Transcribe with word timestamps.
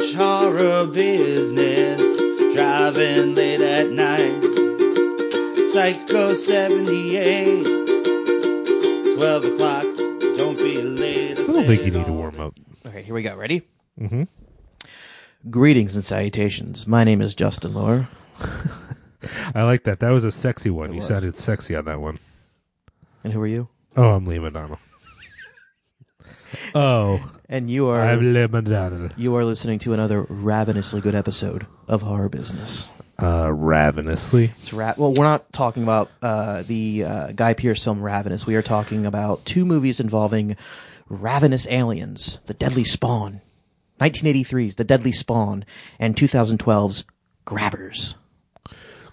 watch 0.00 0.14
horror 0.14 0.86
business. 0.86 2.00
Driving 2.54 3.34
late 3.34 3.60
at 3.60 3.90
night. 3.90 4.42
Psycho 5.72 6.34
78. 6.34 7.64
12 9.16 9.44
o'clock. 9.44 9.84
Don't 10.36 10.56
be 10.56 10.80
late. 10.80 11.38
I 11.38 11.44
don't 11.44 11.66
think 11.66 11.84
you 11.84 11.90
need 11.90 12.06
to 12.06 12.12
warm 12.12 12.40
up. 12.40 12.54
Okay, 12.86 13.02
here 13.02 13.14
we 13.14 13.22
go. 13.22 13.36
Ready? 13.36 13.62
Mm-hmm. 14.00 14.22
Greetings 15.50 15.94
and 15.94 16.04
salutations. 16.04 16.86
My 16.86 17.04
name 17.04 17.20
is 17.20 17.34
Justin 17.34 17.74
Lohr. 17.74 18.08
I 19.54 19.62
like 19.64 19.84
that. 19.84 20.00
That 20.00 20.10
was 20.10 20.24
a 20.24 20.32
sexy 20.32 20.70
one. 20.70 20.90
It 20.90 20.94
you 20.94 20.98
was. 21.00 21.08
sounded 21.08 21.36
sexy 21.38 21.76
on 21.76 21.84
that 21.84 22.00
one. 22.00 22.18
And 23.22 23.32
who 23.34 23.42
are 23.42 23.46
you? 23.46 23.68
Oh, 23.96 24.10
I'm 24.10 24.24
Lee 24.24 24.38
Madonna. 24.38 24.78
Oh, 26.74 27.32
And 27.48 27.70
you 27.70 27.88
are 27.88 28.00
I'm 28.00 28.32
Madonna. 28.32 29.10
you 29.16 29.34
are 29.36 29.44
listening 29.44 29.78
to 29.80 29.92
another 29.92 30.22
ravenously 30.28 31.00
good 31.00 31.14
episode 31.14 31.66
of 31.88 32.02
Horror 32.02 32.28
Business. 32.28 32.90
Uh, 33.20 33.50
ravenously. 33.52 34.52
It's 34.60 34.72
ra- 34.72 34.94
well, 34.96 35.12
we're 35.12 35.24
not 35.24 35.52
talking 35.52 35.82
about 35.82 36.10
uh, 36.22 36.62
the 36.62 37.04
uh, 37.04 37.32
Guy 37.32 37.52
Pearce 37.52 37.84
film 37.84 38.00
Ravenous. 38.02 38.46
We 38.46 38.54
are 38.54 38.62
talking 38.62 39.04
about 39.04 39.44
two 39.44 39.66
movies 39.66 40.00
involving 40.00 40.56
ravenous 41.08 41.66
aliens: 41.68 42.38
The 42.46 42.54
Deadly 42.54 42.84
Spawn, 42.84 43.42
1983's 44.00 44.76
The 44.76 44.84
Deadly 44.84 45.12
Spawn, 45.12 45.66
and 45.98 46.16
2012's 46.16 47.04
Grabbers. 47.44 48.14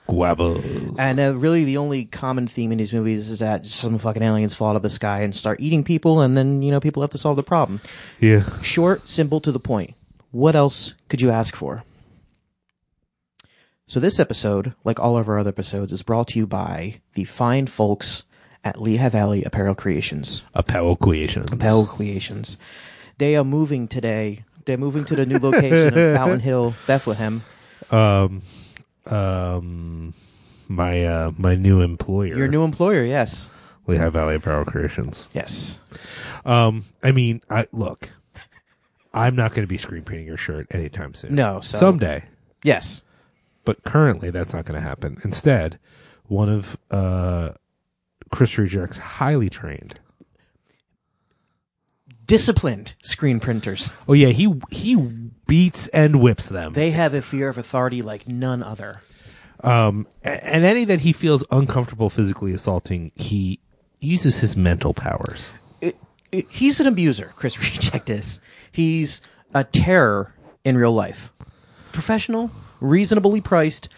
Guavos. 0.07 0.95
And 0.97 1.19
uh, 1.19 1.35
really, 1.35 1.63
the 1.63 1.77
only 1.77 2.05
common 2.05 2.47
theme 2.47 2.71
in 2.71 2.77
these 2.77 2.93
movies 2.93 3.29
is 3.29 3.39
that 3.39 3.65
some 3.65 3.97
fucking 3.97 4.23
aliens 4.23 4.53
fall 4.53 4.69
out 4.69 4.75
of 4.75 4.81
the 4.81 4.89
sky 4.89 5.21
and 5.21 5.35
start 5.35 5.59
eating 5.59 5.83
people, 5.83 6.21
and 6.21 6.35
then 6.37 6.61
you 6.61 6.71
know 6.71 6.79
people 6.79 7.01
have 7.01 7.11
to 7.11 7.17
solve 7.17 7.35
the 7.35 7.43
problem. 7.43 7.81
Yeah. 8.19 8.43
Short, 8.61 9.07
simple, 9.07 9.39
to 9.41 9.51
the 9.51 9.59
point. 9.59 9.93
What 10.31 10.55
else 10.55 10.93
could 11.09 11.21
you 11.21 11.29
ask 11.29 11.55
for? 11.55 11.83
So 13.89 14.01
this 14.01 14.19
episode, 14.19 14.73
like 14.83 14.99
all 14.99 15.17
of 15.17 15.29
our 15.29 15.39
other 15.39 15.49
episodes, 15.49 15.93
is 15.93 16.01
brought 16.01 16.27
to 16.29 16.39
you 16.39 16.45
by 16.45 16.99
the 17.13 17.23
fine 17.23 17.67
folks 17.67 18.25
at 18.63 18.81
Lehigh 18.81 19.07
Valley 19.07 19.43
Apparel 19.43 19.75
Creations. 19.75 20.43
Apparel 20.53 20.97
creation. 20.97 21.45
Apparel 21.51 21.85
Creations. 21.85 22.57
They 23.17 23.37
are 23.37 23.45
moving 23.45 23.87
today. 23.87 24.43
They're 24.65 24.77
moving 24.77 25.05
to 25.05 25.15
the 25.15 25.25
new 25.25 25.39
location 25.39 25.97
in 25.97 26.15
Fountain 26.15 26.41
Hill, 26.41 26.73
Bethlehem. 26.85 27.43
Um, 27.89 28.41
um, 29.11 30.13
my 30.67 31.05
uh, 31.05 31.31
my 31.37 31.55
new 31.55 31.81
employer. 31.81 32.35
Your 32.35 32.47
new 32.47 32.63
employer, 32.63 33.03
yes, 33.03 33.49
Lehigh 33.87 34.09
Valley 34.09 34.35
Apparel 34.35 34.65
Creations. 34.65 35.27
yes. 35.33 35.79
Um, 36.45 36.85
I 37.03 37.11
mean, 37.11 37.41
I 37.49 37.67
look. 37.71 38.11
I'm 39.13 39.35
not 39.35 39.51
going 39.51 39.63
to 39.63 39.67
be 39.67 39.77
screen 39.77 40.03
printing 40.03 40.27
your 40.27 40.37
shirt 40.37 40.67
anytime 40.71 41.13
soon. 41.15 41.33
No, 41.35 41.59
so- 41.61 41.77
someday, 41.77 42.23
Yes. 42.63 43.01
but 43.65 43.83
currently 43.83 44.29
that's 44.29 44.53
not 44.53 44.65
going 44.65 44.79
to 44.79 44.87
happen. 44.87 45.17
Instead, 45.23 45.79
one 46.27 46.49
of 46.49 46.77
uh, 46.91 47.51
Chris 48.29 48.57
Reject's 48.57 48.97
highly 48.99 49.49
trained. 49.49 49.99
Disciplined 52.25 52.95
screen 53.01 53.39
printers. 53.39 53.89
Oh 54.07 54.13
yeah, 54.13 54.29
he 54.29 54.53
he 54.69 54.95
beats 55.47 55.87
and 55.87 56.21
whips 56.21 56.49
them. 56.49 56.73
They 56.73 56.91
have 56.91 57.13
a 57.13 57.21
fear 57.21 57.49
of 57.49 57.57
authority 57.57 58.01
like 58.01 58.27
none 58.27 58.61
other. 58.61 59.01
um, 59.63 60.05
and 60.23 60.63
any 60.65 60.85
that 60.85 60.99
he 61.01 61.13
feels 61.13 61.43
uncomfortable 61.51 62.09
physically 62.09 62.53
assaulting, 62.53 63.11
he 63.15 63.59
uses 63.99 64.39
his 64.39 64.55
mental 64.55 64.93
powers. 64.93 65.49
it, 65.81 65.95
he's 66.49 66.79
an 66.79 66.87
abuser. 66.87 67.33
Chris 67.35 67.57
Reject 67.75 68.09
is. 68.09 68.39
He's 68.71 69.21
a 69.53 69.63
terror 69.63 70.33
in 70.63 70.77
real 70.77 70.91
life. 70.91 71.33
Professional, 71.91 72.51
reasonably 72.79 73.41
priced, 73.41 73.89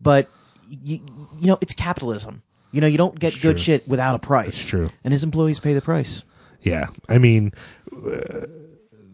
but 0.00 0.28
you, 0.68 1.00
you 1.40 1.46
know 1.48 1.58
it's 1.60 1.72
capitalism. 1.72 2.42
You 2.70 2.80
know 2.82 2.86
you 2.86 2.98
don't 2.98 3.18
get 3.18 3.32
good 3.40 3.56
true. 3.56 3.58
shit 3.58 3.88
without 3.88 4.14
a 4.14 4.18
price. 4.20 4.48
It's 4.50 4.66
true. 4.66 4.90
And 5.02 5.12
his 5.12 5.24
employees 5.24 5.58
pay 5.58 5.72
the 5.74 5.80
price. 5.80 6.22
Yeah, 6.62 6.88
I 7.08 7.18
mean, 7.18 7.52
uh, 7.92 8.46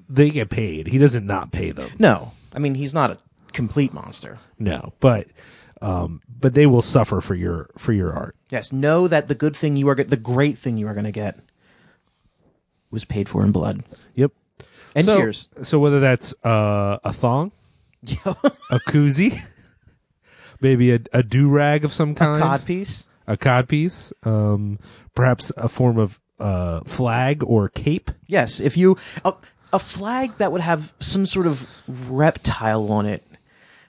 they 0.08 0.30
get 0.30 0.50
paid. 0.50 0.88
He 0.88 0.98
doesn't 0.98 1.26
not 1.26 1.50
pay 1.52 1.70
them. 1.70 1.90
No, 1.98 2.32
I 2.52 2.58
mean 2.58 2.74
he's 2.74 2.94
not 2.94 3.10
a 3.10 3.18
complete 3.52 3.92
monster. 3.92 4.38
No, 4.58 4.92
but 5.00 5.26
um, 5.82 6.22
but 6.28 6.54
they 6.54 6.66
will 6.66 6.82
suffer 6.82 7.20
for 7.20 7.34
your 7.34 7.70
for 7.78 7.92
your 7.92 8.12
art. 8.12 8.36
Yes, 8.50 8.72
know 8.72 9.08
that 9.08 9.28
the 9.28 9.34
good 9.34 9.56
thing 9.56 9.76
you 9.76 9.88
are, 9.88 9.94
get, 9.94 10.08
the 10.08 10.16
great 10.16 10.56
thing 10.58 10.76
you 10.78 10.86
are 10.86 10.94
going 10.94 11.04
to 11.04 11.12
get, 11.12 11.38
was 12.90 13.04
paid 13.04 13.28
for 13.28 13.42
in 13.44 13.50
blood 13.52 13.82
Yep. 14.14 14.32
and 14.94 15.04
so, 15.04 15.16
tears. 15.18 15.48
So 15.62 15.78
whether 15.78 16.00
that's 16.00 16.34
uh, 16.44 16.98
a 17.02 17.12
thong, 17.12 17.52
a 18.24 18.78
koozie, 18.88 19.40
maybe 20.60 20.92
a, 20.92 21.00
a 21.12 21.22
do 21.22 21.48
rag 21.48 21.84
of 21.84 21.92
some 21.92 22.14
kind, 22.14 22.40
Cod 22.40 22.64
piece. 22.64 23.04
a 23.26 23.36
codpiece, 23.36 24.12
um, 24.26 24.78
perhaps 25.14 25.50
a 25.56 25.68
form 25.68 25.98
of 25.98 26.20
uh, 26.38 26.80
flag 26.84 27.42
or 27.44 27.68
cape. 27.68 28.10
Yes, 28.26 28.60
if 28.60 28.76
you 28.76 28.96
a, 29.24 29.34
a 29.74 29.78
flag 29.78 30.36
that 30.38 30.52
would 30.52 30.60
have 30.60 30.92
some 31.00 31.26
sort 31.26 31.46
of 31.46 31.66
reptile 32.08 32.90
on 32.92 33.06
it, 33.06 33.22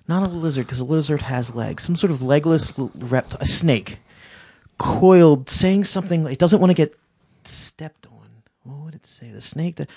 not 0.07 0.23
a 0.23 0.27
lizard 0.27 0.65
because 0.65 0.79
a 0.79 0.83
lizard 0.85 1.21
has 1.21 1.53
legs. 1.53 1.83
Some 1.83 1.95
sort 1.95 2.11
of 2.11 2.21
legless 2.21 2.73
l- 2.77 2.91
reptile, 2.95 3.39
a 3.41 3.45
snake, 3.45 3.99
coiled, 4.77 5.49
saying 5.49 5.83
something. 5.85 6.25
It 6.27 6.39
doesn't 6.39 6.59
want 6.59 6.71
to 6.71 6.75
get 6.75 6.95
stepped 7.43 8.07
on. 8.07 8.29
What 8.63 8.85
would 8.85 8.95
it 8.95 9.05
say? 9.05 9.29
The 9.29 9.41
snake. 9.41 9.75
That 9.75 9.89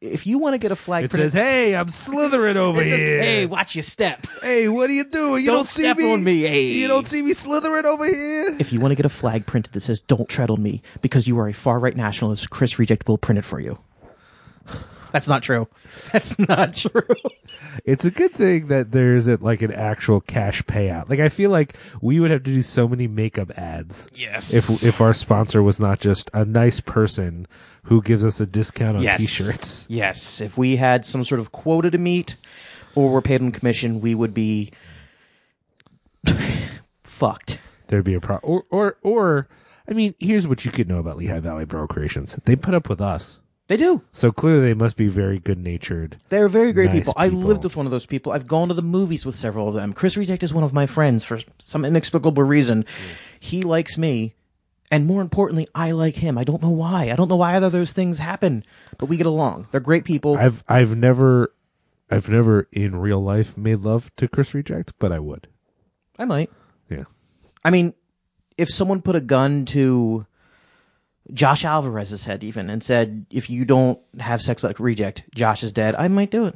if 0.00 0.26
you 0.26 0.38
want 0.38 0.54
to 0.54 0.58
get 0.58 0.72
a 0.72 0.76
flag, 0.76 1.04
It 1.04 1.10
printed- 1.10 1.32
says, 1.32 1.40
"Hey, 1.40 1.74
I'm 1.76 1.90
slithering 1.90 2.56
over 2.56 2.82
it 2.82 2.88
says, 2.88 3.00
here. 3.00 3.22
"Hey, 3.22 3.46
watch 3.46 3.74
your 3.76 3.82
step." 3.84 4.26
Hey, 4.42 4.68
what 4.68 4.90
are 4.90 4.92
you 4.92 5.04
doing? 5.04 5.42
You 5.44 5.50
Don't 5.50 5.58
don't, 5.60 5.68
see 5.68 5.82
step 5.82 5.96
me. 5.96 6.12
on 6.12 6.22
me, 6.24 6.40
hey. 6.42 6.64
You 6.72 6.88
don't 6.88 7.06
see 7.06 7.22
me 7.22 7.32
slithering 7.32 7.86
over 7.86 8.04
here. 8.04 8.56
If 8.58 8.72
you 8.72 8.80
want 8.80 8.92
to 8.92 8.96
get 8.96 9.06
a 9.06 9.10
flag 9.10 9.46
printed 9.46 9.72
that 9.74 9.80
says 9.82 10.00
"Don't 10.00 10.28
tread 10.28 10.50
on 10.50 10.62
me" 10.62 10.82
because 11.02 11.26
you 11.28 11.38
are 11.38 11.48
a 11.48 11.52
far 11.54 11.78
right 11.78 11.96
nationalist, 11.96 12.50
Chris 12.50 12.78
Reject 12.78 13.06
will 13.08 13.16
print 13.18 13.38
it 13.38 13.44
for 13.44 13.60
you. 13.60 13.78
That's 15.12 15.28
not 15.28 15.42
true. 15.42 15.68
That's 16.12 16.38
not 16.38 16.74
true. 16.74 17.02
It's 17.84 18.04
a 18.04 18.10
good 18.10 18.32
thing 18.32 18.68
that 18.68 18.92
there 18.92 19.14
isn't 19.16 19.42
like 19.42 19.62
an 19.62 19.72
actual 19.72 20.20
cash 20.20 20.62
payout. 20.62 21.08
Like 21.08 21.20
I 21.20 21.28
feel 21.28 21.50
like 21.50 21.76
we 22.00 22.20
would 22.20 22.30
have 22.30 22.42
to 22.44 22.50
do 22.50 22.62
so 22.62 22.88
many 22.88 23.06
makeup 23.06 23.50
ads. 23.56 24.08
Yes. 24.14 24.52
If 24.52 24.84
if 24.84 25.00
our 25.00 25.14
sponsor 25.14 25.62
was 25.62 25.78
not 25.78 26.00
just 26.00 26.30
a 26.34 26.44
nice 26.44 26.80
person 26.80 27.46
who 27.84 28.02
gives 28.02 28.24
us 28.24 28.40
a 28.40 28.46
discount 28.46 28.96
on 28.96 29.02
yes. 29.02 29.20
t-shirts. 29.20 29.86
Yes. 29.88 30.40
If 30.40 30.58
we 30.58 30.76
had 30.76 31.06
some 31.06 31.24
sort 31.24 31.40
of 31.40 31.52
quota 31.52 31.90
to 31.90 31.98
meet 31.98 32.36
or 32.94 33.10
were 33.10 33.22
paid 33.22 33.40
on 33.40 33.52
commission, 33.52 34.00
we 34.00 34.14
would 34.14 34.34
be 34.34 34.72
fucked. 37.04 37.60
There'd 37.88 38.04
be 38.04 38.14
a 38.14 38.20
problem. 38.20 38.50
or 38.52 38.64
or 38.70 38.96
or 39.02 39.48
I 39.88 39.92
mean, 39.92 40.14
here's 40.18 40.48
what 40.48 40.64
you 40.64 40.70
could 40.70 40.88
know 40.88 40.98
about 40.98 41.16
Lehigh 41.16 41.40
Valley 41.40 41.62
Apparel 41.62 41.86
Creations. 41.86 42.38
They 42.44 42.56
put 42.56 42.74
up 42.74 42.88
with 42.88 43.00
us. 43.00 43.38
They 43.68 43.76
do. 43.76 44.02
So 44.12 44.30
clearly 44.30 44.68
they 44.68 44.74
must 44.74 44.96
be 44.96 45.08
very 45.08 45.38
good 45.40 45.58
natured. 45.58 46.18
They're 46.28 46.48
very 46.48 46.72
great 46.72 46.90
Nice 46.90 46.98
people. 47.00 47.14
I 47.16 47.28
people. 47.28 47.42
lived 47.42 47.64
with 47.64 47.76
one 47.76 47.86
of 47.86 47.90
those 47.90 48.06
people. 48.06 48.30
I've 48.32 48.46
gone 48.46 48.68
to 48.68 48.74
the 48.74 48.82
movies 48.82 49.26
with 49.26 49.34
several 49.34 49.68
of 49.68 49.74
them. 49.74 49.92
Chris 49.92 50.16
Reject 50.16 50.42
is 50.44 50.54
one 50.54 50.62
of 50.62 50.72
my 50.72 50.86
friends 50.86 51.24
for 51.24 51.40
some 51.58 51.84
inexplicable 51.84 52.44
reason. 52.44 52.82
Hmm. 52.82 53.12
He 53.40 53.62
likes 53.62 53.98
me. 53.98 54.34
And 54.88 55.04
more 55.04 55.20
importantly, 55.20 55.66
I 55.74 55.90
like 55.90 56.14
him. 56.14 56.38
I 56.38 56.44
don't 56.44 56.62
know 56.62 56.70
why. 56.70 57.10
I 57.10 57.16
don't 57.16 57.28
know 57.28 57.34
why 57.34 57.56
either 57.56 57.66
of 57.66 57.72
those 57.72 57.92
things 57.92 58.20
happen, 58.20 58.62
but 58.98 59.06
we 59.06 59.16
get 59.16 59.26
along. 59.26 59.66
They're 59.72 59.80
great 59.80 60.04
people. 60.04 60.36
I've 60.38 60.62
I've 60.68 60.96
never 60.96 61.52
I've 62.08 62.28
never 62.28 62.68
in 62.70 62.94
real 62.94 63.20
life 63.20 63.56
made 63.56 63.80
love 63.80 64.14
to 64.14 64.28
Chris 64.28 64.54
Reject, 64.54 64.92
but 65.00 65.10
I 65.10 65.18
would. 65.18 65.48
I 66.20 66.24
might. 66.24 66.52
Yeah. 66.88 67.02
I 67.64 67.70
mean, 67.70 67.94
if 68.56 68.70
someone 68.70 69.02
put 69.02 69.16
a 69.16 69.20
gun 69.20 69.64
to 69.66 70.24
Josh 71.32 71.64
Alvarez's 71.64 72.24
head 72.24 72.44
even 72.44 72.70
and 72.70 72.82
said, 72.82 73.26
if 73.30 73.50
you 73.50 73.64
don't 73.64 73.98
have 74.18 74.42
sex 74.42 74.62
like 74.62 74.78
reject, 74.78 75.24
Josh 75.34 75.62
is 75.62 75.72
dead, 75.72 75.94
I 75.96 76.08
might 76.08 76.30
do 76.30 76.46
it. 76.46 76.54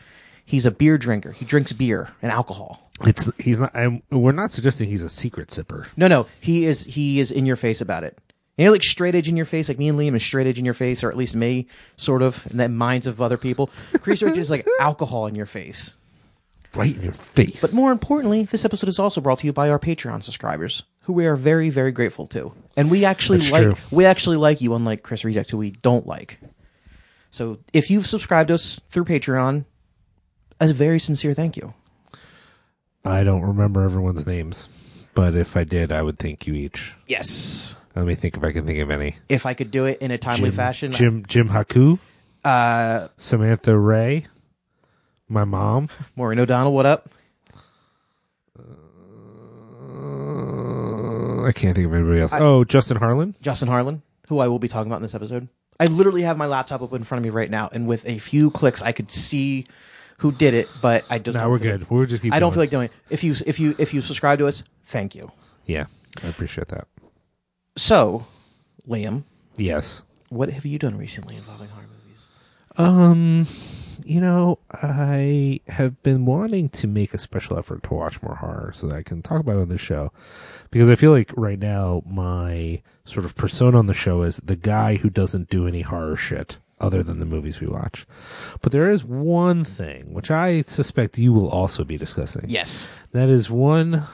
He's 0.45 0.67
a 0.67 0.71
beer 0.71 0.99
drinker. 0.99 1.33
He 1.33 1.45
drinks 1.45 1.73
beer 1.73 2.11
and 2.21 2.31
alcohol. 2.31 2.91
It's 3.01 3.31
he's 3.39 3.59
not. 3.59 3.75
I'm, 3.75 4.03
we're 4.11 4.33
not 4.33 4.51
suggesting 4.51 4.89
he's 4.89 5.03
a 5.03 5.09
secret 5.09 5.49
sipper. 5.49 5.87
No, 5.97 6.07
no, 6.07 6.27
he 6.41 6.65
is 6.67 6.85
he 6.85 7.19
is 7.19 7.33
in 7.33 7.47
your 7.47 7.57
face 7.57 7.81
about 7.81 8.05
it. 8.05 8.19
You 8.57 8.67
know, 8.67 8.73
like 8.73 8.85
straight 8.85 9.17
edge 9.17 9.29
in 9.29 9.37
your 9.37 9.47
face, 9.47 9.69
like 9.69 9.79
me 9.79 9.89
and 9.89 9.99
Liam 9.99 10.15
is 10.15 10.23
straight 10.23 10.47
edge 10.47 10.61
in 10.61 10.65
your 10.65 10.75
face, 10.75 11.03
or 11.03 11.11
at 11.11 11.17
least 11.17 11.35
me, 11.35 11.67
sort 11.97 12.23
of, 12.23 12.47
in 12.53 12.59
the 12.59 12.69
minds 12.69 13.09
of 13.09 13.21
other 13.21 13.37
people. 13.37 13.69
Chris 13.95 14.23
Reject 14.23 14.39
is 14.39 14.49
like 14.51 14.65
alcohol 14.81 15.27
in 15.27 15.35
your 15.35 15.47
face. 15.47 15.95
Right 16.73 16.95
in 16.95 17.03
your 17.03 17.13
face. 17.13 17.61
But 17.63 17.73
more 17.73 17.91
importantly, 17.91 18.45
this 18.45 18.65
episode 18.65 18.89
is 18.89 19.01
also 19.01 19.21
brought 19.21 19.41
to 19.41 19.47
you 19.47 19.53
by 19.53 19.71
our 19.71 19.81
Patreon 19.81 20.23
subscribers. 20.23 20.85
who 21.07 21.13
we 21.13 21.27
are 21.27 21.35
very, 21.35 21.69
very 21.69 21.91
grateful 21.91 22.27
to, 22.29 22.53
and 22.77 22.93
we 22.93 23.05
actually 23.05 23.39
That's 23.39 23.51
like 23.51 23.63
true. 23.63 23.75
we 23.91 24.05
actually 24.05 24.37
like 24.37 24.61
you, 24.61 24.73
unlike 24.75 25.03
Chris 25.03 25.25
Reject, 25.25 25.51
who 25.51 25.59
we 25.59 25.71
don't 25.73 26.07
like. 26.07 26.39
So 27.33 27.59
if 27.73 27.91
you've 27.91 28.07
subscribed 28.07 28.49
to 28.49 28.55
us 28.55 28.81
through 28.93 29.07
Patreon, 29.07 29.65
a 30.61 30.73
very 30.73 30.99
sincere 30.99 31.35
thank 31.35 31.57
you. 31.57 31.75
I 33.05 33.23
don't 33.23 33.43
remember 33.43 33.83
everyone's 33.83 34.27
names, 34.27 34.69
but 35.15 35.35
if 35.35 35.57
I 35.57 35.65
did, 35.65 35.93
I 35.93 36.03
would 36.03 36.19
thank 36.19 36.47
you 36.47 36.55
each. 36.55 36.95
Yes. 37.07 37.77
Let 37.95 38.07
me 38.07 38.15
think 38.15 38.37
if 38.37 38.43
I 38.43 38.53
can 38.53 38.67
think 38.67 38.79
of 38.81 38.91
any. 38.91 39.17
If 39.29 39.47
I 39.47 39.55
could 39.55 39.71
do 39.71 39.85
it 39.85 39.99
in 39.99 40.11
a 40.11 40.19
timely 40.19 40.51
Jim, 40.51 40.57
fashion, 40.57 40.93
Jim 40.93 41.25
Jim 41.27 41.49
Haku, 41.51 41.99
uh, 42.45 43.09
Samantha 43.19 43.79
Ray, 43.79 44.27
my 45.29 45.45
mom. 45.45 45.89
Maureen 46.17 46.41
O'Donnell, 46.41 46.73
what 46.73 46.87
up? 46.87 47.09
Uh, 48.59 48.63
I 51.45 51.53
can't 51.53 51.77
think 51.77 51.87
of 51.87 51.95
anybody 51.95 52.21
else. 52.21 52.33
oh, 52.35 52.65
Justin 52.65 52.97
Harlan. 52.97 53.37
Justin 53.41 53.69
Harlan, 53.69 54.03
who 54.29 54.39
I 54.41 54.49
will 54.49 54.59
be 54.59 54.69
talking 54.69 54.91
about 54.91 54.97
in 54.97 55.03
this 55.03 55.15
episode. 55.15 55.49
I 55.79 55.87
literally 55.87 56.23
have 56.23 56.39
my 56.39 56.47
laptop 56.47 56.83
open 56.83 56.99
in 56.99 57.05
front 57.05 57.21
of 57.21 57.25
me 57.25 57.31
right 57.31 57.51
now, 57.51 57.69
and 57.73 57.87
with 57.87 58.07
a 58.09 58.19
few 58.19 58.51
clicks, 58.51 58.83
I 58.83 58.93
could 58.93 59.11
see 59.11 59.67
who 60.19 60.33
did 60.33 60.55
it. 60.55 60.69
But 60.83 61.05
I 61.11 61.19
just 61.19 61.35
Now 61.35 61.43
don't 61.43 61.51
we're 61.53 61.59
feel 61.59 61.79
good. 61.79 61.91
We're 61.91 62.07
just 62.07 62.23
keep 62.23 62.33
I 62.33 62.39
don't 62.41 62.49
going. 62.49 62.55
feel 62.55 62.63
like 62.63 62.71
doing 62.71 62.85
it. 62.87 62.93
If 63.11 63.25
you 63.25 63.35
if 63.47 63.59
you 63.61 63.75
if 63.79 63.93
you 63.95 64.03
subscribe 64.03 64.39
to 64.41 64.47
us, 64.47 64.65
thank 64.87 65.15
you. 65.15 65.31
Yeah, 65.67 65.87
I 66.23 66.29
appreciate 66.29 66.69
that. 66.69 66.87
So, 67.77 68.27
Liam, 68.89 69.25
Yes. 69.57 70.03
what 70.29 70.51
have 70.51 70.65
you 70.67 70.79
done 70.79 70.97
recently 70.97 71.37
involving 71.37 71.69
horror 71.69 71.87
movies? 72.05 72.29
Um, 72.77 73.47
you 74.05 74.21
know, 74.21 74.59
I 74.73 75.61
have 75.69 76.01
been 76.03 76.25
wanting 76.27 76.69
to 76.71 76.87
make 76.87 77.15
a 77.15 77.19
special 77.19 77.59
effort 77.59 77.83
to 77.85 77.95
watch 77.95 78.21
more 78.23 78.37
horror 78.37 78.73
so 78.75 78.87
that 78.89 78.97
I 78.97 79.03
can 79.03 79.23
talk 79.23 79.41
about 79.41 79.57
it 79.57 79.63
on 79.63 79.69
the 79.69 79.79
show. 79.79 80.13
Because 80.71 80.89
I 80.91 80.95
feel 80.97 81.11
like 81.13 81.33
right 81.37 81.59
now 81.59 82.03
my 82.07 82.83
sort 83.05 83.25
of 83.25 83.35
persona 83.37 83.79
on 83.79 83.87
the 83.87 83.95
show 83.95 84.23
is 84.23 84.37
the 84.39 84.57
guy 84.57 84.97
who 84.97 85.11
doesn't 85.11 85.49
do 85.51 85.67
any 85.67 85.83
horror 85.83 86.17
shit 86.17 86.59
other 86.85 87.03
than 87.03 87.19
the 87.19 87.27
movies 87.27 87.61
we 87.61 87.67
watch. 87.67 88.07
But 88.61 88.73
there 88.73 88.91
is 88.91 89.05
one 89.05 89.65
thing 89.65 90.13
which 90.13 90.31
I 90.31 90.61
suspect 90.63 91.19
you 91.19 91.33
will 91.33 91.49
also 91.49 91.85
be 91.85 91.97
discussing. 91.97 92.47
Yes. 92.49 92.91
That 93.13 93.29
is 93.29 93.51
one 93.51 94.05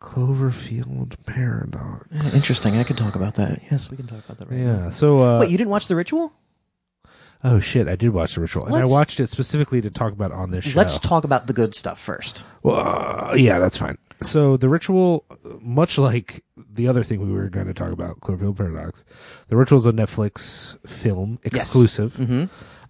Cloverfield 0.00 1.14
paradox. 1.24 2.34
Interesting. 2.34 2.76
I 2.76 2.84
could 2.84 2.98
talk 2.98 3.16
about 3.16 3.34
that. 3.36 3.62
Yes, 3.70 3.90
we 3.90 3.96
can 3.96 4.06
talk 4.06 4.24
about 4.24 4.38
that 4.38 4.50
right 4.50 4.60
now. 4.60 4.84
Yeah. 4.84 4.90
So 4.90 5.22
uh 5.22 5.40
Wait, 5.40 5.50
you 5.50 5.58
didn't 5.58 5.70
watch 5.70 5.88
The 5.88 5.96
Ritual? 5.96 6.32
Oh 7.44 7.60
shit! 7.60 7.86
I 7.86 7.96
did 7.96 8.08
watch 8.10 8.34
the 8.34 8.40
ritual, 8.40 8.64
and 8.64 8.74
I 8.74 8.86
watched 8.86 9.20
it 9.20 9.28
specifically 9.28 9.80
to 9.82 9.90
talk 9.90 10.12
about 10.12 10.32
on 10.32 10.50
this 10.50 10.64
show. 10.64 10.76
Let's 10.76 10.98
talk 10.98 11.22
about 11.22 11.46
the 11.46 11.52
good 11.52 11.74
stuff 11.74 12.00
first. 12.00 12.44
Well, 12.62 12.76
uh, 12.76 13.34
yeah, 13.34 13.58
that's 13.58 13.76
fine. 13.76 13.98
So 14.22 14.56
the 14.56 14.70
ritual, 14.70 15.24
much 15.60 15.98
like 15.98 16.42
the 16.76 16.88
other 16.88 17.02
thing 17.02 17.20
we 17.20 17.32
were 17.32 17.48
going 17.48 17.66
to 17.66 17.74
talk 17.74 17.92
about, 17.92 18.20
Cloverfield 18.20 18.56
Paradox, 18.56 19.04
the 19.48 19.56
ritual 19.56 19.78
is 19.78 19.86
a 19.86 19.92
Netflix 19.92 20.78
film 20.88 21.38
exclusive. 21.42 22.14
Mm-hmm. 22.14 22.44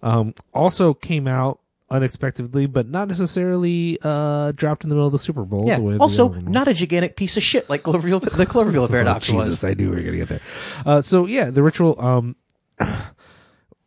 Um, 0.05 0.33
also 0.53 0.93
came 0.93 1.27
out 1.27 1.59
unexpectedly, 1.89 2.65
but 2.65 2.87
not 2.87 3.07
necessarily 3.07 3.97
uh, 4.03 4.51
dropped 4.51 4.83
in 4.83 4.89
the 4.89 4.95
middle 4.95 5.07
of 5.07 5.13
the 5.13 5.19
Super 5.19 5.43
Bowl. 5.43 5.63
Yeah. 5.65 5.77
The 5.77 5.83
way 5.83 5.97
Also, 5.97 6.29
not 6.29 6.67
a 6.67 6.73
gigantic 6.73 7.15
piece 7.15 7.37
of 7.37 7.43
shit 7.43 7.69
like 7.69 7.83
Cloverfield, 7.83 8.29
the 8.29 8.45
Cloverfield 8.45 8.89
Paradox 8.91 9.29
Oh, 9.29 9.33
Jesus, 9.33 9.47
was. 9.47 9.63
I 9.63 9.73
knew 9.73 9.89
we 9.89 9.95
were 9.95 10.03
gonna 10.03 10.17
get 10.17 10.29
there. 10.29 10.41
Uh, 10.85 11.01
so 11.01 11.25
yeah, 11.25 11.49
the 11.49 11.63
ritual. 11.63 11.99
Um, 11.99 12.35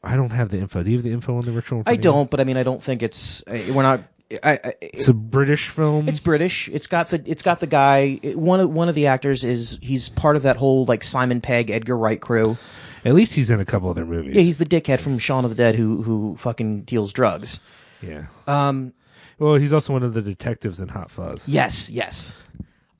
I 0.02 0.16
don't 0.16 0.30
have 0.30 0.48
the 0.48 0.58
info. 0.58 0.82
Do 0.82 0.90
you 0.90 0.96
have 0.96 1.04
the 1.04 1.12
info 1.12 1.36
on 1.36 1.44
the 1.44 1.52
ritual? 1.52 1.80
I 1.80 1.82
front 1.82 1.88
of 1.88 2.04
you? 2.04 2.10
don't, 2.10 2.30
but 2.30 2.40
I 2.40 2.44
mean, 2.44 2.56
I 2.56 2.62
don't 2.62 2.82
think 2.82 3.02
it's. 3.02 3.42
We're 3.46 3.82
not. 3.82 4.00
I, 4.42 4.52
I, 4.62 4.74
It's 4.80 5.08
a 5.08 5.14
British 5.14 5.68
film. 5.68 6.08
It's 6.08 6.20
British. 6.20 6.68
It's 6.68 6.86
got 6.86 7.08
the 7.08 7.22
it's 7.26 7.42
got 7.42 7.60
the 7.60 7.66
guy. 7.66 8.18
it- 8.22 8.38
One 8.38 8.60
of 8.60 8.70
one 8.70 8.88
of 8.88 8.94
the 8.94 9.06
actors 9.08 9.42
is 9.44 9.78
he's 9.82 10.08
part 10.08 10.36
of 10.36 10.42
that 10.42 10.56
whole 10.56 10.84
like 10.84 11.02
Simon 11.02 11.40
Pegg, 11.40 11.70
Edgar 11.70 11.96
Wright 11.96 12.20
crew. 12.20 12.56
At 13.04 13.14
least 13.14 13.34
he's 13.34 13.50
in 13.50 13.60
a 13.60 13.64
couple 13.64 13.88
other 13.88 14.04
movies. 14.04 14.36
Yeah, 14.36 14.42
he's 14.42 14.58
the 14.58 14.66
dickhead 14.66 15.00
from 15.00 15.18
Shaun 15.18 15.44
of 15.44 15.50
the 15.50 15.56
Dead 15.56 15.74
who 15.74 16.02
who 16.02 16.36
fucking 16.36 16.82
deals 16.82 17.12
drugs. 17.12 17.58
yeah. 18.02 18.26
Um. 18.46 18.92
Well, 19.38 19.54
he's 19.54 19.72
also 19.72 19.94
one 19.94 20.02
of 20.02 20.12
the 20.14 20.20
detectives 20.22 20.80
in 20.82 20.88
Hot 20.88 21.10
Fuzz. 21.10 21.48
Yes. 21.48 21.88
Yes. 21.88 22.34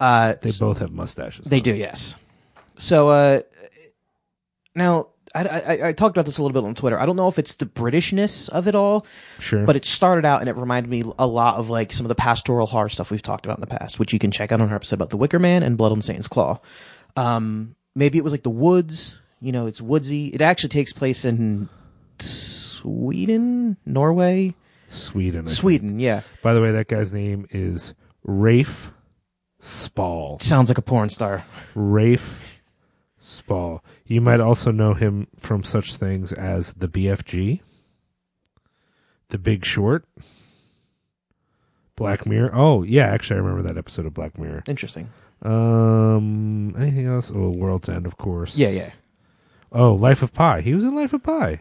Uh. 0.01 0.35
They 0.41 0.53
both 0.59 0.79
have 0.79 0.91
mustaches. 0.91 1.47
They 1.47 1.61
do. 1.61 1.75
Yes. 1.75 2.17
So 2.79 3.09
uh. 3.11 3.41
Now. 4.75 5.09
I, 5.35 5.43
I, 5.45 5.89
I 5.89 5.93
talked 5.93 6.17
about 6.17 6.27
this 6.27 6.39
a 6.39 6.43
little 6.43 6.61
bit 6.61 6.67
on 6.67 6.75
Twitter. 6.75 6.99
I 6.99 7.07
don't 7.07 7.17
know 7.17 7.29
if 7.29 7.39
it's 7.39 7.55
the 7.55 7.67
Britishness 7.67 8.49
of 8.49 8.67
it 8.67 8.75
all, 8.75 9.07
Sure. 9.39 9.65
but 9.65 9.77
it 9.77 9.85
started 9.85 10.25
out 10.25 10.41
and 10.41 10.49
it 10.49 10.57
reminded 10.57 10.91
me 10.91 11.05
a 11.19 11.27
lot 11.27 11.57
of 11.57 11.71
like 11.71 11.93
some 11.93 12.05
of 12.05 12.09
the 12.09 12.15
pastoral 12.17 12.67
horror 12.67 12.89
stuff 12.89 13.11
we've 13.11 13.23
talked 13.23 13.47
about 13.47 13.59
in 13.59 13.61
the 13.61 13.67
past, 13.69 13.99
which 13.99 14.13
you 14.13 14.19
can 14.19 14.31
check 14.33 14.51
out 14.51 14.61
on 14.61 14.69
our 14.71 14.75
episode 14.77 14.97
about 14.97 15.11
the 15.11 15.17
Wicker 15.17 15.39
Man 15.39 15.63
and 15.63 15.77
Blood 15.77 15.93
on 15.93 16.03
Satan's 16.03 16.27
Claw. 16.29 16.59
Um, 17.17 17.77
maybe 17.95 18.19
it 18.19 18.25
was 18.25 18.33
like 18.33 18.43
the 18.43 18.51
woods. 18.51 19.17
You 19.41 19.53
know, 19.53 19.67
it's 19.67 19.81
woodsy. 19.81 20.29
It 20.29 20.41
actually 20.43 20.69
takes 20.71 20.93
place 20.93 21.25
in 21.25 21.69
Sweden, 22.19 23.77
Norway, 23.87 24.55
Sweden. 24.89 25.41
I 25.41 25.49
think. 25.49 25.57
Sweden. 25.57 26.01
Yeah, 26.01 26.23
By 26.43 26.55
the 26.55 26.61
way, 26.61 26.73
that 26.73 26.89
guy's 26.89 27.13
name 27.13 27.47
is 27.51 27.95
Rafe 28.25 28.91
Spall. 29.61 30.39
sounds 30.41 30.69
like 30.71 30.79
a 30.79 30.83
porn 30.83 31.09
star. 31.11 31.45
Rafe 31.75 32.50
Spall. 33.31 33.85
You 34.07 34.21
might 34.21 34.41
also 34.41 34.71
know 34.71 34.95
him 34.95 35.29
from 35.37 35.63
such 35.63 35.95
things 35.95 36.33
as 36.33 36.73
the 36.75 36.89
BFG, 36.89 37.61
The 39.29 39.39
Big 39.39 39.65
Short, 39.65 40.05
Black 41.97 42.27
Mirror. 42.27 42.51
Oh, 42.55 42.83
yeah, 42.83 43.07
actually, 43.07 43.37
I 43.37 43.41
remember 43.43 43.63
that 43.63 43.79
episode 43.79 44.07
of 44.07 44.15
Black 44.15 44.39
Mirror. 44.39 44.65
Interesting. 44.67 45.11
Um, 45.43 46.75
anything 46.79 47.07
else? 47.07 47.33
Oh, 47.35 47.51
World's 47.51 47.89
End, 47.89 48.07
of 48.07 48.17
course. 48.17 48.57
Yeah, 48.57 48.71
yeah. 48.71 48.91
Oh, 49.73 49.95
Life 49.95 50.23
of 50.23 50.33
Pi. 50.33 50.61
He 50.61 50.75
was 50.75 50.85
in 50.85 50.95
Life 50.95 51.13
of 51.13 51.23
Pi. 51.23 51.61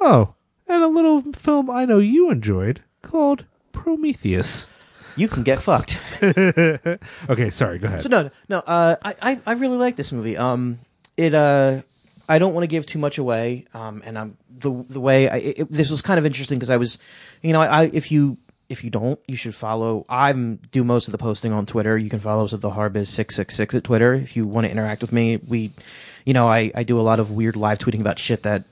Oh, 0.00 0.34
and 0.66 0.82
a 0.82 0.88
little 0.88 1.22
film 1.32 1.70
I 1.70 1.84
know 1.84 1.98
you 1.98 2.30
enjoyed 2.30 2.82
called 3.02 3.44
Prometheus. 3.72 4.68
You 5.16 5.28
can 5.28 5.42
get 5.42 5.58
fucked. 5.58 6.00
okay, 6.22 7.50
sorry. 7.50 7.78
Go 7.78 7.88
ahead. 7.88 8.02
So 8.02 8.08
no, 8.08 8.30
no. 8.48 8.58
Uh, 8.60 8.96
I, 9.04 9.14
I, 9.20 9.40
I 9.46 9.52
really 9.52 9.76
like 9.76 9.96
this 9.96 10.10
movie. 10.10 10.36
Um, 10.36 10.78
it. 11.22 11.34
Uh, 11.34 11.82
I 12.28 12.38
don't 12.38 12.54
want 12.54 12.64
to 12.64 12.68
give 12.68 12.86
too 12.86 12.98
much 12.98 13.18
away. 13.18 13.66
Um, 13.74 14.02
and 14.04 14.18
I'm 14.18 14.36
the 14.50 14.70
the 14.88 15.00
way 15.00 15.28
I. 15.28 15.36
It, 15.36 15.72
this 15.72 15.90
was 15.90 16.02
kind 16.02 16.18
of 16.18 16.26
interesting 16.26 16.58
because 16.58 16.70
I 16.70 16.76
was, 16.76 16.98
you 17.42 17.52
know, 17.52 17.60
I 17.60 17.84
if 17.92 18.10
you 18.10 18.38
if 18.68 18.82
you 18.82 18.90
don't, 18.90 19.20
you 19.28 19.36
should 19.36 19.54
follow. 19.54 20.04
I'm 20.08 20.56
do 20.72 20.82
most 20.82 21.08
of 21.08 21.12
the 21.12 21.18
posting 21.18 21.52
on 21.52 21.66
Twitter. 21.66 21.96
You 21.98 22.10
can 22.10 22.20
follow 22.20 22.44
us 22.44 22.54
at 22.54 22.60
the 22.60 22.70
Harbiz 22.70 23.08
six 23.08 23.36
six 23.36 23.54
six 23.54 23.74
at 23.74 23.84
Twitter 23.84 24.14
if 24.14 24.36
you 24.36 24.46
want 24.46 24.66
to 24.66 24.70
interact 24.70 25.02
with 25.02 25.12
me. 25.12 25.36
We, 25.36 25.72
you 26.24 26.32
know, 26.32 26.48
I 26.48 26.72
I 26.74 26.82
do 26.82 26.98
a 26.98 27.02
lot 27.02 27.20
of 27.20 27.30
weird 27.30 27.56
live 27.56 27.78
tweeting 27.78 28.00
about 28.00 28.18
shit 28.18 28.42
that 28.44 28.64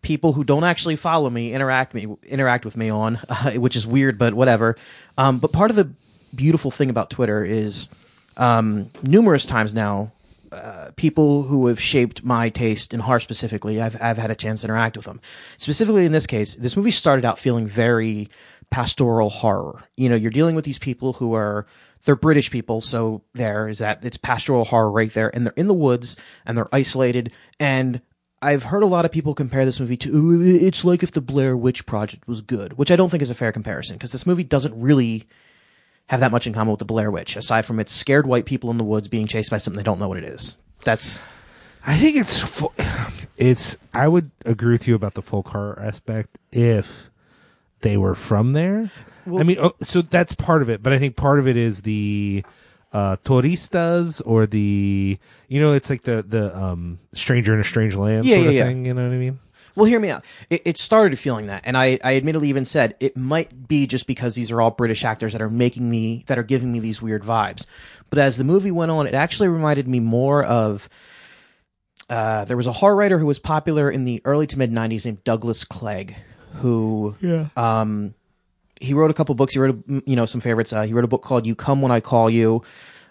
people 0.00 0.32
who 0.32 0.42
don't 0.42 0.64
actually 0.64 0.96
follow 0.96 1.30
me 1.30 1.54
interact 1.54 1.94
me 1.94 2.16
interact 2.24 2.64
with 2.64 2.76
me 2.76 2.90
on, 2.90 3.16
uh, 3.28 3.52
which 3.52 3.76
is 3.76 3.86
weird, 3.86 4.18
but 4.18 4.34
whatever. 4.34 4.76
Um, 5.18 5.38
but 5.38 5.52
part 5.52 5.70
of 5.70 5.76
the 5.76 5.90
beautiful 6.34 6.70
thing 6.70 6.90
about 6.90 7.10
Twitter 7.10 7.44
is 7.44 7.88
um, 8.36 8.90
numerous 9.02 9.44
times 9.44 9.74
now, 9.74 10.12
uh, 10.52 10.90
people 10.96 11.44
who 11.44 11.66
have 11.66 11.80
shaped 11.80 12.22
my 12.22 12.48
taste 12.48 12.92
in 12.92 13.00
horror 13.00 13.20
specifically, 13.20 13.80
I've 13.80 14.00
I've 14.00 14.18
had 14.18 14.30
a 14.30 14.34
chance 14.34 14.60
to 14.60 14.66
interact 14.66 14.96
with 14.96 15.06
them. 15.06 15.20
Specifically 15.58 16.04
in 16.04 16.12
this 16.12 16.26
case, 16.26 16.54
this 16.56 16.76
movie 16.76 16.90
started 16.90 17.24
out 17.24 17.38
feeling 17.38 17.66
very 17.66 18.28
pastoral 18.70 19.30
horror. 19.30 19.84
You 19.96 20.08
know, 20.08 20.16
you're 20.16 20.30
dealing 20.30 20.54
with 20.54 20.64
these 20.64 20.78
people 20.78 21.14
who 21.14 21.34
are 21.34 21.66
they're 22.04 22.16
British 22.16 22.50
people, 22.50 22.80
so 22.80 23.22
there 23.34 23.68
is 23.68 23.78
that 23.78 24.04
it's 24.04 24.16
pastoral 24.16 24.64
horror 24.64 24.90
right 24.90 25.12
there, 25.12 25.34
and 25.34 25.46
they're 25.46 25.54
in 25.56 25.68
the 25.68 25.74
woods 25.74 26.16
and 26.44 26.56
they're 26.56 26.74
isolated. 26.74 27.32
And 27.58 28.02
I've 28.42 28.64
heard 28.64 28.82
a 28.82 28.86
lot 28.86 29.04
of 29.04 29.12
people 29.12 29.34
compare 29.34 29.64
this 29.64 29.78
movie 29.78 29.96
to 29.98 30.42
it's 30.42 30.84
like 30.84 31.02
if 31.02 31.12
the 31.12 31.20
Blair 31.20 31.56
Witch 31.56 31.86
Project 31.86 32.26
was 32.26 32.42
good, 32.42 32.76
which 32.76 32.90
I 32.90 32.96
don't 32.96 33.08
think 33.08 33.22
is 33.22 33.30
a 33.30 33.34
fair 33.34 33.52
comparison 33.52 33.96
because 33.96 34.12
this 34.12 34.26
movie 34.26 34.44
doesn't 34.44 34.78
really 34.78 35.28
have 36.12 36.20
that 36.20 36.30
much 36.30 36.46
in 36.46 36.52
common 36.52 36.70
with 36.70 36.78
the 36.78 36.84
Blair 36.84 37.10
Witch, 37.10 37.36
aside 37.36 37.62
from 37.62 37.80
it's 37.80 37.90
scared 37.90 38.26
white 38.26 38.44
people 38.44 38.70
in 38.70 38.76
the 38.76 38.84
woods 38.84 39.08
being 39.08 39.26
chased 39.26 39.50
by 39.50 39.56
something 39.56 39.78
they 39.78 39.82
don't 39.82 39.98
know 39.98 40.08
what 40.08 40.18
it 40.18 40.24
is. 40.24 40.58
That's 40.84 41.20
I 41.86 41.96
think 41.96 42.16
it's 42.16 42.38
fu- 42.40 42.72
it's. 43.38 43.78
I 43.94 44.08
would 44.08 44.30
agree 44.44 44.72
with 44.72 44.86
you 44.86 44.94
about 44.94 45.14
the 45.14 45.22
folk 45.22 45.48
horror 45.48 45.80
aspect 45.82 46.36
if 46.52 47.10
they 47.80 47.96
were 47.96 48.14
from 48.14 48.52
there. 48.52 48.90
I 49.26 49.42
mean, 49.42 49.56
oh, 49.58 49.72
so 49.82 50.02
that's 50.02 50.34
part 50.34 50.60
of 50.62 50.68
it, 50.68 50.82
but 50.82 50.92
I 50.92 50.98
think 50.98 51.16
part 51.16 51.38
of 51.38 51.48
it 51.48 51.56
is 51.56 51.80
the 51.82 52.44
uh 52.92 53.16
Turistas 53.24 54.20
or 54.26 54.44
the 54.46 55.18
you 55.48 55.60
know 55.60 55.72
it's 55.72 55.88
like 55.88 56.02
the 56.02 56.22
the 56.28 56.54
um 56.54 56.98
stranger 57.14 57.54
in 57.54 57.60
a 57.60 57.64
strange 57.64 57.94
land 57.94 58.26
Yeah, 58.26 58.34
sort 58.36 58.44
yeah, 58.44 58.48
of 58.50 58.54
yeah. 58.54 58.64
thing. 58.66 58.84
You 58.84 58.92
know 58.94 59.08
what 59.08 59.14
I 59.14 59.18
mean? 59.18 59.38
Well, 59.74 59.86
hear 59.86 60.00
me 60.00 60.10
out. 60.10 60.24
It, 60.50 60.62
it 60.64 60.78
started 60.78 61.18
feeling 61.18 61.46
that, 61.46 61.62
and 61.64 61.76
I, 61.76 61.98
I 62.04 62.16
admittedly 62.16 62.48
even 62.48 62.64
said 62.64 62.94
it 63.00 63.16
might 63.16 63.68
be 63.68 63.86
just 63.86 64.06
because 64.06 64.34
these 64.34 64.50
are 64.50 64.60
all 64.60 64.70
British 64.70 65.04
actors 65.04 65.32
that 65.32 65.42
are 65.42 65.50
making 65.50 65.88
me 65.90 66.24
that 66.28 66.38
are 66.38 66.42
giving 66.42 66.72
me 66.72 66.78
these 66.80 67.00
weird 67.02 67.22
vibes. 67.22 67.66
But 68.10 68.18
as 68.18 68.36
the 68.36 68.44
movie 68.44 68.70
went 68.70 68.90
on, 68.90 69.06
it 69.06 69.14
actually 69.14 69.48
reminded 69.48 69.88
me 69.88 70.00
more 70.00 70.42
of. 70.44 70.88
Uh, 72.10 72.44
there 72.44 72.56
was 72.56 72.66
a 72.66 72.72
horror 72.72 72.96
writer 72.96 73.18
who 73.18 73.26
was 73.26 73.38
popular 73.38 73.90
in 73.90 74.04
the 74.04 74.20
early 74.24 74.46
to 74.46 74.58
mid 74.58 74.70
'90s 74.70 75.04
named 75.04 75.24
Douglas 75.24 75.64
Clegg, 75.64 76.14
who 76.56 77.14
Yeah. 77.20 77.46
um, 77.56 78.14
he 78.80 78.92
wrote 78.92 79.10
a 79.10 79.14
couple 79.14 79.34
books. 79.34 79.54
He 79.54 79.60
wrote, 79.60 79.82
a, 79.88 80.02
you 80.04 80.16
know, 80.16 80.26
some 80.26 80.40
favorites. 80.40 80.72
Uh, 80.72 80.82
he 80.82 80.92
wrote 80.92 81.04
a 81.04 81.08
book 81.08 81.22
called 81.22 81.46
"You 81.46 81.54
Come 81.54 81.80
When 81.80 81.92
I 81.92 82.00
Call 82.00 82.28
You." 82.28 82.62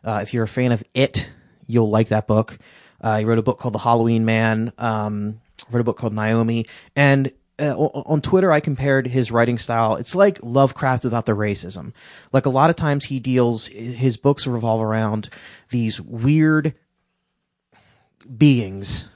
Uh, 0.03 0.19
if 0.21 0.33
you're 0.33 0.43
a 0.43 0.47
fan 0.47 0.71
of 0.71 0.83
it, 0.93 1.29
you'll 1.67 1.89
like 1.89 2.09
that 2.09 2.27
book. 2.27 2.59
Uh, 2.99 3.17
he 3.19 3.25
wrote 3.25 3.39
a 3.39 3.41
book 3.43 3.57
called 3.57 3.73
The 3.73 3.79
Halloween 3.79 4.25
Man. 4.25 4.73
Um, 4.77 5.39
wrote 5.71 5.81
a 5.81 5.83
book 5.83 5.97
called 5.97 6.13
Naomi, 6.13 6.65
and 6.95 7.31
uh, 7.59 7.75
on 7.75 8.21
Twitter, 8.21 8.51
I 8.51 8.59
compared 8.59 9.07
his 9.07 9.31
writing 9.31 9.57
style. 9.57 9.95
It's 9.95 10.15
like 10.15 10.39
Lovecraft 10.41 11.03
without 11.03 11.25
the 11.25 11.33
racism. 11.33 11.93
Like 12.33 12.45
a 12.45 12.49
lot 12.49 12.69
of 12.69 12.75
times, 12.75 13.05
he 13.05 13.19
deals 13.19 13.67
his 13.67 14.17
books 14.17 14.47
revolve 14.47 14.81
around 14.81 15.29
these 15.69 16.01
weird 16.01 16.73
beings, 18.37 19.09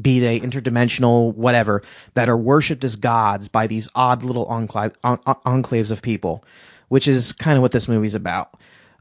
be 0.00 0.18
they 0.18 0.40
interdimensional, 0.40 1.34
whatever, 1.34 1.82
that 2.14 2.28
are 2.28 2.36
worshipped 2.36 2.82
as 2.82 2.96
gods 2.96 3.48
by 3.48 3.66
these 3.66 3.88
odd 3.94 4.24
little 4.24 4.46
enclave, 4.46 4.92
en- 5.04 5.18
en- 5.26 5.34
enclaves 5.62 5.90
of 5.90 6.02
people, 6.02 6.44
which 6.88 7.06
is 7.06 7.32
kind 7.32 7.56
of 7.56 7.62
what 7.62 7.72
this 7.72 7.88
movie's 7.88 8.14
about. 8.14 8.54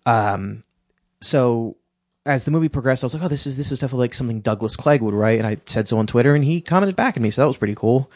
Um, 0.06 0.64
so 1.22 1.78
as 2.26 2.44
the 2.46 2.52
movie 2.52 2.70
progressed, 2.70 3.04
I 3.04 3.06
was 3.06 3.14
like, 3.14 3.24
"Oh, 3.24 3.28
this 3.28 3.48
is 3.48 3.58
this 3.58 3.72
is 3.72 3.80
definitely 3.80 4.06
like 4.06 4.14
something 4.14 4.42
Douglas 4.42 4.76
Clegg 4.76 5.02
would 5.02 5.14
write," 5.14 5.38
and 5.40 5.48
I 5.48 5.58
said 5.66 5.88
so 5.88 5.98
on 5.98 6.08
Twitter, 6.08 6.36
and 6.36 6.44
he 6.46 6.62
commented 6.62 6.96
back 6.96 7.16
at 7.18 7.22
me, 7.24 7.32
so 7.32 7.42
that 7.42 7.48
was 7.48 7.58
pretty 7.58 7.76
cool. 7.76 8.12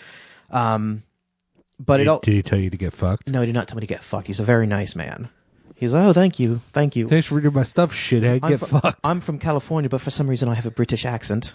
Um, 0.52 1.04
but 1.80 2.00
it 2.00 2.04
Did, 2.06 2.10
all 2.10 2.20
did 2.20 2.34
he 2.34 2.44
tell 2.44 2.60
you 2.60 2.70
to 2.70 2.78
get 2.78 2.94
fucked? 2.94 3.28
no, 3.30 3.42
he 3.42 3.48
did 3.48 3.54
not 3.56 3.68
tell 3.68 3.76
me 3.78 3.82
to 3.82 3.88
get 3.88 4.04
fucked. 4.04 4.28
He's 4.28 4.40
a 4.40 4.44
very 4.46 4.68
nice 4.68 4.96
man. 4.96 5.30
He's 5.76 5.94
like, 5.94 6.06
"Oh, 6.06 6.14
thank 6.14 6.40
you, 6.40 6.62
thank 6.72 6.96
you." 6.96 7.08
Thanks 7.08 7.28
for 7.28 7.36
reading 7.36 7.52
my 7.54 7.64
stuff, 7.64 7.94
shithead. 7.94 8.40
I'm 8.44 8.50
Get 8.52 8.60
from, 8.60 8.80
fucked. 8.80 9.00
I'm 9.04 9.22
from 9.22 9.40
California, 9.40 9.90
but 9.90 10.02
for 10.02 10.12
some 10.12 10.28
reason 10.28 10.48
I 10.50 10.54
have 10.56 10.66
a 10.66 10.72
British 10.72 11.06
accent. 11.06 11.54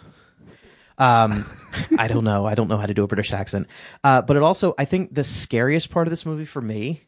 Um, 0.99 1.47
I 1.99 2.09
don't 2.09 2.25
know. 2.25 2.45
I 2.45 2.54
don't 2.54 2.69
know 2.69 2.76
how 2.76 2.85
to 2.85 2.92
do 2.92 3.02
a 3.02 3.07
British 3.07 3.33
accent. 3.33 3.66
Uh, 4.04 4.21
but 4.21 4.37
it 4.37 4.42
also, 4.42 4.75
I 4.76 4.85
think 4.85 5.14
the 5.14 5.25
scariest 5.25 5.88
part 5.88 6.07
of 6.07 6.11
this 6.11 6.26
movie 6.26 6.45
for 6.45 6.61
me 6.61 7.04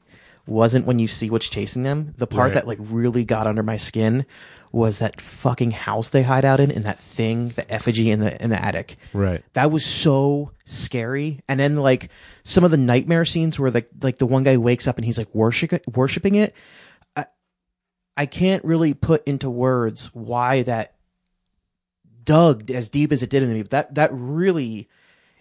wasn't 0.46 0.86
when 0.86 0.98
you 0.98 1.06
see 1.06 1.28
what's 1.28 1.48
chasing 1.50 1.82
them. 1.82 2.14
The 2.16 2.26
part 2.26 2.46
Right. 2.48 2.54
that 2.54 2.66
like 2.66 2.78
really 2.80 3.26
got 3.26 3.46
under 3.46 3.62
my 3.62 3.76
skin 3.76 4.24
was 4.72 4.98
that 4.98 5.20
fucking 5.20 5.70
house 5.70 6.08
they 6.08 6.22
hide 6.22 6.44
out 6.44 6.58
in, 6.58 6.70
and 6.70 6.84
that 6.84 6.98
thing, 6.98 7.50
the 7.50 7.70
effigy 7.70 8.10
in 8.10 8.20
the 8.20 8.42
in 8.42 8.50
the 8.50 8.60
attic. 8.62 8.96
right. 9.12 9.44
That 9.52 9.70
was 9.70 9.84
so 9.84 10.52
scary. 10.64 11.42
And 11.46 11.60
then 11.60 11.76
like 11.76 12.10
some 12.42 12.64
of 12.64 12.70
the 12.70 12.76
nightmare 12.78 13.24
scenes 13.24 13.58
where 13.58 13.70
like 13.70 13.90
like 14.00 14.18
the 14.18 14.26
one 14.26 14.42
guy 14.42 14.56
wakes 14.56 14.88
up 14.88 14.96
and 14.96 15.04
he's 15.04 15.18
like 15.18 15.34
worshiping 15.34 15.80
worshiping 15.94 16.34
it. 16.36 16.54
I, 17.14 17.26
I 18.16 18.26
can't 18.26 18.64
really 18.64 18.94
put 18.94 19.26
into 19.28 19.50
words 19.50 20.06
why 20.14 20.62
that 20.62 20.94
dug 22.24 22.70
as 22.70 22.88
deep 22.88 23.12
as 23.12 23.22
it 23.22 23.30
did 23.30 23.42
in 23.42 23.52
me. 23.52 23.62
But 23.62 23.70
that 23.70 23.94
that 23.96 24.10
really 24.12 24.88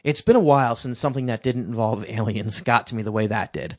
it's 0.04 0.22
been 0.22 0.36
a 0.36 0.40
while 0.40 0.76
since 0.76 0.98
something 0.98 1.28
that 1.28 1.44
didn't 1.44 1.66
involve 1.66 2.06
aliens 2.10 2.62
got 2.62 2.88
to 2.88 2.96
me 2.96 3.04
the 3.04 3.12
way 3.12 3.28
that 3.28 3.54
did. 3.54 3.78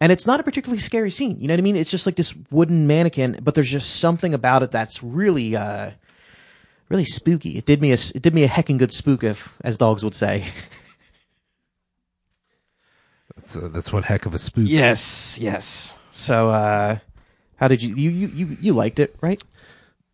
And 0.00 0.12
it's 0.12 0.26
not 0.26 0.40
a 0.40 0.42
particularly 0.42 0.80
scary 0.80 1.10
scene. 1.10 1.40
You 1.40 1.48
know 1.48 1.54
what 1.54 1.60
I 1.60 1.62
mean? 1.62 1.76
It's 1.76 1.90
just 1.90 2.06
like 2.06 2.16
this 2.16 2.34
wooden 2.50 2.86
mannequin, 2.86 3.38
but 3.42 3.54
there's 3.54 3.70
just 3.70 3.96
something 3.96 4.34
about 4.34 4.62
it 4.62 4.70
that's 4.70 5.02
really 5.02 5.56
uh 5.56 5.92
really 6.88 7.04
spooky. 7.04 7.56
It 7.56 7.64
did 7.64 7.80
me 7.80 7.90
a 7.90 7.94
it 7.94 8.22
did 8.22 8.34
me 8.34 8.44
a 8.44 8.48
heckin' 8.48 8.78
good 8.78 8.92
spook 8.92 9.24
if 9.24 9.56
as 9.62 9.76
dogs 9.78 10.04
would 10.04 10.14
say. 10.14 10.46
That's, 13.34 13.56
uh, 13.56 13.68
that's 13.72 13.92
one 13.92 14.04
heck 14.04 14.26
of 14.26 14.34
a 14.34 14.38
spook. 14.38 14.66
Yes, 14.68 15.36
yes. 15.40 15.98
So 16.12 16.50
uh 16.50 16.98
how 17.56 17.66
did 17.66 17.82
you 17.82 17.94
you 17.96 18.10
you 18.10 18.28
you, 18.28 18.56
you 18.60 18.72
liked 18.72 18.98
it, 18.98 19.16
right? 19.20 19.42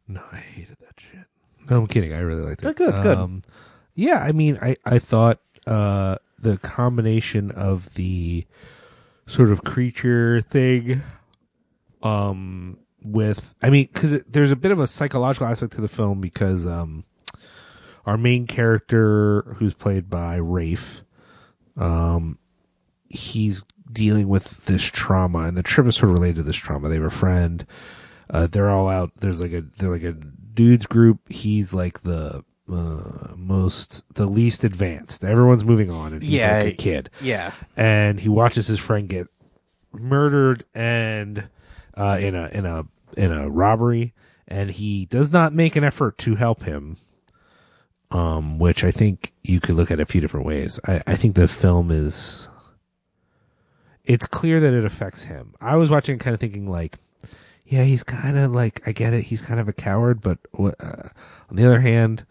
No, 0.06 0.22
I 0.32 0.36
hated 0.36 0.76
that 0.80 0.98
shit. 0.98 1.26
No, 1.68 1.78
I'm 1.78 1.86
kidding. 1.88 2.14
I 2.14 2.20
really 2.20 2.42
liked 2.42 2.62
it. 2.62 2.68
Oh, 2.68 2.72
good, 2.72 3.02
good. 3.02 3.18
Um, 3.18 3.42
yeah, 3.94 4.18
I 4.20 4.32
mean, 4.32 4.58
I 4.62 4.76
I 4.84 4.98
thought 4.98 5.40
uh, 5.68 6.16
the 6.38 6.56
combination 6.56 7.50
of 7.50 7.94
the 7.94 8.46
sort 9.26 9.50
of 9.50 9.64
creature 9.64 10.40
thing, 10.40 11.02
um, 12.02 12.78
with 13.02 13.54
I 13.60 13.68
mean, 13.68 13.88
because 13.92 14.22
there's 14.22 14.50
a 14.50 14.56
bit 14.56 14.72
of 14.72 14.80
a 14.80 14.86
psychological 14.86 15.46
aspect 15.46 15.74
to 15.74 15.82
the 15.82 15.88
film 15.88 16.22
because 16.22 16.66
um, 16.66 17.04
our 18.06 18.16
main 18.16 18.46
character, 18.46 19.42
who's 19.58 19.74
played 19.74 20.08
by 20.08 20.36
Rafe, 20.36 21.02
um, 21.76 22.38
he's 23.10 23.66
dealing 23.92 24.26
with 24.28 24.64
this 24.64 24.84
trauma, 24.84 25.40
and 25.40 25.56
the 25.56 25.62
trip 25.62 25.86
is 25.86 25.96
sort 25.96 26.10
of 26.10 26.14
related 26.14 26.36
to 26.36 26.42
this 26.44 26.56
trauma. 26.56 26.88
They 26.88 26.94
have 26.94 27.04
a 27.04 27.10
friend. 27.10 27.66
Uh, 28.30 28.46
they're 28.46 28.70
all 28.70 28.88
out. 28.88 29.12
There's 29.16 29.42
like 29.42 29.52
a 29.52 29.60
they're 29.60 29.90
like 29.90 30.02
a 30.02 30.12
dudes 30.12 30.86
group. 30.86 31.30
He's 31.30 31.74
like 31.74 32.02
the 32.04 32.42
uh, 32.70 33.34
most 33.36 34.04
the 34.14 34.26
least 34.26 34.64
advanced. 34.64 35.24
Everyone's 35.24 35.64
moving 35.64 35.90
on, 35.90 36.12
and 36.12 36.22
he's 36.22 36.34
Yeah. 36.34 36.58
like 36.58 36.74
a 36.74 36.76
kid. 36.76 37.10
Yeah. 37.20 37.52
And 37.76 38.20
he 38.20 38.28
watches 38.28 38.66
his 38.66 38.78
friend 38.78 39.08
get 39.08 39.28
murdered 39.92 40.64
and 40.74 41.48
uh, 41.96 42.18
in 42.20 42.34
a 42.34 42.48
in 42.48 42.66
a 42.66 42.84
in 43.16 43.32
a 43.32 43.48
robbery, 43.48 44.14
and 44.46 44.70
he 44.70 45.06
does 45.06 45.32
not 45.32 45.52
make 45.54 45.76
an 45.76 45.84
effort 45.84 46.18
to 46.18 46.34
help 46.36 46.62
him. 46.62 46.96
Um, 48.10 48.58
which 48.58 48.84
I 48.84 48.90
think 48.90 49.32
you 49.42 49.60
could 49.60 49.74
look 49.74 49.90
at 49.90 50.00
a 50.00 50.06
few 50.06 50.20
different 50.22 50.46
ways. 50.46 50.80
I, 50.86 51.02
I 51.06 51.14
think 51.16 51.34
the 51.34 51.46
film 51.46 51.90
is. 51.90 52.48
It's 54.04 54.26
clear 54.26 54.60
that 54.60 54.72
it 54.72 54.84
affects 54.84 55.24
him. 55.24 55.54
I 55.60 55.76
was 55.76 55.90
watching, 55.90 56.18
kind 56.18 56.32
of 56.32 56.40
thinking 56.40 56.66
like, 56.66 56.96
yeah, 57.66 57.84
he's 57.84 58.02
kind 58.04 58.38
of 58.38 58.52
like 58.52 58.80
I 58.86 58.92
get 58.92 59.12
it. 59.12 59.24
He's 59.24 59.42
kind 59.42 59.60
of 59.60 59.68
a 59.68 59.74
coward, 59.74 60.22
but 60.22 60.38
uh, 60.58 61.08
on 61.50 61.56
the 61.56 61.66
other 61.66 61.80
hand, 61.80 62.24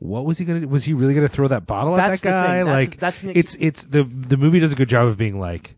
what 0.00 0.24
was 0.24 0.38
he 0.38 0.44
gonna? 0.44 0.60
do? 0.60 0.68
Was 0.68 0.84
he 0.84 0.92
really 0.92 1.14
gonna 1.14 1.28
throw 1.28 1.46
that 1.48 1.66
bottle 1.66 1.94
That's 1.94 2.14
at 2.14 2.22
that 2.22 2.28
guy? 2.28 2.56
That's- 2.64 2.66
like, 2.66 2.98
that's 2.98 3.20
the- 3.20 3.38
it's 3.38 3.54
it's 3.60 3.84
the 3.84 4.02
the 4.02 4.36
movie 4.36 4.58
does 4.58 4.72
a 4.72 4.76
good 4.76 4.88
job 4.88 5.06
of 5.06 5.16
being 5.16 5.38
like, 5.38 5.76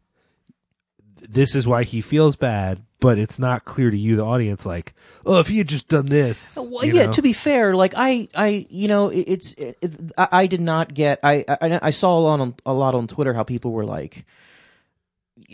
this 1.20 1.54
is 1.54 1.66
why 1.66 1.82
he 1.84 2.00
feels 2.00 2.36
bad, 2.36 2.82
but 3.00 3.18
it's 3.18 3.38
not 3.38 3.64
clear 3.64 3.90
to 3.90 3.96
you, 3.96 4.16
the 4.16 4.24
audience. 4.24 4.64
Like, 4.64 4.94
oh, 5.26 5.40
if 5.40 5.48
he 5.48 5.58
had 5.58 5.68
just 5.68 5.88
done 5.88 6.06
this, 6.06 6.56
Well, 6.56 6.84
yeah. 6.86 7.06
know? 7.06 7.12
To 7.12 7.22
be 7.22 7.32
fair, 7.32 7.74
like 7.74 7.94
I, 7.96 8.28
I, 8.34 8.66
you 8.70 8.86
know, 8.88 9.08
it, 9.08 9.20
it's, 9.26 9.54
it, 9.54 9.76
it, 9.80 9.92
I, 10.16 10.28
I 10.32 10.46
did 10.46 10.60
not 10.60 10.94
get. 10.94 11.18
I, 11.22 11.44
I, 11.48 11.80
I 11.82 11.90
saw 11.90 12.16
a 12.18 12.20
lot 12.20 12.40
on 12.40 12.54
a 12.64 12.72
lot 12.72 12.94
on 12.94 13.06
Twitter 13.08 13.34
how 13.34 13.42
people 13.44 13.72
were 13.72 13.84
like 13.84 14.24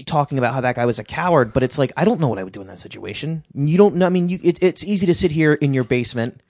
talking 0.06 0.36
about 0.38 0.52
how 0.54 0.60
that 0.60 0.76
guy 0.76 0.84
was 0.84 0.98
a 0.98 1.04
coward, 1.04 1.52
but 1.52 1.62
it's 1.62 1.78
like 1.78 1.92
I 1.96 2.04
don't 2.04 2.20
know 2.20 2.28
what 2.28 2.38
I 2.38 2.44
would 2.44 2.52
do 2.52 2.60
in 2.60 2.66
that 2.66 2.78
situation. 2.80 3.44
You 3.54 3.78
don't 3.78 3.94
know. 3.96 4.06
I 4.06 4.10
mean, 4.10 4.28
you, 4.28 4.38
it, 4.42 4.58
it's 4.62 4.84
easy 4.84 5.06
to 5.06 5.14
sit 5.14 5.30
here 5.30 5.54
in 5.54 5.72
your 5.72 5.84
basement, 5.84 6.42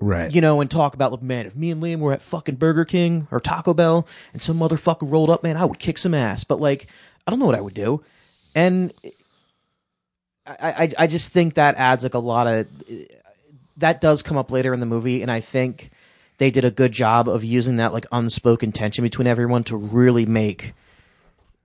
right? 0.00 0.32
you 0.32 0.40
know, 0.40 0.60
and 0.60 0.70
talk 0.70 0.94
about, 0.94 1.12
look, 1.12 1.22
man, 1.22 1.46
if 1.46 1.56
me 1.56 1.70
and 1.70 1.82
Liam 1.82 1.98
were 1.98 2.12
at 2.12 2.22
fucking 2.22 2.56
Burger 2.56 2.84
King 2.84 3.28
or 3.30 3.40
Taco 3.40 3.74
Bell 3.74 4.06
and 4.32 4.42
some 4.42 4.58
motherfucker 4.58 5.10
rolled 5.10 5.30
up, 5.30 5.42
man, 5.42 5.56
I 5.56 5.64
would 5.64 5.78
kick 5.78 5.98
some 5.98 6.14
ass. 6.14 6.44
But 6.44 6.60
like, 6.60 6.86
I 7.26 7.30
don't 7.30 7.38
know 7.38 7.46
what 7.46 7.54
I 7.54 7.60
would 7.60 7.74
do, 7.74 8.02
and 8.54 8.92
I, 10.46 10.56
I, 10.84 10.92
I 10.98 11.06
just 11.06 11.32
think 11.32 11.54
that 11.54 11.76
adds 11.76 12.02
like 12.02 12.14
a 12.14 12.18
lot 12.18 12.46
of 12.46 12.66
that 13.76 14.00
does 14.00 14.22
come 14.22 14.36
up 14.36 14.50
later 14.50 14.74
in 14.74 14.80
the 14.80 14.86
movie, 14.86 15.22
and 15.22 15.30
I 15.30 15.40
think 15.40 15.90
they 16.38 16.50
did 16.50 16.64
a 16.64 16.70
good 16.70 16.92
job 16.92 17.28
of 17.28 17.44
using 17.44 17.76
that 17.76 17.92
like 17.92 18.06
unspoken 18.12 18.72
tension 18.72 19.02
between 19.02 19.26
everyone 19.26 19.64
to 19.64 19.76
really 19.76 20.24
make 20.26 20.72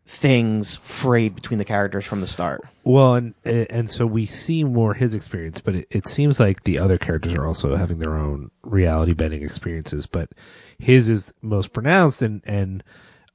things 0.05 0.75
frayed 0.77 1.35
between 1.35 1.57
the 1.57 1.65
characters 1.65 2.05
from 2.05 2.21
the 2.21 2.27
start. 2.27 2.61
Well, 2.83 3.15
and 3.15 3.33
and 3.45 3.89
so 3.89 4.05
we 4.05 4.25
see 4.25 4.63
more 4.63 4.93
his 4.93 5.15
experience, 5.15 5.61
but 5.61 5.75
it, 5.75 5.87
it 5.89 6.07
seems 6.07 6.39
like 6.39 6.63
the 6.63 6.77
other 6.77 6.97
characters 6.97 7.33
are 7.33 7.45
also 7.45 7.75
having 7.75 7.99
their 7.99 8.15
own 8.15 8.51
reality 8.63 9.13
bending 9.13 9.43
experiences, 9.43 10.05
but 10.05 10.29
his 10.77 11.09
is 11.09 11.33
most 11.41 11.73
pronounced, 11.73 12.21
and 12.21 12.41
and 12.45 12.83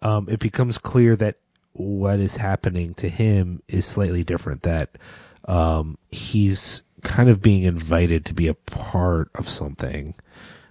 um, 0.02 0.28
it 0.28 0.40
becomes 0.40 0.78
clear 0.78 1.16
that 1.16 1.36
what 1.72 2.20
is 2.20 2.36
happening 2.36 2.94
to 2.94 3.08
him 3.08 3.62
is 3.68 3.86
slightly 3.86 4.22
different. 4.22 4.62
That 4.62 4.98
um, 5.46 5.96
he's 6.10 6.82
kind 7.02 7.30
of 7.30 7.40
being 7.40 7.62
invited 7.62 8.24
to 8.26 8.34
be 8.34 8.48
a 8.48 8.54
part 8.54 9.30
of 9.34 9.48
something 9.48 10.14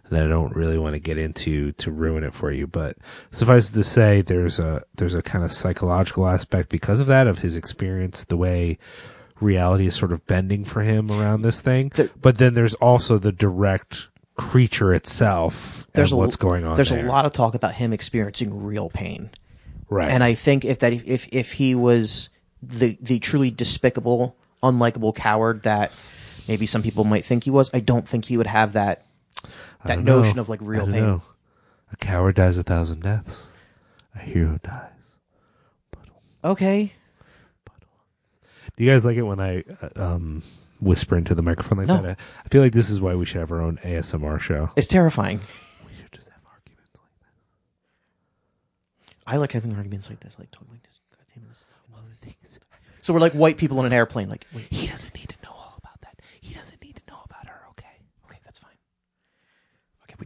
that 0.10 0.24
I 0.24 0.28
don't 0.28 0.56
really 0.56 0.78
want 0.78 0.94
to 0.94 1.00
get 1.00 1.18
into 1.18 1.72
to 1.74 1.92
ruin 1.92 2.24
it 2.24 2.34
for 2.34 2.52
you. 2.52 2.68
But 2.68 2.98
suffice 3.32 3.70
it 3.70 3.74
to 3.74 3.84
say, 3.84 4.22
there's 4.22 4.60
a 4.60 4.84
there's 4.96 5.14
a 5.14 5.22
kind 5.22 5.44
of 5.44 5.52
psychological 5.52 6.28
aspect 6.28 6.70
because 6.70 7.00
of 7.00 7.08
that 7.08 7.28
of 7.28 7.40
his 7.40 7.56
experience, 7.56 8.24
the 8.24 8.38
way 8.38 8.78
reality 9.40 9.86
is 9.86 9.96
sort 9.96 10.12
of 10.12 10.26
bending 10.26 10.66
for 10.66 10.82
him 10.82 11.12
around 11.12 11.42
this 11.42 11.62
thing. 11.62 11.92
But 12.22 12.38
then 12.38 12.54
there's 12.54 12.74
also 12.76 13.18
the 13.18 13.32
direct 13.32 14.08
creature 14.36 14.94
itself 14.94 15.88
There's 15.94 16.12
and 16.12 16.20
a 16.20 16.22
what's 16.22 16.36
going 16.36 16.66
on. 16.66 16.76
There's 16.76 16.90
there. 16.90 17.06
a 17.06 17.10
lot 17.10 17.26
of 17.26 17.34
talk 17.34 17.56
about 17.56 17.74
him 17.76 17.92
experiencing 17.94 18.64
real 18.64 18.90
pain. 18.90 19.30
right? 19.90 20.10
And 20.12 20.24
I 20.24 20.34
think 20.34 20.66
if 20.66 20.80
that 20.80 20.94
if 20.94 21.28
if 21.32 21.54
he 21.54 21.76
was 21.76 22.30
the 22.62 22.98
the 23.02 23.20
truly 23.20 23.52
despicable, 23.52 24.36
unlikable 24.64 25.16
coward 25.16 25.64
that 25.64 25.92
maybe 26.48 26.66
some 26.66 26.82
people 26.82 27.04
might 27.04 27.26
think 27.26 27.44
he 27.44 27.50
was, 27.52 27.70
I 27.74 27.80
don't 27.80 28.08
think 28.08 28.26
he 28.26 28.38
would 28.38 28.48
have 28.48 28.74
that 28.74 29.06
that 29.88 29.96
don't 29.96 30.06
know. 30.06 30.22
notion 30.22 30.40
of 30.40 30.50
like 30.50 30.62
I 30.62 30.66
real 30.66 30.86
don't 30.86 30.94
pain. 30.94 31.04
know. 31.04 31.22
A 31.92 31.96
coward 31.98 32.36
dies 32.36 32.58
a 32.58 32.64
thousand 32.64 33.02
deaths. 33.02 33.50
A 34.16 34.20
hero 34.20 34.60
dies. 34.64 34.90
Okay. 36.44 36.94
Do 38.76 38.84
you 38.84 38.92
guys 38.92 39.06
like 39.06 39.18
it 39.18 39.24
when 39.24 39.40
I 39.40 39.64
uh, 39.82 39.90
um, 40.16 40.44
whisper 40.80 41.18
into 41.18 41.34
the 41.34 41.42
microphone 41.42 41.80
like 41.80 41.88
No. 41.88 42.02
that? 42.02 42.20
I- 42.46 42.50
feel 42.50 42.62
like 42.62 42.74
this 42.74 42.90
is 42.92 43.02
why 43.02 43.16
we 43.16 43.26
should 43.26 43.40
have 43.40 43.52
our 43.52 43.60
own 43.62 43.78
ASMR 43.84 44.40
show. 44.40 44.70
It's 44.76 44.88
terrifying. 44.88 45.40
We 45.86 45.94
should 46.00 46.12
just 46.12 46.30
have 46.30 46.42
arguments 46.46 46.92
like 46.96 47.20
that. 49.26 49.32
I 49.32 49.38
like 49.38 49.52
having 49.54 49.74
arguments 49.76 50.10
like 50.10 50.20
this, 50.20 50.38
like 50.38 50.52
talking 50.52 50.68
like 50.72 50.84
this. 50.84 51.00
God 51.12 51.26
damn 51.34 51.44
it, 51.44 52.36
this 52.44 52.52
is 52.52 52.60
So 53.02 53.14
we're 53.14 53.20
like 53.20 53.34
white 53.34 53.58
people 53.58 53.80
on 53.80 53.86
an 53.88 53.94
airplane. 53.94 54.30
Like, 54.30 54.46
wait, 54.54 54.68
He 54.72 54.86
doesn't 54.88 55.16
need 55.16 55.30
to 55.30 55.38
know 55.44 55.52
all 55.52 55.76
about 55.84 56.00
that. 56.02 56.22
He 56.42 56.54
doesn't 56.54 56.80
need 56.84 56.98
to 56.98 57.02
know 57.10 57.20
about 57.26 57.48
her, 57.48 57.62
okay? 57.72 57.88
okay, 58.30 58.40
that's 58.46 58.60
fine. 58.60 58.72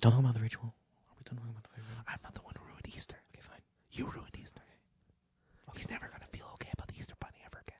Okay, 0.02 0.10
don't 0.10 0.14
know 0.14 0.20
about 0.20 0.34
the 0.34 0.42
ritual. 0.42 0.74
Are 1.10 1.16
we 1.18 1.24
done 1.24 1.38
talking 1.38 1.52
about 1.52 1.64
the 1.64 1.70
ritual? 1.78 2.04
I'm 2.08 2.20
not 2.24 2.34
the 2.34 2.42
one 2.42 2.54
who 2.58 2.66
ruined 2.66 2.88
Easter. 2.96 3.18
Okay, 3.34 3.42
fine. 3.42 3.62
You 3.92 4.06
ruined 4.06 4.36
Easter. 4.42 4.62
He's 5.76 5.90
never 5.90 6.08
gonna 6.12 6.26
feel 6.32 6.46
okay 6.56 6.70
about 6.74 6.88
the 6.88 6.96
Easter 6.98 7.14
Bunny 7.20 7.38
ever 7.46 7.62
again. 7.66 7.78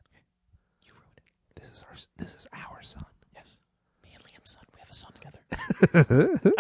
You 0.84 0.94
ruined 0.94 1.18
it. 1.18 1.60
This 1.60 1.70
is 1.72 1.84
our 1.90 1.96
this 2.18 2.36
is 2.36 2.48
our 2.54 2.82
son. 2.84 3.06
Yes. 3.36 3.58
Me 4.06 4.12
and 4.14 4.24
Liam's 4.24 4.52
son. 4.52 4.64
We 4.74 4.80
have 4.80 4.90
a 4.90 4.94
son 4.94 5.12
together. 5.14 6.52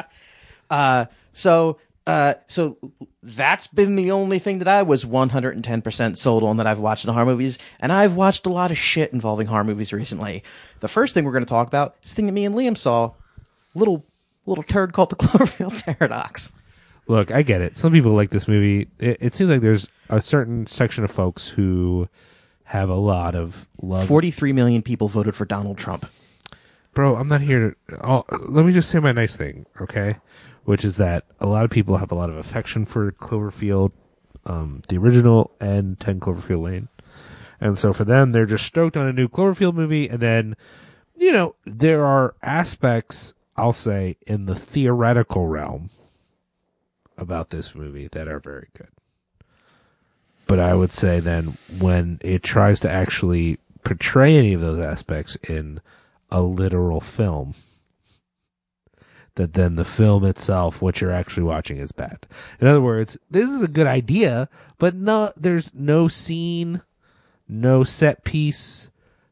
uh, 0.70 1.06
so, 1.32 1.78
uh, 2.06 2.34
so 2.46 2.78
that's 3.22 3.66
been 3.66 3.96
the 3.96 4.12
only 4.12 4.38
thing 4.38 4.58
that 4.58 4.68
I 4.68 4.82
was 4.82 5.04
110% 5.04 6.16
sold 6.16 6.42
on 6.42 6.56
that 6.56 6.66
I've 6.66 6.78
watched 6.78 7.04
in 7.04 7.12
horror 7.12 7.26
movies. 7.26 7.58
And 7.80 7.92
I've 7.92 8.14
watched 8.14 8.46
a 8.46 8.50
lot 8.50 8.70
of 8.70 8.78
shit 8.78 9.12
involving 9.12 9.48
horror 9.48 9.64
movies 9.64 9.92
recently. 9.92 10.42
The 10.80 10.88
first 10.88 11.14
thing 11.14 11.24
we're 11.24 11.32
going 11.32 11.44
to 11.44 11.48
talk 11.48 11.68
about 11.68 11.96
is 12.02 12.10
the 12.10 12.16
thing 12.16 12.26
that 12.26 12.32
me 12.32 12.44
and 12.44 12.54
Liam 12.54 12.76
saw. 12.76 13.12
Little, 13.74 14.04
little 14.48 14.64
turd 14.64 14.92
called 14.92 15.10
the 15.10 15.16
Cloverfield 15.16 15.82
Paradox. 15.84 16.52
Look, 17.06 17.30
I 17.30 17.42
get 17.42 17.62
it. 17.62 17.76
Some 17.76 17.92
people 17.92 18.12
like 18.12 18.30
this 18.30 18.48
movie. 18.48 18.88
It, 18.98 19.16
it 19.20 19.34
seems 19.34 19.50
like 19.50 19.60
there's 19.60 19.88
a 20.10 20.20
certain 20.20 20.66
section 20.66 21.04
of 21.04 21.10
folks 21.10 21.48
who 21.48 22.08
have 22.64 22.90
a 22.90 22.94
lot 22.94 23.34
of 23.34 23.66
love. 23.80 24.06
43 24.06 24.52
million 24.52 24.82
people 24.82 25.08
voted 25.08 25.34
for 25.34 25.46
Donald 25.46 25.78
Trump. 25.78 26.06
Bro, 26.92 27.16
I'm 27.16 27.28
not 27.28 27.40
here 27.40 27.76
to. 27.88 27.96
I'll, 28.02 28.26
let 28.30 28.66
me 28.66 28.72
just 28.72 28.90
say 28.90 28.98
my 28.98 29.12
nice 29.12 29.36
thing, 29.36 29.66
okay? 29.80 30.16
Which 30.64 30.84
is 30.84 30.96
that 30.96 31.24
a 31.40 31.46
lot 31.46 31.64
of 31.64 31.70
people 31.70 31.96
have 31.96 32.12
a 32.12 32.14
lot 32.14 32.28
of 32.28 32.36
affection 32.36 32.84
for 32.84 33.12
Cloverfield, 33.12 33.92
um, 34.44 34.82
the 34.88 34.98
original, 34.98 35.50
and 35.60 35.98
10 35.98 36.20
Cloverfield 36.20 36.62
Lane. 36.62 36.88
And 37.60 37.78
so 37.78 37.92
for 37.92 38.04
them, 38.04 38.32
they're 38.32 38.46
just 38.46 38.66
stoked 38.66 38.96
on 38.96 39.06
a 39.06 39.12
new 39.12 39.28
Cloverfield 39.28 39.74
movie. 39.74 40.08
And 40.08 40.20
then, 40.20 40.56
you 41.16 41.32
know, 41.32 41.54
there 41.64 42.04
are 42.04 42.34
aspects, 42.42 43.34
I'll 43.58 43.72
say, 43.72 44.16
in 44.26 44.46
the 44.46 44.54
theoretical 44.54 45.48
realm 45.48 45.90
about 47.16 47.50
this 47.50 47.74
movie 47.74 48.08
that 48.08 48.28
are 48.28 48.38
very 48.38 48.68
good. 48.76 48.88
But 50.46 50.60
I 50.60 50.74
would 50.74 50.92
say 50.92 51.20
then 51.20 51.58
when 51.78 52.20
it 52.22 52.42
tries 52.42 52.80
to 52.80 52.90
actually 52.90 53.58
portray 53.82 54.36
any 54.36 54.52
of 54.52 54.60
those 54.60 54.78
aspects 54.78 55.36
in 55.48 55.80
a 56.30 56.42
literal 56.42 57.00
film, 57.00 57.54
that 59.34 59.54
then 59.54 59.76
the 59.76 59.84
film 59.84 60.24
itself, 60.24 60.80
what 60.80 61.00
you're 61.00 61.12
actually 61.12 61.42
watching, 61.42 61.78
is 61.78 61.92
bad. 61.92 62.26
In 62.60 62.66
other 62.66 62.80
words, 62.80 63.18
this 63.30 63.48
is 63.48 63.62
a 63.62 63.68
good 63.68 63.86
idea, 63.86 64.48
but 64.78 64.94
no, 64.94 65.32
there's 65.36 65.74
no 65.74 66.08
scene, 66.08 66.82
no 67.48 67.84
set 67.84 68.24
piece, 68.24 68.88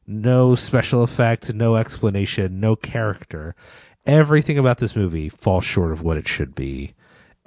no 0.07 0.55
special 0.55 1.03
effect, 1.03 1.53
no 1.53 1.77
explanation, 1.77 2.61
no 2.61 2.77
character. 2.77 3.55
Everything 4.07 4.57
about 4.59 4.79
this 4.79 4.95
movie 4.97 5.29
falls 5.29 5.65
short 5.65 5.93
of 5.93 6.03
what 6.03 6.17
it 6.17 6.29
should 6.29 6.55
be. 6.55 6.93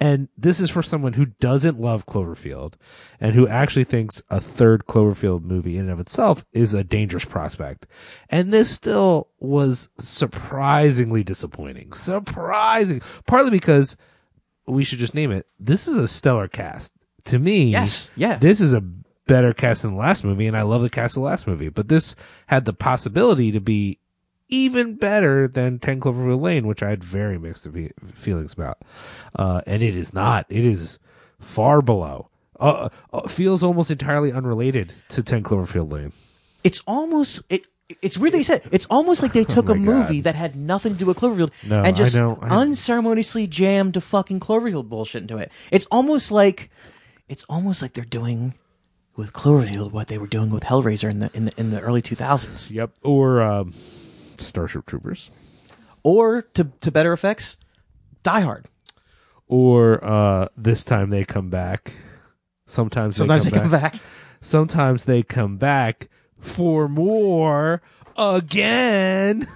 And 0.01 0.29
this 0.37 0.61
is 0.61 0.69
for 0.69 0.81
someone 0.81 1.13
who 1.13 1.25
doesn't 1.25 1.79
love 1.79 2.05
Cloverfield 2.05 2.75
and 3.19 3.35
who 3.35 3.47
actually 3.49 3.83
thinks 3.83 4.23
a 4.29 4.39
third 4.39 4.85
Cloverfield 4.85 5.43
movie 5.43 5.75
in 5.75 5.81
and 5.83 5.91
of 5.91 5.99
itself 5.99 6.45
is 6.53 6.73
a 6.73 6.85
dangerous 6.85 7.25
prospect. 7.25 7.85
And 8.29 8.53
this 8.53 8.69
still 8.69 9.27
was 9.39 9.89
surprisingly 9.99 11.23
disappointing. 11.23 11.91
Surprising. 11.91 13.01
Partly 13.27 13.51
because 13.51 13.97
we 14.67 14.85
should 14.85 14.99
just 14.99 15.15
name 15.15 15.31
it. 15.31 15.47
This 15.59 15.85
is 15.87 15.97
a 15.97 16.07
stellar 16.07 16.47
cast. 16.47 16.93
To 17.25 17.37
me, 17.39 17.65
Yes, 17.71 18.09
yeah. 18.15 18.37
this 18.37 18.61
is 18.61 18.71
a 18.71 18.79
better 19.27 19.53
cast 19.53 19.81
than 19.81 19.91
the 19.91 19.97
last 19.99 20.23
movie, 20.23 20.47
and 20.47 20.55
I 20.57 20.61
love 20.63 20.81
the 20.81 20.89
cast 20.89 21.17
of 21.17 21.21
the 21.21 21.27
last 21.27 21.45
movie. 21.45 21.69
But 21.69 21.89
this 21.89 22.15
had 22.47 22.63
the 22.65 22.73
possibility 22.73 23.51
to 23.51 23.59
be 23.59 23.98
even 24.49 24.95
better 24.95 25.47
than 25.47 25.79
10 25.79 25.99
Cloverfield 26.01 26.41
Lane, 26.41 26.67
which 26.67 26.83
I 26.83 26.89
had 26.89 27.03
very 27.03 27.37
mixed 27.37 27.67
feelings 28.13 28.53
about. 28.53 28.79
Uh, 29.35 29.61
and 29.67 29.81
it 29.83 29.95
is 29.95 30.13
not. 30.13 30.45
It 30.49 30.65
is 30.65 30.99
far 31.39 31.81
below. 31.81 32.29
Uh, 32.59 32.89
uh, 33.13 33.27
feels 33.27 33.63
almost 33.63 33.89
entirely 33.89 34.33
unrelated 34.33 34.91
to 35.09 35.23
10 35.23 35.43
Cloverfield 35.43 35.91
Lane. 35.91 36.11
it's 36.63 36.81
almost 36.85 37.41
it. 37.49 37.63
It's 38.03 38.17
weird 38.19 38.35
you 38.35 38.43
said 38.43 38.61
it's 38.71 38.85
almost 38.89 39.23
like 39.23 39.33
they 39.33 39.43
took 39.55 39.67
Oh 39.69 39.71
a 39.71 39.75
movie 39.75 40.17
God. 40.17 40.25
that 40.25 40.35
had 40.35 40.55
nothing 40.55 40.93
to 40.93 40.99
do 40.99 41.05
with 41.05 41.17
Cloverfield 41.17 41.51
No, 41.65 41.81
and 41.81 41.95
just 41.95 42.15
I 42.15 42.19
know, 42.19 42.37
I- 42.41 42.49
unceremoniously 42.49 43.47
jammed 43.47 43.95
a 43.97 44.01
fucking 44.01 44.41
Cloverfield 44.41 44.89
bullshit 44.89 45.21
into 45.23 45.37
it. 45.37 45.51
It's 45.71 45.87
almost 45.89 46.31
like 46.31 46.69
it's 47.29 47.43
almost 47.49 47.81
like 47.81 47.93
they're 47.93 48.03
doing 48.03 48.53
with 49.15 49.31
Cloverfield 49.33 49.91
what 49.91 50.07
they 50.07 50.17
were 50.19 50.27
doing 50.27 50.49
with 50.51 50.65
Hellraiser 50.65 51.09
in 51.09 51.19
the 51.19 51.31
in 51.33 51.45
the, 51.45 51.53
in 51.57 51.69
the 51.71 51.79
early 51.79 52.01
2000s. 52.01 52.71
Yep. 52.71 52.91
Or 53.03 53.41
um, 53.41 53.73
Starship 54.41 54.85
Troopers. 54.85 55.31
Or 56.03 56.43
to 56.53 56.71
to 56.81 56.91
better 56.91 57.13
effects, 57.13 57.57
Die 58.23 58.41
Hard. 58.41 58.65
Or 59.47 60.03
uh, 60.03 60.47
this 60.55 60.85
time 60.85 61.09
they 61.09 61.23
come 61.23 61.49
back. 61.49 61.93
Sometimes, 62.67 63.15
Sometimes 63.17 63.43
they, 63.45 63.49
they 63.49 63.57
come 63.59 63.71
back. 63.71 63.95
Sometimes 64.41 65.05
they 65.05 65.23
come 65.23 65.57
back 65.57 66.07
for 66.39 66.87
more 66.87 67.81
again. 68.15 69.47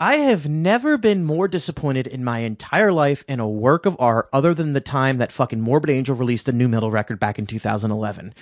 I 0.00 0.16
have 0.16 0.48
never 0.48 0.98
been 0.98 1.24
more 1.24 1.46
disappointed 1.46 2.08
in 2.08 2.24
my 2.24 2.40
entire 2.40 2.92
life 2.92 3.24
in 3.28 3.38
a 3.38 3.48
work 3.48 3.86
of 3.86 3.96
art 4.00 4.28
other 4.32 4.52
than 4.52 4.72
the 4.72 4.80
time 4.80 5.18
that 5.18 5.30
fucking 5.30 5.60
Morbid 5.60 5.90
Angel 5.90 6.16
released 6.16 6.48
a 6.48 6.52
new 6.52 6.66
metal 6.66 6.90
record 6.90 7.20
back 7.20 7.38
in 7.38 7.46
2011. 7.46 8.34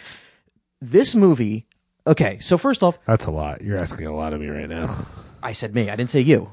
This 0.80 1.14
movie, 1.14 1.66
okay, 2.06 2.38
so 2.38 2.56
first 2.56 2.82
off, 2.82 2.98
That's 3.06 3.26
a 3.26 3.30
lot. 3.30 3.60
You're 3.60 3.76
asking 3.76 4.06
a 4.06 4.16
lot 4.16 4.32
of 4.32 4.40
me 4.40 4.48
right 4.48 4.70
now. 4.70 4.96
I 5.42 5.52
said 5.52 5.74
me, 5.74 5.90
I 5.90 5.96
didn't 5.96 6.10
say 6.10 6.20
you. 6.20 6.52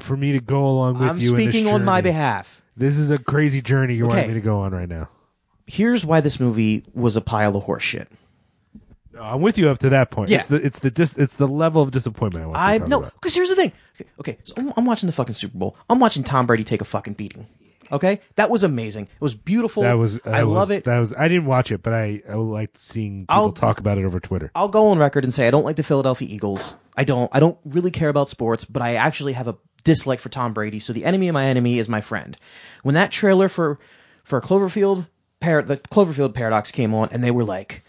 For 0.00 0.16
me 0.16 0.32
to 0.32 0.40
go 0.40 0.66
along 0.66 0.94
with 0.98 1.08
I'm 1.08 1.18
you, 1.18 1.30
in 1.30 1.44
this 1.44 1.54
speaking 1.54 1.72
on 1.72 1.84
my 1.84 2.00
journey. 2.00 2.10
behalf. 2.10 2.62
This 2.76 2.98
is 2.98 3.10
a 3.10 3.18
crazy 3.18 3.60
journey 3.60 3.94
you 3.94 4.06
want 4.06 4.18
Okay. 4.20 4.28
me 4.28 4.34
to 4.34 4.40
go 4.40 4.58
on 4.60 4.72
right 4.72 4.88
now. 4.88 5.08
Here's 5.66 6.04
why 6.04 6.20
this 6.20 6.40
movie 6.40 6.84
was 6.92 7.14
a 7.16 7.20
pile 7.20 7.54
of 7.56 7.62
horse 7.64 7.82
shit. 7.84 8.08
No, 9.12 9.22
I'm 9.22 9.40
with 9.40 9.58
you 9.58 9.68
up 9.68 9.78
to 9.78 9.88
that 9.90 10.10
point. 10.10 10.28
Yeah. 10.30 10.38
It's 10.38 10.48
the 10.48 10.56
it's 10.56 10.78
the 10.80 10.90
dis, 10.90 11.16
it's 11.16 11.36
the 11.36 11.46
level 11.48 11.82
of 11.82 11.90
disappointment 11.92 12.44
I 12.44 12.46
want 12.48 12.58
you 12.58 12.64
I 12.64 12.72
to 12.74 12.78
talk 12.80 12.88
no, 12.88 12.98
about. 13.00 13.12
because 13.14 13.34
here's 13.34 13.48
the 13.48 13.56
thing. 13.56 13.72
Okay, 14.00 14.10
okay, 14.20 14.38
so 14.44 14.54
I'm, 14.56 14.72
I'm 14.76 14.84
watching 14.86 15.06
the 15.08 15.12
fucking 15.12 15.34
Super 15.34 15.56
Bowl. 15.58 15.76
I'm 15.88 16.00
watching 16.00 16.24
Tom 16.24 16.46
Brady 16.46 16.64
take 16.64 16.80
a 16.80 16.84
fucking 16.84 17.14
beating. 17.14 17.46
Okay, 17.92 18.20
that 18.36 18.50
was 18.50 18.62
amazing. 18.62 19.04
It 19.04 19.20
was 19.20 19.34
beautiful. 19.34 19.82
That 19.82 19.94
was 19.94 20.20
I 20.24 20.44
was, 20.44 20.54
love 20.54 20.70
it. 20.70 20.84
That 20.84 20.98
was 21.00 21.12
I 21.14 21.28
didn't 21.28 21.46
watch 21.46 21.72
it, 21.72 21.82
but 21.82 21.92
I 21.92 22.22
I 22.28 22.34
liked 22.34 22.80
seeing 22.80 23.22
people 23.22 23.34
I'll- 23.34 23.52
talk 23.52 23.80
about 23.80 23.98
it 23.98 24.04
over 24.04 24.20
Twitter. 24.20 24.50
I'll 24.54 24.68
go 24.68 24.88
on 24.88 24.98
record 24.98 25.24
and 25.24 25.34
say 25.34 25.48
I 25.48 25.50
don't 25.50 25.64
like 25.64 25.76
the 25.76 25.82
Philadelphia 25.82 26.28
Eagles. 26.30 26.74
I 26.96 27.04
don't. 27.04 27.30
I 27.32 27.40
don't 27.40 27.58
really 27.64 27.90
care 27.90 28.08
about 28.08 28.28
sports, 28.28 28.64
but 28.64 28.82
I 28.82 28.94
actually 28.94 29.32
have 29.32 29.48
a 29.48 29.56
dislike 29.84 30.20
for 30.20 30.28
Tom 30.28 30.52
Brady. 30.52 30.78
So 30.80 30.92
the 30.92 31.04
enemy 31.04 31.28
of 31.28 31.34
my 31.34 31.46
enemy 31.46 31.78
is 31.78 31.88
my 31.88 32.00
friend. 32.00 32.36
When 32.82 32.94
that 32.94 33.10
trailer 33.10 33.48
for 33.48 33.78
for 34.22 34.40
Cloverfield, 34.40 35.06
par- 35.40 35.62
the 35.62 35.78
Cloverfield 35.78 36.34
paradox 36.34 36.70
came 36.70 36.92
on, 36.94 37.08
and 37.10 37.24
they 37.24 37.30
were 37.30 37.44
like, 37.44 37.82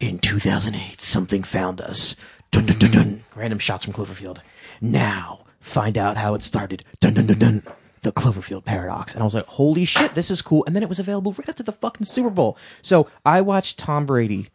"In 0.00 0.18
2008, 0.18 1.00
something 1.00 1.42
found 1.42 1.80
us." 1.80 2.16
Dun 2.50 2.66
dun 2.66 2.78
dun 2.78 2.90
dun. 2.90 3.24
Random 3.34 3.58
shots 3.58 3.84
from 3.84 3.94
Cloverfield. 3.94 4.38
Now 4.80 5.44
find 5.60 5.96
out 5.96 6.16
how 6.16 6.34
it 6.34 6.42
started. 6.42 6.84
Dun 7.00 7.14
dun 7.14 7.26
dun 7.26 7.38
dun. 7.38 7.62
The 8.02 8.12
Cloverfield 8.12 8.64
paradox, 8.64 9.12
and 9.14 9.22
I 9.22 9.24
was 9.24 9.34
like, 9.34 9.46
"Holy 9.46 9.84
shit, 9.84 10.14
this 10.16 10.30
is 10.30 10.42
cool!" 10.42 10.64
And 10.66 10.74
then 10.74 10.82
it 10.82 10.88
was 10.88 10.98
available 10.98 11.32
right 11.32 11.48
after 11.48 11.62
the 11.62 11.72
fucking 11.72 12.04
Super 12.04 12.30
Bowl. 12.30 12.58
So 12.82 13.08
I 13.24 13.40
watched 13.40 13.78
Tom 13.78 14.06
Brady 14.06 14.48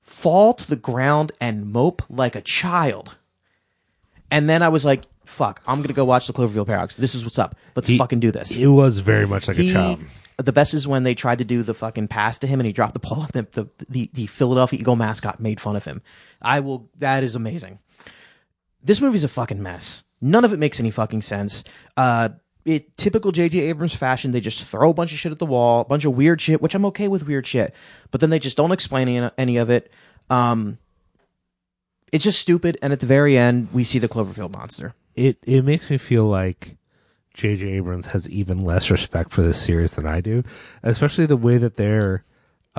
fall 0.00 0.54
to 0.54 0.68
the 0.68 0.76
ground 0.76 1.32
and 1.40 1.66
mope 1.72 2.02
like 2.08 2.34
a 2.36 2.40
child. 2.40 3.16
And 4.30 4.48
then 4.48 4.62
I 4.62 4.68
was 4.68 4.84
like, 4.84 5.04
fuck, 5.24 5.62
I'm 5.66 5.78
going 5.78 5.88
to 5.88 5.94
go 5.94 6.04
watch 6.04 6.26
the 6.26 6.32
Cloverfield 6.32 6.66
Paradox. 6.66 6.94
This 6.94 7.14
is 7.14 7.24
what's 7.24 7.38
up. 7.38 7.56
Let's 7.74 7.88
He- 7.88 7.98
fucking 7.98 8.20
do 8.20 8.30
this. 8.30 8.56
It 8.56 8.66
was 8.66 8.98
very 8.98 9.26
much 9.26 9.48
like 9.48 9.56
He- 9.56 9.70
a 9.70 9.72
child. 9.72 10.00
The 10.36 10.52
best 10.52 10.72
is 10.72 10.86
when 10.86 11.02
they 11.02 11.14
tried 11.16 11.38
to 11.38 11.44
do 11.44 11.62
the 11.64 11.74
fucking 11.74 12.08
pass 12.08 12.38
to 12.38 12.46
him 12.46 12.60
and 12.60 12.66
he 12.66 12.72
dropped 12.72 12.94
the 12.94 13.00
ball 13.00 13.26
the, 13.32 13.42
the, 13.52 13.68
the, 13.88 14.10
the 14.12 14.26
Philadelphia 14.26 14.78
Eagle 14.80 14.96
mascot 14.96 15.40
made 15.40 15.60
fun 15.60 15.76
of 15.76 15.84
him. 15.84 16.00
I 16.40 16.60
will, 16.60 16.88
that 16.98 17.22
is 17.24 17.34
amazing. 17.34 17.80
This 18.82 19.00
movie's 19.00 19.24
a 19.24 19.28
fucking 19.28 19.62
mess. 19.62 20.04
None 20.20 20.44
of 20.44 20.52
it 20.52 20.58
makes 20.58 20.80
any 20.80 20.90
fucking 20.90 21.22
sense. 21.22 21.64
Uh, 21.96 22.30
it 22.64 22.96
typical 22.96 23.32
J.J. 23.32 23.60
Abrams 23.60 23.94
fashion. 23.94 24.32
They 24.32 24.40
just 24.40 24.64
throw 24.64 24.90
a 24.90 24.94
bunch 24.94 25.12
of 25.12 25.18
shit 25.18 25.32
at 25.32 25.38
the 25.38 25.46
wall, 25.46 25.82
a 25.82 25.84
bunch 25.84 26.04
of 26.04 26.14
weird 26.14 26.40
shit, 26.40 26.60
which 26.60 26.74
I'm 26.74 26.84
okay 26.86 27.08
with 27.08 27.26
weird 27.26 27.46
shit, 27.46 27.74
but 28.10 28.20
then 28.20 28.30
they 28.30 28.38
just 28.38 28.56
don't 28.56 28.72
explain 28.72 29.08
any, 29.08 29.30
any 29.38 29.56
of 29.56 29.70
it. 29.70 29.92
Um, 30.28 30.78
it's 32.12 32.24
just 32.24 32.40
stupid. 32.40 32.76
And 32.82 32.92
at 32.92 33.00
the 33.00 33.06
very 33.06 33.38
end, 33.38 33.68
we 33.72 33.84
see 33.84 33.98
the 33.98 34.08
Cloverfield 34.08 34.52
monster. 34.52 34.94
It 35.14 35.38
it 35.42 35.64
makes 35.64 35.90
me 35.90 35.98
feel 35.98 36.24
like 36.26 36.76
J.J. 37.34 37.66
Abrams 37.68 38.08
has 38.08 38.28
even 38.28 38.64
less 38.64 38.90
respect 38.90 39.32
for 39.32 39.42
this 39.42 39.60
series 39.60 39.94
than 39.94 40.06
I 40.06 40.20
do, 40.20 40.42
especially 40.82 41.26
the 41.26 41.36
way 41.36 41.58
that 41.58 41.76
they're 41.76 42.24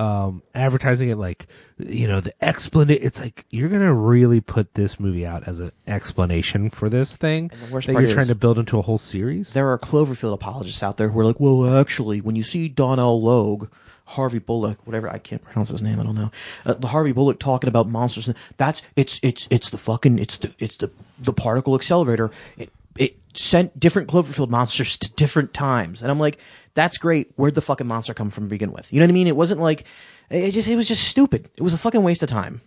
um, 0.00 0.42
advertising 0.54 1.10
it. 1.10 1.16
Like 1.16 1.46
you 1.78 2.08
know, 2.08 2.20
the 2.20 2.32
explanation. 2.42 3.04
It's 3.04 3.20
like 3.20 3.44
you're 3.50 3.68
gonna 3.68 3.92
really 3.92 4.40
put 4.40 4.74
this 4.74 4.98
movie 4.98 5.26
out 5.26 5.46
as 5.46 5.60
an 5.60 5.72
explanation 5.86 6.70
for 6.70 6.88
this 6.88 7.16
thing 7.16 7.48
the 7.48 7.72
worst 7.72 7.86
that 7.86 7.92
part 7.92 8.04
you're 8.04 8.14
trying 8.14 8.28
to 8.28 8.34
build 8.34 8.58
into 8.58 8.78
a 8.78 8.82
whole 8.82 8.98
series. 8.98 9.52
There 9.52 9.68
are 9.68 9.78
Cloverfield 9.78 10.32
apologists 10.32 10.82
out 10.82 10.96
there 10.96 11.10
who 11.10 11.20
are 11.20 11.24
like, 11.24 11.38
well, 11.38 11.78
actually, 11.78 12.20
when 12.20 12.34
you 12.34 12.42
see 12.42 12.68
Donal 12.68 13.20
Logue 13.20 13.68
Harvey 14.06 14.38
Bullock, 14.38 14.86
whatever 14.86 15.08
I 15.08 15.18
can't 15.18 15.42
pronounce 15.42 15.68
his 15.68 15.82
name, 15.82 16.00
I 16.00 16.04
don't 16.04 16.16
know. 16.16 16.30
Uh, 16.64 16.74
the 16.74 16.88
Harvey 16.88 17.12
Bullock 17.12 17.38
talking 17.38 17.68
about 17.68 17.86
monsters. 17.86 18.32
That's 18.56 18.82
it's 18.96 19.20
it's 19.22 19.46
it's 19.50 19.68
the 19.68 19.78
fucking 19.78 20.18
it's 20.18 20.38
the 20.38 20.54
it's 20.58 20.76
the 20.76 20.90
the 21.18 21.34
particle 21.34 21.74
accelerator. 21.74 22.30
It 22.56 22.72
it 22.96 23.18
sent 23.34 23.78
different 23.78 24.08
Cloverfield 24.08 24.48
monsters 24.48 24.96
to 24.98 25.12
different 25.12 25.52
times, 25.52 26.02
and 26.02 26.10
I'm 26.10 26.18
like, 26.18 26.38
that's 26.74 26.98
great. 26.98 27.32
Where'd 27.36 27.54
the 27.54 27.60
fucking 27.60 27.86
monster 27.86 28.14
come 28.14 28.30
from 28.30 28.44
to 28.44 28.48
begin 28.50 28.72
with? 28.72 28.92
You 28.92 29.00
know 29.00 29.04
what 29.06 29.10
I 29.10 29.14
mean? 29.14 29.26
It 29.26 29.36
wasn't 29.36 29.60
like 29.60 29.84
it 30.30 30.52
just 30.52 30.68
it 30.68 30.76
was 30.76 30.88
just 30.88 31.04
stupid. 31.08 31.48
It 31.56 31.62
was 31.62 31.74
a 31.74 31.78
fucking 31.78 32.02
waste 32.02 32.22
of 32.22 32.28
time. 32.28 32.60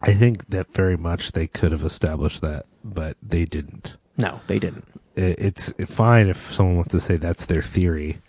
I 0.00 0.12
think 0.12 0.48
that 0.50 0.72
very 0.74 0.96
much 0.96 1.32
they 1.32 1.46
could 1.46 1.72
have 1.72 1.84
established 1.84 2.40
that, 2.42 2.66
but 2.82 3.16
they 3.22 3.44
didn't. 3.46 3.94
No, 4.18 4.40
they 4.48 4.58
didn't. 4.58 4.86
It, 5.16 5.38
it's 5.38 5.72
fine 5.86 6.28
if 6.28 6.52
someone 6.52 6.76
wants 6.76 6.92
to 6.92 7.00
say 7.00 7.16
that's 7.16 7.46
their 7.46 7.62
theory, 7.62 8.20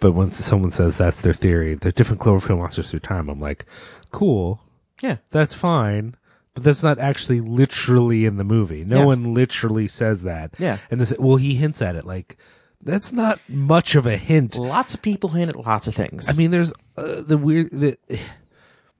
but 0.00 0.12
once 0.12 0.36
someone 0.44 0.70
says 0.70 0.96
that's 0.98 1.22
their 1.22 1.32
theory, 1.32 1.74
there's 1.76 1.94
different 1.94 2.20
Cloverfield 2.20 2.58
monsters 2.58 2.90
through 2.90 3.00
time. 3.00 3.28
I'm 3.30 3.40
like, 3.40 3.64
cool, 4.10 4.60
Yeah, 5.00 5.16
that's 5.30 5.54
fine, 5.54 6.14
but 6.52 6.62
that's 6.64 6.82
not 6.82 6.98
actually 6.98 7.40
literally 7.40 8.26
in 8.26 8.36
the 8.36 8.44
movie. 8.44 8.84
No 8.84 8.98
Yeah. 8.98 9.04
one 9.06 9.32
literally 9.32 9.88
says 9.88 10.24
that. 10.24 10.52
Yeah. 10.58 10.78
and 10.90 11.00
it's, 11.00 11.16
well, 11.18 11.36
he 11.36 11.54
hints 11.54 11.80
at 11.80 11.96
it. 11.96 12.04
Like 12.04 12.36
that's 12.84 13.12
not 13.12 13.40
much 13.48 13.94
of 13.94 14.06
a 14.06 14.16
hint. 14.16 14.56
lots 14.56 14.94
of 14.94 15.02
people 15.02 15.30
hint 15.30 15.48
at 15.50 15.56
lots 15.56 15.86
of 15.86 15.94
things. 15.94 16.28
I 16.28 16.32
mean, 16.32 16.50
there's 16.50 16.72
uh, 16.96 17.22
the 17.22 17.38
weird 17.38 17.70
the 17.72 17.98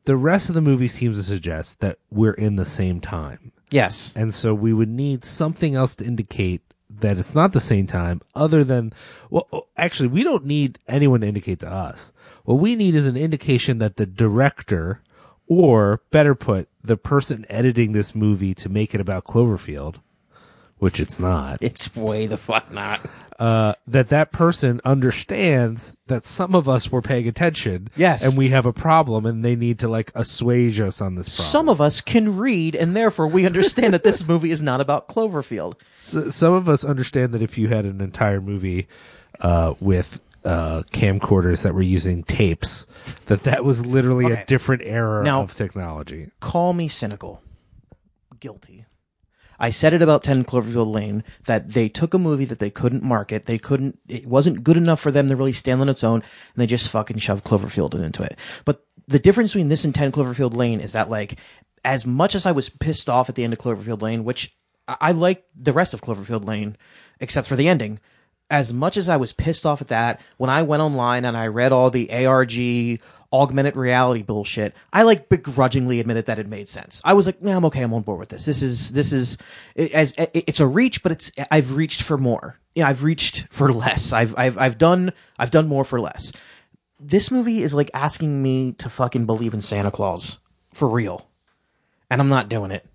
the 0.05 0.17
rest 0.17 0.49
of 0.49 0.55
the 0.55 0.61
movie 0.61 0.89
seems 0.89 1.19
to 1.19 1.25
suggest 1.25 1.81
that 1.81 1.99
we're 2.11 2.35
in 2.35 2.57
the 2.57 2.65
same 2.65 3.01
time. 3.01 3.53
yes, 3.71 4.13
And 4.17 4.35
so 4.35 4.55
we 4.55 4.73
would 4.73 4.89
need 4.89 5.25
something 5.25 5.75
else 5.75 5.95
to 5.97 6.05
indicate 6.05 6.61
that 6.91 7.19
it's 7.19 7.35
not 7.35 7.53
the 7.53 7.61
same 7.61 7.87
time 7.87 8.21
other 8.35 8.63
than, 8.63 8.93
well, 9.31 9.49
oh, 9.53 9.67
actually, 9.77 10.09
we 10.09 10.23
don't 10.23 10.45
need 10.45 10.79
anyone 10.87 11.23
to 11.23 11.27
indicate 11.27 11.59
to 11.61 11.73
us. 11.73 12.13
What 12.45 12.57
we 12.57 12.77
need 12.77 12.95
is 12.95 13.07
an 13.07 13.17
indication 13.17 13.79
that 13.79 13.97
the 13.97 14.07
director, 14.07 15.01
or 15.47 16.03
better 16.11 16.35
put, 16.35 16.69
the 16.83 16.97
person 16.99 17.47
editing 17.49 17.93
this 17.93 18.15
movie 18.15 18.55
to 18.55 18.69
make 18.69 18.95
it 18.95 19.01
about 19.01 19.25
Cloverfield, 19.25 20.01
which 20.85 21.01
it's 21.01 21.19
not, 21.19 21.59
it's 21.61 21.97
way 21.97 22.27
the 22.27 22.37
fuck 22.37 22.71
not. 22.71 23.01
uh, 23.41 23.75
that 23.87 24.11
that 24.11 24.31
person 24.31 24.81
understands 24.85 25.97
that 26.07 26.25
some 26.25 26.55
of 26.55 26.69
us 26.69 26.93
were 26.93 27.03
paying 27.03 27.27
attention. 27.27 27.89
Yes. 27.97 28.23
And 28.25 28.37
we 28.37 28.51
have 28.51 28.67
a 28.67 28.73
problem 28.73 29.27
and 29.27 29.45
they 29.45 29.57
need 29.57 29.79
to 29.81 29.89
like 29.89 30.13
assuage 30.15 30.79
us 30.81 31.01
on 31.01 31.15
this 31.17 31.29
problem. 31.29 31.51
Some 31.51 31.69
of 31.69 31.81
us 31.81 32.01
can 32.01 32.37
read, 32.37 32.75
and 32.77 32.95
therefore 32.95 33.27
we 33.27 33.47
understand 33.47 33.93
that 33.95 34.05
this 34.05 34.27
movie 34.29 34.51
is 34.51 34.63
not 34.63 34.81
about 34.81 35.09
Cloverfield. 35.09 35.75
So, 35.95 36.31
some 36.31 36.53
of 36.53 36.69
us 36.69 36.85
understand 36.85 37.33
that 37.35 37.43
if 37.43 37.57
you 37.59 37.69
had 37.69 37.85
an 37.87 38.01
entire 38.01 38.41
movie 38.41 38.87
uh, 39.41 39.75
with 39.81 40.21
uh, 40.45 40.83
camcorders 40.93 41.63
that 41.63 41.75
were 41.75 41.83
using 41.83 42.23
tapes, 42.25 42.87
that 43.27 43.43
that 43.45 43.65
was 43.65 43.85
literally 43.87 44.27
Okay. 44.27 44.43
a 44.43 44.47
different 44.47 44.83
era 44.85 45.25
Now- 45.25 45.43
of 45.43 45.55
technology. 45.55 46.31
Call 46.41 46.73
me 46.75 46.87
cynical. 46.89 47.43
Guilty. 48.39 48.85
I 49.65 49.71
said 49.71 49.95
it 49.95 50.03
about 50.03 50.23
10 50.23 50.45
Cloverfield 50.45 50.95
Lane 50.95 51.25
that 51.47 51.71
they 51.71 51.89
took 51.89 52.13
a 52.13 52.19
movie 52.19 52.45
that 52.45 52.59
they 52.59 52.69
couldn't 52.69 53.03
market. 53.03 53.47
They 53.47 53.57
couldn't, 53.57 53.99
it 54.07 54.27
wasn't 54.27 54.63
good 54.63 54.77
enough 54.77 55.01
for 55.01 55.11
them 55.11 55.27
to 55.29 55.37
really 55.37 55.55
stand 55.55 55.81
on 55.81 55.89
its 55.89 56.05
own, 56.05 56.17
and 56.17 56.57
they 56.57 56.67
just 56.67 56.91
fucking 56.91 57.17
shoved 57.17 57.47
Cloverfield 57.47 57.95
into 57.95 58.23
it. 58.23 58.37
But 58.67 58.85
the 59.09 59.19
difference 59.19 59.53
between 59.53 59.69
this 59.69 59.87
and 59.87 59.95
10 59.95 60.13
Cloverfield 60.13 60.55
Lane 60.55 60.81
is 60.81 60.93
that, 60.93 61.09
like, 61.09 61.39
as 61.83 62.05
much 62.05 62.35
as 62.35 62.45
I 62.45 62.53
was 62.53 62.69
pissed 62.69 63.09
off 63.09 63.31
at 63.31 63.37
the 63.37 63.45
end 63.45 63.55
of 63.55 63.59
Cloverfield 63.59 64.03
Lane, 64.03 64.25
which 64.25 64.55
I, 64.87 64.97
I 65.01 65.13
like 65.13 65.47
the 65.59 65.73
rest 65.73 65.95
of 65.95 66.03
Cloverfield 66.03 66.45
Lane, 66.47 66.77
except 67.19 67.49
for 67.49 67.57
the 67.57 67.67
ending, 67.67 68.01
as 68.51 68.73
much 68.73 68.97
as 68.97 69.09
I 69.09 69.17
was 69.17 69.33
pissed 69.33 69.67
off 69.67 69.81
at 69.81 69.89
that, 69.89 70.21
when 70.37 70.51
I 70.51 70.63
went 70.63 70.83
online 70.83 71.25
and 71.25 71.37
I 71.37 71.47
read 71.47 71.73
all 71.73 71.91
the 71.91 72.27
ARG 72.27 73.01
augmented 73.33 73.75
reality 73.77 74.23
bullshit, 74.23 74.75
I 74.93 75.03
like 75.03 75.29
begrudgingly 75.29 75.99
admitted 75.99 76.27
that 76.27 76.39
it 76.39 76.47
made 76.47 76.69
sense. 76.69 77.01
I 77.05 77.15
was 77.15 77.27
like, 77.27 77.39
"Yeah, 77.41 77.57
I'm 77.57 77.65
okay. 77.67 77.83
I'm 77.83 77.93
on 77.93 78.03
board 78.03 78.21
with 78.21 78.29
this. 78.29 78.45
This 78.45 78.63
is 78.63 78.93
this 78.93 79.13
is 79.13 79.39
it, 79.75 79.93
as 79.93 80.13
it, 80.17 80.31
it's 80.35 80.61
a 80.61 80.67
reach, 80.67 81.03
but 81.03 81.13
it's 81.13 81.33
I've 81.51 81.77
reached 81.77 82.03
for 82.03 82.17
more. 82.17 82.59
Yeah, 82.75 82.89
I've 82.89 83.03
reached 83.03 83.49
for 83.51 83.73
less. 83.73 84.13
I've 84.13 84.37
I've 84.39 84.59
I've 84.59 84.79
done 84.79 85.13
I've 85.39 85.51
done 85.51 85.67
more 85.67 85.85
for 85.85 86.01
less. 86.01 86.33
This 87.01 87.31
movie 87.31 87.63
is 87.63 87.75
like 87.75 87.91
asking 87.93 88.43
me 88.43 88.73
to 88.75 88.89
fucking 88.89 89.27
believe 89.27 89.53
in 89.53 89.61
Santa 89.61 89.91
Claus 89.91 90.39
for 90.73 90.89
real, 90.89 91.27
and 92.11 92.21
I'm 92.21 92.29
not 92.29 92.49
doing 92.49 92.71
it 92.71 92.87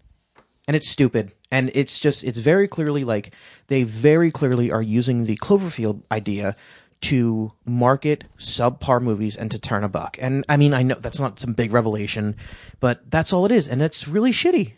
and 0.69 0.75
it's 0.75 0.87
stupid 0.87 1.33
and 1.51 1.71
it's 1.73 1.99
just 1.99 2.23
it's 2.23 2.37
very 2.37 2.67
clearly 2.67 3.03
like 3.03 3.33
they 3.67 3.81
very 3.81 4.29
clearly 4.29 4.69
are 4.71 4.83
using 4.83 5.25
the 5.25 5.35
cloverfield 5.37 6.03
idea 6.11 6.55
to 7.01 7.51
market 7.65 8.23
subpar 8.37 9.01
movies 9.01 9.35
and 9.35 9.49
to 9.49 9.57
turn 9.57 9.83
a 9.83 9.89
buck 9.89 10.15
and 10.21 10.45
i 10.47 10.55
mean 10.55 10.71
i 10.75 10.83
know 10.83 10.93
that's 10.99 11.19
not 11.19 11.39
some 11.39 11.53
big 11.53 11.73
revelation 11.73 12.35
but 12.79 13.01
that's 13.09 13.33
all 13.33 13.47
it 13.47 13.51
is 13.51 13.67
and 13.67 13.81
it's 13.81 14.07
really 14.07 14.31
shitty 14.31 14.73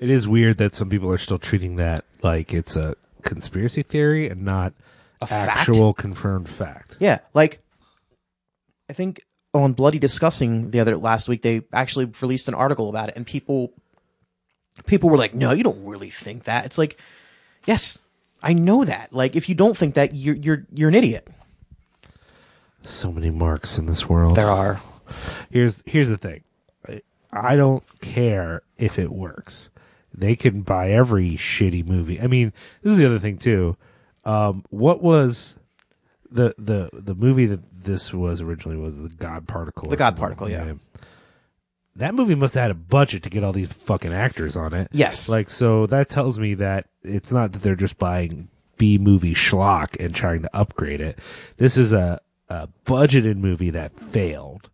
It 0.00 0.10
is 0.10 0.26
weird 0.26 0.58
that 0.58 0.74
some 0.74 0.88
people 0.90 1.08
are 1.12 1.18
still 1.18 1.38
treating 1.38 1.76
that 1.76 2.04
like 2.22 2.52
it's 2.52 2.74
a 2.74 2.96
conspiracy 3.22 3.84
theory 3.84 4.28
and 4.28 4.42
not 4.44 4.72
A 5.22 5.26
fact? 5.28 5.56
actual 5.56 5.94
confirmed 5.94 6.48
fact. 6.48 6.96
yeah 6.98 7.18
like 7.32 7.60
i 8.90 8.92
think 8.92 9.22
on 9.54 9.72
Bloody 9.72 10.00
Disgusting 10.00 10.72
the 10.72 10.80
other 10.80 10.96
last 10.96 11.28
week 11.28 11.42
they 11.42 11.62
actually 11.72 12.06
released 12.20 12.48
an 12.48 12.54
article 12.54 12.88
about 12.88 13.08
it 13.10 13.16
and 13.16 13.24
people 13.24 13.72
people 14.86 15.08
were 15.10 15.16
like 15.18 15.34
no 15.34 15.52
you 15.52 15.62
don't 15.64 15.84
really 15.84 16.10
think 16.10 16.44
that 16.44 16.64
it's 16.66 16.78
like 16.78 16.98
yes 17.66 17.98
i 18.42 18.52
know 18.52 18.84
that 18.84 19.12
like 19.12 19.34
if 19.36 19.48
you 19.48 19.54
don't 19.54 19.76
think 19.76 19.94
that 19.94 20.14
you're 20.14 20.34
you're 20.36 20.66
you're 20.72 20.88
an 20.88 20.94
idiot 20.94 21.28
So 22.84 23.12
many 23.12 23.30
marks 23.30 23.78
in 23.78 23.86
this 23.86 24.08
world. 24.08 24.36
there 24.36 24.50
are 24.50 24.80
here's 25.50 25.82
here's 25.86 26.08
the 26.08 26.16
thing. 26.18 26.42
I- 26.88 27.02
I 27.30 27.56
don't 27.56 27.84
care 28.00 28.62
if 28.78 28.98
it 28.98 29.12
works. 29.12 29.68
They 30.14 30.34
can 30.34 30.62
buy 30.62 30.90
every 30.92 31.32
shitty 31.32 31.86
movie. 31.86 32.18
I 32.18 32.26
mean, 32.26 32.54
this 32.82 32.92
is 32.92 32.98
the 32.98 33.04
other 33.04 33.18
thing 33.18 33.36
too. 33.36 33.76
Um, 34.24 34.64
what 34.70 35.02
was 35.02 35.56
the 36.30 36.54
the 36.56 36.88
the 36.94 37.14
movie 37.14 37.44
that 37.46 37.60
this 37.84 38.14
was 38.14 38.40
originally 38.40 38.78
was 38.78 38.98
the 38.98 39.10
God 39.10 39.46
Particle? 39.46 39.90
The 39.90 39.96
God 39.96 40.16
Particle, 40.16 40.48
yeah. 40.48 40.72
That 41.98 42.14
movie 42.14 42.34
must 42.34 42.54
have 42.54 42.62
had 42.62 42.70
a 42.70 42.74
budget 42.74 43.22
to 43.24 43.30
get 43.30 43.44
all 43.44 43.52
these 43.52 43.68
fucking 43.68 44.12
actors 44.12 44.56
on 44.56 44.72
it. 44.72 44.88
Yes. 44.92 45.28
Like 45.28 45.48
so 45.48 45.86
that 45.86 46.08
tells 46.08 46.38
me 46.38 46.54
that 46.54 46.86
it's 47.02 47.30
not 47.32 47.52
that 47.52 47.62
they're 47.62 47.76
just 47.76 47.98
buying 47.98 48.48
B 48.76 48.98
movie 48.98 49.34
schlock 49.34 49.96
and 50.02 50.14
trying 50.14 50.42
to 50.42 50.56
upgrade 50.56 51.00
it. 51.00 51.18
This 51.56 51.76
is 51.76 51.92
a, 51.92 52.20
a 52.48 52.68
budgeted 52.86 53.36
movie 53.36 53.70
that 53.70 53.92
failed. 53.92 54.70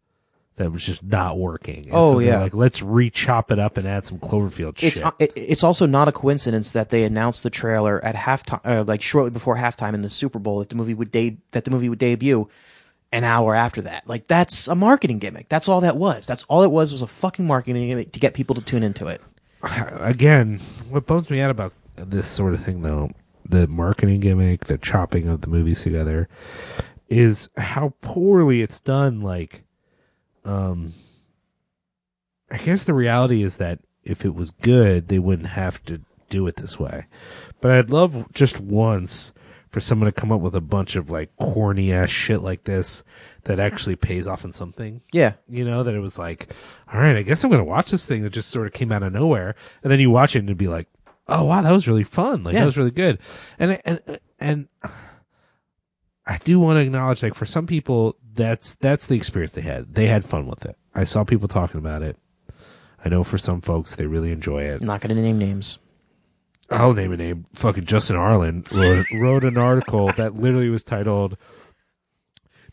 That 0.56 0.70
was 0.70 0.84
just 0.84 1.02
not 1.02 1.36
working. 1.36 1.86
And 1.86 1.94
Oh, 1.94 2.12
so 2.12 2.18
yeah. 2.20 2.40
Like 2.40 2.54
let's 2.54 2.80
re-chop 2.80 3.50
it 3.50 3.58
up 3.58 3.76
and 3.76 3.88
add 3.88 4.06
some 4.06 4.18
Cloverfield 4.18 4.80
it's 4.84 4.98
shit. 4.98 5.04
uh, 5.04 5.10
it, 5.18 5.32
it's 5.34 5.64
also 5.64 5.84
not 5.84 6.06
a 6.06 6.12
coincidence 6.12 6.70
that 6.72 6.90
they 6.90 7.02
announced 7.02 7.42
the 7.42 7.50
trailer 7.50 8.04
at 8.04 8.14
halftime, 8.14 8.60
uh, 8.64 8.84
like 8.86 9.02
shortly 9.02 9.30
before 9.30 9.56
halftime 9.56 9.94
in 9.94 10.02
the 10.02 10.10
Super 10.10 10.38
Bowl 10.38 10.60
that 10.60 10.68
the 10.68 10.76
movie 10.76 10.94
would 10.94 11.10
de- 11.10 11.38
that 11.50 11.64
the 11.64 11.72
movie 11.72 11.88
would 11.88 11.98
debut 11.98 12.48
an 13.14 13.22
hour 13.22 13.54
after 13.54 13.80
that. 13.82 14.06
Like 14.08 14.26
that's 14.26 14.66
a 14.66 14.74
marketing 14.74 15.20
gimmick. 15.20 15.48
That's 15.48 15.68
all 15.68 15.80
that 15.82 15.96
was. 15.96 16.26
That's 16.26 16.42
all 16.44 16.64
it 16.64 16.70
was 16.70 16.90
was 16.90 17.00
a 17.00 17.06
fucking 17.06 17.46
marketing 17.46 17.86
gimmick 17.86 18.10
to 18.12 18.20
get 18.20 18.34
people 18.34 18.56
to 18.56 18.60
tune 18.60 18.82
into 18.82 19.06
it. 19.06 19.22
Again, 19.62 20.58
what 20.90 21.06
bums 21.06 21.30
me 21.30 21.40
out 21.40 21.50
about 21.50 21.72
this 21.94 22.26
sort 22.26 22.54
of 22.54 22.62
thing 22.62 22.82
though, 22.82 23.12
the 23.48 23.68
marketing 23.68 24.18
gimmick, 24.18 24.64
the 24.64 24.78
chopping 24.78 25.28
of 25.28 25.42
the 25.42 25.48
movies 25.48 25.84
together, 25.84 26.28
is 27.08 27.48
how 27.56 27.94
poorly 28.00 28.62
it's 28.62 28.80
done. 28.80 29.20
Like, 29.20 29.62
um, 30.44 30.92
I 32.50 32.56
guess 32.56 32.82
the 32.82 32.94
reality 32.94 33.44
is 33.44 33.58
that 33.58 33.78
if 34.02 34.24
it 34.24 34.34
was 34.34 34.50
good, 34.50 35.06
they 35.06 35.20
wouldn't 35.20 35.50
have 35.50 35.82
to 35.84 36.00
do 36.30 36.48
it 36.48 36.56
this 36.56 36.80
way. 36.80 37.06
But 37.60 37.70
I'd 37.70 37.90
love 37.90 38.32
just 38.32 38.58
once 38.58 39.32
for 39.74 39.80
someone 39.80 40.06
to 40.06 40.12
come 40.12 40.30
up 40.30 40.40
with 40.40 40.54
a 40.54 40.60
bunch 40.60 40.94
of 40.94 41.10
like 41.10 41.34
corny 41.36 41.92
ass 41.92 42.08
shit 42.08 42.40
like 42.42 42.62
this 42.62 43.02
that 43.42 43.58
actually 43.58 43.96
pays 43.96 44.24
off 44.28 44.44
in 44.44 44.52
something. 44.52 45.00
Yeah. 45.12 45.32
You 45.48 45.64
know, 45.64 45.82
that 45.82 45.96
it 45.96 45.98
was 45.98 46.16
like, 46.16 46.54
all 46.92 47.00
right, 47.00 47.16
I 47.16 47.22
guess 47.22 47.42
I'm 47.42 47.50
going 47.50 47.58
to 47.58 47.64
watch 47.68 47.90
this 47.90 48.06
thing 48.06 48.22
that 48.22 48.30
just 48.30 48.50
sort 48.50 48.68
of 48.68 48.72
came 48.72 48.92
out 48.92 49.02
of 49.02 49.12
nowhere. 49.12 49.56
And 49.82 49.90
then 49.90 49.98
you 49.98 50.12
watch 50.12 50.36
it 50.36 50.38
and 50.38 50.48
it'd 50.48 50.56
be 50.58 50.68
like, 50.68 50.86
oh, 51.26 51.42
wow, 51.42 51.60
that 51.60 51.72
was 51.72 51.88
really 51.88 52.04
fun. 52.04 52.44
Like, 52.44 52.54
Yeah. 52.54 52.60
that 52.60 52.66
was 52.66 52.76
really 52.78 52.92
good. 52.92 53.18
And, 53.58 53.80
and, 53.84 54.00
and 54.38 54.68
I 56.24 56.38
do 56.44 56.60
want 56.60 56.76
to 56.76 56.82
acknowledge, 56.82 57.24
like, 57.24 57.34
for 57.34 57.44
some 57.44 57.66
people, 57.66 58.16
that's, 58.32 58.76
that's 58.76 59.08
the 59.08 59.16
experience 59.16 59.54
they 59.54 59.62
had. 59.62 59.92
They 59.96 60.06
had 60.06 60.24
fun 60.24 60.46
with 60.46 60.64
it. 60.64 60.76
I 60.94 61.02
saw 61.02 61.24
people 61.24 61.48
talking 61.48 61.78
about 61.78 62.02
it. 62.02 62.16
I 63.04 63.08
know 63.08 63.24
for 63.24 63.38
some 63.38 63.60
folks, 63.60 63.96
they 63.96 64.06
really 64.06 64.30
enjoy 64.30 64.62
it. 64.62 64.82
I'm 64.82 64.86
not 64.86 65.00
going 65.00 65.14
to 65.16 65.20
name 65.20 65.38
names. 65.38 65.80
I'll 66.70 66.94
name 66.94 67.12
a 67.12 67.16
name. 67.16 67.46
Fucking 67.54 67.84
Justin 67.84 68.16
Harlan 68.16 68.64
wrote, 68.72 69.06
wrote 69.20 69.44
an 69.44 69.56
article 69.58 70.10
that 70.16 70.34
literally 70.34 70.70
was 70.70 70.82
titled 70.84 71.36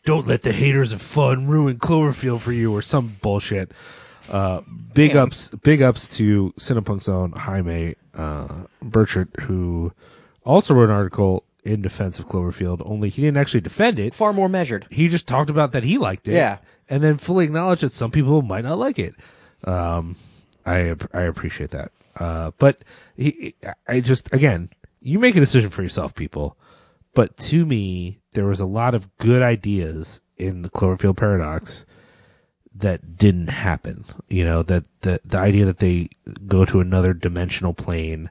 "Don't 0.04 0.26
let 0.26 0.42
the 0.42 0.52
haters 0.52 0.92
of 0.92 1.00
fun 1.02 1.46
ruin 1.46 1.78
Cloverfield 1.78 2.40
for 2.40 2.52
you" 2.52 2.72
or 2.74 2.82
some 2.82 3.16
bullshit. 3.22 3.72
Uh, 4.30 4.60
big 4.94 5.14
Yeah. 5.14 5.24
ups, 5.24 5.50
big 5.62 5.82
ups 5.82 6.06
to 6.08 6.52
Cinepunk's 6.58 7.08
own 7.08 7.32
Jaime 7.32 7.94
uh, 8.14 8.48
Burchard, 8.80 9.28
who 9.42 9.92
also 10.44 10.74
wrote 10.74 10.84
an 10.90 10.94
article 10.96 11.44
in 11.64 11.82
defense 11.82 12.18
of 12.18 12.28
Cloverfield. 12.28 12.82
Only 12.84 13.08
he 13.08 13.22
didn't 13.22 13.36
actually 13.36 13.60
defend 13.60 13.98
it. 13.98 14.14
Far 14.14 14.32
more 14.32 14.48
measured. 14.48 14.86
He 14.90 15.08
just 15.08 15.28
talked 15.28 15.50
about 15.50 15.72
that 15.72 15.84
he 15.84 15.98
liked 15.98 16.28
it. 16.28 16.34
Yeah. 16.34 16.58
and 16.88 17.02
then 17.02 17.16
fully 17.16 17.44
acknowledged 17.44 17.82
that 17.82 17.92
some 17.92 18.10
people 18.10 18.42
might 18.42 18.64
not 18.64 18.78
like 18.78 18.98
it. 18.98 19.14
Um, 19.64 20.16
I 20.66 20.94
I 21.14 21.22
appreciate 21.22 21.70
that. 21.70 21.92
Uh, 22.22 22.52
but 22.58 22.84
he, 23.16 23.56
I 23.88 23.98
just 23.98 24.32
again, 24.32 24.70
you 25.00 25.18
make 25.18 25.34
a 25.34 25.40
decision 25.40 25.70
for 25.70 25.82
yourself, 25.82 26.14
people. 26.14 26.56
But 27.14 27.36
to 27.38 27.66
me, 27.66 28.20
there 28.32 28.46
was 28.46 28.60
a 28.60 28.66
lot 28.66 28.94
of 28.94 29.14
good 29.16 29.42
ideas 29.42 30.22
in 30.36 30.62
the 30.62 30.70
Cloverfield 30.70 31.16
paradox 31.16 31.84
that 32.72 33.16
didn't 33.16 33.48
happen. 33.48 34.04
You 34.28 34.44
know, 34.44 34.62
that 34.62 34.84
the 35.00 35.20
the 35.24 35.38
idea 35.38 35.64
that 35.64 35.78
they 35.78 36.10
go 36.46 36.64
to 36.64 36.78
another 36.78 37.12
dimensional 37.12 37.74
plane, 37.74 38.30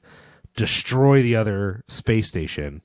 destroy 0.56 1.22
the 1.22 1.36
other 1.36 1.84
space 1.90 2.30
station, 2.30 2.84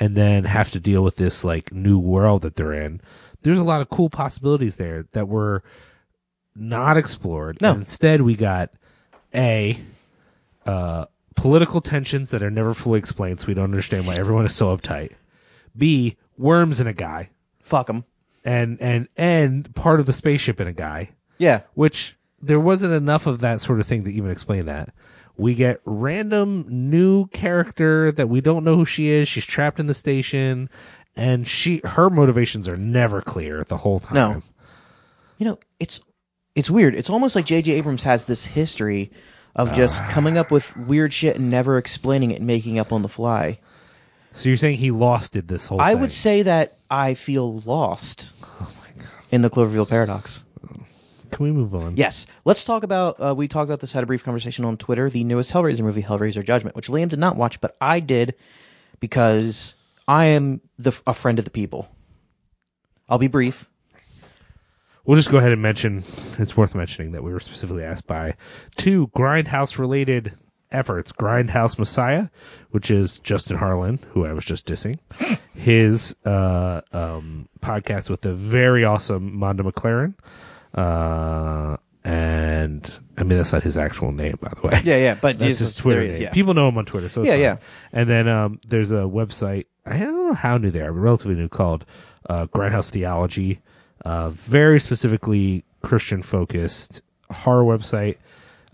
and 0.00 0.16
then 0.16 0.44
have 0.44 0.70
to 0.72 0.80
deal 0.80 1.04
with 1.04 1.14
this 1.14 1.44
like 1.44 1.72
new 1.72 1.98
world 1.98 2.42
that 2.42 2.56
they're 2.56 2.72
in. 2.72 3.00
There's 3.42 3.58
a 3.60 3.64
lot 3.64 3.82
of 3.82 3.88
cool 3.88 4.10
possibilities 4.10 4.76
there 4.76 5.06
that 5.12 5.28
were 5.28 5.62
not 6.56 6.96
explored. 6.96 7.60
No. 7.60 7.70
And 7.70 7.82
instead 7.82 8.22
we 8.22 8.34
got 8.34 8.70
a 9.32 9.78
uh 10.70 11.06
political 11.36 11.80
tensions 11.80 12.30
that 12.30 12.42
are 12.42 12.50
never 12.50 12.74
fully 12.74 12.98
explained, 12.98 13.40
so 13.40 13.46
we 13.46 13.54
don't 13.54 13.64
understand 13.64 14.06
why 14.06 14.14
everyone 14.16 14.44
is 14.46 14.54
so 14.54 14.76
uptight. 14.76 15.12
B 15.76 16.16
worms 16.36 16.80
in 16.80 16.86
a 16.86 16.92
guy 16.92 17.30
Fuck 17.62 17.86
them. 17.86 18.04
and 18.44 18.80
and 18.80 19.08
and 19.16 19.74
part 19.74 20.00
of 20.00 20.06
the 20.06 20.12
spaceship 20.12 20.60
in 20.60 20.66
a 20.66 20.72
guy, 20.72 21.08
Yeah. 21.38 21.60
which 21.74 22.16
there 22.42 22.60
wasn't 22.60 22.92
enough 22.92 23.26
of 23.26 23.40
that 23.40 23.60
sort 23.60 23.80
of 23.80 23.86
thing 23.86 24.04
to 24.04 24.12
even 24.12 24.30
explain 24.30 24.66
that. 24.66 24.92
We 25.36 25.54
get 25.54 25.80
random 25.84 26.66
new 26.68 27.26
character 27.28 28.10
that 28.12 28.28
we 28.28 28.40
don't 28.40 28.64
know 28.64 28.76
who 28.76 28.84
she 28.84 29.08
is. 29.08 29.26
She's 29.28 29.46
trapped 29.46 29.78
in 29.80 29.86
the 29.86 29.94
station, 29.94 30.68
and 31.16 31.46
she 31.48 31.80
her 31.84 32.10
motivations 32.10 32.68
are 32.68 32.76
never 32.76 33.22
clear 33.22 33.64
the 33.64 33.78
whole 33.78 34.00
time. 34.00 34.14
No. 34.14 34.42
You 35.38 35.46
know, 35.46 35.58
it's 35.78 36.00
it's 36.54 36.68
weird. 36.70 36.94
It's 36.94 37.08
almost 37.08 37.34
like 37.36 37.46
J.J. 37.46 37.72
Abrams 37.72 38.02
has 38.02 38.24
this 38.26 38.44
history 38.46 39.10
of 39.56 39.72
just 39.72 40.04
coming 40.06 40.38
up 40.38 40.50
with 40.50 40.76
weird 40.76 41.12
shit 41.12 41.36
and 41.36 41.50
never 41.50 41.78
explaining 41.78 42.30
it 42.30 42.36
and 42.38 42.46
making 42.46 42.78
up 42.78 42.92
on 42.92 43.02
the 43.02 43.08
fly. 43.08 43.58
So 44.32 44.48
you're 44.48 44.58
saying 44.58 44.76
he 44.76 44.90
lost 44.90 45.34
it 45.36 45.48
this 45.48 45.66
whole 45.66 45.80
I 45.80 45.92
thing? 45.92 46.00
would 46.00 46.12
say 46.12 46.42
that 46.42 46.78
I 46.90 47.14
feel 47.14 47.60
lost 47.60 48.32
in 49.30 49.42
the 49.42 49.50
Cloverfield 49.50 49.88
paradox. 49.88 50.44
Can 51.30 51.44
we 51.44 51.52
move 51.52 51.74
on? 51.74 51.96
Yes. 51.96 52.26
Let's 52.44 52.64
talk 52.64 52.82
about. 52.82 53.20
Uh, 53.20 53.34
we 53.36 53.46
talked 53.46 53.68
about 53.68 53.78
this. 53.80 53.92
Had 53.92 54.02
a 54.02 54.06
brief 54.06 54.24
conversation 54.24 54.64
on 54.64 54.76
Twitter. 54.76 55.08
The 55.08 55.22
newest 55.22 55.52
Hellraiser 55.52 55.80
movie, 55.82 56.02
Hellraiser 56.02 56.44
Judgment, 56.44 56.74
which 56.74 56.88
Liam 56.88 57.08
did 57.08 57.20
not 57.20 57.36
watch, 57.36 57.60
but 57.60 57.76
I 57.80 58.00
did 58.00 58.34
because 58.98 59.76
I 60.08 60.26
am 60.26 60.60
the 60.76 60.92
a 61.06 61.14
friend 61.14 61.38
of 61.38 61.44
the 61.44 61.50
people. 61.52 61.88
I'll 63.08 63.18
be 63.18 63.28
brief. 63.28 63.69
We'll 65.10 65.16
just 65.16 65.32
go 65.32 65.38
ahead 65.38 65.50
and 65.50 65.60
mention 65.60 66.04
it's 66.38 66.56
worth 66.56 66.76
mentioning 66.76 67.10
that 67.12 67.24
we 67.24 67.32
were 67.32 67.40
specifically 67.40 67.82
asked 67.82 68.06
by 68.06 68.36
two 68.76 69.08
grindhouse 69.08 69.76
related 69.76 70.34
efforts 70.70 71.10
grindhouse 71.10 71.80
messiah 71.80 72.28
which 72.70 72.92
is 72.92 73.18
justin 73.18 73.56
harlan 73.56 73.98
who 74.12 74.24
i 74.24 74.32
was 74.32 74.44
just 74.44 74.66
dissing 74.66 75.00
his 75.52 76.14
uh 76.24 76.80
um 76.92 77.48
podcast 77.60 78.08
with 78.08 78.20
the 78.20 78.32
very 78.32 78.84
awesome 78.84 79.32
monda 79.32 79.62
mclaren 79.68 80.14
uh 80.78 81.76
and 82.04 82.92
i 83.18 83.24
mean 83.24 83.36
that's 83.36 83.52
not 83.52 83.64
his 83.64 83.76
actual 83.76 84.12
name 84.12 84.38
by 84.40 84.52
the 84.60 84.64
way 84.64 84.80
Yeah, 84.84 84.96
yeah. 84.96 85.16
But 85.20 85.40
that's 85.40 85.58
his 85.58 85.74
Twitter 85.74 86.02
is, 86.02 86.12
name. 86.18 86.22
yeah. 86.22 86.30
People 86.32 86.54
know 86.54 86.68
him 86.68 86.78
on 86.78 86.84
Twitter, 86.84 87.08
so 87.08 87.22
it's 87.22 87.28
Yeah, 87.28 87.34
yeah. 87.34 87.56
And 87.92 88.08
then 88.08 88.28
um, 88.28 88.60
there's 88.68 88.92
a 88.92 89.02
website. 89.10 89.66
I 89.84 89.98
don't 89.98 90.28
know 90.28 90.34
how 90.34 90.56
new 90.56 90.70
they 90.70 90.80
are, 90.82 90.92
but 90.92 91.00
relatively 91.00 91.34
new, 91.34 91.48
called 91.48 91.84
uh, 92.28 92.46
Grindhouse 92.46 92.90
Theology. 92.90 93.60
Uh, 94.04 94.30
very 94.30 94.80
specifically 94.80 95.64
Christian 95.82 96.22
focused 96.22 97.02
horror 97.30 97.64
website. 97.64 98.16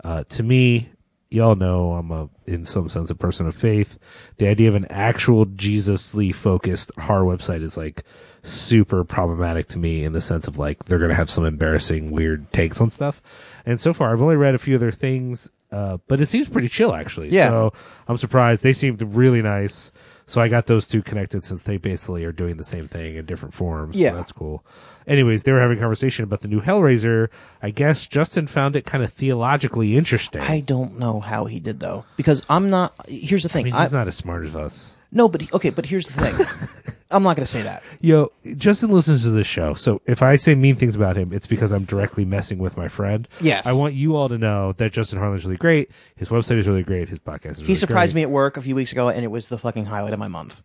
Uh, 0.03 0.23
to 0.25 0.43
me, 0.43 0.89
y'all 1.29 1.55
know 1.55 1.93
I'm 1.93 2.11
a, 2.11 2.29
in 2.45 2.65
some 2.65 2.89
sense, 2.89 3.09
a 3.09 3.15
person 3.15 3.47
of 3.47 3.55
faith. 3.55 3.97
The 4.37 4.47
idea 4.47 4.69
of 4.69 4.75
an 4.75 4.85
actual 4.89 5.45
Jesusly 5.45 6.33
focused 6.33 6.91
horror 6.97 7.25
website 7.25 7.61
is 7.61 7.77
like 7.77 8.03
super 8.43 9.03
problematic 9.03 9.67
to 9.67 9.77
me 9.79 10.03
in 10.03 10.13
the 10.13 10.21
sense 10.21 10.47
of 10.47 10.57
like 10.57 10.85
they're 10.85 10.99
going 10.99 11.09
to 11.09 11.15
have 11.15 11.29
some 11.29 11.45
embarrassing, 11.45 12.11
weird 12.11 12.51
takes 12.53 12.79
on 12.79 12.89
stuff. 12.89 13.21
And 13.65 13.81
so 13.81 13.93
far, 13.93 14.13
I've 14.13 14.21
only 14.21 14.37
read 14.37 14.55
a 14.55 14.59
few 14.59 14.75
of 14.75 14.81
their 14.81 14.91
things, 14.91 15.51
uh, 15.71 15.97
but 16.07 16.21
it 16.21 16.27
seems 16.27 16.47
pretty 16.47 16.69
chill 16.69 16.93
actually. 16.93 17.29
Yeah. 17.29 17.49
So 17.49 17.73
I'm 18.07 18.17
surprised. 18.17 18.63
They 18.63 18.73
seemed 18.73 19.01
really 19.01 19.41
nice. 19.41 19.91
So 20.29 20.41
I 20.41 20.49
got 20.49 20.65
those 20.65 20.87
two 20.87 21.01
connected 21.01 21.43
since 21.45 21.63
they 21.63 21.77
basically 21.77 22.25
are 22.25 22.33
doing 22.33 22.57
the 22.57 22.63
same 22.63 22.87
thing 22.89 23.15
in 23.15 23.25
different 23.25 23.53
forms. 23.53 23.97
Yeah. 23.97 24.11
So 24.11 24.15
that's 24.17 24.31
cool. 24.33 24.63
Anyways, 25.07 25.43
they 25.43 25.53
were 25.53 25.61
having 25.61 25.77
a 25.77 25.79
conversation 25.79 26.23
about 26.25 26.41
the 26.41 26.49
new 26.49 26.59
Hellraiser. 26.59 27.29
I 27.63 27.69
guess 27.69 28.05
Justin 28.07 28.45
found 28.45 28.75
it 28.75 28.85
kind 28.85 29.05
of 29.05 29.13
theologically 29.13 29.95
interesting. 29.95 30.41
I 30.41 30.59
don't 30.59 30.99
know 30.99 31.21
how 31.21 31.45
he 31.45 31.61
did 31.61 31.79
though, 31.79 32.03
because 32.17 32.43
I'm 32.49 32.69
not. 32.69 32.93
Here's 33.07 33.43
the 33.43 33.49
I 33.49 33.53
thing. 33.53 33.63
mean, 33.65 33.73
I- 33.73 33.83
he's 33.83 33.93
not 33.93 34.09
as 34.09 34.17
smart 34.17 34.45
as 34.45 34.53
us. 34.53 34.97
no, 35.13 35.29
but 35.29 35.43
he- 35.43 35.49
okay, 35.53 35.69
but 35.69 35.85
here's 35.85 36.07
the 36.07 36.21
thing. 36.21 36.85
I'm 37.09 37.23
not 37.23 37.35
going 37.37 37.45
to 37.45 37.51
say 37.51 37.61
that. 37.61 37.83
Yo, 38.01 38.31
Justin 38.57 38.91
listens 38.91 39.23
to 39.23 39.29
this 39.29 39.47
show, 39.47 39.73
so 39.73 40.01
if 40.05 40.21
I 40.21 40.35
say 40.35 40.55
mean 40.55 40.75
things 40.75 40.95
about 40.95 41.15
him, 41.15 41.31
it's 41.31 41.47
because 41.47 41.71
I'm 41.71 41.85
directly 41.85 42.25
messing 42.25 42.57
with 42.57 42.75
my 42.75 42.87
friend. 42.89 43.27
Yes. 43.39 43.65
I 43.65 43.71
want 43.73 43.93
you 43.93 44.15
all 44.17 44.27
to 44.27 44.37
know 44.37 44.73
that 44.73 44.91
Justin 44.91 45.17
Harlan's 45.19 45.45
really 45.45 45.55
great. 45.57 45.89
His 46.17 46.27
website 46.29 46.57
is 46.57 46.67
really 46.67 46.83
great. 46.83 47.07
His 47.07 47.19
podcast 47.19 47.51
is 47.51 47.57
really 47.59 47.67
He 47.67 47.75
surprised 47.75 48.11
great. 48.13 48.19
me 48.21 48.23
at 48.23 48.31
work 48.31 48.57
a 48.57 48.61
few 48.61 48.75
weeks 48.75 48.91
ago, 48.91 49.07
and 49.07 49.23
it 49.23 49.29
was 49.29 49.47
the 49.47 49.57
fucking 49.57 49.85
highlight 49.85 50.11
of 50.13 50.19
my 50.19 50.27
month. 50.27 50.61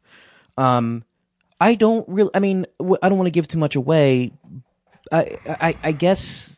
Um, 0.58 1.04
I 1.60 1.76
don't 1.76 2.08
really. 2.08 2.30
I 2.34 2.40
mean, 2.40 2.66
w- 2.80 2.98
I 3.00 3.08
don't 3.08 3.18
want 3.18 3.28
to 3.28 3.32
give 3.32 3.46
too 3.46 3.58
much 3.58 3.76
away. 3.76 4.32
I, 5.12 5.38
I, 5.46 5.76
I 5.84 5.92
guess 5.92 6.56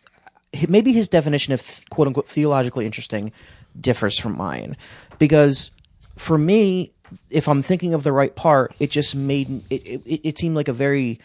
maybe 0.67 0.93
his 0.93 1.11
definition 1.11 1.53
of 1.53 1.85
quote 1.91 2.07
unquote 2.07 2.27
theologically 2.29 2.87
interesting 2.87 3.33
differs 3.79 4.19
from 4.19 4.35
mine, 4.37 4.79
because 5.19 5.73
for 6.17 6.39
me, 6.39 6.94
if 7.31 7.49
I'm 7.49 7.63
thinking 7.63 7.95
of 7.95 8.03
the 8.03 8.13
right 8.13 8.35
part, 8.35 8.75
it 8.81 8.91
just 8.91 9.15
made 9.15 9.63
it. 9.71 10.03
It, 10.05 10.21
it 10.25 10.39
seemed 10.39 10.57
like 10.57 10.69
a 10.69 10.73
very 10.73 11.21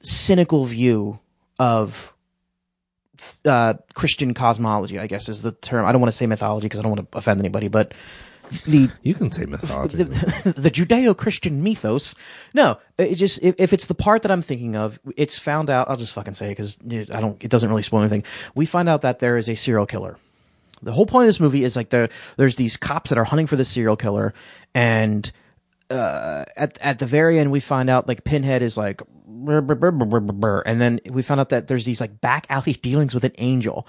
cynical 0.00 0.64
view 0.64 1.18
of 1.58 2.12
uh, 3.44 3.74
Christian 3.94 4.34
cosmology. 4.34 4.98
I 4.98 5.06
guess 5.06 5.28
is 5.28 5.42
the 5.42 5.52
term. 5.52 5.86
I 5.86 5.92
don't 5.92 6.00
want 6.00 6.12
to 6.12 6.16
say 6.16 6.26
mythology 6.26 6.66
because 6.66 6.80
I 6.80 6.82
don't 6.82 6.92
want 6.92 7.10
to 7.10 7.18
offend 7.18 7.40
anybody, 7.40 7.68
but 7.68 7.94
the 8.66 8.90
You 9.02 9.14
can 9.14 9.30
say 9.30 9.46
mythology. 9.46 9.96
the, 9.98 10.54
the 10.56 10.70
Judeo-Christian 10.70 11.62
mythos. 11.62 12.14
No, 12.54 12.78
it 12.98 13.14
just 13.14 13.42
if, 13.42 13.54
if 13.58 13.72
it's 13.72 13.86
the 13.86 13.94
part 13.94 14.22
that 14.22 14.30
I'm 14.30 14.42
thinking 14.42 14.76
of, 14.76 15.00
it's 15.16 15.38
found 15.38 15.70
out. 15.70 15.88
I'll 15.88 15.96
just 15.96 16.12
fucking 16.12 16.34
say 16.34 16.46
it 16.46 16.50
because 16.50 16.78
I 17.10 17.20
don't. 17.20 17.42
It 17.42 17.50
doesn't 17.50 17.68
really 17.68 17.82
spoil 17.82 18.00
anything. 18.00 18.24
We 18.54 18.66
find 18.66 18.88
out 18.88 19.02
that 19.02 19.20
there 19.20 19.36
is 19.36 19.48
a 19.48 19.54
serial 19.54 19.86
killer. 19.86 20.16
The 20.82 20.92
whole 20.92 21.06
point 21.06 21.24
of 21.24 21.28
this 21.28 21.40
movie 21.40 21.64
is 21.64 21.76
like 21.76 21.90
there 21.90 22.08
there's 22.36 22.56
these 22.56 22.76
cops 22.76 23.10
that 23.10 23.18
are 23.18 23.24
hunting 23.24 23.46
for 23.46 23.56
the 23.56 23.64
serial 23.64 23.96
killer, 23.96 24.34
and 24.74 25.30
uh, 25.90 26.44
at 26.56 26.78
at 26.80 26.98
the 26.98 27.06
very 27.06 27.38
end 27.38 27.52
we 27.52 27.60
find 27.60 27.88
out 27.88 28.08
like 28.08 28.24
Pinhead 28.24 28.62
is 28.62 28.76
like, 28.76 29.00
"Brr, 29.26 29.60
brr, 29.60 29.74
brr, 29.76 29.90
brr, 29.92 30.06
brr, 30.06 30.20
brr, 30.20 30.32
brr," 30.32 30.62
and 30.66 30.80
then 30.80 31.00
we 31.08 31.22
found 31.22 31.40
out 31.40 31.50
that 31.50 31.68
there's 31.68 31.84
these 31.84 32.00
like 32.00 32.20
back 32.20 32.46
alley 32.48 32.72
dealings 32.82 33.14
with 33.14 33.24
an 33.24 33.34
angel 33.38 33.86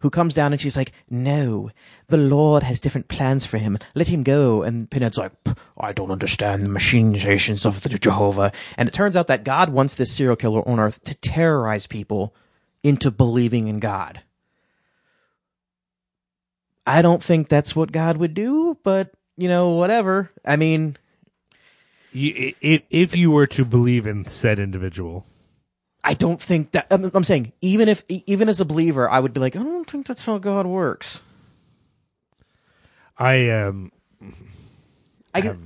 who 0.00 0.08
comes 0.08 0.32
down 0.32 0.52
and 0.52 0.60
she's 0.60 0.78
like, 0.78 0.92
"No, 1.10 1.70
the 2.06 2.16
Lord 2.16 2.62
has 2.62 2.80
different 2.80 3.08
plans 3.08 3.44
for 3.44 3.58
him. 3.58 3.76
Let 3.94 4.08
him 4.08 4.22
go." 4.22 4.62
And 4.62 4.90
Pinhead's 4.90 5.18
like, 5.18 5.32
"I 5.78 5.92
don't 5.92 6.10
understand 6.10 6.64
the 6.64 6.70
machinations 6.70 7.66
of 7.66 7.82
the 7.82 7.90
Jehovah." 7.90 8.52
And 8.78 8.88
it 8.88 8.92
turns 8.94 9.16
out 9.16 9.26
that 9.26 9.44
God 9.44 9.70
wants 9.70 9.94
this 9.94 10.12
serial 10.12 10.36
killer 10.36 10.66
on 10.66 10.80
Earth 10.80 11.02
to 11.02 11.14
terrorize 11.16 11.86
people 11.86 12.34
into 12.82 13.10
believing 13.10 13.68
in 13.68 13.78
God. 13.78 14.22
I 16.90 17.02
don't 17.02 17.22
think 17.22 17.48
that's 17.48 17.76
what 17.76 17.92
God 17.92 18.16
would 18.16 18.34
do, 18.34 18.76
but 18.82 19.12
you 19.36 19.48
know, 19.48 19.70
whatever. 19.70 20.30
I 20.44 20.56
mean, 20.56 20.96
You, 22.12 22.52
if, 22.60 22.82
if 22.90 23.16
you 23.16 23.30
were 23.30 23.46
to 23.46 23.64
believe 23.64 24.06
in 24.06 24.24
said 24.26 24.58
individual, 24.58 25.24
I 26.02 26.14
don't 26.14 26.42
think 26.42 26.72
that. 26.72 26.88
I'm, 26.90 27.10
I'm 27.14 27.24
saying 27.24 27.52
even 27.60 27.88
if 27.88 28.02
even 28.08 28.48
as 28.48 28.60
a 28.60 28.64
believer, 28.64 29.08
I 29.08 29.20
would 29.20 29.32
be 29.32 29.38
like, 29.40 29.54
I 29.54 29.62
don't 29.62 29.88
think 29.88 30.06
that's 30.06 30.24
how 30.24 30.38
God 30.38 30.66
works. 30.66 31.22
I 33.16 33.50
um 33.50 33.92
I 35.32 35.42
get, 35.42 35.56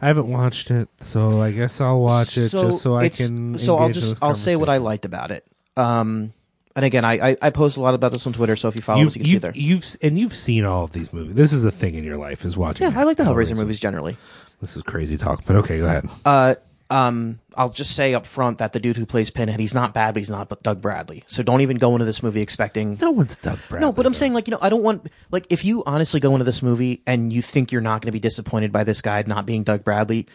I 0.00 0.06
haven't 0.06 0.28
watched 0.28 0.70
it, 0.70 0.88
so 1.00 1.40
I 1.40 1.50
guess 1.50 1.80
I'll 1.80 2.00
watch 2.00 2.36
it 2.36 2.50
just 2.50 2.82
so 2.82 2.96
I 2.96 3.08
can. 3.08 3.58
So 3.58 3.76
I'll 3.76 3.88
just 3.88 4.22
I'll 4.22 4.34
say 4.34 4.54
what 4.54 4.68
I 4.68 4.76
liked 4.76 5.04
about 5.04 5.32
it. 5.32 5.44
Um, 5.76 6.32
and 6.78 6.84
again, 6.84 7.04
I, 7.04 7.30
I 7.30 7.36
I 7.42 7.50
post 7.50 7.76
a 7.76 7.80
lot 7.80 7.94
about 7.94 8.12
this 8.12 8.24
on 8.24 8.32
Twitter, 8.32 8.54
so 8.54 8.68
if 8.68 8.76
you 8.76 8.82
follow 8.82 9.04
us, 9.04 9.16
you 9.16 9.20
can 9.20 9.26
see 9.26 9.32
you've, 9.32 9.42
there. 9.42 9.52
you've 9.52 9.96
and 10.00 10.16
you've 10.16 10.32
seen 10.32 10.64
all 10.64 10.84
of 10.84 10.92
these 10.92 11.12
movies. 11.12 11.34
This 11.34 11.52
is 11.52 11.64
a 11.64 11.72
thing 11.72 11.96
in 11.96 12.04
your 12.04 12.18
life 12.18 12.44
is 12.44 12.56
watching. 12.56 12.88
Yeah, 12.88 13.00
I 13.00 13.02
like 13.02 13.16
the 13.16 13.24
Hellraiser 13.24 13.56
movies 13.56 13.80
generally. 13.80 14.16
This 14.60 14.76
is 14.76 14.84
crazy 14.84 15.18
talk, 15.18 15.42
but 15.44 15.56
okay, 15.56 15.78
go 15.78 15.86
ahead. 15.86 16.08
Uh, 16.24 16.54
um, 16.88 17.40
I'll 17.56 17.70
just 17.70 17.96
say 17.96 18.14
up 18.14 18.26
front 18.26 18.58
that 18.58 18.72
the 18.72 18.78
dude 18.78 18.96
who 18.96 19.06
plays 19.06 19.28
Pinhead, 19.28 19.58
he's 19.58 19.74
not 19.74 19.92
bad, 19.92 20.14
but 20.14 20.20
he's 20.20 20.30
not 20.30 20.62
Doug 20.62 20.80
Bradley. 20.80 21.24
So 21.26 21.42
don't 21.42 21.62
even 21.62 21.78
go 21.78 21.96
into 21.96 22.04
this 22.04 22.22
movie 22.22 22.42
expecting. 22.42 22.96
No 23.00 23.10
one's 23.10 23.34
Doug 23.34 23.58
Bradley. 23.68 23.84
No, 23.84 23.92
but 23.92 24.06
I'm 24.06 24.12
though. 24.12 24.16
saying 24.18 24.34
like 24.34 24.46
you 24.46 24.52
know 24.52 24.58
I 24.62 24.68
don't 24.68 24.84
want 24.84 25.10
like 25.32 25.48
if 25.50 25.64
you 25.64 25.82
honestly 25.84 26.20
go 26.20 26.32
into 26.36 26.44
this 26.44 26.62
movie 26.62 27.02
and 27.08 27.32
you 27.32 27.42
think 27.42 27.72
you're 27.72 27.80
not 27.80 28.02
going 28.02 28.08
to 28.08 28.12
be 28.12 28.20
disappointed 28.20 28.70
by 28.70 28.84
this 28.84 29.00
guy 29.00 29.24
not 29.26 29.46
being 29.46 29.64
Doug 29.64 29.82
Bradley, 29.82 30.28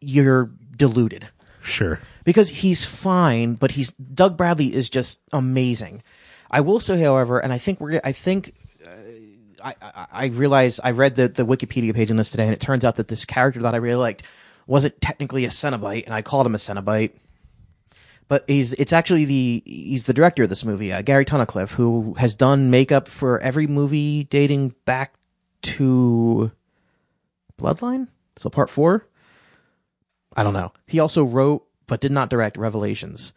you're 0.00 0.48
deluded 0.76 1.26
Sure. 1.66 2.00
because 2.24 2.48
he's 2.48 2.84
fine, 2.84 3.54
but 3.54 3.72
he's 3.72 3.92
Doug 3.92 4.36
Bradley 4.36 4.74
is 4.74 4.88
just 4.88 5.20
amazing. 5.32 6.02
I 6.50 6.60
will 6.60 6.80
say, 6.80 7.00
however, 7.00 7.38
and 7.40 7.52
I 7.52 7.58
think 7.58 7.80
we're 7.80 8.00
I 8.04 8.12
think 8.12 8.54
uh, 8.84 8.88
I, 9.62 9.74
I 9.80 10.06
I 10.12 10.26
realize 10.26 10.80
I 10.82 10.92
read 10.92 11.16
the 11.16 11.28
the 11.28 11.44
Wikipedia 11.44 11.94
page 11.94 12.10
on 12.10 12.16
this 12.16 12.30
today, 12.30 12.44
and 12.44 12.52
it 12.52 12.60
turns 12.60 12.84
out 12.84 12.96
that 12.96 13.08
this 13.08 13.24
character 13.24 13.60
that 13.62 13.74
I 13.74 13.78
really 13.78 13.96
liked 13.96 14.22
wasn't 14.66 15.00
technically 15.00 15.44
a 15.44 15.48
Cenobite, 15.48 16.04
and 16.04 16.14
I 16.14 16.22
called 16.22 16.46
him 16.46 16.54
a 16.54 16.58
Cenobite. 16.58 17.12
But 18.28 18.44
he's 18.48 18.72
it's 18.74 18.92
actually 18.92 19.24
the 19.24 19.62
he's 19.64 20.04
the 20.04 20.12
director 20.12 20.44
of 20.44 20.48
this 20.48 20.64
movie, 20.64 20.92
uh, 20.92 21.02
Gary 21.02 21.24
Tunnicliffe, 21.24 21.72
who 21.72 22.14
has 22.14 22.34
done 22.34 22.70
makeup 22.70 23.06
for 23.08 23.38
every 23.40 23.66
movie 23.66 24.24
dating 24.24 24.74
back 24.84 25.14
to 25.62 26.50
Bloodline, 27.58 28.08
so 28.36 28.50
part 28.50 28.70
four. 28.70 29.06
I 30.36 30.44
don't 30.44 30.52
know. 30.52 30.72
He 30.86 31.00
also 31.00 31.24
wrote 31.24 31.66
but 31.86 32.00
did 32.00 32.12
not 32.12 32.30
direct 32.30 32.56
Revelations. 32.56 33.32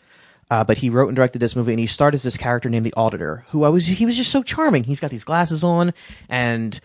Uh, 0.51 0.63
but 0.63 0.79
he 0.79 0.89
wrote 0.89 1.07
and 1.07 1.15
directed 1.15 1.39
this 1.39 1.55
movie, 1.55 1.73
and 1.73 1.79
he 1.79 1.85
starred 1.85 2.15
as 2.15 2.23
this 2.23 2.37
character 2.37 2.69
named 2.69 2.85
the 2.85 2.93
Auditor, 2.97 3.45
who 3.49 3.63
I 3.63 3.69
was. 3.69 3.85
He 3.85 4.05
was 4.07 4.17
just 4.17 4.31
so 4.31 4.41
charming. 4.41 4.83
He's 4.83 4.99
got 4.99 5.11
these 5.11 5.23
glasses 5.23 5.63
on, 5.63 5.93
and 6.27 6.79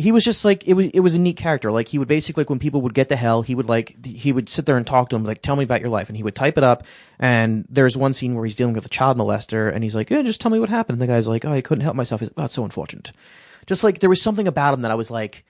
he 0.00 0.10
was 0.10 0.24
just 0.24 0.44
like 0.44 0.66
it 0.66 0.74
was. 0.74 0.86
It 0.86 0.98
was 0.98 1.14
a 1.14 1.20
neat 1.20 1.36
character. 1.36 1.70
Like 1.70 1.86
he 1.86 1.98
would 2.00 2.08
basically, 2.08 2.40
like 2.40 2.50
when 2.50 2.58
people 2.58 2.80
would 2.80 2.92
get 2.92 3.10
to 3.10 3.16
hell, 3.16 3.42
he 3.42 3.54
would 3.54 3.68
like 3.68 4.04
he 4.04 4.32
would 4.32 4.48
sit 4.48 4.66
there 4.66 4.76
and 4.76 4.84
talk 4.84 5.10
to 5.10 5.16
him, 5.16 5.22
like 5.22 5.42
tell 5.42 5.54
me 5.54 5.62
about 5.62 5.80
your 5.80 5.90
life, 5.90 6.08
and 6.08 6.16
he 6.16 6.24
would 6.24 6.34
type 6.34 6.58
it 6.58 6.64
up. 6.64 6.82
And 7.20 7.66
there's 7.68 7.96
one 7.96 8.14
scene 8.14 8.34
where 8.34 8.44
he's 8.44 8.56
dealing 8.56 8.74
with 8.74 8.84
a 8.84 8.88
child 8.88 9.16
molester, 9.16 9.72
and 9.72 9.84
he's 9.84 9.94
like, 9.94 10.10
yeah, 10.10 10.22
just 10.22 10.40
tell 10.40 10.50
me 10.50 10.58
what 10.58 10.68
happened. 10.68 11.00
And 11.00 11.02
the 11.02 11.12
guy's 11.12 11.28
like, 11.28 11.44
oh, 11.44 11.52
I 11.52 11.60
couldn't 11.60 11.84
help 11.84 11.94
myself. 11.94 12.20
He's 12.20 12.30
like, 12.36 12.44
oh, 12.44 12.48
so 12.48 12.64
unfortunate. 12.64 13.12
Just 13.66 13.84
like 13.84 14.00
there 14.00 14.10
was 14.10 14.20
something 14.20 14.48
about 14.48 14.74
him 14.74 14.82
that 14.82 14.90
I 14.90 14.96
was 14.96 15.12
like, 15.12 15.44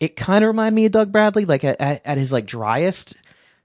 it 0.00 0.16
kind 0.16 0.44
of 0.44 0.48
reminded 0.48 0.76
me 0.76 0.84
of 0.84 0.92
Doug 0.92 1.12
Bradley, 1.12 1.46
like 1.46 1.64
at, 1.64 1.80
at 1.80 2.18
his 2.18 2.30
like 2.30 2.44
driest, 2.44 3.16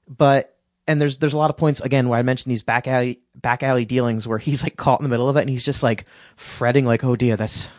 but 0.07 0.57
and 0.87 0.99
there's 0.99 1.17
there's 1.17 1.33
a 1.33 1.37
lot 1.37 1.49
of 1.49 1.57
points 1.57 1.79
again 1.81 2.09
where 2.09 2.19
I 2.19 2.21
mentioned 2.21 2.51
these 2.51 2.63
back 2.63 2.87
alley 2.87 3.19
back 3.35 3.63
alley 3.63 3.85
dealings 3.85 4.27
where 4.27 4.37
he's 4.37 4.63
like 4.63 4.75
caught 4.77 4.99
in 4.99 5.03
the 5.03 5.09
middle 5.09 5.29
of 5.29 5.37
it 5.37 5.41
and 5.41 5.49
he's 5.49 5.65
just 5.65 5.83
like 5.83 6.05
fretting 6.35 6.85
like 6.85 7.03
oh 7.03 7.15
dear 7.15 7.37
that's 7.37 7.69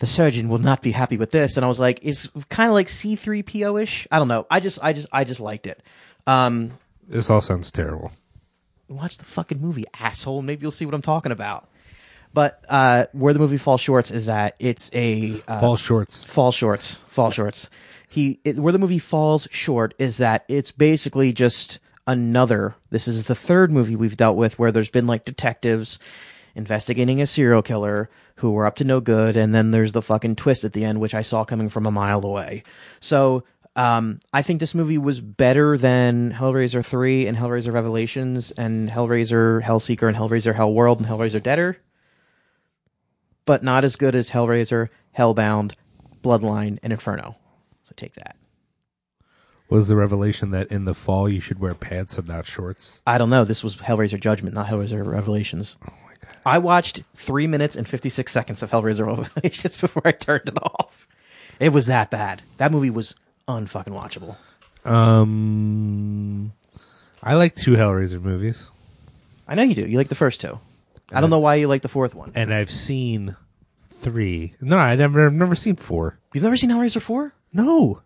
the 0.00 0.06
surgeon 0.06 0.48
will 0.48 0.58
not 0.58 0.82
be 0.82 0.90
happy 0.90 1.16
with 1.16 1.30
this. 1.30 1.56
And 1.56 1.64
I 1.64 1.68
was 1.68 1.78
like 1.80 2.00
it's 2.02 2.28
kind 2.48 2.68
of 2.68 2.74
like 2.74 2.88
C3PO 2.88 3.82
ish 3.82 4.08
I 4.10 4.18
don't 4.18 4.28
know. 4.28 4.46
I 4.50 4.60
just 4.60 4.78
I 4.82 4.92
just 4.92 5.08
I 5.12 5.24
just 5.24 5.40
liked 5.40 5.66
it. 5.66 5.82
Um 6.26 6.72
This 7.06 7.30
all 7.30 7.40
sounds 7.40 7.70
terrible. 7.70 8.10
watch 8.88 9.18
the 9.18 9.24
fucking 9.24 9.60
movie 9.60 9.84
asshole. 9.98 10.42
Maybe 10.42 10.62
you'll 10.62 10.70
see 10.72 10.84
what 10.84 10.94
I'm 10.94 11.02
talking 11.02 11.32
about. 11.32 11.68
But 12.34 12.64
uh 12.68 13.06
where 13.12 13.32
the 13.32 13.38
movie 13.38 13.56
falls 13.58 13.80
short 13.80 14.10
is 14.10 14.26
that 14.26 14.56
it's 14.58 14.90
a 14.92 15.40
uh, 15.46 15.60
Fall 15.60 15.76
shorts. 15.76 16.24
fall 16.24 16.50
shorts. 16.50 16.96
Fall 17.06 17.30
shorts 17.30 17.70
he 18.14 18.40
it, 18.44 18.56
where 18.56 18.72
the 18.72 18.78
movie 18.78 18.98
falls 18.98 19.48
short 19.50 19.92
is 19.98 20.16
that 20.18 20.44
it's 20.48 20.70
basically 20.70 21.32
just 21.32 21.78
another 22.06 22.76
this 22.90 23.08
is 23.08 23.24
the 23.24 23.34
third 23.34 23.70
movie 23.70 23.96
we've 23.96 24.16
dealt 24.16 24.36
with 24.36 24.58
where 24.58 24.70
there's 24.70 24.90
been 24.90 25.06
like 25.06 25.24
detectives 25.24 25.98
investigating 26.54 27.20
a 27.20 27.26
serial 27.26 27.62
killer 27.62 28.08
who 28.36 28.52
were 28.52 28.66
up 28.66 28.76
to 28.76 28.84
no 28.84 29.00
good 29.00 29.36
and 29.36 29.54
then 29.54 29.70
there's 29.70 29.92
the 29.92 30.02
fucking 30.02 30.36
twist 30.36 30.62
at 30.64 30.72
the 30.74 30.84
end 30.84 31.00
which 31.00 31.14
i 31.14 31.22
saw 31.22 31.44
coming 31.44 31.68
from 31.68 31.86
a 31.86 31.90
mile 31.90 32.24
away 32.24 32.62
so 33.00 33.42
um, 33.76 34.20
I 34.32 34.42
think 34.42 34.60
this 34.60 34.72
movie 34.72 34.98
was 34.98 35.20
better 35.20 35.76
than 35.76 36.32
Hellraiser 36.32 36.84
3 36.84 37.26
and 37.26 37.36
Hellraiser 37.36 37.72
Revelations 37.72 38.52
and 38.52 38.88
Hellraiser 38.88 39.62
Hellseeker 39.62 40.06
and 40.06 40.16
Hellraiser 40.16 40.54
Hellworld 40.54 40.98
and 40.98 41.06
Hellraiser 41.06 41.42
Deader, 41.42 41.78
but 43.44 43.64
not 43.64 43.82
as 43.82 43.96
good 43.96 44.14
as 44.14 44.30
Hellraiser, 44.30 44.90
Hellbound, 45.18 45.72
Bloodline, 46.22 46.78
and 46.84 46.92
Inferno. 46.92 47.36
Take 47.96 48.14
that. 48.14 48.36
Was 49.70 49.88
the 49.88 49.96
revelation 49.96 50.50
that 50.50 50.68
in 50.70 50.84
the 50.84 50.94
fall 50.94 51.28
you 51.28 51.40
should 51.40 51.58
wear 51.58 51.74
pants 51.74 52.18
and 52.18 52.28
not 52.28 52.46
shorts? 52.46 53.02
I 53.06 53.18
don't 53.18 53.30
know. 53.30 53.44
This 53.44 53.64
was 53.64 53.76
Hellraiser 53.76 54.20
Judgment, 54.20 54.54
not 54.54 54.66
Hellraiser 54.68 55.04
Revelations. 55.04 55.76
Oh 55.88 55.92
my 56.06 56.12
god. 56.20 56.36
I 56.44 56.58
watched 56.58 57.02
three 57.14 57.46
minutes 57.46 57.74
and 57.74 57.88
56 57.88 58.30
seconds 58.30 58.62
of 58.62 58.70
Hellraiser 58.70 59.06
Revelations 59.34 59.76
before 59.76 60.02
I 60.04 60.12
turned 60.12 60.48
it 60.48 60.58
off. 60.62 61.08
It 61.58 61.70
was 61.70 61.86
that 61.86 62.10
bad. 62.10 62.42
That 62.58 62.72
movie 62.72 62.90
was 62.90 63.14
unfucking 63.48 63.88
watchable. 63.98 64.36
Um, 64.90 66.52
I 67.22 67.34
like 67.34 67.54
two 67.54 67.72
Hellraiser 67.72 68.20
movies, 68.22 68.70
I 69.48 69.54
know 69.54 69.62
you 69.62 69.74
do. 69.74 69.86
You 69.86 69.98
like 69.98 70.08
the 70.08 70.14
first 70.14 70.40
two. 70.40 70.58
I 71.12 71.20
don't 71.20 71.30
know 71.30 71.38
why 71.38 71.56
you 71.56 71.68
like 71.68 71.82
the 71.82 71.88
fourth 71.88 72.14
one. 72.14 72.32
and 72.34 72.52
I've 72.52 72.70
seen 72.70 73.36
three. 73.92 74.54
No, 74.60 74.78
I 74.78 74.96
never, 74.96 75.26
I've 75.26 75.32
never 75.34 75.54
seen 75.54 75.76
four. 75.76 76.18
You've 76.32 76.44
never 76.44 76.56
seen 76.56 76.70
Hellraiser 76.70 77.00
4? 77.00 77.32
No, 77.54 78.02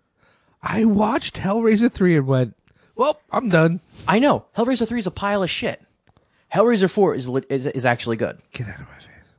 I 0.63 0.85
watched 0.85 1.37
Hellraiser 1.37 1.91
three 1.91 2.17
and 2.17 2.27
went, 2.27 2.55
"Well, 2.95 3.21
I'm 3.33 3.49
done." 3.49 3.81
I 4.07 4.19
know. 4.21 4.45
Hellraiser 4.57 4.87
3 4.89 5.01
is 5.01 5.07
a 5.07 5.11
pile 5.11 5.43
of 5.43 5.51
shit. 5.51 5.83
Hellraiser 6.55 6.91
4 6.91 7.15
is, 7.15 7.29
lit- 7.29 7.45
is, 7.51 7.67
is 7.67 7.85
actually 7.85 8.17
good. 8.17 8.39
Get 8.53 8.69
out 8.69 8.77
of 8.81 8.87
my 8.89 8.95
face. 8.99 9.35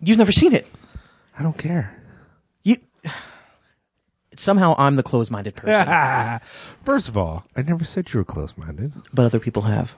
You've 0.00 0.16
never 0.18 0.32
seen 0.32 0.54
it. 0.54 0.66
I 1.38 1.42
don't 1.42 1.58
care. 1.58 1.94
You 2.62 2.78
somehow 4.36 4.74
I'm 4.78 4.94
the 4.96 5.02
closed-minded 5.02 5.54
person, 5.56 6.40
First 6.84 7.08
of 7.08 7.16
all, 7.16 7.44
I 7.54 7.62
never 7.62 7.84
said 7.84 8.12
you 8.12 8.18
were 8.18 8.24
close-minded. 8.24 8.92
but 9.12 9.26
other 9.26 9.40
people 9.40 9.62
have. 9.62 9.96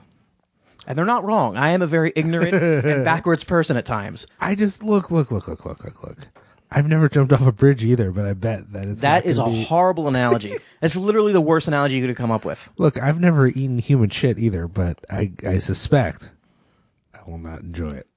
And 0.85 0.97
they're 0.97 1.05
not 1.05 1.23
wrong. 1.23 1.57
I 1.57 1.69
am 1.69 1.81
a 1.81 1.87
very 1.87 2.11
ignorant 2.15 2.53
and 2.85 3.05
backwards 3.05 3.43
person 3.43 3.77
at 3.77 3.85
times. 3.85 4.27
I 4.41 4.55
just 4.55 4.83
look, 4.83 5.09
look, 5.11 5.31
look, 5.31 5.47
look, 5.47 5.65
look, 5.65 5.83
look, 5.83 6.03
look. 6.03 6.17
I've 6.69 6.87
never 6.87 7.07
jumped 7.07 7.31
off 7.31 7.45
a 7.47 7.51
bridge 7.53 7.83
either, 7.83 8.11
but 8.11 8.25
I 8.25 8.33
bet 8.33 8.71
that 8.73 8.85
it's 8.87 9.01
That 9.01 9.25
is 9.25 9.37
a 9.39 9.45
be- 9.45 9.63
horrible 9.63 10.07
analogy. 10.07 10.53
That's 10.81 10.95
literally 10.97 11.31
the 11.31 11.39
worst 11.41 11.67
analogy 11.69 11.95
you 11.95 12.01
could 12.01 12.09
have 12.09 12.17
come 12.17 12.31
up 12.31 12.43
with. 12.43 12.69
Look, 12.77 13.01
I've 13.01 13.19
never 13.19 13.47
eaten 13.47 13.79
human 13.79 14.09
shit 14.09 14.37
either, 14.37 14.67
but 14.67 14.99
I 15.09 15.31
I 15.45 15.59
suspect 15.59 16.31
I 17.13 17.19
will 17.29 17.37
not 17.37 17.61
enjoy 17.61 17.87
it. 17.89 18.07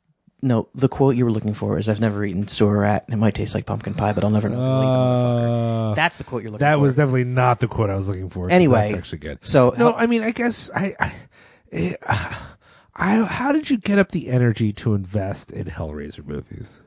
No, 0.42 0.68
the 0.74 0.88
quote 0.88 1.16
you 1.16 1.26
were 1.26 1.30
looking 1.30 1.52
for 1.54 1.78
is 1.78 1.88
"I've 1.88 2.00
never 2.00 2.24
eaten 2.24 2.48
sewer 2.48 2.78
rat. 2.78 3.04
and 3.06 3.14
It 3.14 3.18
might 3.18 3.34
taste 3.34 3.54
like 3.54 3.66
pumpkin 3.66 3.92
pie, 3.94 4.12
but 4.14 4.24
I'll 4.24 4.30
never 4.30 4.48
know." 4.48 4.56
'cause 4.56 4.72
I'll 4.72 4.82
eat 4.82 4.86
the 4.86 4.90
motherfucker." 5.50 5.90
Uh, 5.92 5.94
That's 5.94 6.16
the 6.16 6.24
quote 6.24 6.42
you're 6.42 6.50
looking 6.50 6.64
that 6.64 6.72
for. 6.72 6.76
That 6.78 6.82
was 6.82 6.94
definitely 6.96 7.24
not 7.24 7.60
the 7.60 7.68
quote 7.68 7.90
I 7.90 7.94
was 7.94 8.08
looking 8.08 8.30
for. 8.30 8.50
Anyway, 8.50 8.88
that's 8.88 8.98
actually 8.98 9.18
good. 9.18 9.38
so 9.42 9.74
no, 9.78 9.92
I 9.92 10.06
mean, 10.06 10.22
I 10.22 10.30
guess 10.30 10.70
I, 10.74 10.96
I, 10.98 11.12
eh, 11.72 11.94
I, 12.96 13.16
how 13.24 13.52
did 13.52 13.70
you 13.70 13.76
get 13.78 13.98
up 13.98 14.10
the 14.12 14.28
energy 14.28 14.72
to 14.72 14.94
invest 14.94 15.52
in 15.52 15.66
Hellraiser 15.66 16.26
movies? 16.26 16.82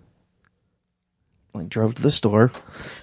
Like 1.53 1.69
drove 1.69 1.95
to 1.95 2.01
the 2.01 2.11
store. 2.11 2.51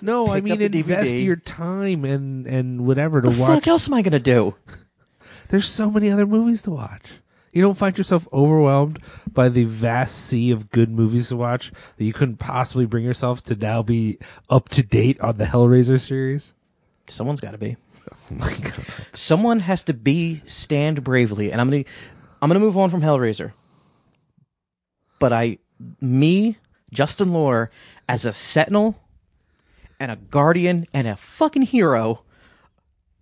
No, 0.01 0.29
I 0.29 0.41
mean, 0.41 0.61
invest 0.61 1.15
DVD. 1.15 1.25
your 1.25 1.37
time 1.37 2.05
and 2.05 2.47
and 2.47 2.87
whatever 2.87 3.21
to 3.21 3.31
the 3.31 3.41
watch. 3.41 3.61
fuck 3.61 3.69
else 3.69 3.89
am 3.89 3.95
I 3.95 4.03
gonna 4.03 4.19
do? 4.19 4.57
There's 5.49 5.69
so 5.69 5.91
many 5.91 6.11
other 6.11 6.27
movies 6.27 6.63
to 6.63 6.71
watch. 6.71 7.03
You 7.53 7.63
don't 7.63 7.77
find 7.77 7.99
yourself 7.99 8.29
overwhelmed 8.33 9.01
by 9.27 9.49
the 9.49 9.65
vast 9.65 10.27
sea 10.27 10.53
of 10.53 10.71
good 10.71 10.91
movies 10.91 11.29
to 11.29 11.37
watch 11.37 11.73
that 11.97 12.05
you 12.05 12.13
couldn't 12.13 12.37
possibly 12.37 12.87
bring 12.87 13.05
yourself 13.05 13.43
to 13.45 13.57
now 13.57 13.83
be 13.83 14.19
up 14.49 14.69
to 14.71 14.85
date 14.85 15.21
on 15.21 15.37
the 15.37 15.47
Hellraiser 15.47 15.99
series? 15.99 16.55
Someone's 17.09 17.41
got 17.41 17.51
to 17.51 17.59
be. 17.59 17.77
Oh 18.13 18.35
my 18.35 18.49
god. 18.49 18.85
Someone 19.13 19.61
has 19.61 19.83
to 19.85 19.93
be 19.93 20.43
stand 20.47 21.03
bravely, 21.03 21.51
and 21.51 21.61
I'm 21.61 21.69
gonna, 21.71 21.85
I'm 22.41 22.49
gonna 22.49 22.61
move 22.61 22.79
on 22.79 22.91
from 22.91 23.03
Hellraiser. 23.03 23.53
But 25.19 25.33
I, 25.33 25.59
me, 26.01 26.57
Justin 26.93 27.33
Lore, 27.33 27.71
as 28.11 28.25
a 28.25 28.33
sentinel, 28.33 28.97
and 30.01 30.11
a 30.11 30.17
guardian, 30.17 30.85
and 30.93 31.07
a 31.07 31.15
fucking 31.15 31.63
hero 31.63 32.25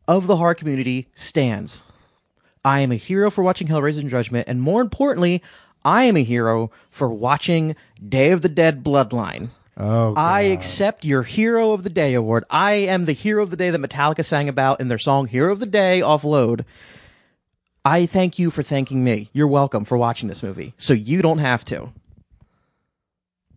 of 0.06 0.26
the 0.26 0.36
horror 0.36 0.54
community, 0.54 1.08
stands. 1.14 1.82
I 2.64 2.80
am 2.80 2.90
a 2.90 2.96
hero 2.96 3.30
for 3.30 3.44
watching 3.44 3.68
Hellraiser 3.68 4.00
and 4.00 4.08
Judgment, 4.08 4.48
and 4.48 4.62
more 4.62 4.80
importantly, 4.80 5.42
I 5.84 6.04
am 6.04 6.16
a 6.16 6.22
hero 6.22 6.70
for 6.88 7.10
watching 7.10 7.76
Day 8.02 8.30
of 8.30 8.40
the 8.40 8.48
Dead 8.48 8.82
Bloodline. 8.82 9.50
Oh, 9.76 10.14
I 10.16 10.40
accept 10.40 11.04
your 11.04 11.22
Hero 11.22 11.72
of 11.72 11.82
the 11.82 11.90
Day 11.90 12.14
award. 12.14 12.44
I 12.48 12.72
am 12.72 13.04
the 13.04 13.12
Hero 13.12 13.42
of 13.42 13.50
the 13.50 13.56
Day 13.56 13.68
that 13.68 13.80
Metallica 13.80 14.24
sang 14.24 14.48
about 14.48 14.80
in 14.80 14.88
their 14.88 14.98
song 14.98 15.26
Hero 15.26 15.52
of 15.52 15.60
the 15.60 15.66
Day 15.66 16.00
off 16.00 16.24
Load. 16.24 16.64
I 17.84 18.06
thank 18.06 18.38
you 18.38 18.50
for 18.50 18.62
thanking 18.62 19.04
me. 19.04 19.28
You're 19.34 19.48
welcome 19.48 19.84
for 19.84 19.98
watching 19.98 20.28
this 20.28 20.42
movie. 20.42 20.72
So 20.78 20.94
you 20.94 21.20
don't 21.20 21.38
have 21.38 21.64
to. 21.66 21.92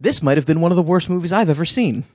This 0.01 0.23
might 0.23 0.37
have 0.37 0.47
been 0.47 0.61
one 0.61 0.71
of 0.71 0.75
the 0.75 0.81
worst 0.81 1.09
movies 1.09 1.31
I've 1.31 1.49
ever 1.49 1.63
seen. 1.63 2.05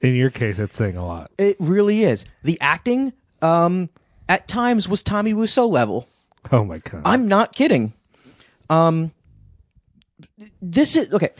In 0.00 0.14
your 0.14 0.30
case, 0.30 0.60
it's 0.60 0.76
saying 0.76 0.96
a 0.96 1.04
lot. 1.04 1.32
It 1.36 1.56
really 1.58 2.04
is. 2.04 2.26
The 2.44 2.60
acting, 2.60 3.12
um, 3.42 3.88
at 4.28 4.46
times 4.46 4.88
was 4.88 5.02
Tommy 5.02 5.34
Wiseau 5.34 5.68
level. 5.68 6.06
Oh 6.52 6.64
my 6.64 6.78
god. 6.78 7.02
I'm 7.04 7.26
not 7.26 7.52
kidding. 7.52 7.92
Um, 8.70 9.10
this 10.62 10.94
is 10.94 11.12
okay. 11.12 11.30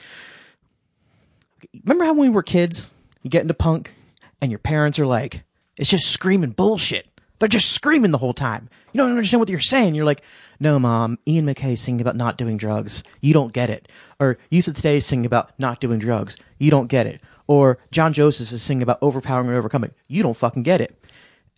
Remember 1.84 2.04
how 2.04 2.12
when 2.12 2.28
we 2.30 2.34
were 2.34 2.42
kids, 2.42 2.92
you 3.22 3.30
get 3.30 3.42
into 3.42 3.54
punk, 3.54 3.94
and 4.40 4.50
your 4.50 4.58
parents 4.58 4.98
are 4.98 5.06
like, 5.06 5.44
"It's 5.76 5.90
just 5.90 6.08
screaming 6.08 6.50
bullshit." 6.50 7.06
They're 7.38 7.48
just 7.48 7.72
screaming 7.72 8.10
the 8.10 8.18
whole 8.18 8.32
time. 8.32 8.68
You 8.92 8.98
don't 8.98 9.10
understand 9.10 9.40
what 9.40 9.48
you're 9.48 9.60
saying. 9.60 9.94
You're 9.94 10.06
like, 10.06 10.22
"No, 10.58 10.78
mom. 10.78 11.18
Ian 11.28 11.46
MacKaye 11.46 11.78
singing 11.78 12.00
about 12.00 12.16
not 12.16 12.38
doing 12.38 12.56
drugs. 12.56 13.02
You 13.20 13.34
don't 13.34 13.52
get 13.52 13.70
it." 13.70 13.90
Or 14.18 14.38
Youth 14.50 14.68
of 14.68 14.74
Today 14.74 14.96
is 14.96 15.06
singing 15.06 15.26
about 15.26 15.50
not 15.58 15.80
doing 15.80 15.98
drugs. 15.98 16.38
You 16.58 16.70
don't 16.70 16.88
get 16.88 17.06
it. 17.06 17.20
Or 17.46 17.78
John 17.90 18.12
Joseph 18.12 18.52
is 18.52 18.62
singing 18.62 18.82
about 18.82 18.98
overpowering 19.02 19.48
and 19.48 19.56
overcoming. 19.56 19.92
You 20.08 20.22
don't 20.22 20.36
fucking 20.36 20.62
get 20.62 20.80
it. 20.80 20.98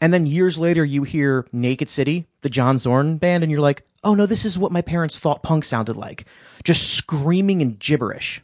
And 0.01 0.12
then 0.12 0.26
years 0.26 0.59
later, 0.59 0.85
you 0.85 1.03
hear 1.03 1.47
Naked 1.53 1.89
City, 1.89 2.26
the 2.43 2.51
John 2.51 2.79
Zorn 2.79 3.16
band, 3.16 3.43
and 3.43 3.51
you're 3.51 3.61
like, 3.61 3.85
oh 4.05 4.14
no, 4.14 4.26
this 4.26 4.45
is 4.45 4.59
what 4.59 4.72
my 4.72 4.83
parents 4.83 5.18
thought 5.18 5.43
punk 5.43 5.64
sounded 5.64 5.97
like. 5.97 6.24
Just 6.62 6.95
screaming 6.95 7.62
and 7.62 7.79
gibberish. 7.79 8.43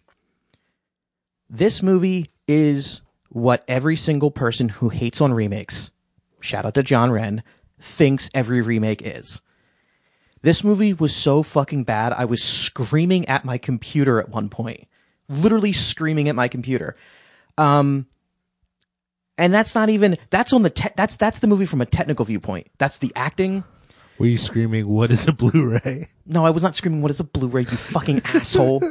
This 1.48 1.82
movie 1.82 2.30
is 2.48 3.02
what 3.28 3.64
every 3.68 3.96
single 3.96 4.30
person 4.30 4.68
who 4.68 4.88
hates 4.88 5.20
on 5.20 5.32
remakes, 5.32 5.90
shout 6.44 6.66
out 6.66 6.74
to 6.74 6.82
John 6.82 7.10
Wren, 7.10 7.42
thinks 7.80 8.30
every 8.34 8.60
remake 8.60 9.02
is. 9.04 9.40
This 10.42 10.62
movie 10.62 10.92
was 10.92 11.16
so 11.16 11.42
fucking 11.42 11.84
bad, 11.84 12.12
I 12.12 12.26
was 12.26 12.42
screaming 12.44 13.26
at 13.28 13.44
my 13.44 13.56
computer 13.56 14.20
at 14.20 14.28
one 14.28 14.50
point. 14.50 14.86
Literally 15.28 15.72
screaming 15.72 16.28
at 16.28 16.34
my 16.34 16.48
computer. 16.48 16.96
Um, 17.56 18.06
and 19.38 19.54
that's 19.54 19.74
not 19.74 19.88
even 19.88 20.18
that's 20.28 20.52
on 20.52 20.62
the 20.62 20.70
te- 20.70 20.90
that's 20.96 21.16
that's 21.16 21.38
the 21.38 21.46
movie 21.46 21.66
from 21.66 21.80
a 21.80 21.86
technical 21.86 22.26
viewpoint. 22.26 22.68
That's 22.78 22.98
the 22.98 23.10
acting. 23.16 23.64
Were 24.18 24.26
you 24.26 24.38
screaming, 24.38 24.86
"What 24.86 25.10
is 25.10 25.26
a 25.26 25.32
Blu-ray"? 25.32 26.08
No, 26.26 26.44
I 26.44 26.50
was 26.50 26.62
not 26.62 26.74
screaming, 26.74 27.00
"What 27.02 27.10
is 27.10 27.20
a 27.20 27.24
Blu-ray?" 27.24 27.62
You 27.62 27.66
fucking 27.66 28.22
asshole. 28.26 28.82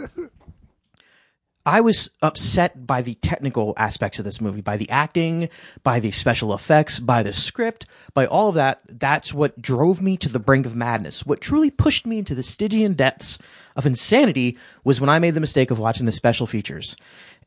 I 1.66 1.80
was 1.80 2.09
upset 2.22 2.86
by 2.86 3.01
the 3.01 3.16
technical 3.16 3.74
aspects 3.78 4.20
of 4.20 4.26
this 4.26 4.41
movie, 4.41 4.59
by 4.59 4.76
the 4.76 4.89
acting, 4.89 5.49
by 5.82 6.01
the 6.01 6.11
special 6.11 6.53
effects, 6.53 6.99
by 6.99 7.24
the 7.24 7.32
script, 7.32 7.86
by 8.14 8.26
all 8.26 8.49
of 8.49 8.55
that. 8.55 8.82
That's 8.88 9.34
what 9.34 9.61
drove 9.61 10.01
me 10.01 10.18
to 10.18 10.30
the 10.30 10.39
brink 10.39 10.66
of 10.66 10.76
madness. 10.76 11.26
What 11.26 11.39
truly 11.39 11.72
pushed 11.72 12.05
me 12.05 12.20
into 12.20 12.36
the 12.36 12.43
Stygian 12.43 12.93
depths 12.93 13.38
of 13.78 13.86
insanity 13.86 14.57
was 14.84 14.99
when 14.99 15.09
I 15.09 15.20
made 15.20 15.36
the 15.36 15.39
mistake 15.39 15.72
of 15.72 15.80
watching 15.80 16.05
the 16.05 16.11
special 16.11 16.45
features. 16.45 16.97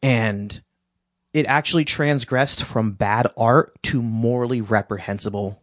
And 0.03 0.63
it 1.35 1.45
actually 1.45 1.85
transgressed 1.85 2.65
from 2.65 2.93
bad 2.93 3.31
art 3.37 3.75
to 3.83 4.01
morally 4.01 4.63
reprehensible 4.63 5.63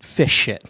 fish 0.00 0.32
shit. 0.32 0.68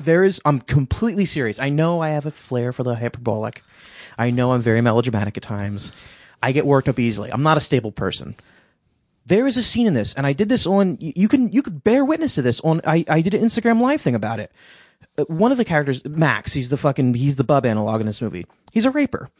There 0.00 0.24
is, 0.24 0.40
I'm 0.44 0.60
completely 0.60 1.24
serious. 1.24 1.58
I 1.58 1.68
know 1.68 2.00
I 2.00 2.10
have 2.10 2.26
a 2.26 2.30
flair 2.30 2.72
for 2.72 2.82
the 2.82 2.94
hyperbolic. 2.94 3.62
I 4.18 4.30
know 4.30 4.52
I'm 4.52 4.62
very 4.62 4.80
melodramatic 4.80 5.36
at 5.36 5.42
times. 5.42 5.92
I 6.42 6.52
get 6.52 6.66
worked 6.66 6.88
up 6.88 6.98
easily. 6.98 7.30
I'm 7.32 7.42
not 7.42 7.56
a 7.56 7.60
stable 7.60 7.92
person. 7.92 8.34
There 9.26 9.46
is 9.46 9.56
a 9.56 9.62
scene 9.62 9.86
in 9.86 9.94
this, 9.94 10.14
and 10.14 10.26
I 10.26 10.32
did 10.32 10.48
this 10.48 10.66
on, 10.66 10.96
you 11.00 11.28
can, 11.28 11.52
you 11.52 11.62
could 11.62 11.84
bear 11.84 12.04
witness 12.04 12.34
to 12.36 12.42
this 12.42 12.60
on, 12.60 12.80
I, 12.84 13.04
I 13.08 13.20
did 13.20 13.34
an 13.34 13.44
Instagram 13.44 13.80
live 13.80 14.00
thing 14.00 14.14
about 14.14 14.40
it. 14.40 14.50
Uh, 15.18 15.24
One 15.24 15.52
of 15.52 15.58
the 15.58 15.64
characters, 15.64 16.04
Max, 16.04 16.54
he's 16.54 16.70
the 16.70 16.78
fucking, 16.78 17.14
he's 17.14 17.36
the 17.36 17.44
bub 17.44 17.66
analog 17.66 18.00
in 18.00 18.06
this 18.06 18.22
movie. 18.22 18.46
He's 18.72 18.86
a 18.86 18.90
raper 18.90 19.30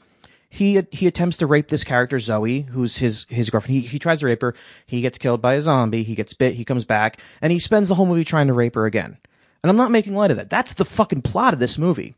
he 0.51 0.83
he 0.91 1.07
attempts 1.07 1.37
to 1.39 1.47
rape 1.47 1.69
this 1.69 1.85
character 1.85 2.19
Zoe, 2.19 2.63
who's 2.63 2.99
his 2.99 3.25
his 3.29 3.49
girlfriend. 3.49 3.81
He 3.81 3.87
he 3.87 3.99
tries 4.01 4.21
to 4.21 4.27
rape 4.27 4.43
her. 4.43 4.55
He 4.85 5.01
gets 5.01 5.17
killed 5.17 5.41
by 5.41 5.55
a 5.55 5.61
zombie. 5.61 6.03
He 6.03 6.17
gets 6.17 6.35
bit. 6.35 6.55
He 6.55 6.65
comes 6.65 6.85
back, 6.85 7.21
and 7.41 7.53
he 7.53 7.61
spends 7.61 7.87
the 7.87 7.95
whole 7.95 8.07
movie 8.07 8.25
trying 8.25 8.49
to 8.49 8.53
rape 8.53 8.75
her 8.75 8.85
again. 8.85 9.19
And 9.63 9.71
I'm 9.71 9.77
not 9.77 9.91
making 9.91 10.15
light 10.15 10.31
of 10.31 10.37
that. 10.37 10.51
That's 10.51 10.75
the 10.75 10.85
fucking 10.85 11.23
plot 11.23 11.53
of 11.53 11.61
this 11.61 11.79
movie. 11.79 12.15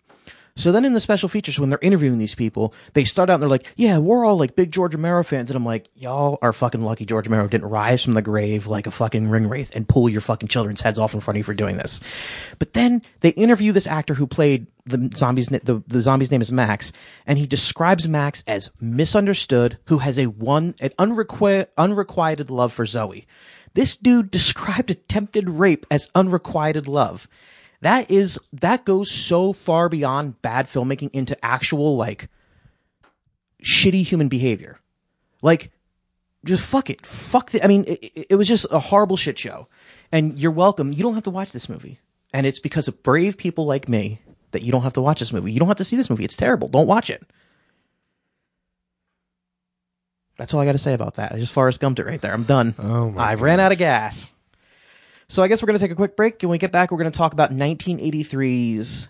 So 0.55 0.71
then 0.71 0.85
in 0.85 0.93
the 0.93 1.01
special 1.01 1.31
features, 1.31 1.59
when 1.59 1.71
they're 1.71 1.79
interviewing 1.81 2.19
these 2.19 2.35
people, 2.35 2.75
they 2.93 3.05
start 3.05 3.31
out 3.31 3.35
and 3.35 3.43
they're 3.43 3.49
like, 3.49 3.73
yeah, 3.77 3.97
we're 3.99 4.25
all 4.25 4.37
like 4.37 4.55
big 4.55 4.71
George 4.71 4.95
Romero 4.95 5.25
fans. 5.25 5.51
And 5.51 5.57
I'm 5.57 5.65
like, 5.65 5.89
y'all 5.95 6.39
are 6.43 6.53
fucking 6.53 6.83
lucky 6.83 7.07
George 7.07 7.27
Romero 7.27 7.49
didn't 7.49 7.71
rise 7.71 8.05
from 8.05 8.13
the 8.13 8.23
grave 8.23 8.67
like 8.67 8.87
a 8.87 8.91
fucking 8.91 9.29
Ringwraith 9.29 9.75
and 9.75 9.89
pull 9.89 10.11
your 10.11 10.21
fucking 10.21 10.49
children's 10.49 10.83
heads 10.83 10.99
off 10.99 11.15
in 11.15 11.21
front 11.21 11.37
of 11.37 11.39
you 11.39 11.45
for 11.45 11.55
doing 11.55 11.79
this. 11.79 12.03
But 12.59 12.75
then 12.75 13.01
they 13.21 13.31
interview 13.31 13.73
this 13.73 13.87
actor 13.87 14.13
who 14.15 14.27
played 14.27 14.67
the 14.85 15.11
zombie's, 15.17 15.49
the, 15.49 15.83
the 15.87 16.03
zombie's 16.03 16.31
name 16.31 16.43
is 16.43 16.53
Max, 16.53 16.93
and 17.27 17.39
he 17.39 17.47
describes 17.47 18.07
Max 18.07 18.45
as 18.47 18.71
misunderstood, 18.79 19.79
who 19.87 19.99
has 19.99 20.19
a 20.19 20.27
one, 20.27 20.75
an 20.81 20.91
unrequ- 20.99 21.69
unrequited 21.79 22.51
love 22.51 22.73
for 22.73 22.85
Zoe. 22.85 23.27
This 23.75 23.97
dude 23.97 24.31
described 24.31 24.91
attempted 24.91 25.49
rape 25.49 25.87
as 25.91 26.09
unrequited 26.15 26.89
love. 26.89 27.29
That 27.81 28.11
is 28.11 28.39
that 28.53 28.85
goes 28.85 29.11
so 29.11 29.53
far 29.53 29.89
beyond 29.89 30.41
bad 30.43 30.67
filmmaking 30.67 31.11
into 31.13 31.43
actual 31.45 31.97
like 31.97 32.29
shitty 33.63 34.05
human 34.05 34.29
behavior. 34.29 34.79
Like 35.43 35.71
just 36.45 36.65
fuck 36.65 36.91
it. 36.91 37.05
Fuck 37.07 37.51
the, 37.51 37.65
i 37.65 37.67
mean 37.69 37.85
it, 37.87 38.27
it- 38.31 38.37
was 38.37 38.49
just 38.49 38.67
a 38.71 38.79
horrible 38.79 39.17
shit 39.17 39.39
show. 39.39 39.69
And 40.11 40.39
you're 40.39 40.53
welcome. 40.53 40.93
You 40.93 41.03
don't 41.03 41.15
have 41.15 41.23
to 41.25 41.31
watch 41.31 41.53
this 41.53 41.69
movie. 41.69 41.99
And 42.35 42.47
it's 42.47 42.59
because 42.59 42.89
of 42.89 43.03
brave 43.03 43.37
people 43.37 43.67
like 43.67 43.89
me 43.89 44.21
that 44.53 44.63
you 44.63 44.73
don't 44.73 44.83
have 44.83 44.93
to 44.95 45.01
watch 45.03 45.21
this 45.21 45.33
movie. 45.33 45.53
You 45.53 45.59
don't 45.59 45.69
have 45.69 45.77
to 45.79 45.85
see 45.85 45.97
this 45.97 46.11
movie. 46.11 46.25
It's 46.25 46.37
terrible. 46.37 46.69
Don't 46.69 46.87
watch 46.87 47.11
it 47.11 47.23
that's 50.43 50.53
all 50.53 50.61
i 50.61 50.65
got 50.65 50.73
to 50.73 50.79
say 50.79 50.93
about 50.93 51.15
that 51.15 51.33
i 51.33 51.39
just 51.39 51.53
forrest 51.53 51.81
gumped 51.81 51.99
it 52.01 52.05
right 52.07 52.21
there 52.21 52.33
i'm 52.33 52.43
done 52.45 52.75
Oh 52.79 53.11
my 53.11 53.31
i 53.31 53.35
ran 53.35 53.61
out 53.61 53.71
of 53.73 53.79
gas 53.79 54.35
so 55.29 55.43
I 55.43 55.49
guess 55.49 55.63
we're 55.63 55.69
going 55.69 55.79
to 55.79 55.83
take 55.83 55.91
a 55.93 55.95
quick 55.95 56.15
break. 56.15 56.43
When 56.43 56.51
we 56.51 56.59
get 56.59 56.73
back, 56.73 56.91
we're 56.91 56.99
going 56.99 57.11
to 57.11 57.17
talk 57.17 57.33
about 57.33 57.51
1983's 57.53 59.09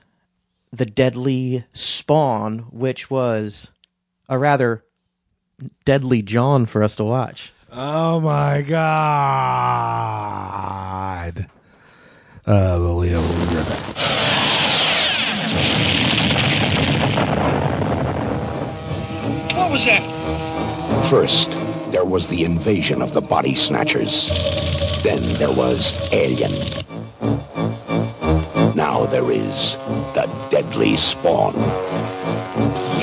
The 0.72 0.87
Deadly 0.87 1.64
Spawn, 1.72 2.61
which 2.70 3.11
was 3.11 3.72
a 4.28 4.39
rather 4.39 4.85
deadly 5.85 6.22
John 6.22 6.66
for 6.66 6.85
us 6.85 6.95
to 6.95 7.03
watch. 7.03 7.51
Oh 7.72 8.20
my 8.20 8.62
god. 8.62 8.83
Uh, 12.47 12.78
but 12.78 12.95
we 12.95 13.11
will 13.11 13.22
be 13.22 13.57
right 13.57 13.68
back. 13.68 13.97
What 19.57 19.72
was 19.72 19.85
that? 19.87 20.11
First, 21.09 21.50
there 21.90 22.05
was 22.05 22.28
the 22.28 22.44
invasion 22.44 23.03
of 23.03 23.12
the 23.12 23.20
body 23.20 23.55
snatchers. 23.55 24.28
Then 25.05 25.34
there 25.38 25.53
was 25.53 25.94
Alien. 26.11 26.84
Now 28.74 29.07
there 29.07 29.30
is 29.30 29.76
the 30.14 30.26
deadly 30.50 30.96
spawn. 30.96 31.55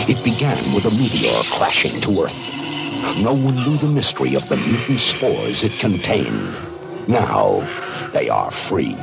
It 0.10 0.24
began 0.24 0.74
with 0.74 0.86
a 0.86 0.92
meteor 0.92 1.44
crashing 1.52 2.02
to 2.02 2.24
Earth. 2.24 2.50
No 3.18 3.34
one 3.34 3.56
knew 3.64 3.78
the 3.78 3.88
mystery 3.88 4.34
of 4.34 4.50
the 4.50 4.58
mutant 4.58 5.00
spores 5.00 5.64
it 5.64 5.80
contained. 5.80 6.58
Now 7.08 7.62
they 8.14 8.30
are 8.30 8.50
free. 8.52 8.96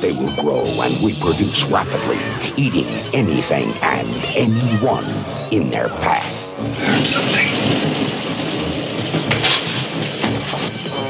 They 0.00 0.12
will 0.12 0.34
grow 0.36 0.64
and 0.82 1.02
reproduce 1.04 1.64
rapidly, 1.64 2.18
eating 2.56 2.86
anything 3.14 3.70
and 3.82 4.24
anyone 4.36 5.06
in 5.50 5.70
their 5.70 5.88
path. 5.88 6.36
Learned 6.80 7.06
something. 7.06 7.50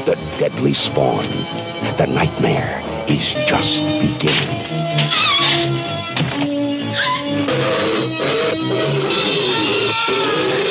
The 0.05 0.15
deadly 0.39 0.73
spawn. 0.73 1.25
The 1.97 2.07
nightmare 2.07 2.81
is 3.09 3.33
just 3.47 3.83
beginning. 4.01 4.65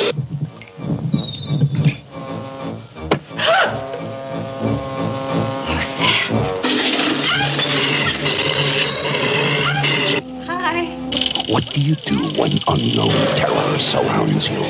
What 11.57 11.73
do 11.73 11.81
you 11.81 11.95
do 11.95 12.19
when 12.39 12.51
unknown 12.67 13.35
terror 13.35 13.79
surrounds 13.79 14.47
you? 14.47 14.61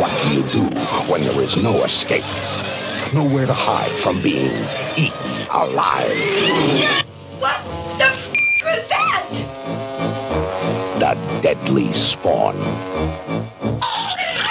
What 0.00 0.20
do 0.20 0.30
you 0.34 0.42
do 0.50 0.64
when 1.06 1.22
there 1.22 1.40
is 1.40 1.56
no 1.56 1.84
escape? 1.84 2.24
Nowhere 3.14 3.46
to 3.46 3.52
hide 3.52 3.96
from 4.00 4.20
being 4.20 4.50
eaten 4.96 5.46
alive. 5.52 6.18
What 7.38 7.62
the 7.98 8.06
f- 8.06 8.32
was 8.64 8.88
that? 8.90 9.28
The 10.98 11.40
deadly 11.40 11.92
spawn. 11.92 12.58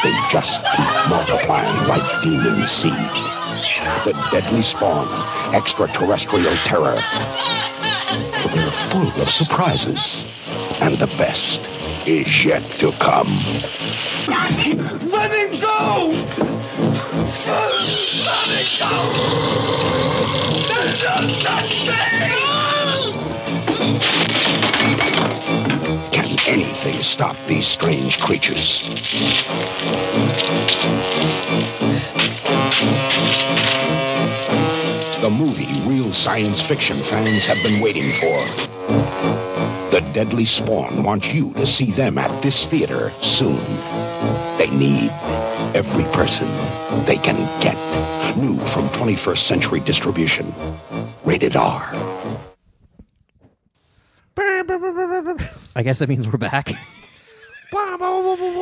They 0.04 0.14
just 0.32 0.62
keep 0.74 1.10
multiplying 1.10 1.86
like 1.90 2.24
demon 2.24 2.66
seed. 2.66 2.94
The 4.06 4.14
deadly 4.32 4.62
spawn, 4.64 5.10
extraterrestrial 5.54 6.56
terror. 6.64 7.04
They're 8.56 8.72
full 8.90 9.12
of 9.22 9.30
surprises. 9.30 10.26
And 10.80 11.00
the 11.00 11.08
best 11.08 11.62
is 12.06 12.46
yet 12.46 12.64
to 12.80 12.92
come. 12.94 13.44
Let 14.28 14.60
it 14.60 15.60
go! 15.60 16.14
Let 17.46 18.50
it 18.50 18.70
go! 18.80 18.92
There's 20.68 21.04
no 21.04 21.18
such 21.40 21.74
thing! 21.86 22.48
Can 26.12 26.38
anything 26.46 27.02
stop 27.02 27.36
these 27.48 27.68
strange 27.68 28.20
creatures? 28.20 28.84
The 35.22 35.30
movie 35.32 35.82
real 35.86 36.14
science 36.14 36.62
fiction 36.62 37.02
fans 37.04 37.46
have 37.48 37.64
been 37.64 37.82
waiting 37.82 38.14
for. 38.14 38.77
The 39.92 40.02
Deadly 40.14 40.46
Spawn 40.46 41.04
wants 41.04 41.28
you 41.28 41.54
to 41.54 41.66
see 41.66 41.92
them 41.92 42.18
at 42.18 42.42
this 42.42 42.66
theater 42.68 43.14
soon. 43.22 43.64
They 44.58 44.70
need 44.70 45.12
every 45.74 46.04
person 46.12 46.48
they 47.06 47.18
can 47.18 47.38
get. 47.62 47.78
New 48.36 48.60
from 48.68 48.90
21st 48.90 49.48
Century 49.48 49.80
Distribution. 49.80 50.54
Rated 51.24 51.56
R. 51.56 51.90
I 55.76 55.84
guess 55.84 56.00
that 56.00 56.10
means 56.10 56.28
we're 56.28 56.38
back. 56.38 56.74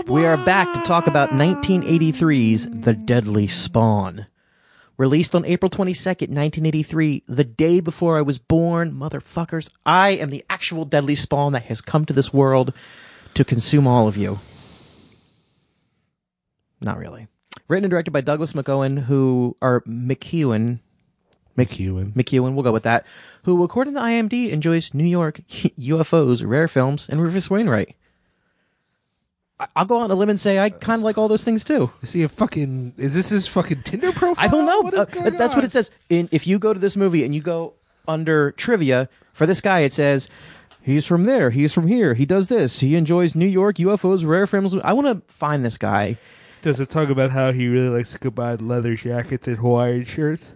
we 0.07 0.25
are 0.25 0.37
back 0.45 0.71
to 0.73 0.81
talk 0.81 1.07
about 1.07 1.31
1983's 1.31 2.69
The 2.69 2.93
Deadly 2.93 3.47
Spawn. 3.47 4.27
Released 4.97 5.35
on 5.35 5.45
April 5.45 5.69
22nd, 5.69 6.29
1983, 6.29 7.23
the 7.27 7.43
day 7.43 7.81
before 7.81 8.17
I 8.17 8.21
was 8.21 8.37
born, 8.37 8.93
motherfuckers, 8.93 9.69
I 9.85 10.11
am 10.11 10.29
the 10.29 10.45
actual 10.49 10.85
deadly 10.85 11.15
spawn 11.15 11.51
that 11.51 11.63
has 11.63 11.81
come 11.81 12.05
to 12.05 12.13
this 12.13 12.33
world 12.33 12.73
to 13.33 13.43
consume 13.43 13.87
all 13.87 14.07
of 14.07 14.15
you. 14.15 14.39
Not 16.79 16.97
really. 16.97 17.27
Written 17.67 17.85
and 17.85 17.91
directed 17.91 18.11
by 18.11 18.21
Douglas 18.21 18.53
McKeown, 18.53 19.03
who, 19.03 19.57
or 19.61 19.81
McEwen, 19.81 20.79
McEwen. 21.57 22.13
McEwen, 22.13 22.53
we'll 22.53 22.63
go 22.63 22.71
with 22.71 22.83
that, 22.83 23.05
who, 23.43 23.63
according 23.63 23.95
to 23.95 23.99
IMD, 23.99 24.49
enjoys 24.49 24.93
New 24.93 25.03
York, 25.03 25.41
UFOs, 25.49 26.47
rare 26.47 26.69
films, 26.69 27.09
and 27.09 27.21
Rufus 27.21 27.49
Wainwright. 27.49 27.95
I'll 29.75 29.85
go 29.85 29.99
on 29.99 30.11
a 30.11 30.15
limb 30.15 30.29
and 30.29 30.39
say 30.39 30.59
I 30.59 30.69
kind 30.69 30.99
of 30.99 31.03
like 31.03 31.17
all 31.17 31.27
those 31.29 31.43
things 31.43 31.63
too. 31.63 31.89
Is 32.01 32.11
he 32.13 32.23
a 32.23 32.29
fucking? 32.29 32.93
Is 32.97 33.13
this 33.13 33.29
his 33.29 33.47
fucking 33.47 33.83
Tinder 33.83 34.11
profile? 34.11 34.35
I 34.45 34.49
don't 34.49 34.65
know. 34.65 34.81
What 34.81 34.93
is 34.93 34.99
Uh, 34.99 35.05
going 35.05 35.37
that's 35.37 35.55
what 35.55 35.63
it 35.63 35.71
says. 35.71 35.91
In, 36.09 36.27
if 36.31 36.45
you 36.45 36.59
go 36.59 36.73
to 36.73 36.79
this 36.79 36.97
movie 36.97 37.23
and 37.23 37.33
you 37.33 37.41
go 37.41 37.73
under 38.07 38.51
trivia 38.51 39.07
for 39.31 39.45
this 39.45 39.61
guy, 39.61 39.79
it 39.79 39.93
says 39.93 40.27
he's 40.81 41.05
from 41.05 41.23
there, 41.23 41.51
he's 41.51 41.73
from 41.73 41.87
here, 41.87 42.13
he 42.15 42.25
does 42.25 42.47
this, 42.49 42.79
he 42.81 42.95
enjoys 42.95 43.33
New 43.33 43.47
York, 43.47 43.77
UFOs, 43.77 44.25
rare 44.27 44.45
films. 44.45 44.75
I 44.83 44.91
want 44.93 45.07
to 45.07 45.33
find 45.33 45.63
this 45.63 45.77
guy. 45.77 46.17
Does 46.61 46.79
it 46.79 46.89
talk 46.89 47.09
about 47.09 47.31
how 47.31 47.51
he 47.51 47.67
really 47.67 47.89
likes 47.89 48.11
to 48.11 48.19
combine 48.19 48.67
leather 48.67 48.95
jackets 48.95 49.47
and 49.47 49.57
Hawaiian 49.57 50.03
shirts? 50.03 50.53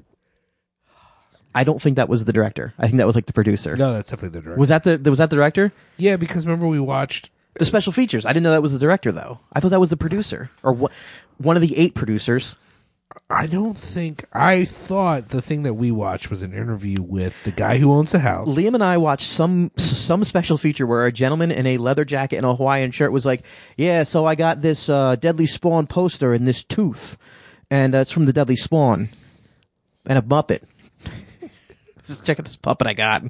I 1.56 1.64
don't 1.64 1.82
think 1.82 1.96
that 1.96 2.10
was 2.10 2.26
the 2.26 2.34
director. 2.34 2.74
I 2.78 2.88
think 2.88 2.98
that 2.98 3.08
was 3.08 3.16
like 3.16 3.26
the 3.26 3.34
producer. 3.34 3.76
No, 3.76 3.94
that's 3.94 4.10
definitely 4.10 4.40
the 4.40 4.44
director. 4.44 4.60
Was 4.60 4.70
that 4.70 4.84
the 4.84 4.98
was 5.10 5.18
that 5.18 5.30
the 5.30 5.36
director? 5.36 5.72
yeah, 5.98 6.16
because 6.16 6.46
remember 6.46 6.68
we 6.68 6.80
watched. 6.80 7.30
The 7.60 7.66
special 7.66 7.94
features. 7.94 8.26
I 8.26 8.30
didn't 8.30 8.44
know 8.44 8.52
that 8.52 8.62
was 8.62 8.74
the 8.74 8.80
director 8.80 9.12
though. 9.12 9.40
I 9.54 9.60
thought 9.60 9.70
that 9.70 9.80
was 9.80 9.90
the 9.92 9.98
producer 9.98 10.50
or 10.64 10.74
wha- 10.74 10.90
one 11.38 11.56
of 11.56 11.62
the 11.62 11.78
eight 11.78 11.94
producers. 11.94 12.58
I 13.30 13.48
don't 13.48 13.78
think 13.78 14.26
I 14.34 14.66
thought 14.66 15.30
the 15.30 15.42
thing 15.42 15.64
that 15.64 15.74
we 15.74 15.92
watched 15.92 16.30
was 16.30 16.42
an 16.44 16.54
interview 16.54 17.02
with 17.02 17.44
the 17.44 17.52
guy 17.52 17.78
who 17.78 17.92
owns 17.92 18.12
the 18.12 18.20
house. 18.20 18.48
Liam 18.48 18.76
and 18.76 18.84
I 18.84 18.98
watched 18.98 19.28
some 19.28 19.72
some 19.78 20.24
special 20.24 20.58
feature 20.58 20.86
where 20.88 21.06
a 21.06 21.12
gentleman 21.12 21.52
in 21.52 21.66
a 21.68 21.78
leather 21.78 22.06
jacket 22.06 22.38
and 22.38 22.46
a 22.46 22.56
Hawaiian 22.56 22.92
shirt 22.92 23.12
was 23.12 23.26
like, 23.26 23.44
"Yeah, 23.78 24.04
so 24.04 24.26
I 24.26 24.36
got 24.36 24.62
this 24.62 24.90
uh, 24.90 25.16
Deadly 25.16 25.48
Spawn 25.48 25.88
poster 25.88 26.34
and 26.34 26.48
this 26.48 26.64
tooth, 26.64 27.18
and 27.72 27.94
uh, 27.96 28.00
it's 28.00 28.12
from 28.12 28.26
the 28.26 28.34
Deadly 28.34 28.56
Spawn, 28.56 29.10
and 30.06 30.18
a 30.18 30.22
Muppet. 30.22 30.62
Just 32.06 32.26
check 32.26 32.40
out 32.40 32.46
this 32.46 32.58
puppet 32.58 32.88
I 32.88 32.94
got. 32.94 33.24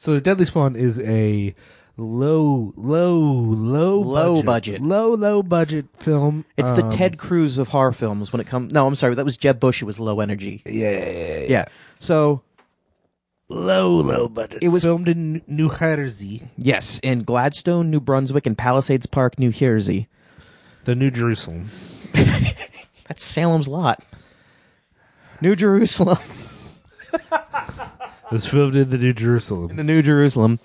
So 0.00 0.14
the 0.14 0.20
Deadly 0.22 0.46
Spawn 0.46 0.76
is 0.76 0.98
a 1.00 1.54
low, 1.98 2.72
low, 2.74 3.18
low, 3.20 4.00
Low 4.00 4.42
budget. 4.42 4.80
low, 4.80 5.12
low 5.12 5.42
budget 5.42 5.88
film. 5.98 6.46
It's 6.56 6.70
the 6.70 6.84
Um, 6.84 6.90
Ted 6.90 7.18
Cruz 7.18 7.58
of 7.58 7.68
horror 7.68 7.92
films 7.92 8.32
when 8.32 8.40
it 8.40 8.46
comes. 8.46 8.72
No, 8.72 8.86
I'm 8.86 8.94
sorry, 8.94 9.14
that 9.14 9.26
was 9.26 9.36
Jeb 9.36 9.60
Bush. 9.60 9.82
It 9.82 9.84
was 9.84 10.00
low 10.00 10.20
energy. 10.20 10.62
Yeah, 10.64 10.72
yeah, 10.90 10.98
yeah, 11.10 11.10
yeah. 11.40 11.46
Yeah. 11.50 11.64
So 11.98 12.40
low, 13.50 13.90
low 13.96 14.26
budget. 14.30 14.62
It 14.62 14.68
was- 14.68 14.84
filmed 14.84 15.06
in 15.06 15.42
New 15.46 15.68
Jersey, 15.68 16.48
yes, 16.56 16.98
in 17.02 17.22
Gladstone, 17.22 17.90
New 17.90 18.00
Brunswick, 18.00 18.46
and 18.46 18.56
Palisades 18.56 19.04
Park, 19.04 19.38
New 19.38 19.50
Jersey. 19.52 20.08
the 20.84 20.94
New 20.94 21.10
Jerusalem. 21.10 21.68
That's 23.06 23.22
Salem's 23.22 23.68
Lot. 23.68 24.02
New 25.42 25.54
Jerusalem. 25.54 26.16
It 28.30 28.34
was 28.34 28.46
filmed 28.46 28.76
in 28.76 28.90
the 28.90 28.98
New 28.98 29.12
Jerusalem. 29.12 29.74
the 29.76 29.84
New 29.84 30.02
Jerusalem. 30.02 30.60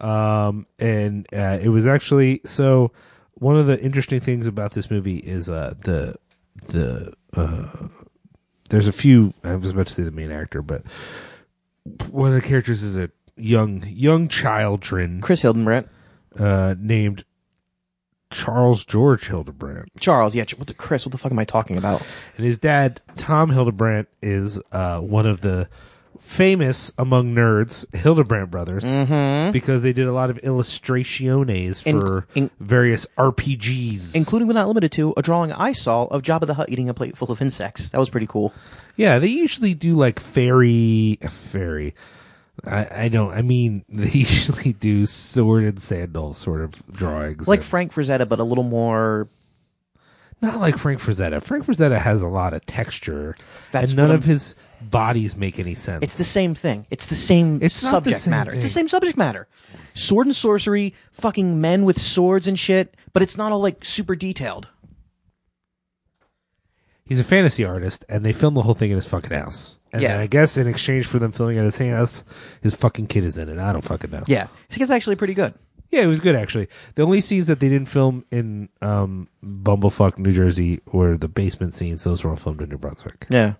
um, 0.00 0.66
and 0.78 1.26
uh, 1.32 1.58
it 1.60 1.68
was 1.68 1.86
actually 1.86 2.40
so. 2.44 2.92
One 3.34 3.56
of 3.56 3.66
the 3.66 3.80
interesting 3.80 4.20
things 4.20 4.46
about 4.46 4.72
this 4.72 4.90
movie 4.90 5.16
is 5.16 5.48
uh, 5.48 5.72
the 5.84 6.16
the 6.68 7.14
uh, 7.34 7.88
there's 8.68 8.86
a 8.86 8.92
few. 8.92 9.32
I 9.42 9.54
was 9.56 9.70
about 9.70 9.86
to 9.86 9.94
say 9.94 10.02
the 10.02 10.10
main 10.10 10.30
actor, 10.30 10.60
but 10.60 10.82
one 12.10 12.28
of 12.28 12.34
the 12.34 12.46
characters 12.46 12.82
is 12.82 12.98
a 12.98 13.10
young 13.36 13.82
young 13.88 14.28
children 14.28 15.22
Chris 15.22 15.40
Hildebrandt. 15.40 15.88
uh, 16.38 16.74
named 16.78 17.24
Charles 18.30 18.84
George 18.84 19.26
Hildebrandt, 19.26 19.88
Charles, 19.98 20.34
yeah, 20.36 20.44
what 20.56 20.68
the 20.68 20.74
Chris? 20.74 21.04
What 21.06 21.12
the 21.12 21.18
fuck 21.18 21.32
am 21.32 21.38
I 21.38 21.44
talking 21.46 21.78
about? 21.78 22.02
and 22.36 22.44
his 22.44 22.58
dad 22.58 23.00
Tom 23.16 23.50
Hildebrandt 23.50 24.08
is 24.22 24.60
uh, 24.70 25.00
one 25.00 25.26
of 25.26 25.40
the 25.40 25.68
famous 26.20 26.92
among 26.98 27.34
nerds 27.34 27.92
Hildebrandt 27.94 28.50
brothers 28.50 28.84
mm-hmm. 28.84 29.50
because 29.52 29.82
they 29.82 29.92
did 29.92 30.06
a 30.06 30.12
lot 30.12 30.30
of 30.30 30.36
illustrationes 30.42 31.84
In- 31.86 32.00
for 32.00 32.26
in- 32.34 32.50
various 32.60 33.06
RPGs, 33.18 34.14
Including 34.14 34.46
but 34.46 34.54
not 34.54 34.68
limited 34.68 34.92
to 34.92 35.14
a 35.16 35.22
drawing 35.22 35.50
I 35.52 35.72
saw 35.72 36.04
of 36.04 36.22
Jabba 36.22 36.46
the 36.46 36.54
Hutt 36.54 36.70
eating 36.70 36.88
a 36.88 36.94
plate 36.94 37.16
full 37.16 37.32
of 37.32 37.40
insects. 37.42 37.88
That 37.90 37.98
was 37.98 38.10
pretty 38.10 38.26
cool. 38.26 38.52
yeah, 38.96 39.18
they 39.18 39.28
usually 39.28 39.74
do 39.74 39.94
like 39.94 40.20
fairy 40.20 41.18
fairy. 41.28 41.94
I, 42.64 43.04
I 43.04 43.08
don't. 43.08 43.32
I 43.32 43.40
mean, 43.40 43.84
they 43.88 44.10
usually 44.10 44.74
do 44.74 45.06
sword 45.06 45.64
and 45.64 45.80
sandal 45.80 46.34
sort 46.34 46.60
of 46.60 46.86
drawings, 46.92 47.48
Like 47.48 47.60
and- 47.60 47.66
Frank 47.66 47.92
Frazetta, 47.92 48.28
but 48.28 48.38
a 48.38 48.44
little 48.44 48.64
more. 48.64 49.28
not 50.42 50.60
like 50.60 50.76
Frank 50.76 51.00
Frazetta. 51.00 51.42
Frank 51.42 51.64
Frazetta 51.64 51.98
has 51.98 52.22
a 52.22 52.28
lot 52.28 52.52
of 52.52 52.64
texture, 52.66 53.36
That's 53.72 53.92
and 53.92 53.96
none 53.96 54.10
of 54.10 54.24
his 54.24 54.54
bodies 54.82 55.36
make 55.36 55.58
any 55.58 55.74
sense. 55.74 56.02
It's 56.02 56.16
the 56.16 56.24
same 56.24 56.54
thing. 56.54 56.86
It's 56.90 57.06
the 57.06 57.14
same 57.14 57.60
It's 57.62 57.82
not 57.82 57.90
the 58.04 58.10
subject 58.12 58.16
same 58.22 58.30
matter. 58.30 58.50
It's 58.52 58.62
the 58.62 58.68
thing. 58.68 58.74
same 58.84 58.88
subject 58.88 59.16
matter. 59.16 59.48
Sword 59.94 60.26
and 60.26 60.36
sorcery, 60.36 60.94
fucking 61.12 61.60
men 61.60 61.84
with 61.84 62.00
swords 62.00 62.46
and 62.48 62.58
shit, 62.58 62.96
but 63.12 63.22
it's 63.22 63.36
not 63.36 63.52
all 63.52 63.60
like 63.60 63.84
super 63.84 64.14
detailed. 64.16 64.68
he's 67.04 67.20
a 67.20 67.24
fantasy 67.24 67.64
artist, 67.64 68.04
and 68.08 68.24
they 68.24 68.32
filmed 68.32 68.56
the 68.56 68.62
whole 68.62 68.74
thing 68.74 68.90
in 68.90 68.96
his 68.96 69.06
fucking 69.06 69.32
house. 69.36 69.76
And 69.92 70.00
Yeah. 70.00 70.12
then 70.12 70.20
I 70.20 70.26
guess 70.28 70.56
in 70.56 70.68
exchange 70.68 71.06
for 71.06 71.18
them 71.18 71.32
filming 71.32 71.58
at 71.58 71.64
his 71.64 71.76
house, 71.78 72.22
his 72.62 72.74
fucking 72.74 73.08
kid 73.08 73.24
is 73.24 73.36
in 73.36 73.48
it. 73.48 73.58
I 73.58 73.72
don't 73.72 73.84
fucking 73.84 74.10
know. 74.12 74.22
Yeah, 74.28 74.44
I 74.44 74.72
think 74.72 74.82
it's 74.82 74.92
actually 74.92 75.16
pretty 75.16 75.34
good. 75.34 75.54
Yeah, 75.90 76.02
it 76.02 76.06
was 76.06 76.20
good 76.20 76.36
actually. 76.36 76.68
The 76.94 77.02
only 77.02 77.20
scenes 77.20 77.48
that 77.48 77.58
they 77.58 77.68
didn't 77.68 77.88
film 77.88 78.24
in 78.30 78.68
um, 78.80 79.26
Bumblefuck, 79.44 80.18
New 80.18 80.30
Jersey, 80.30 80.80
were 80.92 81.16
the 81.16 81.26
basement 81.26 81.74
scenes. 81.74 82.04
Those 82.04 82.22
were 82.22 82.30
all 82.30 82.36
filmed 82.36 82.62
in 82.62 82.68
New 82.68 82.78
Brunswick. 82.78 83.26
Yeah. 83.28 83.54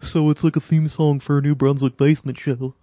So 0.00 0.30
it's 0.30 0.42
like 0.42 0.56
a 0.56 0.60
theme 0.60 0.88
song 0.88 1.20
for 1.20 1.38
a 1.38 1.42
New 1.42 1.54
Brunswick 1.54 1.96
basement 1.96 2.38
show. 2.38 2.74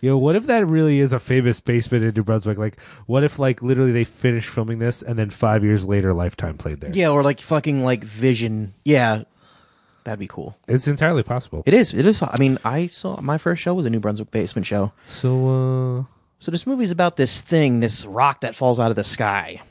Yo, 0.00 0.18
what 0.18 0.36
if 0.36 0.46
that 0.46 0.66
really 0.66 1.00
is 1.00 1.12
a 1.12 1.18
famous 1.20 1.60
basement 1.60 2.04
in 2.04 2.12
New 2.14 2.22
Brunswick? 2.22 2.58
Like, 2.58 2.78
what 3.06 3.24
if 3.24 3.38
like 3.38 3.62
literally 3.62 3.92
they 3.92 4.04
finished 4.04 4.50
filming 4.50 4.78
this 4.78 5.00
and 5.02 5.18
then 5.18 5.30
five 5.30 5.64
years 5.64 5.86
later, 5.86 6.12
Lifetime 6.12 6.58
played 6.58 6.80
there? 6.80 6.90
Yeah, 6.92 7.08
or 7.08 7.22
like 7.22 7.40
fucking 7.40 7.82
like 7.84 8.04
Vision. 8.04 8.74
Yeah, 8.84 9.22
that'd 10.04 10.18
be 10.18 10.26
cool. 10.26 10.58
it's 10.68 10.86
entirely 10.86 11.22
possible. 11.22 11.62
It 11.64 11.72
is. 11.72 11.94
It 11.94 12.04
is. 12.04 12.20
I 12.20 12.34
mean, 12.38 12.58
I 12.64 12.88
saw 12.88 13.18
my 13.22 13.38
first 13.38 13.62
show 13.62 13.72
was 13.72 13.86
a 13.86 13.90
New 13.90 14.00
Brunswick 14.00 14.30
basement 14.30 14.66
show. 14.66 14.92
So, 15.06 16.00
uh, 16.00 16.04
So 16.38 16.50
this 16.50 16.66
movie's 16.66 16.90
about 16.90 17.16
this 17.16 17.40
thing, 17.40 17.80
this 17.80 18.04
rock 18.04 18.42
that 18.42 18.54
falls 18.54 18.78
out 18.78 18.90
of 18.90 18.96
the 18.96 19.04
sky. 19.04 19.62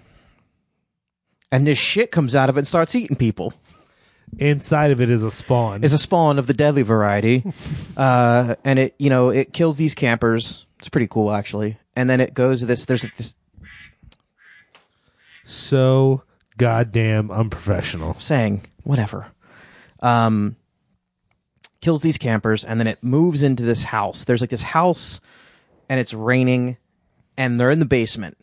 And 1.51 1.67
this 1.67 1.77
shit 1.77 2.09
comes 2.09 2.35
out 2.35 2.49
of 2.49 2.55
it 2.57 2.61
and 2.61 2.67
starts 2.67 2.95
eating 2.95 3.15
people. 3.17 3.53
Inside 4.39 4.91
of 4.91 5.01
it 5.01 5.09
is 5.09 5.23
a 5.23 5.31
spawn. 5.31 5.83
It's 5.83 5.93
a 5.93 5.97
spawn 5.97 6.39
of 6.39 6.47
the 6.47 6.53
deadly 6.53 6.81
variety. 6.81 7.43
uh, 7.97 8.55
and 8.63 8.79
it, 8.79 8.95
you 8.99 9.09
know, 9.09 9.29
it 9.29 9.53
kills 9.53 9.75
these 9.77 9.95
campers. 9.95 10.65
It's 10.79 10.89
pretty 10.89 11.07
cool, 11.07 11.31
actually. 11.31 11.77
And 11.95 12.09
then 12.09 12.19
it 12.19 12.33
goes 12.33 12.61
to 12.61 12.65
this, 12.65 12.85
there's 12.85 13.05
this 13.17 13.35
so 15.45 16.23
goddamn 16.57 17.31
unprofessional. 17.31 18.15
saying, 18.19 18.61
whatever. 18.83 19.27
Um, 19.99 20.55
kills 21.81 22.01
these 22.01 22.17
campers, 22.17 22.63
and 22.63 22.79
then 22.79 22.87
it 22.87 23.03
moves 23.03 23.43
into 23.43 23.63
this 23.63 23.83
house. 23.83 24.23
There's 24.23 24.41
like 24.41 24.49
this 24.49 24.61
house, 24.61 25.19
and 25.89 25.99
it's 25.99 26.13
raining, 26.13 26.77
and 27.37 27.59
they're 27.59 27.71
in 27.71 27.79
the 27.79 27.85
basement. 27.85 28.37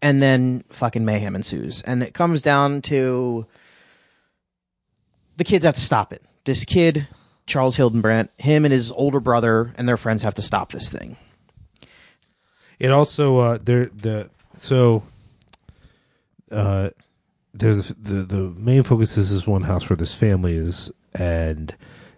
And 0.00 0.20
then 0.20 0.64
fucking 0.70 1.04
mayhem 1.04 1.36
ensues. 1.36 1.80
And 1.82 2.02
it 2.02 2.12
comes 2.12 2.42
down 2.42 2.82
to 2.82 3.46
the 5.36 5.44
kids 5.44 5.64
have 5.64 5.74
to 5.74 5.80
stop 5.80 6.12
it. 6.12 6.22
This 6.44 6.64
kid, 6.64 7.08
Charles 7.46 7.76
Hildebrandt, 7.76 8.30
him 8.38 8.64
and 8.64 8.72
his 8.72 8.92
older 8.92 9.20
brother 9.20 9.72
and 9.76 9.88
their 9.88 9.96
friends 9.96 10.22
have 10.22 10.34
to 10.34 10.42
stop 10.42 10.72
this 10.72 10.88
thing. 10.88 11.16
It 12.78 12.90
also 12.90 13.38
uh 13.38 13.58
there 13.62 13.86
the 13.86 14.28
so 14.54 15.04
uh 16.50 16.90
there's 17.54 17.88
the 17.88 18.22
the 18.22 18.52
main 18.56 18.82
focus 18.82 19.16
is 19.16 19.32
this 19.32 19.46
one 19.46 19.62
house 19.62 19.88
where 19.88 19.96
this 19.96 20.14
family 20.14 20.54
is 20.54 20.90
and 21.14 21.74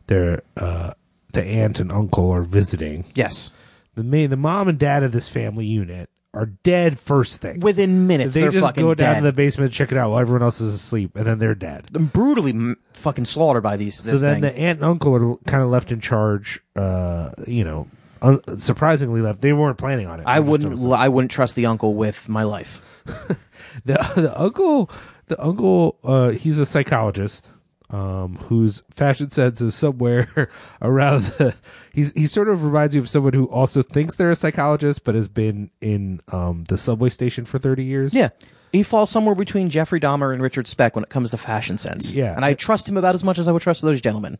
their 0.07 0.43
uh 0.57 0.93
the 1.33 1.45
aunt 1.45 1.81
and 1.81 1.93
uncle 1.93 2.31
are 2.31 2.43
visiting. 2.43 3.05
Yes. 3.15 3.51
The 3.95 4.05
main 4.05 4.31
the 4.31 4.37
mom 4.37 4.69
and 4.69 4.79
dad 4.79 5.03
of 5.03 5.12
this 5.12 5.29
family 5.29 5.67
unit 5.67 6.09
are 6.35 6.47
dead 6.47 6.99
first 6.99 7.41
thing. 7.41 7.61
Within 7.61 8.07
minutes, 8.07 8.35
they 8.35 8.43
they're 8.43 8.51
just 8.51 8.64
fucking 8.66 8.82
go 8.82 8.95
down 8.95 9.14
dead. 9.14 9.20
to 9.20 9.26
the 9.26 9.32
basement, 9.32 9.72
check 9.72 9.93
it 9.93 9.99
out 9.99 10.11
while 10.11 10.20
everyone 10.20 10.43
else 10.43 10.61
is 10.61 10.74
asleep, 10.74 11.16
and 11.16 11.26
then 11.26 11.39
they're 11.39 11.55
dead. 11.55 11.87
brutally 12.12 12.51
m- 12.51 12.76
fucking 12.95 13.24
slaughtered 13.24 13.62
by 13.62 13.76
these. 13.76 13.95
So 13.97 14.18
then 14.18 14.41
the 14.41 14.57
aunt 14.57 14.80
and 14.80 14.85
uncle 14.85 15.14
are 15.14 15.37
kind 15.47 15.62
of 15.62 15.70
left 15.70 15.93
in 15.93 16.01
charge. 16.01 16.61
Uh, 16.76 17.30
you 17.47 17.64
know, 17.64 17.89
un- 18.22 18.59
surprisingly 18.59 19.20
left. 19.20 19.41
They 19.41 19.53
weren't 19.53 19.78
planning 19.78 20.07
on 20.07 20.20
it. 20.20 20.24
I 20.26 20.41
wouldn't. 20.41 20.85
I 20.93 21.09
wouldn't 21.09 21.30
trust 21.30 21.55
the 21.55 21.66
uncle 21.66 21.95
with 21.95 22.28
my 22.28 22.43
life. 22.43 22.82
the 23.85 23.95
the 24.16 24.32
uncle 24.37 24.91
the 25.26 25.43
uncle 25.43 25.99
uh 26.05 26.30
he's 26.30 26.59
a 26.59 26.66
psychologist 26.66 27.51
um 27.91 28.37
whose 28.45 28.82
fashion 28.91 29.28
sense 29.30 29.61
is 29.61 29.74
somewhere 29.74 30.49
around 30.82 31.22
the 31.24 31.55
he's 31.93 32.12
he 32.14 32.26
sort 32.26 32.49
of 32.49 32.64
reminds 32.64 32.95
you 32.95 33.01
of 33.01 33.09
someone 33.11 33.35
who 33.35 33.45
also 33.47 33.82
thinks 33.82 34.16
they're 34.16 34.30
a 34.30 34.37
psychologist 34.37 35.05
but 35.05 35.14
has 35.14 35.28
been 35.28 35.70
in 35.82 36.20
um 36.32 36.64
the 36.68 36.78
subway 36.78 37.11
station 37.11 37.45
for 37.45 37.59
30 37.59 37.85
years 37.85 38.14
Yeah. 38.14 38.30
He 38.72 38.82
falls 38.82 39.09
somewhere 39.09 39.37
between 39.37 39.70
Jeffrey 39.70 40.01
Dahmer 40.01 40.32
and 40.32 40.43
Richard 40.43 40.66
Speck 40.66 40.97
when 40.97 41.05
it 41.05 41.09
comes 41.09 41.30
to 41.30 41.37
fashion 41.37 41.78
sense. 41.78 42.16
Yeah. 42.16 42.35
And 42.35 42.45
I 42.45 42.55
trust 42.55 42.89
him 42.89 42.97
about 42.97 43.14
as 43.14 43.22
much 43.22 43.39
as 43.39 43.47
I 43.47 43.53
would 43.53 43.62
trust 43.62 43.82
those 43.82 44.01
gentlemen. 44.01 44.37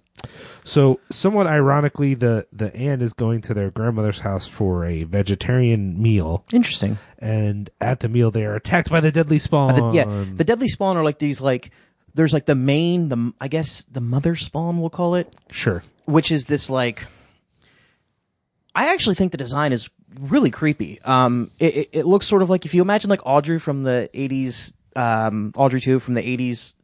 so 0.65 0.99
somewhat 1.09 1.47
ironically 1.47 2.15
the 2.15 2.45
the 2.53 2.75
aunt 2.75 3.01
is 3.01 3.13
going 3.13 3.43
to 3.43 3.55
their 3.55 3.71
grandmother's 3.71 4.19
house 4.21 4.49
for 4.49 4.85
a 4.87 5.05
vegetarian 5.05 6.03
meal 6.03 6.45
Interesting. 6.53 6.99
and 7.21 7.71
at 7.81 8.01
the 8.01 8.09
meal 8.09 8.33
they 8.33 8.45
are 8.45 8.57
attacked 8.57 8.91
by 8.91 9.01
the 9.01 9.13
deadly 9.13 9.39
spawn 9.39 9.77
The- 9.77 9.91
yeah. 9.97 10.25
The 10.35 10.43
deadly 10.43 10.67
spawn 10.69 10.97
are 10.97 11.05
like 11.05 11.21
these, 11.21 11.41
like, 11.41 11.71
there's 12.15 12.33
like 12.33 12.47
the 12.47 12.55
main, 12.55 13.09
the 13.09 13.33
I 13.41 13.49
guess 13.49 13.83
the 13.83 14.01
mother 14.01 14.37
spawn, 14.37 14.81
we'll 14.81 14.91
call 14.91 15.15
it, 15.17 15.35
sure 15.51 15.83
which 16.07 16.31
is 16.31 16.47
this 16.47 16.71
like. 16.71 17.07
I 18.75 18.93
actually 18.93 19.15
think 19.15 19.31
the 19.31 19.39
design 19.39 19.73
is 19.73 19.89
really 20.19 20.51
creepy. 20.51 21.01
Um, 21.03 21.51
it, 21.61 21.77
it, 21.77 21.89
it 21.93 22.07
looks 22.07 22.27
sort 22.27 22.43
of 22.43 22.51
like 22.51 22.65
if 22.65 22.75
you 22.75 22.83
imagine 22.83 23.11
like 23.11 23.25
Audrey 23.25 23.59
from 23.59 23.85
the 23.85 24.09
'80s, 24.15 24.73
um, 24.97 25.53
Audrey 25.57 25.81
two 25.81 25.99
from 25.99 26.15
the 26.15 26.23
'80s, 26.23 26.75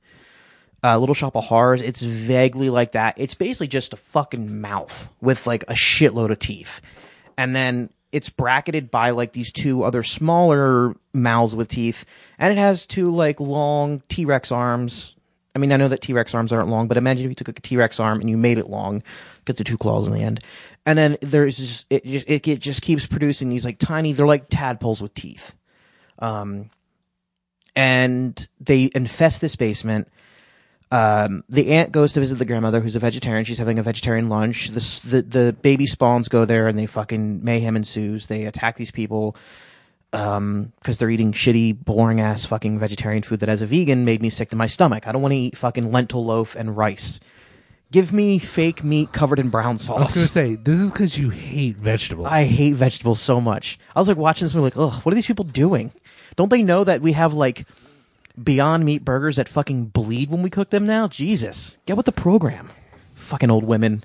uh, 0.84 0.98
Little 0.98 1.14
Shop 1.14 1.36
of 1.36 1.44
Horrors. 1.44 1.82
It's 1.82 2.02
vaguely 2.02 2.70
like 2.70 2.92
that. 2.92 3.14
It's 3.18 3.34
basically 3.34 3.68
just 3.68 3.92
a 3.92 3.96
fucking 3.96 4.60
mouth 4.60 5.08
with 5.20 5.46
like 5.46 5.64
a 5.64 5.74
shitload 5.74 6.30
of 6.30 6.38
teeth, 6.38 6.80
and 7.36 7.54
then 7.54 7.90
it's 8.12 8.28
bracketed 8.28 8.90
by 8.90 9.10
like 9.10 9.32
these 9.32 9.52
two 9.52 9.82
other 9.82 10.02
smaller 10.02 10.94
mouths 11.12 11.54
with 11.54 11.68
teeth, 11.68 12.04
and 12.38 12.52
it 12.52 12.58
has 12.58 12.86
two 12.86 13.10
like 13.10 13.40
long 13.40 14.02
T 14.08 14.24
Rex 14.24 14.52
arms. 14.52 15.14
I 15.54 15.58
mean, 15.58 15.72
I 15.72 15.76
know 15.76 15.88
that 15.88 16.00
T 16.00 16.12
Rex 16.12 16.34
arms 16.34 16.52
aren't 16.52 16.68
long, 16.68 16.88
but 16.88 16.96
imagine 16.96 17.24
if 17.24 17.30
you 17.30 17.34
took 17.34 17.48
a 17.48 17.52
T 17.52 17.76
Rex 17.76 17.98
arm 17.98 18.20
and 18.20 18.30
you 18.30 18.36
made 18.36 18.58
it 18.58 18.68
long, 18.68 19.02
get 19.44 19.56
the 19.56 19.64
two 19.64 19.78
claws 19.78 20.06
in 20.06 20.14
the 20.14 20.22
end, 20.22 20.40
and 20.86 20.98
then 20.98 21.18
there's 21.20 21.56
just 21.56 21.86
it 21.90 22.04
just 22.04 22.28
it, 22.28 22.46
it 22.46 22.60
just 22.60 22.82
keeps 22.82 23.06
producing 23.06 23.48
these 23.48 23.64
like 23.64 23.78
tiny. 23.78 24.12
They're 24.12 24.26
like 24.26 24.48
tadpoles 24.48 25.02
with 25.02 25.14
teeth, 25.14 25.54
um, 26.18 26.70
and 27.74 28.48
they 28.60 28.90
infest 28.94 29.40
this 29.40 29.56
basement 29.56 30.08
um, 30.92 31.44
the 31.48 31.70
aunt 31.70 31.92
goes 31.92 32.12
to 32.14 32.20
visit 32.20 32.38
the 32.38 32.44
grandmother 32.44 32.80
who's 32.80 32.96
a 32.96 33.00
vegetarian. 33.00 33.44
She's 33.44 33.58
having 33.58 33.78
a 33.78 33.82
vegetarian 33.82 34.28
lunch. 34.28 34.68
The, 34.68 35.02
the 35.04 35.22
the 35.22 35.52
baby 35.52 35.86
spawns 35.86 36.28
go 36.28 36.44
there 36.44 36.66
and 36.66 36.76
they 36.78 36.86
fucking 36.86 37.44
mayhem 37.44 37.76
ensues. 37.76 38.26
They 38.26 38.44
attack 38.44 38.76
these 38.76 38.90
people 38.90 39.36
um 40.12 40.72
because 40.80 40.98
they're 40.98 41.10
eating 41.10 41.32
shitty, 41.32 41.84
boring 41.84 42.20
ass 42.20 42.44
fucking 42.46 42.78
vegetarian 42.78 43.22
food 43.22 43.40
that 43.40 43.48
as 43.48 43.62
a 43.62 43.66
vegan 43.66 44.04
made 44.04 44.20
me 44.22 44.30
sick 44.30 44.50
to 44.50 44.56
my 44.56 44.66
stomach. 44.66 45.06
I 45.06 45.12
don't 45.12 45.22
want 45.22 45.32
to 45.32 45.38
eat 45.38 45.56
fucking 45.56 45.92
lentil 45.92 46.24
loaf 46.24 46.56
and 46.56 46.76
rice. 46.76 47.20
Give 47.92 48.12
me 48.12 48.38
fake 48.38 48.84
meat 48.84 49.12
covered 49.12 49.38
in 49.40 49.50
brown 49.50 49.78
sauce. 49.78 49.98
I 50.00 50.04
was 50.04 50.14
gonna 50.14 50.26
say 50.26 50.54
this 50.56 50.78
is 50.78 50.92
because 50.92 51.18
you 51.18 51.30
hate 51.30 51.76
vegetables. 51.76 52.28
I 52.30 52.44
hate 52.44 52.74
vegetables 52.74 53.20
so 53.20 53.40
much. 53.40 53.78
I 53.96 53.98
was 53.98 54.06
like 54.08 54.16
watching 54.16 54.46
this 54.46 54.54
movie, 54.54 54.64
like, 54.64 54.76
ugh, 54.76 55.02
what 55.04 55.12
are 55.12 55.14
these 55.16 55.26
people 55.26 55.44
doing? 55.44 55.92
Don't 56.36 56.50
they 56.50 56.62
know 56.62 56.84
that 56.84 57.00
we 57.02 57.12
have 57.12 57.34
like 57.34 57.66
Beyond 58.42 58.84
Meat 58.84 59.04
burgers 59.04 59.36
that 59.36 59.48
fucking 59.48 59.86
bleed 59.86 60.30
when 60.30 60.42
we 60.42 60.50
cook 60.50 60.70
them 60.70 60.86
now? 60.86 61.08
Jesus, 61.08 61.78
get 61.86 61.96
with 61.96 62.06
the 62.06 62.12
program. 62.12 62.70
Fucking 63.16 63.50
old 63.50 63.64
women. 63.64 64.04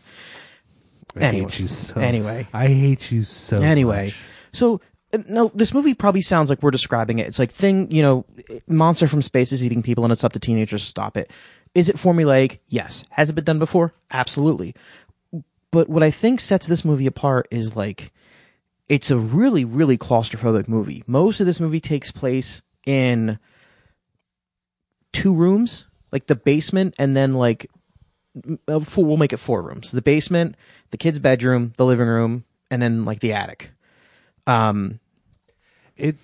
I 1.16 1.22
Anyway. 1.26 1.50
hate 1.52 1.60
you 1.60 1.68
so. 1.68 2.02
Anyway. 2.02 2.48
I 2.54 2.68
hate 2.68 3.12
you 3.12 3.22
so. 3.24 3.58
Anyway, 3.62 4.08
much. 4.08 4.18
so 4.52 4.82
no, 5.28 5.52
this 5.54 5.74
movie 5.74 5.94
probably 5.94 6.22
sounds 6.22 6.50
like 6.50 6.62
we're 6.62 6.72
describing 6.72 7.20
it. 7.20 7.28
It's 7.28 7.40
like 7.40 7.52
thing, 7.52 7.92
you 7.92 8.02
know, 8.02 8.26
monster 8.68 9.08
from 9.08 9.22
space 9.22 9.52
is 9.52 9.64
eating 9.64 9.84
people, 9.84 10.04
and 10.04 10.12
it's 10.12 10.24
up 10.24 10.34
to 10.34 10.40
teenagers 10.40 10.84
to 10.84 10.90
stop 10.90 11.18
it. 11.18 11.32
Is 11.74 11.90
it 11.90 11.98
formulaic? 11.98 12.60
Yes. 12.68 13.04
Has 13.12 13.30
it 13.30 13.34
been 13.34 13.44
done 13.44 13.60
before? 13.60 13.94
Absolutely. 14.12 14.76
But 15.72 15.90
what 15.90 16.04
I 16.04 16.12
think 16.12 16.40
sets 16.40 16.68
this 16.68 16.86
movie 16.86 17.08
apart 17.08 17.48
is 17.52 17.76
like, 17.76 18.14
it's 18.88 19.12
a 19.12 19.18
really, 19.18 19.66
really 19.66 19.98
claustrophobic 19.98 20.68
movie. 20.68 21.04
Most 21.06 21.40
of 21.40 21.46
this 21.46 21.60
movie 21.60 21.82
takes 21.82 22.12
place 22.12 22.62
in 22.86 23.40
two 25.12 25.34
rooms, 25.34 25.86
like 26.12 26.28
the 26.28 26.36
basement, 26.36 26.94
and 26.98 27.16
then 27.16 27.34
like 27.34 27.70
uh, 28.68 28.80
four, 28.80 29.06
we'll 29.06 29.18
make 29.18 29.34
it 29.34 29.38
four 29.38 29.62
rooms: 29.62 29.92
the 29.92 30.02
basement, 30.02 30.56
the 30.92 30.98
kid's 30.98 31.20
bedroom, 31.20 31.74
the 31.78 31.86
living 31.86 32.08
room, 32.08 32.46
and 32.70 32.82
then 32.82 33.06
like 33.06 33.20
the 33.20 33.34
attic. 33.34 33.72
Um, 34.48 35.00
it 35.98 36.16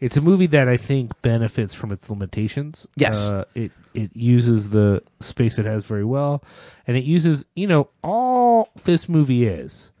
it's 0.00 0.16
a 0.16 0.20
movie 0.20 0.46
that 0.46 0.68
I 0.68 0.76
think 0.76 1.20
benefits 1.22 1.74
from 1.74 1.90
its 1.90 2.10
limitations. 2.10 2.86
Yes. 2.96 3.30
uh, 3.30 3.44
it 3.54 3.72
it 3.94 4.10
uses 4.14 4.70
the 4.70 5.02
space 5.20 5.58
it 5.58 5.66
has 5.66 5.84
very 5.84 6.04
well, 6.04 6.42
and 6.86 6.96
it 6.96 7.04
uses 7.04 7.46
you 7.54 7.66
know 7.66 7.88
all 8.02 8.70
this 8.84 9.08
movie 9.08 9.46
is 9.46 9.92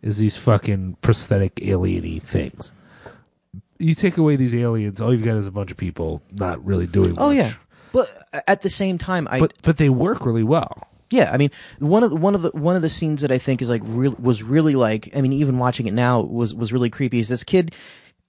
is 0.00 0.18
these 0.18 0.36
fucking 0.36 0.96
prosthetic 1.02 1.56
alieny 1.56 2.22
things. 2.22 2.72
You 3.78 3.94
take 3.94 4.16
away 4.16 4.36
these 4.36 4.54
aliens, 4.54 5.00
all 5.00 5.12
you've 5.12 5.24
got 5.24 5.36
is 5.36 5.46
a 5.46 5.50
bunch 5.50 5.70
of 5.70 5.76
people 5.76 6.22
not 6.30 6.64
really 6.64 6.86
doing. 6.86 7.14
oh 7.18 7.28
much. 7.28 7.36
yeah, 7.36 7.52
but 7.92 8.28
at 8.46 8.62
the 8.62 8.70
same 8.70 8.96
time, 8.96 9.28
I 9.30 9.40
but 9.40 9.54
but 9.62 9.76
they 9.76 9.88
work 9.88 10.24
really 10.24 10.44
well. 10.44 10.88
Yeah, 11.12 11.30
I 11.30 11.36
mean 11.36 11.50
one 11.78 12.02
of 12.02 12.10
the, 12.10 12.16
one 12.16 12.34
of 12.34 12.40
the 12.40 12.50
one 12.50 12.74
of 12.74 12.82
the 12.82 12.88
scenes 12.88 13.20
that 13.20 13.30
I 13.30 13.36
think 13.38 13.60
is 13.60 13.68
like 13.68 13.82
real 13.84 14.16
was 14.18 14.42
really 14.42 14.74
like 14.74 15.10
I 15.14 15.20
mean 15.20 15.34
even 15.34 15.58
watching 15.58 15.86
it 15.86 15.92
now 15.92 16.20
was 16.22 16.54
was 16.54 16.72
really 16.72 16.88
creepy. 16.88 17.18
Is 17.18 17.28
this 17.28 17.44
kid? 17.44 17.74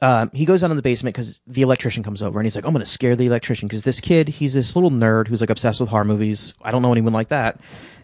Um, 0.02 0.30
he 0.34 0.44
goes 0.44 0.60
down 0.60 0.72
in 0.72 0.76
the 0.76 0.84
basement 0.84 1.16
because 1.16 1.40
the 1.48 1.62
electrician 1.62 2.04
comes 2.04 2.22
over 2.22 2.38
and 2.38 2.46
he's 2.46 2.56
like, 2.56 2.66
"I'm 2.66 2.74
gonna 2.74 2.86
scare 2.86 3.16
the 3.16 3.26
electrician." 3.26 3.70
Because 3.70 3.84
this 3.84 4.02
kid, 4.02 4.28
he's 4.28 4.54
this 4.54 4.76
little 4.76 4.92
nerd 4.92 5.28
who's 5.28 5.40
like 5.40 5.50
obsessed 5.50 5.80
with 5.80 5.90
horror 5.90 6.04
movies. 6.04 6.54
I 6.62 6.72
don't 6.72 6.82
know 6.82 6.92
anyone 6.92 7.14
like 7.14 7.30
that. 7.30 7.62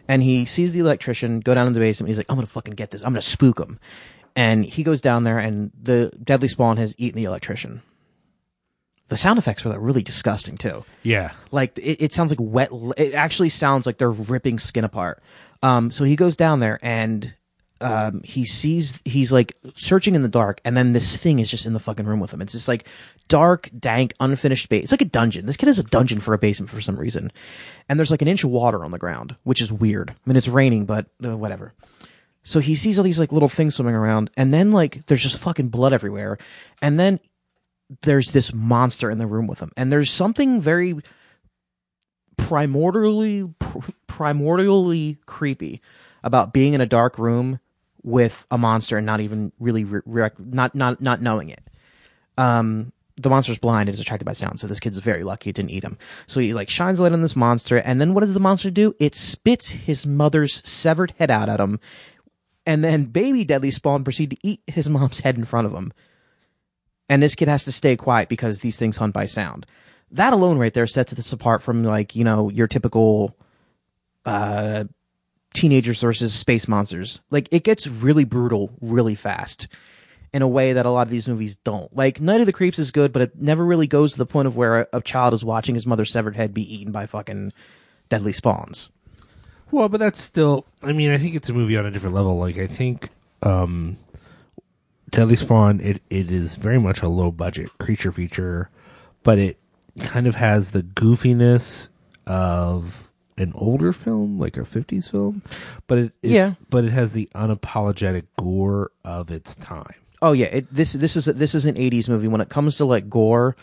And 0.08 0.24
he 0.24 0.46
sees 0.46 0.72
the 0.72 0.80
electrician 0.80 1.42
go 1.42 1.54
down 1.54 1.68
in 1.68 1.74
the 1.74 1.80
basement. 1.82 2.08
He's 2.08 2.18
like, 2.18 2.28
"I'm 2.30 2.38
gonna 2.38 2.48
fucking 2.48 2.76
get 2.76 2.92
this. 2.92 3.02
I'm 3.02 3.12
gonna 3.12 3.22
spook 3.22 3.60
him." 3.60 3.80
And 4.34 4.64
he 4.64 4.84
goes 4.84 5.02
down 5.02 5.26
there, 5.26 5.40
and 5.40 5.72
the 5.82 6.14
deadly 6.24 6.48
spawn 6.48 6.78
has 6.78 6.96
eaten 6.98 7.18
the 7.18 7.26
electrician. 7.26 7.82
The 9.10 9.18
sound 9.18 9.39
effects 9.39 9.66
were 9.66 9.78
really 9.78 10.03
disgusting 10.03 10.57
too. 10.57 10.86
Yeah, 11.03 11.32
like 11.51 11.78
it, 11.78 12.01
it 12.01 12.14
sounds 12.14 12.32
like 12.32 12.39
wet 12.39 12.70
it 12.95 13.14
actually 13.14 13.49
sounds 13.49 13.86
like 13.86 13.97
they're 13.97 14.12
ripping 14.12 14.60
skin 14.60 14.84
apart. 14.84 15.22
Um 15.62 15.91
so 15.91 16.03
he 16.05 16.16
goes 16.16 16.38
down 16.38 16.60
there 16.60 16.80
and 16.82 17.34
um 17.82 18.22
he 18.24 18.45
sees 18.45 18.93
he's 19.05 19.32
like 19.32 19.57
searching 19.76 20.14
in 20.14 20.22
the 20.22 20.28
dark 20.28 20.62
and 20.64 20.78
then 20.78 20.93
this 20.93 21.18
thing 21.18 21.39
is 21.39 21.49
just 21.49 21.66
in 21.66 21.74
the 21.74 21.80
fucking 21.80 22.05
room 22.05 22.20
with 22.20 22.32
him. 22.32 22.41
It's 22.41 22.53
just 22.53 22.68
like 22.68 22.88
dark 23.28 23.70
dank 23.78 24.14
unfinished 24.20 24.64
space 24.64 24.84
it's 24.84 24.91
like 24.91 25.01
a 25.01 25.05
dungeon. 25.05 25.47
This 25.47 25.57
kid 25.57 25.68
has 25.68 25.80
a 25.80 25.84
dungeon 25.84 26.20
for 26.20 26.34
a 26.36 26.38
basement 26.39 26.70
for 26.70 26.82
some 26.82 26.95
reason. 26.95 27.32
And 27.88 27.97
there's 27.97 28.12
like 28.12 28.22
an 28.22 28.28
inch 28.28 28.43
of 28.43 28.51
water 28.51 28.86
on 28.86 28.91
the 28.91 28.99
ground 28.99 29.36
which 29.43 29.60
is 29.60 29.72
weird. 29.72 30.12
I 30.12 30.30
mean 30.30 30.38
it's 30.38 30.47
raining 30.47 30.86
but 30.86 31.07
uh, 31.26 31.36
whatever. 31.36 31.74
So 32.43 32.60
he 32.60 32.76
sees 32.76 32.99
all 32.99 33.03
these 33.03 33.20
like 33.20 33.32
little 33.32 33.49
things 33.49 33.74
swimming 33.76 33.95
around 33.95 34.30
and 34.38 34.53
then 34.53 34.72
like 34.72 35.05
there's 35.07 35.24
just 35.24 35.39
fucking 35.39 35.70
blood 35.70 35.93
everywhere. 35.93 36.38
And 36.80 36.99
then 36.99 37.20
there's 38.02 38.32
this 38.32 38.54
monster 38.54 39.10
in 39.10 39.18
the 39.18 39.28
room 39.28 39.48
with 39.48 39.60
him 39.60 39.72
and 39.76 39.92
there's 39.92 40.12
something 40.12 40.62
very 40.62 40.96
primordially 42.38 43.54
pr- 43.60 43.92
primordially 44.08 45.18
creepy 45.26 45.82
about 46.24 46.54
being 46.54 46.74
in 46.74 46.82
a 46.82 46.86
dark 46.86 47.18
room 47.18 47.60
with 48.04 48.46
a 48.52 48.58
monster 48.58 48.98
and 48.98 49.06
not 49.06 49.20
even 49.20 49.52
really 49.60 49.84
re- 49.84 50.30
not 50.38 50.74
not 50.76 51.02
not 51.02 51.22
knowing 51.22 51.50
it. 51.50 51.62
Um 52.38 52.94
the 53.18 53.30
monster's 53.30 53.58
blind 53.58 53.90
and 53.90 53.94
is 53.94 54.00
attracted 54.00 54.24
by 54.24 54.32
sound 54.32 54.60
so 54.60 54.68
this 54.68 54.80
kid's 54.80 54.98
very 55.00 55.24
lucky 55.24 55.50
it 55.50 55.56
didn't 55.56 55.72
eat 55.72 55.84
him. 55.84 55.98
So 56.28 56.40
he 56.40 56.54
like 56.54 56.70
shines 56.70 57.00
light 57.00 57.12
on 57.12 57.22
this 57.22 57.36
monster 57.36 57.78
and 57.78 58.00
then 58.00 58.14
what 58.14 58.22
does 58.22 58.34
the 58.34 58.40
monster 58.40 58.70
do? 58.70 58.96
It 59.00 59.16
spits 59.16 59.70
his 59.70 60.06
mother's 60.06 60.68
severed 60.68 61.14
head 61.18 61.32
out 61.32 61.50
at 61.50 61.60
him 61.60 61.80
and 62.66 62.84
then 62.84 63.06
baby 63.06 63.44
deadly 63.44 63.72
spawn 63.72 64.04
proceed 64.04 64.30
to 64.32 64.38
eat 64.44 64.62
his 64.68 64.90
mom's 64.90 65.22
head 65.22 65.38
in 65.38 65.46
front 65.46 65.68
of 65.68 65.74
him 65.74 65.92
and 67.10 67.22
this 67.22 67.36
kid 67.36 67.47
has 67.47 67.66
to 67.66 67.72
stay 67.72 67.95
quiet 67.95 68.30
because 68.30 68.60
these 68.60 68.78
things 68.78 68.97
hunt 68.97 69.14
by 69.14 69.26
sound. 69.26 69.66
That 70.12 70.34
alone 70.34 70.57
right 70.57 70.74
there 70.74 70.88
sets 70.88 71.14
this 71.14 71.34
apart 71.34 71.62
from 71.62 71.84
like, 71.84 72.16
you 72.16 72.24
know, 72.24 72.49
your 72.49 72.68
typical 72.68 73.36
uh 74.26 74.86
teenagers 75.53 76.01
versus 76.01 76.34
space 76.34 76.68
monsters. 76.68 77.22
Like 77.32 77.49
it 77.51 77.64
gets 77.64 77.88
really 77.88 78.24
brutal 78.24 78.72
really 78.82 79.16
fast 79.16 79.68
in 80.32 80.41
a 80.41 80.47
way 80.47 80.74
that 80.74 80.86
a 80.86 80.91
lot 80.91 81.07
of 81.07 81.12
these 81.12 81.28
movies 81.28 81.55
don't. 81.57 81.93
Like 81.95 82.22
Night 82.22 82.39
of 82.39 82.45
the 82.45 82.53
Creeps 82.53 82.80
is 82.80 82.91
good, 82.91 83.12
but 83.12 83.22
it 83.24 83.41
never 83.41 83.66
really 83.66 83.88
goes 83.88 84.12
to 84.14 84.18
the 84.18 84.26
point 84.26 84.47
of 84.47 84.55
where 84.55 84.82
a, 84.82 84.88
a 84.93 85.01
child 85.01 85.34
is 85.34 85.43
watching 85.43 85.76
his 85.76 85.88
mother's 85.88 86.12
severed 86.12 86.36
head 86.36 86.53
be 86.53 86.76
eaten 86.76 86.91
by 86.91 87.07
fucking 87.07 87.51
deadly 88.10 88.34
spawns. 88.34 88.89
Well, 89.72 89.89
but 89.89 89.99
that's 89.99 90.22
still. 90.22 90.66
I 90.82 90.93
mean, 90.93 91.12
I 91.12 91.18
think 91.18 91.36
it's 91.36 91.49
a 91.49 91.53
movie 91.53 91.78
on 91.78 91.86
a 91.86 91.91
different 91.91 92.16
level. 92.16 92.38
Like, 92.39 92.57
I 92.57 92.68
think 92.68 93.10
um, 93.43 93.97
Deadly 95.12 95.36
Spawn, 95.36 95.80
it, 95.82 96.01
it 96.10 96.32
is 96.32 96.55
very 96.55 96.80
much 96.80 97.01
a 97.01 97.07
low 97.07 97.32
budget 97.32 97.70
creature 97.80 98.12
feature, 98.12 98.70
but 99.24 99.38
it 99.39 99.57
kind 99.99 100.28
of 100.28 100.36
has 100.36 100.72
the 100.72 100.84
goofiness 100.84 101.89
of 102.28 103.10
an 103.38 103.51
older 103.55 103.93
film, 103.93 104.38
like 104.38 104.57
a 104.57 104.62
50s 104.62 105.10
film, 105.10 105.41
but 105.88 105.97
it 105.97 106.12
Yeah. 106.22 106.51
but 106.70 106.84
it 106.84 106.91
has 106.91 107.14
the 107.14 107.30
unapologetic 107.34 108.26
gore 108.39 108.91
of 109.03 109.32
its 109.32 109.55
time. 109.55 109.93
Oh 110.22 110.34
yeah, 110.34 110.47
it, 110.47 110.74
this 110.74 110.93
this 110.93 111.16
is 111.16 111.26
this 111.26 111.55
is 111.55 111.66
an 111.66 111.76
'80s 111.76 112.10
movie. 112.10 112.28
When 112.28 112.41
it 112.41 112.49
comes 112.49 112.76
to 112.78 112.86
like 112.86 113.10
gore, 113.10 113.55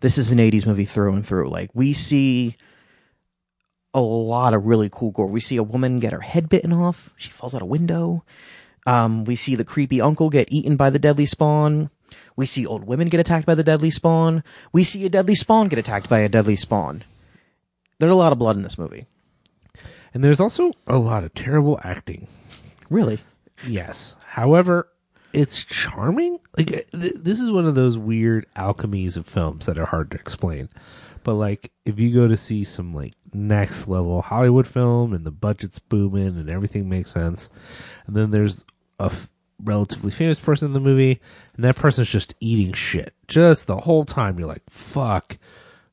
this 0.00 0.16
is 0.16 0.30
an 0.30 0.38
'80s 0.38 0.64
movie 0.64 0.84
through 0.84 1.12
and 1.14 1.26
through. 1.26 1.48
Like 1.48 1.70
we 1.74 1.92
see 1.92 2.56
a 3.92 4.00
lot 4.00 4.54
of 4.54 4.64
really 4.64 4.88
cool 4.90 5.10
gore. 5.10 5.26
We 5.26 5.40
see 5.40 5.56
a 5.56 5.62
woman 5.64 5.98
get 5.98 6.12
her 6.12 6.20
head 6.20 6.48
bitten 6.48 6.72
off. 6.72 7.12
She 7.16 7.30
falls 7.32 7.52
out 7.54 7.62
a 7.62 7.66
window. 7.66 8.24
Um, 8.86 9.24
we 9.24 9.36
see 9.36 9.54
the 9.54 9.64
creepy 9.64 10.00
uncle 10.00 10.30
get 10.30 10.52
eaten 10.52 10.76
by 10.76 10.90
the 10.90 10.98
deadly 10.98 11.26
spawn. 11.26 11.90
We 12.36 12.46
see 12.46 12.66
old 12.66 12.84
women 12.84 13.08
get 13.08 13.20
attacked 13.20 13.46
by 13.46 13.54
the 13.54 13.64
deadly 13.64 13.90
spawn. 13.90 14.44
We 14.72 14.84
see 14.84 15.04
a 15.06 15.08
deadly 15.08 15.34
spawn 15.34 15.68
get 15.68 15.78
attacked 15.78 16.08
by 16.08 16.20
a 16.20 16.28
deadly 16.28 16.56
spawn. 16.56 17.04
There's 17.98 18.12
a 18.12 18.16
lot 18.16 18.32
of 18.32 18.38
blood 18.38 18.56
in 18.56 18.62
this 18.62 18.78
movie. 18.78 19.06
And 20.12 20.22
there's 20.22 20.40
also 20.40 20.72
a 20.86 20.98
lot 20.98 21.24
of 21.24 21.34
terrible 21.34 21.80
acting. 21.82 22.28
Really? 22.90 23.18
Yes. 23.66 24.16
However, 24.26 24.88
it's 25.32 25.64
charming. 25.64 26.38
Like 26.56 26.88
th- 26.92 27.16
this 27.16 27.40
is 27.40 27.50
one 27.50 27.66
of 27.66 27.74
those 27.74 27.98
weird 27.98 28.46
alchemies 28.56 29.16
of 29.16 29.26
films 29.26 29.66
that 29.66 29.78
are 29.78 29.86
hard 29.86 30.10
to 30.12 30.18
explain. 30.18 30.68
But 31.24 31.34
like 31.34 31.72
if 31.84 31.98
you 31.98 32.14
go 32.14 32.28
to 32.28 32.36
see 32.36 32.62
some 32.64 32.94
like 32.94 33.14
next 33.32 33.88
level 33.88 34.22
Hollywood 34.22 34.68
film 34.68 35.12
and 35.12 35.24
the 35.24 35.32
budget's 35.32 35.78
booming 35.78 36.38
and 36.38 36.48
everything 36.48 36.88
makes 36.88 37.12
sense, 37.12 37.50
and 38.06 38.14
then 38.14 38.30
there's 38.30 38.64
a 38.98 39.04
f- 39.04 39.30
relatively 39.62 40.10
famous 40.10 40.38
person 40.38 40.66
in 40.66 40.72
the 40.72 40.80
movie 40.80 41.20
and 41.54 41.64
that 41.64 41.76
person's 41.76 42.08
just 42.08 42.34
eating 42.40 42.72
shit 42.72 43.14
just 43.28 43.66
the 43.66 43.78
whole 43.78 44.04
time. 44.04 44.38
You're 44.38 44.48
like, 44.48 44.68
fuck. 44.68 45.38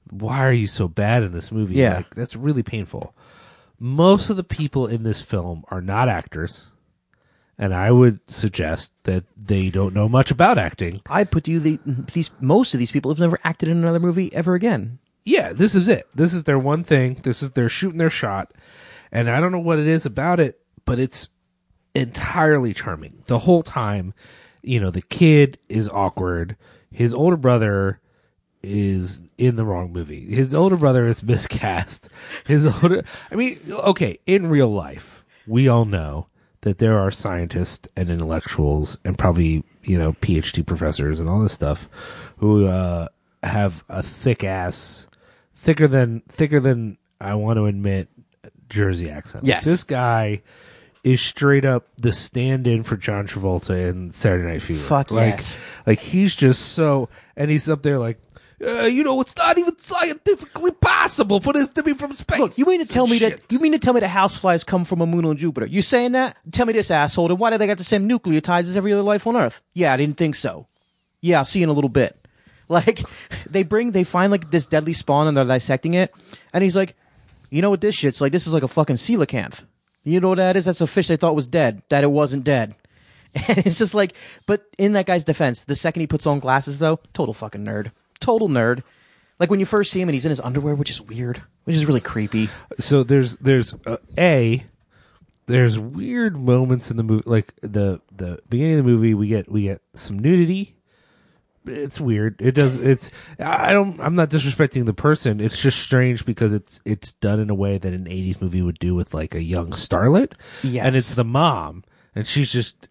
Why 0.10 0.46
are 0.46 0.52
you 0.52 0.68
so 0.68 0.88
bad 0.88 1.24
in 1.24 1.32
this 1.32 1.52
movie? 1.52 1.76
Yeah. 1.76 1.98
Like, 1.98 2.16
that's 2.16 2.36
really 2.36 2.64
painful. 2.64 3.16
Most 3.80 4.30
of 4.30 4.38
the 4.38 4.44
people 4.44 4.88
in 4.88 5.04
this 5.04 5.22
film 5.22 5.64
are 5.70 5.82
not 5.82 6.10
actors 6.10 6.72
and 7.62 7.76
I 7.76 7.92
would 7.92 8.20
suggest 8.28 8.92
that 9.04 9.24
they 9.38 9.70
don't 9.70 9.94
know 9.94 10.10
much 10.10 10.32
about 10.32 10.58
acting. 10.58 11.00
I 11.08 11.24
put 11.24 11.48
you 11.48 11.60
the 11.60 11.80
these 11.86 12.32
most 12.42 12.74
of 12.74 12.80
these 12.80 12.92
people 12.92 13.12
have 13.12 13.20
never 13.20 13.38
acted 13.44 13.70
in 13.70 13.78
another 13.78 14.00
movie 14.00 14.34
ever 14.34 14.56
again. 14.56 14.98
Yeah, 15.24 15.54
this 15.54 15.76
is 15.76 15.88
it. 15.88 16.08
This 16.16 16.34
is 16.34 16.46
their 16.46 16.58
one 16.58 16.84
thing. 16.84 17.20
This 17.22 17.44
is 17.44 17.52
they're 17.52 17.70
shooting 17.70 18.00
their 18.00 18.10
shot, 18.10 18.52
and 19.12 19.30
I 19.30 19.40
don't 19.40 19.52
know 19.52 19.60
what 19.60 19.78
it 19.78 19.88
is 19.88 20.08
about 20.08 20.40
it, 20.40 20.60
but 20.86 20.98
it's 20.98 21.30
entirely 21.96 22.74
charming 22.74 23.24
the 23.26 23.40
whole 23.40 23.64
time. 23.64 24.14
You 24.62 24.80
know, 24.80 24.92
the 24.92 25.02
kid 25.02 25.58
is 25.70 25.90
awkward. 25.90 26.56
His 26.92 27.14
older 27.14 27.38
brother 27.38 28.00
is 28.64 29.24
in 29.38 29.56
the 29.56 29.66
wrong 29.66 29.92
movie. 29.92 30.34
His 30.34 30.54
older 30.54 30.78
brother 30.78 31.08
is 31.08 31.24
miscast. 31.24 32.10
His 32.46 32.68
older, 32.68 33.04
I 33.32 33.36
mean, 33.36 33.60
okay, 33.70 34.20
in 34.26 34.48
real 34.48 34.72
life, 34.72 35.24
we 35.48 35.68
all 35.68 35.86
know 35.86 36.28
that 36.62 36.78
there 36.78 37.00
are 37.00 37.10
scientists 37.10 37.88
and 37.96 38.10
intellectuals 38.10 39.00
and 39.04 39.18
probably, 39.18 39.64
you 39.84 39.98
know, 39.98 40.14
PhD 40.14 40.66
professors 40.66 41.20
and 41.20 41.28
all 41.28 41.40
this 41.40 41.54
stuff 41.54 41.90
who, 42.38 42.68
uh, 42.68 43.08
have 43.42 43.84
a 43.90 44.04
thick 44.04 44.44
ass, 44.44 45.08
thicker 45.56 45.88
than, 45.88 46.22
thicker 46.30 46.60
than 46.60 47.00
I 47.20 47.34
want 47.34 47.58
to 47.58 47.66
admit, 47.66 48.10
Jersey 48.70 49.10
accent. 49.10 49.46
Yes. 49.46 49.66
This 49.66 49.84
guy 49.84 50.44
is 51.04 51.22
straight 51.22 51.66
up 51.66 51.88
the 51.98 52.14
stand 52.14 52.68
in 52.68 52.84
for 52.84 52.96
John 52.98 53.28
Travolta 53.28 53.90
in 53.90 54.12
Saturday 54.12 54.48
Night 54.48 54.62
Fever. 54.62 54.80
Fuck 54.80 55.12
like, 55.12 55.32
yes. 55.32 55.60
like 55.86 56.00
he's 56.00 56.36
just 56.36 56.74
so, 56.74 57.10
and 57.36 57.50
he's 57.50 57.70
up 57.70 57.82
there 57.82 57.98
like, 57.98 58.20
uh, 58.64 58.84
you 58.84 59.04
know, 59.04 59.20
it's 59.22 59.36
not 59.36 59.58
even 59.58 59.76
scientifically 59.80 60.72
possible 60.72 61.40
for 61.40 61.54
this 61.54 61.70
to 61.70 61.82
be 61.82 61.94
from 61.94 62.14
space. 62.14 62.40
Look, 62.40 62.58
you 62.58 62.66
mean 62.66 62.80
to 62.80 62.88
tell 62.88 63.08
me 63.08 63.18
shit. 63.18 63.42
that 63.42 63.52
you 63.52 63.60
mean 63.60 63.72
to 63.72 63.80
tell 63.80 63.94
me 63.94 64.02
that 64.02 64.10
houseflies 64.10 64.64
come 64.64 64.86
from 64.86 65.02
a 65.02 65.08
moon 65.08 65.26
on 65.26 65.38
Jupiter? 65.38 65.66
You 65.66 65.82
saying 65.82 66.12
that? 66.12 66.38
Tell 66.52 66.68
me 66.68 66.74
this, 66.74 66.92
asshole. 66.92 67.30
Then 67.30 67.38
why 67.38 67.50
do 67.50 67.58
they 67.58 67.66
got 67.66 67.80
the 67.80 67.84
same 67.84 68.08
nucleotides 68.08 68.62
as 68.62 68.78
every 68.78 68.94
other 68.94 69.02
life 69.02 69.26
on 69.26 69.36
Earth? 69.36 69.64
Yeah, 69.74 69.94
I 69.94 69.98
didn't 69.98 70.18
think 70.18 70.36
so. 70.36 70.68
Yeah, 71.22 71.40
I'll 71.40 71.46
see 71.46 71.60
you 71.60 71.64
in 71.64 71.70
a 71.70 71.74
little 71.74 71.90
bit. 71.90 72.18
Like 72.72 73.02
they 73.50 73.64
bring, 73.64 73.92
they 73.92 74.06
find 74.06 74.32
like 74.32 74.50
this 74.50 74.66
deadly 74.66 74.94
spawn 74.94 75.28
and 75.28 75.36
they're 75.36 75.44
dissecting 75.44 75.94
it, 75.94 76.16
and 76.54 76.64
he's 76.64 76.74
like, 76.74 76.96
you 77.50 77.62
know 77.62 77.70
what 77.70 77.82
this 77.82 77.96
shit's 77.96 78.22
like? 78.22 78.32
This 78.32 78.48
is 78.48 78.54
like 78.54 78.64
a 78.64 78.68
fucking 78.70 78.96
coelacanth. 78.96 79.66
You 80.04 80.20
know 80.20 80.30
what 80.30 80.38
that 80.38 80.58
is? 80.58 80.66
That's 80.66 80.82
a 80.82 80.88
fish 80.88 81.08
they 81.08 81.18
thought 81.18 81.36
was 81.36 81.48
dead. 81.48 81.84
That 81.90 82.04
it 82.04 82.12
wasn't 82.12 82.44
dead. 82.44 82.76
And 83.48 83.60
it's 83.60 83.78
just 83.78 83.96
like, 83.96 84.14
but 84.46 84.66
in 84.78 84.92
that 84.92 85.06
guy's 85.06 85.24
defense, 85.24 85.64
the 85.64 85.74
second 85.74 86.02
he 86.02 86.08
puts 86.08 86.28
on 86.28 86.40
glasses, 86.40 86.80
though, 86.80 87.00
total 87.14 87.34
fucking 87.34 87.64
nerd. 87.64 87.92
Total 88.20 88.50
nerd. 88.50 88.84
Like 89.40 89.50
when 89.50 89.62
you 89.62 89.66
first 89.66 89.92
see 89.92 90.02
him 90.02 90.10
and 90.10 90.14
he's 90.14 90.26
in 90.26 90.32
his 90.32 90.42
underwear, 90.42 90.76
which 90.76 90.90
is 90.90 91.02
weird, 91.02 91.42
which 91.64 91.76
is 91.78 91.86
really 91.86 92.02
creepy. 92.02 92.50
so 92.78 93.04
there's 93.04 93.38
there's 93.38 93.74
uh, 93.88 93.98
a 94.18 94.66
there's 95.48 95.80
weird 95.80 96.40
moments 96.40 96.92
in 96.92 96.98
the 96.98 97.04
movie 97.04 97.24
like 97.26 97.54
the 97.62 98.02
the 98.16 98.40
beginning 98.50 98.80
of 98.80 98.86
the 98.86 98.92
movie 98.92 99.14
we 99.14 99.28
get 99.28 99.50
we 99.50 99.64
get 99.64 99.82
some 99.96 100.20
nudity 100.20 100.76
it's 101.66 102.00
weird 102.00 102.42
it 102.42 102.54
does 102.56 102.78
it's 102.78 103.12
i 103.40 103.72
don't 103.72 104.00
i'm 104.02 104.16
not 104.16 104.30
disrespecting 104.32 104.86
the 104.86 104.94
person 104.94 105.40
it's 105.40 105.62
just 105.62 105.78
strange 105.80 106.26
because 106.26 106.54
it's 106.54 106.82
it's 106.86 107.14
done 107.14 107.40
in 107.40 107.50
a 107.52 107.54
way 107.56 107.78
that 107.78 107.94
an 107.94 108.06
80s 108.06 108.42
movie 108.42 108.62
would 108.64 108.80
do 108.80 108.96
with 108.96 109.14
like 109.14 109.36
a 109.36 109.44
young 109.44 109.70
starlet 109.70 110.34
Yes. 110.64 110.86
and 110.86 110.96
it's 110.96 111.14
the 111.14 111.24
mom 111.24 111.84
and 112.16 112.26
she's 112.26 112.52
just 112.52 112.88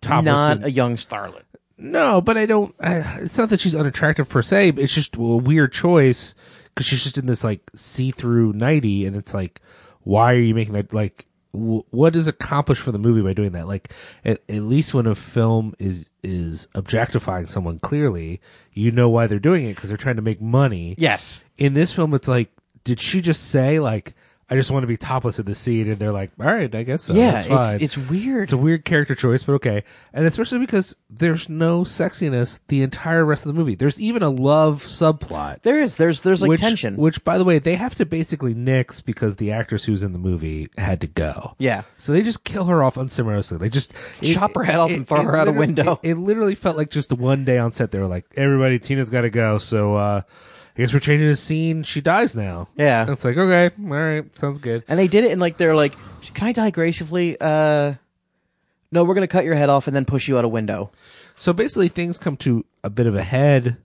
topless 0.00 0.24
Not 0.26 0.52
and- 0.58 0.64
a 0.66 0.70
young 0.70 0.96
starlet. 0.96 1.42
no, 1.78 2.20
but 2.20 2.36
I 2.36 2.44
don't. 2.46 2.74
I, 2.80 3.20
it's 3.20 3.38
not 3.38 3.48
that 3.50 3.60
she's 3.60 3.74
unattractive 3.74 4.28
per 4.28 4.42
se. 4.42 4.72
But 4.72 4.84
it's 4.84 4.94
just 4.94 5.16
a 5.16 5.20
weird 5.20 5.72
choice 5.72 6.34
because 6.66 6.86
she's 6.86 7.02
just 7.04 7.18
in 7.18 7.26
this 7.26 7.42
like 7.44 7.70
see-through 7.74 8.52
nighty, 8.52 9.06
and 9.06 9.16
it's 9.16 9.32
like, 9.34 9.60
why 10.02 10.34
are 10.34 10.38
you 10.38 10.54
making 10.54 10.74
that? 10.74 10.92
Like, 10.92 11.26
w- 11.52 11.84
what 11.90 12.14
is 12.16 12.28
accomplished 12.28 12.82
for 12.82 12.92
the 12.92 12.98
movie 12.98 13.22
by 13.22 13.32
doing 13.32 13.52
that? 13.52 13.66
Like, 13.68 13.92
at, 14.24 14.42
at 14.48 14.62
least 14.62 14.94
when 14.94 15.06
a 15.06 15.14
film 15.14 15.74
is 15.78 16.10
is 16.22 16.68
objectifying 16.74 17.46
someone 17.46 17.78
clearly, 17.78 18.40
you 18.72 18.90
know 18.90 19.08
why 19.08 19.26
they're 19.26 19.38
doing 19.38 19.64
it 19.64 19.74
because 19.76 19.90
they're 19.90 19.96
trying 19.96 20.16
to 20.16 20.22
make 20.22 20.40
money. 20.40 20.94
Yes. 20.98 21.44
In 21.56 21.74
this 21.74 21.92
film, 21.92 22.14
it's 22.14 22.28
like, 22.28 22.50
did 22.84 23.00
she 23.00 23.20
just 23.20 23.48
say 23.50 23.80
like? 23.80 24.14
I 24.50 24.56
just 24.56 24.70
want 24.70 24.82
to 24.82 24.86
be 24.86 24.96
topless 24.96 25.38
in 25.38 25.44
the 25.44 25.54
scene, 25.54 25.90
and 25.90 25.98
they're 25.98 26.12
like, 26.12 26.30
"All 26.40 26.46
right, 26.46 26.74
I 26.74 26.82
guess 26.82 27.02
so. 27.02 27.14
yeah, 27.14 27.32
that's 27.32 27.46
fine." 27.46 27.74
it's 27.76 27.96
it's 27.96 28.08
weird. 28.08 28.44
It's 28.44 28.52
a 28.52 28.56
weird 28.56 28.84
character 28.84 29.14
choice, 29.14 29.42
but 29.42 29.52
okay. 29.54 29.84
And 30.12 30.26
especially 30.26 30.58
because 30.58 30.96
there's 31.10 31.48
no 31.48 31.82
sexiness 31.82 32.60
the 32.68 32.82
entire 32.82 33.24
rest 33.24 33.44
of 33.44 33.52
the 33.52 33.58
movie. 33.58 33.74
There's 33.74 34.00
even 34.00 34.22
a 34.22 34.30
love 34.30 34.84
subplot. 34.84 35.62
there 35.62 35.82
is 35.82 35.96
there's 35.96 36.22
there's 36.22 36.40
like 36.40 36.48
which, 36.48 36.60
tension. 36.60 36.96
Which, 36.96 37.22
by 37.24 37.36
the 37.36 37.44
way, 37.44 37.58
they 37.58 37.74
have 37.74 37.94
to 37.96 38.06
basically 38.06 38.54
nix 38.54 39.00
because 39.00 39.36
the 39.36 39.52
actress 39.52 39.84
who's 39.84 40.02
in 40.02 40.12
the 40.12 40.18
movie 40.18 40.68
had 40.78 41.00
to 41.02 41.06
go. 41.06 41.54
Yeah. 41.58 41.82
So 41.98 42.12
they 42.12 42.22
just 42.22 42.44
kill 42.44 42.64
her 42.64 42.82
off 42.82 42.96
unceremoniously. 42.96 43.58
They 43.58 43.68
just 43.68 43.92
Chop 44.22 44.54
her 44.54 44.64
head 44.64 44.78
off 44.78 44.90
and 44.90 45.06
throw 45.06 45.22
her 45.22 45.36
out 45.36 45.48
a 45.48 45.52
window. 45.52 46.00
It, 46.02 46.10
it 46.10 46.14
literally 46.16 46.54
felt 46.54 46.76
like 46.76 46.90
just 46.90 47.12
one 47.12 47.44
day 47.44 47.58
on 47.58 47.72
set. 47.72 47.90
They 47.90 47.98
were 47.98 48.06
like, 48.06 48.26
"Everybody, 48.36 48.78
Tina's 48.78 49.10
got 49.10 49.22
to 49.22 49.30
go." 49.30 49.58
So 49.58 49.94
uh 49.96 50.22
I 50.78 50.82
guess 50.82 50.92
we're 50.94 51.00
changing 51.00 51.28
the 51.28 51.34
scene. 51.36 51.82
She 51.82 52.00
dies 52.00 52.36
now. 52.36 52.68
Yeah. 52.76 53.02
And 53.02 53.10
it's 53.10 53.24
like, 53.24 53.36
okay, 53.36 53.74
all 53.82 53.88
right, 53.88 54.36
sounds 54.38 54.58
good. 54.58 54.84
and 54.86 54.96
they 54.98 55.08
did 55.08 55.24
it 55.24 55.32
and 55.32 55.40
like 55.40 55.56
they're 55.56 55.74
like, 55.74 55.92
"Can 56.34 56.46
I 56.48 56.52
die 56.52 56.70
gracefully?" 56.70 57.36
Uh 57.40 57.94
no, 58.92 59.04
we're 59.04 59.14
gonna 59.14 59.26
cut 59.26 59.44
your 59.44 59.54
head 59.56 59.68
off 59.68 59.86
and 59.88 59.96
then 59.96 60.04
push 60.04 60.28
you 60.28 60.38
out 60.38 60.44
a 60.44 60.48
window. 60.48 60.90
So 61.36 61.52
basically, 61.52 61.88
things 61.88 62.16
come 62.16 62.36
to 62.38 62.64
a 62.84 62.90
bit 62.90 63.06
of 63.06 63.14
a 63.16 63.22
head 63.24 63.76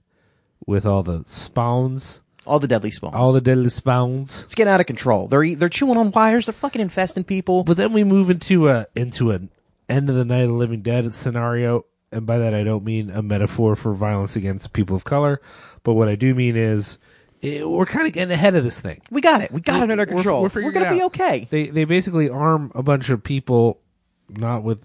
with 0.66 0.86
all 0.86 1.02
the 1.02 1.22
spawns, 1.26 2.20
All 2.46 2.58
the 2.58 2.66
deadly 2.68 2.90
spawns. 2.90 3.14
all 3.14 3.32
the 3.32 3.40
deadly 3.40 3.68
spawns. 3.70 4.44
it's 4.44 4.54
getting 4.54 4.72
out 4.72 4.80
of 4.80 4.86
control. 4.86 5.26
They're 5.28 5.54
they're 5.56 5.68
chewing 5.68 5.98
on 5.98 6.10
wires. 6.12 6.46
They're 6.46 6.52
fucking 6.52 6.80
infesting 6.80 7.24
people. 7.24 7.64
But 7.64 7.76
then 7.76 7.92
we 7.92 8.04
move 8.04 8.30
into 8.30 8.68
a 8.68 8.86
into 8.94 9.30
an 9.32 9.50
end 9.88 10.08
of 10.08 10.14
the 10.16 10.24
night 10.24 10.42
of 10.42 10.48
the 10.48 10.54
living 10.54 10.80
dead 10.82 11.12
scenario, 11.12 11.84
and 12.12 12.24
by 12.24 12.38
that 12.38 12.54
I 12.54 12.62
don't 12.64 12.84
mean 12.84 13.10
a 13.10 13.20
metaphor 13.20 13.74
for 13.76 13.92
violence 13.94 14.36
against 14.36 14.72
people 14.72 14.96
of 14.96 15.04
color, 15.04 15.40
but 15.84 15.92
what 15.94 16.08
I 16.08 16.16
do 16.16 16.34
mean 16.34 16.56
is 16.56 16.98
eh, 17.42 17.62
we're 17.62 17.86
kind 17.86 18.06
of 18.08 18.12
getting 18.12 18.32
ahead 18.32 18.56
of 18.56 18.64
this 18.64 18.80
thing. 18.80 19.00
we 19.10 19.20
got 19.20 19.40
it. 19.42 19.52
We 19.52 19.60
got 19.60 19.76
it 19.84 19.90
under 19.90 19.96
We're- 20.02 20.06
control. 20.16 20.42
We're, 20.42 20.64
We're, 20.64 20.72
gonna 20.72 20.90
be 20.90 21.02
okay. 21.04 21.46
They 21.50 21.68
they 21.68 21.84
basically 21.84 22.28
arm 22.28 22.72
a 22.74 22.82
bunch 22.82 23.08
of 23.10 23.22
people, 23.22 23.80
not 24.28 24.64
with 24.64 24.84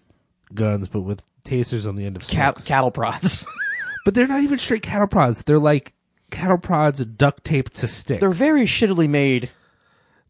guns, 0.53 0.87
but 0.87 1.01
with 1.01 1.25
tasers 1.45 1.87
on 1.87 1.95
the 1.95 2.05
end 2.05 2.15
of 2.15 2.27
Cat- 2.27 2.57
sticks. 2.59 2.67
cattle 2.67 2.91
prods. 2.91 3.47
But 4.05 4.13
they're 4.15 4.27
not 4.27 4.41
even 4.43 4.57
straight 4.59 4.81
cattle 4.81 5.07
prods. 5.07 5.43
They're 5.43 5.59
like 5.59 5.93
cattle 6.31 6.57
prods 6.57 7.05
duct 7.05 7.43
taped 7.43 7.75
to 7.75 7.87
sticks. 7.87 8.21
they're 8.21 8.29
very 8.31 8.63
shittily 8.63 9.09
made. 9.09 9.49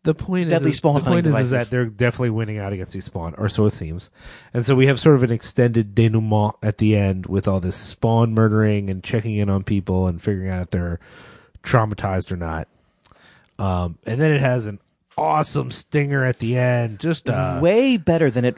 The 0.04 0.16
point 0.16 0.50
deadly 0.50 0.72
is 0.72 0.78
spawn 0.78 0.96
the 0.96 1.02
point 1.02 1.28
is, 1.28 1.38
is 1.38 1.50
that 1.50 1.70
they're 1.70 1.86
definitely 1.86 2.30
winning 2.30 2.58
out 2.58 2.72
against 2.74 2.94
these 2.94 3.06
spawn, 3.06 3.36
or 3.38 3.50
so 3.50 3.66
it 3.66 3.72
seems. 3.72 4.10
And 4.54 4.66
so 4.66 4.76
we 4.76 4.88
have 4.88 5.00
sort 5.00 5.16
of 5.16 5.24
an 5.24 5.32
extended 5.32 5.94
denouement 5.94 6.56
at 6.64 6.78
the 6.78 6.96
end 6.96 7.26
with 7.26 7.48
all 7.48 7.60
this 7.60 7.76
spawn 7.76 8.34
murdering 8.34 8.90
and 8.90 9.04
checking 9.04 9.36
in 9.36 9.50
on 9.50 9.64
people 9.64 10.08
and 10.08 10.22
figuring 10.22 10.50
out 10.50 10.62
if 10.62 10.70
they're 10.70 11.00
traumatized 11.64 12.32
or 12.32 12.38
not. 12.38 12.68
Um, 13.58 13.98
and 14.06 14.22
then 14.22 14.32
it 14.32 14.40
has 14.42 14.68
an 14.68 14.80
awesome 15.18 15.70
stinger 15.70 16.24
at 16.24 16.40
the 16.40 16.58
end. 16.58 17.00
Just 17.00 17.30
uh, 17.30 17.60
Way 17.62 17.98
better 17.98 18.32
than 18.32 18.46
it 18.46 18.58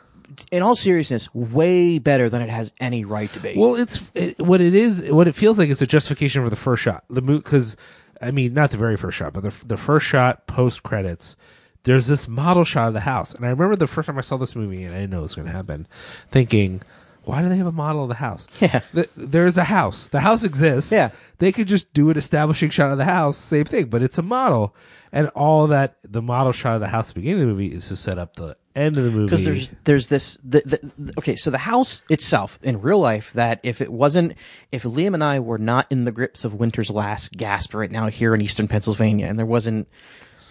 in 0.51 0.63
all 0.63 0.75
seriousness, 0.75 1.33
way 1.33 1.99
better 1.99 2.29
than 2.29 2.41
it 2.41 2.49
has 2.49 2.71
any 2.79 3.03
right 3.03 3.31
to 3.33 3.39
be. 3.39 3.53
Well, 3.57 3.75
it's 3.75 4.01
it, 4.13 4.39
what 4.39 4.61
it 4.61 4.73
is. 4.73 5.03
What 5.09 5.27
it 5.27 5.35
feels 5.35 5.59
like 5.59 5.69
is 5.69 5.81
a 5.81 5.87
justification 5.87 6.43
for 6.43 6.49
the 6.49 6.55
first 6.55 6.83
shot. 6.83 7.03
The 7.09 7.21
because 7.21 7.75
I 8.21 8.31
mean, 8.31 8.53
not 8.53 8.71
the 8.71 8.77
very 8.77 8.97
first 8.97 9.17
shot, 9.17 9.33
but 9.33 9.43
the 9.43 9.53
the 9.65 9.77
first 9.77 10.05
shot 10.05 10.47
post 10.47 10.83
credits. 10.83 11.35
There's 11.83 12.05
this 12.05 12.27
model 12.27 12.63
shot 12.63 12.89
of 12.89 12.93
the 12.93 12.99
house, 13.01 13.33
and 13.33 13.43
I 13.45 13.49
remember 13.49 13.75
the 13.75 13.87
first 13.87 14.05
time 14.05 14.17
I 14.17 14.21
saw 14.21 14.37
this 14.37 14.55
movie, 14.55 14.83
and 14.83 14.93
I 14.93 14.99
didn't 14.99 15.11
know 15.11 15.19
it 15.19 15.23
was 15.23 15.35
going 15.35 15.47
to 15.47 15.51
happen, 15.53 15.87
thinking, 16.29 16.81
"Why 17.23 17.41
do 17.41 17.49
they 17.49 17.57
have 17.57 17.65
a 17.67 17.71
model 17.71 18.03
of 18.03 18.09
the 18.09 18.15
house? 18.15 18.47
Yeah. 18.59 18.81
Th- 18.93 19.09
there's 19.17 19.57
a 19.57 19.63
house. 19.63 20.07
The 20.07 20.19
house 20.19 20.43
exists. 20.43 20.91
Yeah. 20.91 21.09
they 21.39 21.51
could 21.51 21.67
just 21.67 21.91
do 21.93 22.11
an 22.11 22.17
establishing 22.17 22.69
shot 22.69 22.91
of 22.91 22.99
the 22.99 23.05
house, 23.05 23.37
same 23.37 23.65
thing, 23.65 23.85
but 23.85 24.03
it's 24.03 24.17
a 24.19 24.23
model." 24.23 24.75
And 25.11 25.27
all 25.29 25.67
that 25.67 25.97
the 26.03 26.21
model 26.21 26.51
shot 26.53 26.75
of 26.75 26.81
the 26.81 26.87
house 26.87 27.09
at 27.09 27.15
the 27.15 27.19
beginning 27.21 27.41
of 27.41 27.47
the 27.47 27.53
movie 27.53 27.73
is 27.73 27.87
to 27.89 27.95
set 27.97 28.17
up 28.19 28.35
the 28.35 28.55
end 28.75 28.97
of 28.97 29.03
the 29.03 29.11
movie. 29.11 29.25
because 29.25 29.43
there's 29.45 29.73
there's 29.83 30.07
this 30.07 30.37
the, 30.43 30.61
the, 30.65 30.91
the- 30.97 31.13
okay 31.17 31.35
so 31.35 31.49
the 31.51 31.57
house 31.57 32.01
itself 32.09 32.57
in 32.63 32.81
real 32.81 32.99
life 32.99 33.33
that 33.33 33.59
if 33.63 33.81
it 33.81 33.91
wasn't 33.91 34.33
if 34.71 34.83
liam 34.83 35.13
and 35.13 35.23
i 35.23 35.39
were 35.39 35.57
not 35.57 35.85
in 35.91 36.05
the 36.05 36.11
grips 36.11 36.43
of 36.45 36.53
winter's 36.53 36.89
last 36.89 37.33
gasp 37.33 37.73
right 37.73 37.91
now 37.91 38.07
here 38.07 38.33
in 38.33 38.41
eastern 38.41 38.67
pennsylvania 38.67 39.25
and 39.27 39.37
there 39.37 39.45
wasn't 39.45 39.87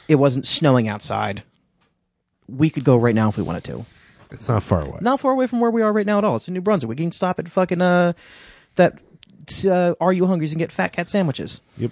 it 0.09 0.17
wasn't 0.17 0.47
snowing 0.47 0.87
outside 0.87 1.43
we 2.49 2.69
could 2.69 2.85
go 2.85 2.97
right 2.97 3.15
now 3.15 3.29
if 3.29 3.37
we 3.37 3.43
wanted 3.43 3.65
to 3.65 3.87
it's 4.31 4.49
not 4.49 4.63
far 4.63 4.83
away. 4.83 4.99
not 5.01 5.19
far 5.19 5.33
away 5.33 5.47
from 5.47 5.61
where 5.61 5.71
we 5.71 5.81
are 5.83 5.93
right 5.93 6.07
now 6.07 6.19
at 6.19 6.25
all 6.25 6.37
it's 6.37 6.47
in 6.49 6.55
new 6.55 6.61
brunswick 6.61 6.89
we 6.91 6.97
can 6.97 7.13
stop 7.13 7.39
at 7.39 7.49
fucking 7.49 7.81
uh 7.81 8.13
that 8.77 8.99
uh, 9.67 9.95
are 10.01 10.13
you 10.13 10.27
hungry 10.27 10.47
and 10.49 10.59
get 10.59 10.71
fat 10.71 10.93
cat 10.93 11.09
sandwiches 11.09 11.61
Yep. 11.79 11.91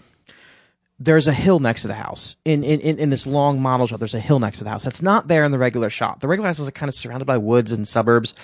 There's 0.98 1.28
a 1.28 1.32
hill 1.32 1.60
next 1.60 1.82
to 1.82 1.88
the 1.88 1.94
house. 1.94 2.36
In, 2.44 2.64
in, 2.64 2.80
in, 2.80 2.98
in 2.98 3.10
this 3.10 3.26
long 3.26 3.60
model 3.62 3.86
shot, 3.86 4.00
there's 4.00 4.14
a 4.14 4.20
hill 4.20 4.40
next 4.40 4.58
to 4.58 4.64
the 4.64 4.70
house. 4.70 4.84
That's 4.84 5.02
not 5.02 5.28
there 5.28 5.44
in 5.44 5.52
the 5.52 5.58
regular 5.58 5.90
shot. 5.90 6.20
The 6.20 6.28
regular 6.28 6.48
house 6.48 6.58
is 6.58 6.68
kind 6.70 6.88
of 6.88 6.94
surrounded 6.94 7.24
by 7.24 7.38
woods 7.38 7.72
and 7.72 7.86
suburbs. 7.86 8.34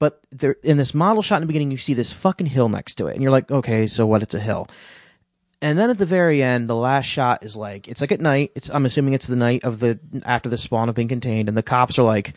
But 0.00 0.20
there, 0.32 0.56
in 0.64 0.78
this 0.78 0.94
model 0.94 1.22
shot 1.22 1.36
in 1.36 1.42
the 1.42 1.46
beginning, 1.46 1.70
you 1.70 1.78
see 1.78 1.94
this 1.94 2.12
fucking 2.12 2.48
hill 2.48 2.68
next 2.68 2.96
to 2.96 3.06
it. 3.06 3.14
And 3.14 3.22
you're 3.22 3.30
like, 3.30 3.50
okay, 3.50 3.86
so 3.86 4.04
what? 4.04 4.22
It's 4.22 4.34
a 4.34 4.40
hill. 4.40 4.68
And 5.60 5.78
then 5.78 5.90
at 5.90 5.98
the 5.98 6.06
very 6.06 6.42
end, 6.42 6.68
the 6.68 6.74
last 6.74 7.06
shot 7.06 7.44
is 7.44 7.56
like, 7.56 7.86
it's 7.86 8.00
like 8.00 8.10
at 8.10 8.20
night. 8.20 8.50
It's, 8.56 8.68
I'm 8.68 8.84
assuming 8.84 9.14
it's 9.14 9.28
the 9.28 9.36
night 9.36 9.62
of 9.62 9.78
the, 9.78 10.00
after 10.24 10.48
the 10.48 10.58
spawn 10.58 10.88
of 10.88 10.96
being 10.96 11.06
contained. 11.06 11.48
And 11.48 11.56
the 11.56 11.62
cops 11.62 12.00
are 12.00 12.02
like, 12.02 12.34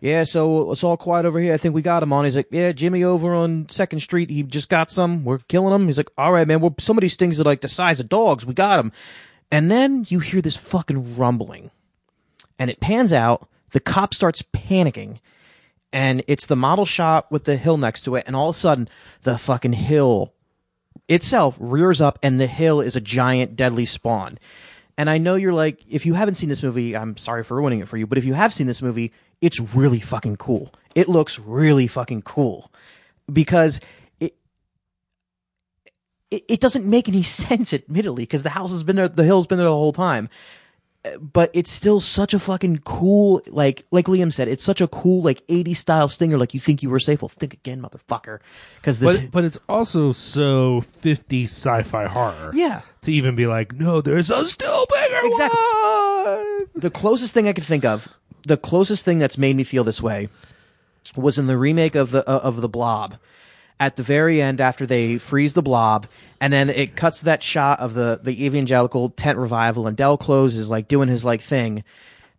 yeah, 0.00 0.24
so 0.24 0.72
it's 0.72 0.82
all 0.82 0.96
quiet 0.96 1.26
over 1.26 1.38
here. 1.38 1.52
I 1.52 1.58
think 1.58 1.74
we 1.74 1.82
got 1.82 2.02
him 2.02 2.12
on. 2.12 2.24
He's 2.24 2.36
like, 2.36 2.48
yeah, 2.50 2.72
Jimmy 2.72 3.04
over 3.04 3.34
on 3.34 3.68
Second 3.68 4.00
Street. 4.00 4.30
He 4.30 4.42
just 4.42 4.70
got 4.70 4.90
some. 4.90 5.24
We're 5.24 5.38
killing 5.38 5.74
him. 5.74 5.86
He's 5.86 5.98
like, 5.98 6.10
all 6.16 6.32
right, 6.32 6.48
man. 6.48 6.60
Well, 6.60 6.74
some 6.78 6.96
of 6.96 7.02
these 7.02 7.16
things 7.16 7.38
are 7.38 7.44
like 7.44 7.60
the 7.60 7.68
size 7.68 8.00
of 8.00 8.08
dogs. 8.08 8.46
We 8.46 8.54
got 8.54 8.80
him. 8.80 8.92
And 9.50 9.70
then 9.70 10.06
you 10.08 10.20
hear 10.20 10.40
this 10.40 10.56
fucking 10.56 11.16
rumbling, 11.16 11.70
and 12.58 12.70
it 12.70 12.80
pans 12.80 13.12
out. 13.12 13.48
The 13.72 13.80
cop 13.80 14.14
starts 14.14 14.42
panicking, 14.42 15.20
and 15.92 16.24
it's 16.26 16.46
the 16.46 16.56
model 16.56 16.86
shop 16.86 17.30
with 17.30 17.44
the 17.44 17.56
hill 17.56 17.76
next 17.76 18.02
to 18.02 18.14
it. 18.14 18.24
And 18.26 18.34
all 18.34 18.50
of 18.50 18.56
a 18.56 18.58
sudden, 18.58 18.88
the 19.22 19.36
fucking 19.36 19.74
hill 19.74 20.32
itself 21.08 21.58
rears 21.60 22.00
up, 22.00 22.18
and 22.22 22.40
the 22.40 22.46
hill 22.46 22.80
is 22.80 22.96
a 22.96 23.00
giant 23.00 23.54
deadly 23.54 23.86
spawn. 23.86 24.38
And 24.96 25.10
I 25.10 25.18
know 25.18 25.34
you're 25.34 25.52
like, 25.52 25.84
if 25.88 26.06
you 26.06 26.14
haven't 26.14 26.34
seen 26.36 26.48
this 26.48 26.62
movie, 26.62 26.96
I'm 26.96 27.16
sorry 27.16 27.42
for 27.42 27.56
ruining 27.56 27.80
it 27.80 27.88
for 27.88 27.96
you, 27.96 28.06
but 28.06 28.18
if 28.18 28.24
you 28.24 28.34
have 28.34 28.54
seen 28.54 28.66
this 28.66 28.82
movie, 28.82 29.12
it's 29.40 29.60
really 29.74 30.00
fucking 30.00 30.36
cool. 30.36 30.72
It 30.94 31.08
looks 31.08 31.38
really 31.38 31.86
fucking 31.86 32.22
cool 32.22 32.70
because 33.32 33.80
it 34.18 34.34
it, 36.30 36.44
it 36.48 36.60
doesn't 36.60 36.84
make 36.84 37.08
any 37.08 37.22
sense, 37.44 37.72
admittedly, 37.72 38.22
because 38.24 38.42
the 38.42 38.50
house 38.50 38.70
has 38.70 38.82
been 38.82 38.96
there, 38.96 39.08
the 39.08 39.24
hill's 39.24 39.46
been 39.46 39.58
there 39.58 39.66
the 39.66 39.72
whole 39.72 39.92
time. 39.92 40.28
But 41.18 41.50
it's 41.54 41.70
still 41.70 41.98
such 41.98 42.34
a 42.34 42.38
fucking 42.38 42.80
cool, 42.80 43.40
like, 43.46 43.86
like 43.90 44.04
Liam 44.04 44.30
said, 44.30 44.48
it's 44.48 44.62
such 44.62 44.82
a 44.82 44.86
cool, 44.88 45.22
like, 45.22 45.46
80s 45.46 45.76
style 45.78 46.08
stinger, 46.08 46.36
like 46.36 46.52
you 46.52 46.60
think 46.60 46.82
you 46.82 46.90
were 46.90 47.00
safe. 47.00 47.22
Well, 47.22 47.30
think 47.30 47.54
again, 47.54 47.80
motherfucker. 47.80 48.40
Because 48.76 48.98
this, 48.98 49.16
But 49.16 49.30
but 49.30 49.44
it's 49.44 49.58
also 49.66 50.12
so 50.12 50.82
50 50.82 51.44
sci-fi 51.44 52.04
horror. 52.06 52.50
yeah. 52.52 52.82
To 53.00 53.12
even 53.14 53.34
be 53.34 53.46
like, 53.46 53.72
no, 53.72 54.02
there's 54.02 54.28
a 54.28 54.44
still 54.44 54.86
bigger 54.90 55.20
Exactly. 55.26 55.58
one. 55.58 56.66
the 56.74 56.90
closest 56.92 57.32
thing 57.32 57.48
I 57.48 57.54
could 57.54 57.64
think 57.64 57.86
of, 57.86 58.06
the 58.50 58.56
closest 58.56 59.04
thing 59.04 59.20
that's 59.20 59.38
made 59.38 59.54
me 59.54 59.62
feel 59.62 59.84
this 59.84 60.02
way, 60.02 60.28
was 61.14 61.38
in 61.38 61.46
the 61.46 61.56
remake 61.56 61.94
of 61.94 62.10
the 62.10 62.28
uh, 62.28 62.40
of 62.40 62.60
the 62.60 62.68
Blob. 62.68 63.14
At 63.78 63.94
the 63.94 64.02
very 64.02 64.42
end, 64.42 64.60
after 64.60 64.86
they 64.86 65.18
freeze 65.18 65.54
the 65.54 65.62
Blob, 65.62 66.08
and 66.40 66.52
then 66.52 66.68
it 66.68 66.96
cuts 66.96 67.20
that 67.20 67.44
shot 67.44 67.78
of 67.78 67.94
the 67.94 68.18
the 68.20 68.44
evangelical 68.44 69.10
tent 69.10 69.38
revival, 69.38 69.86
and 69.86 69.96
Del 69.96 70.18
Close 70.18 70.56
is 70.56 70.68
like 70.68 70.88
doing 70.88 71.08
his 71.08 71.24
like 71.24 71.40
thing, 71.40 71.84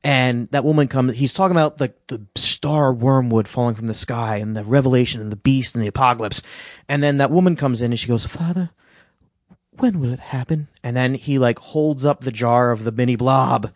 and 0.03 0.49
that 0.51 0.65
woman 0.65 0.89
comes. 0.89 1.15
He's 1.15 1.33
talking 1.33 1.55
about 1.55 1.79
like 1.79 1.95
the 2.07 2.21
star 2.35 2.93
wormwood 2.93 3.47
falling 3.47 3.75
from 3.75 3.87
the 3.87 3.93
sky, 3.93 4.35
and 4.35 4.53
the 4.53 4.65
revelation, 4.65 5.21
and 5.21 5.31
the 5.31 5.37
beast, 5.37 5.75
and 5.75 5.81
the 5.81 5.87
apocalypse, 5.87 6.41
and 6.89 7.01
then 7.01 7.17
that 7.17 7.31
woman 7.31 7.55
comes 7.55 7.81
in, 7.81 7.93
and 7.93 7.99
she 7.99 8.09
goes, 8.09 8.25
"Father, 8.25 8.71
when 9.77 10.01
will 10.01 10.11
it 10.11 10.19
happen? 10.19 10.67
And 10.83 10.97
then 10.97 11.13
he 11.13 11.39
like 11.39 11.59
holds 11.59 12.03
up 12.03 12.19
the 12.19 12.33
jar 12.33 12.71
of 12.71 12.83
the 12.83 12.91
mini 12.91 13.15
blob 13.15 13.71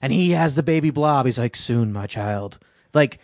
and 0.00 0.12
he 0.12 0.30
has 0.30 0.54
the 0.54 0.62
baby 0.62 0.90
blob. 0.90 1.26
He's 1.26 1.38
like, 1.38 1.56
soon, 1.56 1.92
my 1.92 2.06
child. 2.06 2.58
Like, 2.94 3.18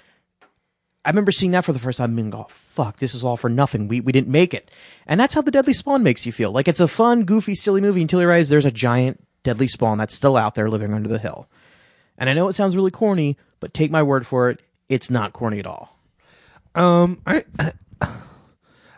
I 1.05 1.11
remember 1.11 1.33
seeing 1.33 1.53
that 1.53 1.65
for 1.65 1.73
the 1.73 1.79
first 1.79 1.99
time 1.99 2.11
and 2.11 2.17
being, 2.17 2.35
oh, 2.35 2.47
fuck, 2.49 2.99
this 2.99 3.15
is 3.15 3.23
all 3.23 3.37
for 3.37 3.49
nothing. 3.49 3.89
We, 3.89 4.01
we 4.01 4.13
didn't 4.13 4.29
make 4.29 4.53
it. 4.53 4.71
And 5.07 5.21
that's 5.21 5.35
how 5.35 5.43
the 5.43 5.51
Deadly 5.51 5.73
Spawn 5.73 6.03
makes 6.03 6.27
you 6.27 6.33
feel. 6.33 6.51
Like, 6.51 6.69
it's 6.69 6.81
a 6.81 6.89
fun, 6.89 7.25
goofy, 7.25 7.55
silly 7.55 7.81
movie 7.81 8.03
until 8.03 8.21
you 8.21 8.27
realize 8.27 8.49
there's 8.49 8.65
a 8.65 8.71
giant 8.71 9.25
Deadly 9.43 9.69
Spawn 9.69 9.99
that's 9.99 10.15
still 10.15 10.37
out 10.37 10.55
there 10.57 10.69
living 10.69 10.93
under 10.93 11.09
the 11.09 11.21
hill. 11.21 11.49
And 12.19 12.29
I 12.29 12.35
know 12.35 12.49
it 12.49 12.55
sounds 12.55 12.77
really 12.77 12.91
corny, 12.91 13.37
but 13.61 13.75
take 13.75 13.91
my 13.91 14.03
word 14.03 14.27
for 14.27 14.51
it, 14.51 14.61
it's 14.89 15.11
not 15.11 15.33
corny 15.33 15.59
at 15.59 15.67
all. 15.67 15.97
Um, 16.75 17.23
I 17.27 17.45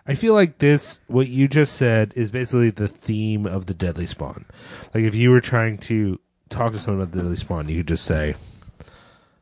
I 0.06 0.14
feel 0.14 0.34
like 0.34 0.58
this 0.58 1.00
what 1.06 1.28
you 1.28 1.48
just 1.48 1.74
said 1.74 2.12
is 2.16 2.30
basically 2.30 2.70
the 2.70 2.88
theme 2.88 3.46
of 3.46 3.66
the 3.66 3.74
Deadly 3.74 4.06
Spawn. 4.06 4.46
Like 4.94 5.04
if 5.04 5.14
you 5.14 5.30
were 5.30 5.40
trying 5.40 5.78
to 5.78 6.18
talk 6.48 6.72
to 6.72 6.80
someone 6.80 7.02
about 7.02 7.12
the 7.12 7.22
Deadly 7.22 7.36
Spawn, 7.36 7.68
you 7.68 7.78
could 7.78 7.88
just 7.88 8.04
say, 8.04 8.34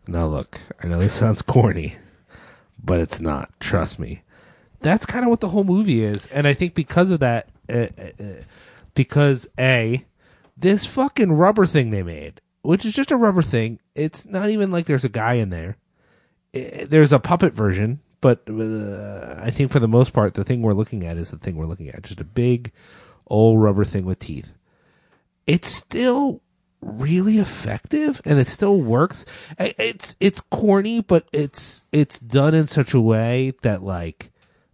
"Now 0.06 0.26
look, 0.26 0.60
I 0.82 0.88
know 0.88 0.98
this 0.98 1.14
sounds 1.14 1.42
corny, 1.42 1.96
but 2.82 3.00
it's 3.00 3.20
not. 3.20 3.50
Trust 3.60 3.98
me." 3.98 4.22
That's 4.80 5.06
kind 5.06 5.24
of 5.24 5.30
what 5.30 5.40
the 5.40 5.48
whole 5.48 5.64
movie 5.64 6.04
is, 6.04 6.26
and 6.26 6.46
I 6.46 6.54
think 6.54 6.74
because 6.74 7.10
of 7.10 7.20
that, 7.20 7.48
uh, 7.68 7.88
uh, 7.98 8.22
uh, 8.22 8.42
because 8.94 9.48
a 9.58 10.04
this 10.56 10.86
fucking 10.86 11.32
rubber 11.32 11.66
thing 11.66 11.90
they 11.90 12.02
made, 12.02 12.40
which 12.62 12.84
is 12.84 12.94
just 12.94 13.10
a 13.10 13.16
rubber 13.16 13.42
thing. 13.42 13.78
It's 13.94 14.26
not 14.26 14.50
even 14.50 14.70
like 14.70 14.86
there's 14.86 15.04
a 15.04 15.10
guy 15.10 15.34
in 15.34 15.50
there 15.50 15.76
eh, 16.54 16.86
there's 16.88 17.12
a 17.12 17.18
puppet 17.18 17.52
version, 17.52 18.00
but 18.20 18.42
uh, 18.48 19.34
I 19.38 19.50
think 19.50 19.70
for 19.70 19.80
the 19.80 19.88
most 19.88 20.12
part, 20.12 20.34
the 20.34 20.44
thing 20.44 20.62
we're 20.62 20.72
looking 20.72 21.04
at 21.04 21.16
is 21.16 21.30
the 21.30 21.38
thing 21.38 21.56
we're 21.56 21.66
looking 21.66 21.88
at. 21.88 22.02
Just 22.02 22.20
a 22.20 22.24
big 22.24 22.72
old 23.26 23.60
rubber 23.60 23.84
thing 23.84 24.04
with 24.04 24.18
teeth. 24.18 24.52
It's 25.46 25.70
still 25.70 26.42
really 26.80 27.38
effective, 27.38 28.20
and 28.24 28.38
it 28.38 28.48
still 28.48 28.80
works. 28.80 29.24
It's 29.58 30.16
it's 30.20 30.40
corny, 30.40 31.00
but 31.00 31.26
it's 31.32 31.84
it's 31.92 32.18
done 32.18 32.54
in 32.54 32.66
such 32.66 32.94
a 32.94 33.00
way 33.00 33.54
that 33.62 33.82
like 33.82 34.30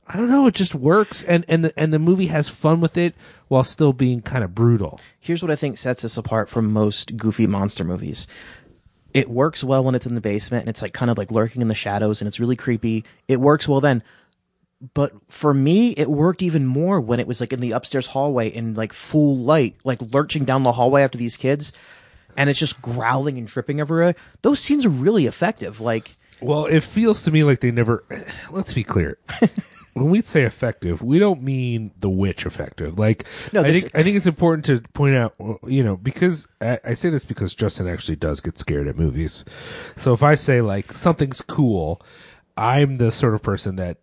I 0.07 0.17
don't 0.17 0.29
know, 0.29 0.47
it 0.47 0.55
just 0.55 0.75
works, 0.75 1.23
and 1.23 1.45
and 1.49 1.65
the, 1.65 1.79
and 1.79 1.93
the 1.93 1.99
movie 1.99 2.27
has 2.27 2.49
fun 2.49 2.81
with 2.81 2.97
it 2.97 3.15
while 3.49 3.65
still 3.65 3.93
being 3.93 4.21
kind 4.21 4.45
of 4.45 4.55
brutal. 4.55 5.01
Here's 5.19 5.43
what 5.43 5.51
I 5.51 5.57
think 5.57 5.79
sets 5.79 6.05
us 6.05 6.17
apart 6.17 6.49
from 6.49 6.73
most 6.73 7.17
goofy 7.17 7.47
monster 7.47 7.85
movies. 7.85 8.27
It 9.15 9.31
works 9.31 9.63
well 9.63 9.85
when 9.85 9.95
it's 9.95 10.07
in 10.07 10.15
the 10.15 10.23
basement 10.23 10.63
and 10.63 10.71
it's 10.71 10.81
like 10.81 10.95
kind 10.95 11.11
of 11.11 11.19
like 11.19 11.31
lurking 11.31 11.61
in 11.61 11.69
the 11.69 11.75
shadows 11.75 12.21
and 12.21 12.29
it's 12.29 12.41
really 12.41 12.57
creepy. 12.57 13.05
It 13.29 13.41
works 13.41 13.69
well 13.69 13.81
then. 13.81 14.03
But 14.95 15.13
for 15.29 15.55
me, 15.55 15.91
it 15.91 16.11
worked 16.11 16.43
even 16.43 16.67
more 16.67 17.01
when 17.01 17.21
it 17.21 17.27
was 17.27 17.41
like 17.41 17.53
in 17.53 17.61
the 17.61 17.71
upstairs 17.73 18.09
hallway 18.09 18.49
in 18.49 18.75
like 18.75 18.93
full 18.93 19.39
light, 19.39 19.77
like 19.85 20.01
lurching 20.13 20.45
down 20.45 20.65
the 20.65 20.73
hallway 20.73 21.03
after 21.03 21.19
these 21.19 21.37
kids 21.37 21.73
and 22.37 22.51
it's 22.51 22.59
just 22.59 22.83
growling 22.83 23.39
and 23.39 23.49
tripping 23.49 23.81
everywhere. 23.81 24.15
Those 24.43 24.61
scenes 24.61 24.85
are 24.85 24.91
really 24.91 25.27
effective. 25.27 25.81
Like, 25.81 26.17
Well, 26.41 26.67
it 26.67 26.83
feels 26.83 27.23
to 27.25 27.31
me 27.31 27.45
like 27.45 27.61
they 27.61 27.71
never. 27.71 28.05
Let's 28.51 28.73
be 28.73 28.85
clear. 28.85 29.19
when 29.95 30.11
we 30.11 30.23
say 30.23 30.43
effective, 30.43 31.03
we 31.03 31.19
don't 31.19 31.43
mean 31.43 31.93
the 32.01 32.09
witch 32.11 32.47
effective. 32.47 32.99
Like, 32.99 33.25
No, 33.53 33.63
I 33.63 33.73
think 33.73 33.95
I 33.95 34.03
think 34.03 34.17
it's 34.17 34.27
important 34.27 34.65
to 34.67 34.81
point 34.93 35.15
out, 35.15 35.35
you 35.67 35.83
know, 35.83 35.97
because 35.97 36.49
I, 36.61 36.79
I 36.85 36.95
say 36.95 37.11
this 37.11 37.25
because 37.25 37.55
Justin 37.55 37.89
actually 37.89 38.17
does 38.17 38.41
get 38.41 38.59
scared 38.59 38.89
at 38.89 38.99
movies. 38.99 39.45
So 39.97 40.13
if 40.13 40.23
I 40.23 40.35
say 40.35 40.61
like 40.61 40.93
something's 40.93 41.41
cool, 41.41 42.01
I'm 42.57 42.97
the 42.97 43.11
sort 43.11 43.35
of 43.35 43.43
person 43.43 43.77
that 43.77 43.99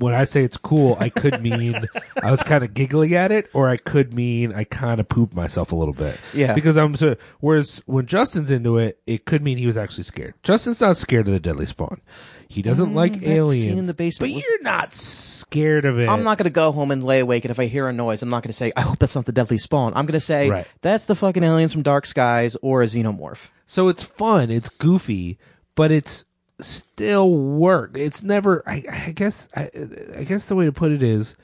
when 0.00 0.12
I 0.14 0.24
say 0.24 0.42
it's 0.42 0.56
cool, 0.56 0.96
I 0.98 1.08
could 1.08 1.40
mean 1.48 1.86
I 2.22 2.30
was 2.32 2.42
kind 2.42 2.64
of 2.64 2.74
giggling 2.74 3.14
at 3.14 3.30
it, 3.30 3.48
or 3.54 3.68
I 3.68 3.76
could 3.76 4.12
mean 4.12 4.52
I 4.52 4.64
kind 4.64 4.98
of 5.00 5.08
pooped 5.08 5.34
myself 5.34 5.70
a 5.70 5.76
little 5.76 5.94
bit. 5.94 6.18
Yeah. 6.34 6.54
Because 6.54 6.76
I'm 6.76 6.96
so. 6.96 7.14
Whereas 7.38 7.82
when 7.86 8.06
Justin's 8.06 8.50
into 8.50 8.78
it, 8.78 8.98
it 9.06 9.24
could 9.26 9.42
mean 9.42 9.58
he 9.58 9.66
was 9.66 9.76
actually 9.76 10.04
scared. 10.04 10.34
Justin's 10.42 10.80
not 10.80 10.96
scared 10.96 11.28
of 11.28 11.32
the 11.34 11.40
Deadly 11.40 11.66
Spawn. 11.66 12.00
He 12.48 12.62
doesn't 12.62 12.94
like 12.94 13.12
Mm, 13.12 13.20
scene 13.20 13.32
aliens. 13.32 13.78
in 13.78 13.86
the 13.86 13.94
basement 13.94 14.32
but 14.32 14.34
was- 14.34 14.44
you're 14.44 14.62
not 14.62 14.92
scared 14.94 15.84
of 15.84 16.00
it. 16.00 16.08
I'm 16.08 16.24
not 16.24 16.36
going 16.36 16.44
to 16.44 16.50
go 16.50 16.72
home 16.72 16.90
and 16.90 17.02
lay 17.04 17.20
awake, 17.20 17.44
and 17.44 17.50
if 17.52 17.60
I 17.60 17.66
hear 17.66 17.86
a 17.88 17.92
noise, 17.92 18.22
I'm 18.22 18.28
not 18.28 18.42
going 18.42 18.50
to 18.50 18.56
say, 18.56 18.72
I 18.76 18.80
hope 18.80 18.98
that's 18.98 19.14
not 19.14 19.24
the 19.26 19.30
deadly 19.32 19.58
spawn. 19.58 19.92
I'm 19.94 20.04
going 20.06 20.14
to 20.18 20.20
say, 20.20 20.50
Right. 20.50 20.66
that's 20.82 21.06
the 21.06 21.14
fucking 21.14 21.44
aliens 21.44 21.72
from 21.72 21.82
Dark 21.82 22.06
Skies 22.06 22.56
or 22.62 22.82
a 22.82 22.86
xenomorph. 22.86 23.50
So 23.66 23.86
it's 23.86 24.02
fun. 24.02 24.50
It's 24.50 24.68
goofy, 24.68 25.38
but 25.76 25.92
it's 25.92 26.24
still 26.60 27.34
work. 27.34 27.96
It's 27.96 28.22
never. 28.22 28.62
I, 28.66 28.84
I 29.06 29.12
guess. 29.12 29.48
I, 29.54 29.70
I 30.16 30.24
guess 30.24 30.46
the 30.46 30.54
way 30.56 30.64
to 30.66 30.72
put 30.72 30.92
it 30.92 31.02
is, 31.02 31.36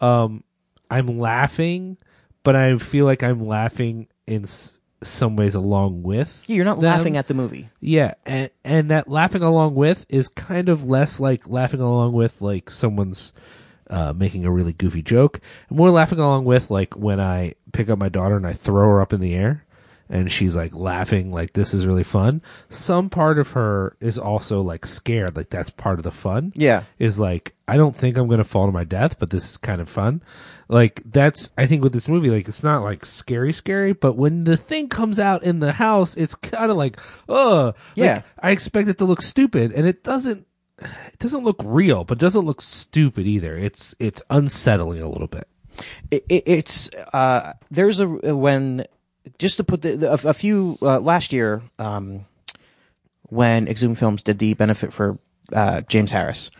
um, 0.00 0.44
I'm 0.90 1.18
laughing, 1.18 1.96
but 2.42 2.56
I 2.56 2.78
feel 2.78 3.04
like 3.04 3.22
I'm 3.22 3.46
laughing 3.46 4.06
in 4.26 4.42
s- 4.42 4.78
some 5.02 5.36
ways 5.36 5.54
along 5.54 6.02
with. 6.02 6.44
Yeah, 6.46 6.56
You're 6.56 6.64
not 6.64 6.76
them. 6.76 6.84
laughing 6.86 7.16
at 7.16 7.26
the 7.28 7.34
movie. 7.34 7.68
Yeah, 7.80 8.14
and 8.24 8.50
and 8.64 8.90
that 8.90 9.08
laughing 9.08 9.42
along 9.42 9.74
with 9.74 10.06
is 10.08 10.28
kind 10.28 10.68
of 10.68 10.84
less 10.84 11.20
like 11.20 11.48
laughing 11.48 11.80
along 11.80 12.12
with 12.12 12.40
like 12.40 12.70
someone's 12.70 13.32
uh, 13.90 14.12
making 14.16 14.44
a 14.44 14.50
really 14.50 14.72
goofy 14.72 15.02
joke, 15.02 15.40
and 15.68 15.76
more 15.78 15.90
laughing 15.90 16.18
along 16.18 16.44
with 16.44 16.70
like 16.70 16.96
when 16.96 17.20
I 17.20 17.54
pick 17.72 17.90
up 17.90 17.98
my 17.98 18.08
daughter 18.08 18.36
and 18.36 18.46
I 18.46 18.52
throw 18.52 18.88
her 18.88 19.00
up 19.02 19.12
in 19.12 19.20
the 19.20 19.34
air, 19.34 19.64
and 20.08 20.30
she's 20.30 20.54
like 20.56 20.74
laughing 20.74 21.32
like 21.32 21.52
this 21.52 21.74
is 21.74 21.86
really 21.86 22.04
fun. 22.04 22.42
Some 22.68 23.10
part 23.10 23.38
of 23.38 23.52
her 23.52 23.96
is 24.00 24.18
also 24.18 24.60
like 24.62 24.86
scared, 24.86 25.36
like 25.36 25.50
that's 25.50 25.70
part 25.70 25.98
of 25.98 26.02
the 26.04 26.10
fun. 26.10 26.52
Yeah. 26.54 26.84
is 26.98 27.18
like 27.20 27.54
I 27.68 27.76
don't 27.76 27.96
think 27.96 28.16
I'm 28.16 28.28
gonna 28.28 28.44
fall 28.44 28.66
to 28.66 28.72
my 28.72 28.84
death, 28.84 29.18
but 29.18 29.30
this 29.30 29.48
is 29.50 29.56
kind 29.56 29.80
of 29.80 29.88
fun. 29.88 30.22
Like 30.68 31.02
that's 31.04 31.50
I 31.58 31.66
think 31.66 31.82
with 31.82 31.92
this 31.92 32.08
movie, 32.08 32.30
like 32.30 32.48
it's 32.48 32.62
not 32.62 32.82
like 32.82 33.04
scary, 33.04 33.52
scary, 33.52 33.92
but 33.92 34.16
when 34.16 34.44
the 34.44 34.56
thing 34.56 34.88
comes 34.88 35.18
out 35.18 35.42
in 35.42 35.58
the 35.60 35.72
house, 35.72 36.16
it's 36.16 36.34
kind 36.34 36.70
of 36.70 36.76
like, 36.76 36.98
oh, 37.28 37.74
Yeah. 37.94 38.22
I 38.40 38.50
expect 38.50 38.88
it 38.88 38.98
to 38.98 39.04
look 39.04 39.22
stupid, 39.22 39.72
and 39.72 39.86
it 39.86 40.02
doesn't. 40.04 40.46
It 40.78 41.18
doesn't 41.18 41.42
look 41.42 41.60
real, 41.64 42.04
but 42.04 42.18
doesn't 42.18 42.44
look 42.44 42.60
stupid 42.60 43.26
either. 43.26 43.56
It's 43.56 43.94
it's 43.98 44.22
unsettling 44.28 45.00
a 45.00 45.08
little 45.08 45.26
bit. 45.26 45.48
it, 46.10 46.24
it, 46.28 46.42
it's 46.46 46.90
uh, 47.14 47.54
there's 47.70 48.00
a 48.00 48.06
when 48.06 48.84
just 49.38 49.56
to 49.58 49.64
put 49.64 49.82
the, 49.82 49.96
the 49.96 50.10
a, 50.12 50.30
a 50.30 50.34
few 50.34 50.78
uh, 50.82 51.00
last 51.00 51.32
year 51.32 51.62
um, 51.78 52.24
when 53.24 53.68
Exhumed 53.68 53.98
Films 53.98 54.22
did 54.22 54.38
the 54.38 54.54
benefit 54.54 54.92
for 54.92 55.18
uh, 55.52 55.80
James 55.82 56.12
Harris, 56.12 56.50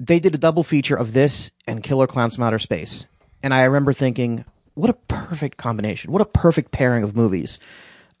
they 0.00 0.18
did 0.20 0.34
a 0.34 0.38
double 0.38 0.62
feature 0.62 0.96
of 0.96 1.12
this 1.12 1.52
and 1.66 1.82
Killer 1.82 2.06
Clowns 2.06 2.34
from 2.36 2.44
Outer 2.44 2.58
Space, 2.58 3.06
and 3.42 3.54
I 3.54 3.64
remember 3.64 3.92
thinking, 3.92 4.44
what 4.74 4.90
a 4.90 4.94
perfect 4.94 5.56
combination, 5.56 6.12
what 6.12 6.22
a 6.22 6.26
perfect 6.26 6.72
pairing 6.72 7.04
of 7.04 7.14
movies. 7.16 7.58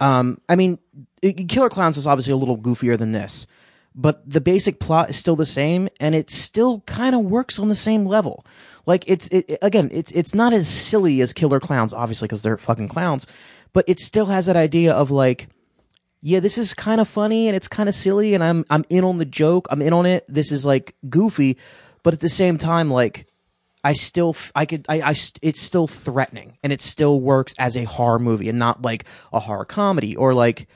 Um, 0.00 0.40
I 0.48 0.56
mean, 0.56 0.78
it- 1.22 1.48
Killer 1.48 1.68
Clowns 1.68 1.96
is 1.96 2.06
obviously 2.06 2.32
a 2.32 2.36
little 2.36 2.58
goofier 2.58 2.98
than 2.98 3.12
this, 3.12 3.46
but 3.94 4.28
the 4.28 4.40
basic 4.40 4.80
plot 4.80 5.10
is 5.10 5.16
still 5.16 5.36
the 5.36 5.46
same, 5.46 5.88
and 6.00 6.14
it 6.14 6.30
still 6.30 6.80
kind 6.86 7.14
of 7.14 7.22
works 7.22 7.58
on 7.58 7.68
the 7.68 7.74
same 7.74 8.06
level. 8.06 8.44
Like 8.86 9.04
it's 9.06 9.28
it, 9.28 9.58
again, 9.62 9.90
it's 9.92 10.12
it's 10.12 10.34
not 10.34 10.52
as 10.52 10.68
silly 10.68 11.20
as 11.20 11.32
Killer 11.32 11.60
Clowns, 11.60 11.92
obviously, 11.92 12.26
because 12.26 12.42
they're 12.42 12.58
fucking 12.58 12.88
clowns, 12.88 13.26
but 13.72 13.84
it 13.88 14.00
still 14.00 14.26
has 14.26 14.46
that 14.46 14.56
idea 14.56 14.92
of 14.92 15.10
like, 15.10 15.48
yeah, 16.20 16.40
this 16.40 16.58
is 16.58 16.74
kind 16.74 17.00
of 17.00 17.08
funny 17.08 17.48
and 17.48 17.56
it's 17.56 17.68
kind 17.68 17.88
of 17.88 17.94
silly, 17.94 18.34
and 18.34 18.44
I'm 18.44 18.64
I'm 18.70 18.84
in 18.90 19.04
on 19.04 19.18
the 19.18 19.24
joke, 19.24 19.66
I'm 19.70 19.82
in 19.82 19.92
on 19.92 20.06
it. 20.06 20.24
This 20.28 20.52
is 20.52 20.66
like 20.66 20.94
goofy, 21.08 21.56
but 22.02 22.14
at 22.14 22.20
the 22.20 22.28
same 22.28 22.58
time, 22.58 22.90
like 22.90 23.26
I 23.84 23.92
still, 23.92 24.34
I 24.54 24.64
could, 24.64 24.86
I, 24.88 25.02
I, 25.02 25.14
it's 25.42 25.60
still 25.60 25.86
threatening 25.86 26.56
and 26.62 26.72
it 26.72 26.80
still 26.80 27.20
works 27.20 27.54
as 27.58 27.76
a 27.76 27.84
horror 27.84 28.18
movie 28.18 28.48
and 28.48 28.58
not 28.58 28.80
like 28.80 29.04
a 29.30 29.38
horror 29.38 29.66
comedy 29.66 30.16
or 30.16 30.32
like, 30.32 30.66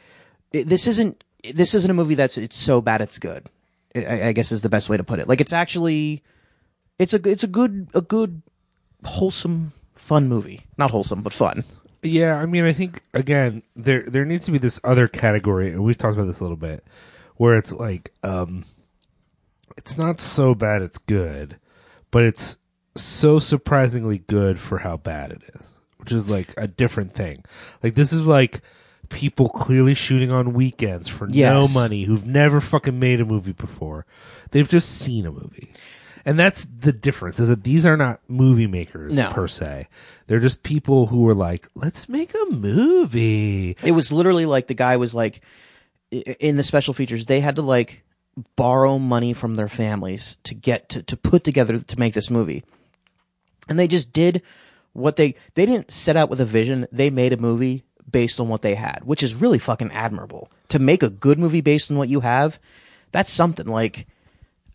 it, 0.52 0.68
this 0.68 0.86
isn't, 0.86 1.24
this 1.54 1.72
isn't 1.72 1.90
a 1.90 1.94
movie 1.94 2.16
that's, 2.16 2.36
it's 2.36 2.56
so 2.56 2.82
bad 2.82 3.00
it's 3.00 3.18
good. 3.18 3.48
I, 3.96 4.24
I 4.28 4.32
guess 4.32 4.52
is 4.52 4.60
the 4.60 4.68
best 4.68 4.90
way 4.90 4.98
to 4.98 5.04
put 5.04 5.20
it. 5.20 5.26
Like 5.26 5.40
it's 5.40 5.54
actually, 5.54 6.22
it's 6.98 7.14
a, 7.14 7.28
it's 7.28 7.44
a 7.44 7.48
good, 7.48 7.88
a 7.94 8.00
good, 8.00 8.42
wholesome, 9.04 9.72
fun 9.94 10.28
movie. 10.28 10.66
Not 10.76 10.90
wholesome, 10.90 11.22
but 11.22 11.32
fun. 11.32 11.64
Yeah, 12.02 12.36
I 12.36 12.46
mean, 12.46 12.64
I 12.64 12.72
think 12.72 13.02
again 13.12 13.62
there 13.74 14.04
there 14.06 14.24
needs 14.24 14.44
to 14.44 14.52
be 14.52 14.58
this 14.58 14.78
other 14.84 15.08
category, 15.08 15.70
and 15.72 15.82
we've 15.82 15.98
talked 15.98 16.16
about 16.16 16.26
this 16.28 16.38
a 16.38 16.44
little 16.44 16.56
bit, 16.56 16.84
where 17.36 17.54
it's 17.54 17.72
like, 17.72 18.12
um, 18.22 18.64
it's 19.76 19.98
not 19.98 20.20
so 20.20 20.54
bad 20.54 20.80
it's 20.82 20.98
good, 20.98 21.56
but 22.12 22.22
it's 22.22 22.58
so 22.96 23.38
surprisingly 23.40 24.18
good 24.18 24.58
for 24.60 24.78
how 24.78 24.96
bad 24.96 25.32
it 25.32 25.42
is, 25.56 25.74
which 25.96 26.12
is 26.12 26.30
like 26.30 26.54
a 26.56 26.68
different 26.68 27.14
thing. 27.14 27.44
Like 27.82 27.94
this 27.96 28.12
is 28.12 28.26
like 28.28 28.60
people 29.08 29.48
clearly 29.48 29.94
shooting 29.94 30.30
on 30.30 30.52
weekends 30.52 31.08
for 31.08 31.26
Yes. 31.30 31.52
no 31.52 31.80
money 31.80 32.04
who've 32.04 32.26
never 32.26 32.60
fucking 32.60 32.98
made 32.98 33.20
a 33.20 33.24
movie 33.24 33.52
before. 33.52 34.04
They've 34.52 34.68
just 34.68 34.88
seen 34.88 35.26
a 35.26 35.32
movie. 35.32 35.72
And 36.28 36.38
that's 36.38 36.66
the 36.66 36.92
difference 36.92 37.40
is 37.40 37.48
that 37.48 37.64
these 37.64 37.86
are 37.86 37.96
not 37.96 38.20
movie 38.28 38.66
makers 38.66 39.16
No. 39.16 39.30
per 39.30 39.48
se. 39.48 39.88
They're 40.26 40.40
just 40.40 40.62
people 40.62 41.06
who 41.06 41.22
were 41.22 41.34
like, 41.34 41.68
let's 41.74 42.06
make 42.06 42.34
a 42.34 42.54
movie. 42.54 43.76
It 43.82 43.92
was 43.92 44.12
literally 44.12 44.44
like 44.44 44.66
the 44.66 44.74
guy 44.74 44.98
was 44.98 45.14
like, 45.14 45.40
in 46.10 46.58
the 46.58 46.62
special 46.62 46.92
features, 46.92 47.24
they 47.24 47.40
had 47.40 47.56
to 47.56 47.62
like 47.62 48.04
borrow 48.56 48.98
money 48.98 49.32
from 49.32 49.56
their 49.56 49.68
families 49.68 50.36
to 50.44 50.54
get 50.54 50.90
to, 50.90 51.02
to 51.04 51.16
put 51.16 51.44
together 51.44 51.78
to 51.78 51.98
make 51.98 52.12
this 52.12 52.28
movie. 52.28 52.62
And 53.66 53.78
they 53.78 53.88
just 53.88 54.12
did 54.12 54.42
what 54.92 55.16
they, 55.16 55.34
they 55.54 55.64
didn't 55.64 55.90
set 55.90 56.16
out 56.18 56.28
with 56.28 56.42
a 56.42 56.44
vision. 56.44 56.86
They 56.92 57.08
made 57.08 57.32
a 57.32 57.38
movie 57.38 57.84
based 58.10 58.38
on 58.38 58.50
what 58.50 58.60
they 58.60 58.74
had, 58.74 59.00
which 59.04 59.22
is 59.22 59.34
really 59.34 59.58
fucking 59.58 59.92
admirable. 59.92 60.50
To 60.68 60.78
make 60.78 61.02
a 61.02 61.08
good 61.10 61.38
movie 61.38 61.62
based 61.62 61.90
on 61.90 61.96
what 61.96 62.10
you 62.10 62.20
have, 62.20 62.58
that's 63.12 63.30
something 63.32 63.66
like, 63.66 64.06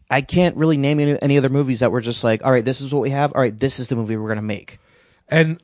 I 0.10 0.22
can't 0.22 0.56
really 0.56 0.78
name 0.78 1.00
any, 1.00 1.22
any 1.22 1.38
other 1.38 1.50
movies 1.50 1.80
that 1.80 1.92
were 1.92 2.02
just 2.02 2.24
like, 2.24 2.46
all 2.46 2.52
right, 2.52 2.66
this 2.66 2.82
is 2.82 2.94
what 2.94 3.02
we 3.02 3.10
have. 3.12 3.34
All 3.34 3.42
right, 3.42 3.58
this 3.58 3.80
is 3.80 3.88
the 3.88 3.96
movie 3.96 4.18
we're 4.18 4.28
going 4.28 4.38
to 4.38 4.42
make. 4.42 4.80
And 5.30 5.62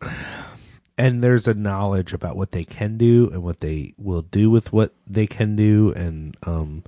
and 0.97 1.23
there's 1.23 1.47
a 1.47 1.53
knowledge 1.53 2.13
about 2.13 2.35
what 2.35 2.51
they 2.51 2.65
can 2.65 2.97
do 2.97 3.29
and 3.31 3.41
what 3.41 3.61
they 3.61 3.93
will 3.97 4.21
do 4.23 4.49
with 4.49 4.73
what 4.73 4.93
they 5.07 5.27
can 5.27 5.55
do 5.55 5.93
and 5.95 6.35
um 6.43 6.83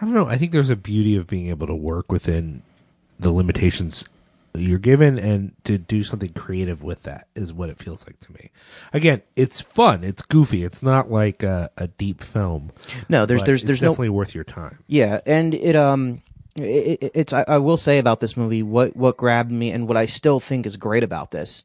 I 0.00 0.04
don't 0.04 0.14
know, 0.14 0.26
I 0.26 0.36
think 0.36 0.52
there's 0.52 0.70
a 0.70 0.76
beauty 0.76 1.16
of 1.16 1.26
being 1.26 1.48
able 1.48 1.66
to 1.68 1.74
work 1.74 2.10
within 2.10 2.62
the 3.18 3.30
limitations 3.30 4.04
you're 4.56 4.78
given 4.78 5.18
and 5.18 5.52
to 5.64 5.78
do 5.78 6.04
something 6.04 6.30
creative 6.30 6.82
with 6.82 7.02
that 7.02 7.26
is 7.34 7.52
what 7.52 7.68
it 7.68 7.78
feels 7.78 8.06
like 8.06 8.18
to 8.20 8.32
me. 8.32 8.50
Again, 8.92 9.22
it's 9.34 9.60
fun, 9.60 10.04
it's 10.04 10.22
goofy, 10.22 10.62
it's 10.62 10.82
not 10.82 11.10
like 11.10 11.42
a, 11.42 11.70
a 11.76 11.88
deep 11.88 12.22
film. 12.22 12.70
No, 13.08 13.26
there's, 13.26 13.42
there's, 13.42 13.64
there's 13.64 13.82
no, 13.82 13.88
definitely 13.88 14.10
worth 14.10 14.34
your 14.34 14.44
time. 14.44 14.78
Yeah, 14.86 15.20
and 15.26 15.54
it 15.54 15.74
um, 15.74 16.22
it, 16.56 16.98
it, 17.02 17.10
it's 17.14 17.32
I, 17.32 17.44
I 17.48 17.58
will 17.58 17.76
say 17.76 17.98
about 17.98 18.20
this 18.20 18.36
movie 18.36 18.62
what 18.62 18.96
what 18.96 19.16
grabbed 19.16 19.50
me 19.50 19.70
and 19.70 19.88
what 19.88 19.96
I 19.96 20.06
still 20.06 20.40
think 20.40 20.66
is 20.66 20.76
great 20.76 21.02
about 21.02 21.30
this. 21.30 21.64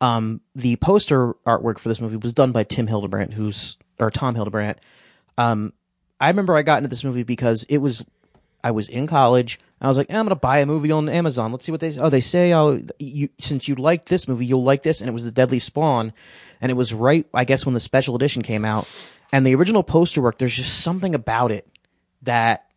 Um, 0.00 0.40
the 0.54 0.76
poster 0.76 1.34
artwork 1.46 1.78
for 1.78 1.88
this 1.88 2.00
movie 2.00 2.16
was 2.16 2.32
done 2.32 2.52
by 2.52 2.64
Tim 2.64 2.86
Hildebrandt, 2.86 3.34
who's 3.34 3.76
or 3.98 4.10
Tom 4.10 4.34
Hildebrandt. 4.34 4.78
Um, 5.36 5.72
I 6.20 6.28
remember 6.28 6.56
I 6.56 6.62
got 6.62 6.78
into 6.78 6.88
this 6.88 7.04
movie 7.04 7.24
because 7.24 7.64
it 7.64 7.78
was 7.78 8.04
I 8.62 8.70
was 8.70 8.88
in 8.88 9.06
college. 9.06 9.58
I 9.80 9.86
was 9.86 9.96
like, 9.96 10.10
eh, 10.10 10.18
I'm 10.18 10.24
gonna 10.24 10.36
buy 10.36 10.58
a 10.58 10.66
movie 10.66 10.90
on 10.90 11.08
Amazon. 11.08 11.52
Let's 11.52 11.64
see 11.64 11.72
what 11.72 11.80
they 11.80 11.92
say. 11.92 12.00
Oh, 12.00 12.10
they 12.10 12.20
say, 12.20 12.52
oh, 12.52 12.82
you 12.98 13.28
since 13.38 13.68
you 13.68 13.74
like 13.74 14.06
this 14.06 14.26
movie, 14.28 14.46
you'll 14.46 14.64
like 14.64 14.82
this, 14.82 15.00
and 15.00 15.08
it 15.08 15.12
was 15.12 15.24
the 15.24 15.30
Deadly 15.30 15.58
Spawn, 15.58 16.12
and 16.60 16.70
it 16.70 16.74
was 16.74 16.94
right, 16.94 17.26
I 17.34 17.44
guess, 17.44 17.64
when 17.64 17.74
the 17.74 17.80
special 17.80 18.16
edition 18.16 18.42
came 18.42 18.64
out, 18.64 18.88
and 19.32 19.46
the 19.46 19.54
original 19.54 19.82
poster 19.82 20.20
work. 20.20 20.38
There's 20.38 20.56
just 20.56 20.80
something 20.80 21.14
about 21.14 21.52
it 21.52 21.68
that 22.22 22.67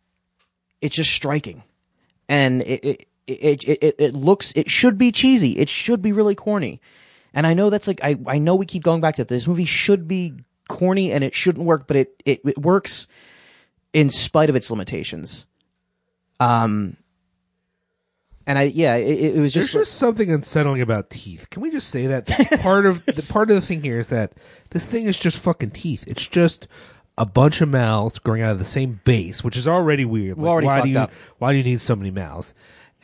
it's 0.82 0.96
just 0.96 1.12
striking, 1.12 1.62
and 2.28 2.60
it 2.62 2.84
it, 2.84 3.06
it 3.26 3.64
it 3.64 3.94
it 3.98 4.14
looks 4.14 4.52
it 4.54 4.68
should 4.68 4.98
be 4.98 5.12
cheesy. 5.12 5.58
It 5.58 5.68
should 5.68 6.02
be 6.02 6.12
really 6.12 6.34
corny, 6.34 6.80
and 7.32 7.46
I 7.46 7.54
know 7.54 7.70
that's 7.70 7.86
like 7.86 8.00
I 8.02 8.18
I 8.26 8.38
know 8.38 8.54
we 8.56 8.66
keep 8.66 8.82
going 8.82 9.00
back 9.00 9.16
to. 9.16 9.24
This 9.24 9.46
movie 9.46 9.64
should 9.64 10.06
be 10.06 10.34
corny 10.68 11.12
and 11.12 11.24
it 11.24 11.34
shouldn't 11.34 11.64
work, 11.64 11.86
but 11.86 11.96
it 11.96 12.22
it, 12.24 12.40
it 12.44 12.58
works 12.58 13.06
in 13.92 14.10
spite 14.10 14.50
of 14.50 14.56
its 14.56 14.70
limitations. 14.70 15.46
Um, 16.40 16.96
and 18.46 18.58
I 18.58 18.62
yeah, 18.62 18.96
it, 18.96 19.36
it 19.36 19.40
was 19.40 19.52
just. 19.52 19.72
There's 19.72 19.84
just, 19.84 19.90
just 19.92 19.98
something 19.98 20.32
unsettling 20.32 20.82
about 20.82 21.10
teeth. 21.10 21.48
Can 21.50 21.62
we 21.62 21.70
just 21.70 21.88
say 21.88 22.08
that? 22.08 22.26
part 22.60 22.86
of 22.86 23.04
the 23.06 23.28
part 23.32 23.50
of 23.50 23.56
the 23.56 23.62
thing 23.62 23.82
here 23.82 24.00
is 24.00 24.08
that 24.08 24.34
this 24.70 24.88
thing 24.88 25.04
is 25.04 25.18
just 25.18 25.38
fucking 25.38 25.70
teeth. 25.70 26.02
It's 26.08 26.26
just 26.26 26.66
a 27.18 27.26
bunch 27.26 27.60
of 27.60 27.68
mouths 27.68 28.18
growing 28.18 28.42
out 28.42 28.52
of 28.52 28.58
the 28.58 28.64
same 28.64 29.00
base, 29.04 29.44
which 29.44 29.56
is 29.56 29.68
already 29.68 30.04
weird. 30.04 30.38
Like, 30.38 30.46
already 30.48 30.66
why 30.66 30.76
fucked 30.76 30.86
do 30.86 30.90
you 30.92 30.98
up. 30.98 31.12
why 31.38 31.52
do 31.52 31.58
you 31.58 31.64
need 31.64 31.80
so 31.80 31.94
many 31.96 32.10
mouths? 32.10 32.54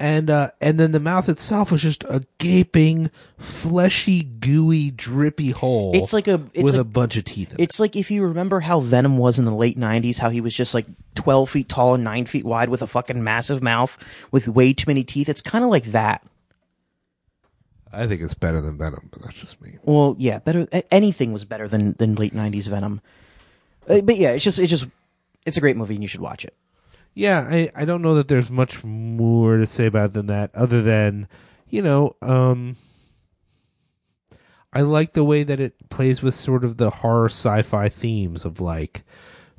And 0.00 0.30
uh 0.30 0.50
and 0.61 0.78
then 0.78 0.92
the 0.92 1.00
mouth 1.00 1.28
itself 1.28 1.72
was 1.72 1.82
just 1.82 2.04
a 2.04 2.22
gaping, 2.38 3.11
fleshy, 3.36 4.22
gooey, 4.22 4.90
drippy 4.92 5.50
hole. 5.50 5.90
It's 5.92 6.12
like 6.12 6.28
a- 6.28 6.40
it's 6.54 6.62
with 6.62 6.74
like- 6.74 6.80
a 6.80 6.84
bunch 6.84 7.16
of 7.16 7.24
teeth. 7.24 7.50
In 7.52 7.56
It's 7.61 7.80
like 7.80 7.96
if 7.96 8.09
you 8.11 8.22
remember 8.24 8.61
how 8.61 8.78
Venom 8.80 9.18
was 9.18 9.38
in 9.40 9.44
the 9.44 9.54
late 9.54 9.76
'90s, 9.76 10.18
how 10.18 10.30
he 10.30 10.40
was 10.40 10.54
just 10.54 10.72
like 10.72 10.86
12 11.16 11.50
feet 11.50 11.68
tall 11.68 11.94
and 11.96 12.04
nine 12.04 12.26
feet 12.26 12.44
wide 12.44 12.68
with 12.68 12.80
a 12.80 12.86
fucking 12.86 13.22
massive 13.24 13.61
mouth 13.61 13.98
with 14.30 14.46
way 14.46 14.72
too 14.72 14.84
many 14.86 15.02
teeth. 15.02 15.28
It's 15.28 15.40
kind 15.42 15.64
of 15.64 15.70
like 15.70 15.86
that. 15.86 16.24
I 17.92 18.06
think 18.06 18.20
it's 18.22 18.34
better 18.34 18.61
than 18.61 18.76
Venom, 18.78 19.09
but 19.11 19.22
that's 19.22 19.34
just 19.40 19.61
me. 19.62 19.78
Well, 19.82 20.14
yeah, 20.18 20.38
better. 20.40 20.66
Anything 20.90 21.32
was 21.32 21.44
better 21.44 21.66
than 21.66 21.94
than 21.98 22.14
late 22.14 22.34
'90s 22.34 22.68
Venom. 22.68 23.00
Uh, 23.89 24.01
but 24.01 24.16
yeah, 24.16 24.30
it's 24.30 24.45
just 24.45 24.59
it's 24.59 24.70
just 24.70 24.86
it's 25.47 25.57
a 25.57 25.61
great 25.61 25.76
movie 25.76 25.95
and 25.95 26.03
you 26.05 26.09
should 26.09 26.20
watch 26.20 26.45
it. 26.45 26.55
Yeah, 27.14 27.47
I, 27.51 27.70
I 27.74 27.84
don't 27.84 28.03
know 28.03 28.14
that 28.14 28.28
there's 28.28 28.51
much 28.51 28.84
more 28.84 29.57
to 29.57 29.66
say 29.66 29.86
about 29.86 30.11
it 30.11 30.12
than 30.12 30.26
that, 30.26 30.55
other 30.55 30.82
than, 30.82 31.26
you 31.68 31.82
know, 31.82 32.14
um, 32.22 32.76
I 34.72 34.82
like 34.82 35.14
the 35.14 35.24
way 35.24 35.43
that 35.43 35.59
it 35.59 35.89
plays 35.89 36.22
with 36.22 36.34
sort 36.34 36.64
of 36.64 36.76
the 36.76 36.91
horror 36.91 37.26
sci-fi 37.26 37.89
themes 37.89 38.45
of 38.45 38.61
like 38.61 39.03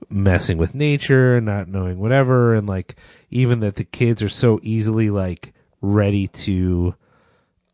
messing 0.09 0.57
with 0.57 0.73
nature 0.73 1.37
and 1.37 1.45
not 1.45 1.67
knowing 1.67 1.99
whatever 1.99 2.53
and 2.53 2.67
like 2.67 2.95
even 3.29 3.59
that 3.59 3.75
the 3.75 3.83
kids 3.83 4.23
are 4.23 4.29
so 4.29 4.59
easily 4.63 5.09
like 5.09 5.53
ready 5.81 6.27
to 6.27 6.95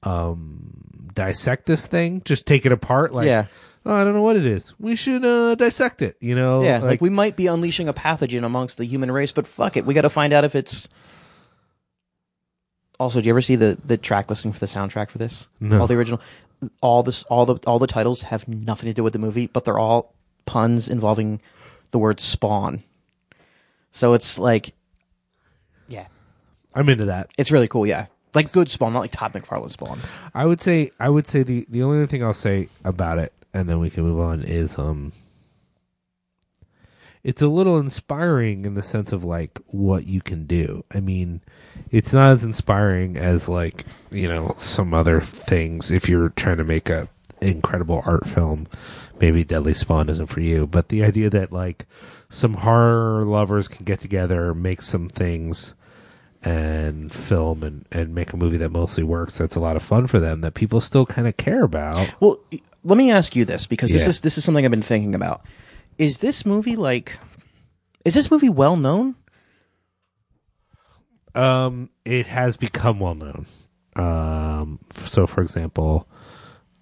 um 0.03 1.09
dissect 1.13 1.65
this 1.65 1.85
thing 1.87 2.21
just 2.25 2.45
take 2.47 2.65
it 2.65 2.71
apart 2.71 3.13
like 3.13 3.27
Yeah. 3.27 3.45
Oh, 3.85 3.93
i 3.93 4.03
don't 4.03 4.13
know 4.13 4.21
what 4.21 4.35
it 4.35 4.45
is 4.45 4.73
we 4.79 4.95
should 4.95 5.23
uh 5.23 5.55
dissect 5.55 6.01
it 6.01 6.17
you 6.19 6.35
know 6.35 6.63
Yeah, 6.63 6.79
like, 6.79 7.01
we 7.01 7.09
might 7.09 7.35
be 7.35 7.47
unleashing 7.47 7.87
a 7.87 7.93
pathogen 7.93 8.43
amongst 8.43 8.77
the 8.77 8.85
human 8.85 9.11
race, 9.11 9.31
but 9.31 9.45
fuck 9.47 9.77
it, 9.77 9.85
we 9.85 9.93
got 9.93 10.01
to 10.01 10.09
find 10.09 10.33
out 10.33 10.43
if 10.43 10.55
it's. 10.55 10.89
Also, 12.99 13.19
do 13.19 13.27
you 13.27 13.33
ever 13.33 13.41
see 13.41 13.55
the 13.57 13.77
the 13.83 13.97
track 13.97 14.29
listing 14.29 14.53
for 14.53 14.59
the 14.59 14.65
soundtrack 14.67 15.09
for 15.09 15.17
this? 15.17 15.47
No. 15.59 15.81
All 15.81 15.87
the 15.87 15.95
original, 15.95 16.21
all 16.81 17.03
this, 17.03 17.23
all 17.23 17.45
the 17.45 17.55
all 17.67 17.77
the 17.77 17.87
titles 17.87 18.21
have 18.23 18.47
nothing 18.47 18.87
to 18.87 18.93
do 18.93 19.03
with 19.03 19.11
the 19.13 19.19
movie, 19.19 19.47
but 19.47 19.65
they're 19.65 19.77
all 19.77 20.13
puns 20.45 20.87
involving 20.87 21.41
the 21.91 21.99
word 21.99 22.19
spawn. 22.21 22.83
So 23.91 24.13
it's 24.13 24.39
like, 24.39 24.73
yeah, 25.89 26.07
i'm 26.73 26.87
into 26.89 27.05
that 27.05 27.29
it's 27.37 27.51
really 27.51 27.67
cool. 27.67 27.85
Yeah, 27.85 28.05
like 28.33 28.51
good 28.53 28.69
spawn, 28.69 28.93
not 28.93 28.99
like 28.99 29.11
Todd 29.11 29.33
McFarlane 29.33 29.71
spawn. 29.71 29.99
I 30.33 30.45
would 30.45 30.61
say 30.61 30.91
I 30.97 31.09
would 31.09 31.27
say 31.27 31.43
the 31.43 31.65
the 31.69 31.83
only 31.83 31.97
other 31.97 32.07
thing 32.07 32.23
I'll 32.23 32.33
say 32.33 32.69
about 32.85 33.19
it, 33.19 33.33
and 33.55 33.69
then 33.69 33.79
we 33.79 33.89
can 33.89 34.03
move 34.03 34.19
on, 34.19 34.43
is 34.43 34.77
um, 34.77 35.13
it's 37.23 37.41
a 37.41 37.47
little 37.47 37.77
inspiring 37.77 38.65
in 38.65 38.73
the 38.73 38.83
sense 38.83 39.13
of 39.13 39.23
like 39.23 39.59
what 39.67 40.05
you 40.05 40.19
can 40.21 40.45
do. 40.45 40.83
I 40.93 40.99
mean, 40.99 41.39
it's 41.89 42.11
not 42.11 42.31
as 42.31 42.43
inspiring 42.43 43.15
as 43.15 43.47
like 43.47 43.85
you 44.11 44.27
know 44.27 44.55
some 44.57 44.93
other 44.93 45.21
things. 45.21 45.89
If 45.89 46.09
you're 46.09 46.29
trying 46.29 46.57
to 46.57 46.65
make 46.65 46.89
a 46.89 47.07
incredible 47.39 48.03
art 48.05 48.27
film, 48.27 48.67
maybe 49.21 49.45
Deadly 49.45 49.73
Spawn 49.73 50.09
isn't 50.09 50.27
for 50.27 50.41
you. 50.41 50.67
But 50.67 50.89
the 50.89 51.03
idea 51.05 51.29
that 51.29 51.53
like 51.53 51.85
some 52.27 52.55
horror 52.55 53.23
lovers 53.23 53.69
can 53.69 53.85
get 53.85 54.01
together, 54.01 54.53
make 54.53 54.81
some 54.81 55.07
things 55.07 55.75
and 56.43 57.11
film 57.11 57.63
and, 57.63 57.85
and 57.91 58.13
make 58.13 58.31
a 58.31 58.37
movie 58.37 58.57
that 58.57 58.69
mostly 58.69 59.03
works 59.03 59.35
that's 59.35 59.55
a 59.55 59.59
lot 59.59 59.75
of 59.75 59.81
fun 59.81 60.05
for 60.05 60.19
them 60.19 60.41
that 60.41 60.53
people 60.53 60.79
still 60.79 61.03
kind 61.03 61.27
of 61.27 61.35
care 61.37 61.63
about 61.63 62.13
Well, 62.19 62.39
let 62.85 62.97
me 62.97 63.11
ask 63.11 63.35
you 63.35 63.43
this 63.43 63.65
because 63.67 63.91
this 63.91 64.03
Yeah. 64.03 64.09
is 64.09 64.21
this 64.21 64.37
is 64.37 64.43
something 64.45 64.63
I've 64.63 64.71
been 64.71 64.81
thinking 64.81 65.13
about. 65.15 65.41
Is 65.97 66.19
this 66.19 66.45
movie 66.45 66.75
like? 66.77 67.17
Is 68.05 68.13
this 68.13 68.31
movie 68.31 68.49
well 68.49 68.77
known? 68.77 69.15
um 71.33 71.89
it 72.05 72.27
has 72.27 72.55
become 72.55 72.99
well 72.99 73.15
known 73.15 73.45
um 73.97 74.79
f- 74.95 75.07
so 75.07 75.27
for 75.27 75.41
example 75.41 76.07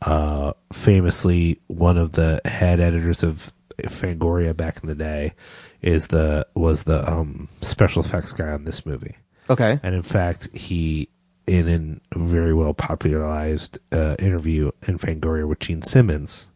uh 0.03 0.53
famously 0.71 1.59
one 1.67 1.97
of 1.97 2.11
the 2.11 2.39
head 2.45 2.79
editors 2.79 3.23
of 3.23 3.51
fangoria 3.83 4.55
back 4.55 4.79
in 4.83 4.87
the 4.89 4.93
day 4.95 5.33
is 5.81 6.07
the 6.07 6.45
was 6.55 6.83
the 6.83 7.09
um 7.11 7.47
special 7.61 8.03
effects 8.03 8.31
guy 8.33 8.49
on 8.49 8.65
this 8.65 8.85
movie 8.85 9.15
Okay. 9.49 9.77
And 9.83 9.93
in 9.93 10.03
fact, 10.03 10.47
he, 10.55 11.09
in 11.47 12.01
a 12.11 12.19
very 12.19 12.53
well 12.53 12.73
popularized 12.73 13.79
uh, 13.91 14.15
interview 14.19 14.71
in 14.87 14.97
Fangoria 14.97 15.47
with 15.47 15.59
Gene 15.59 15.81
Simmons, 15.81 16.47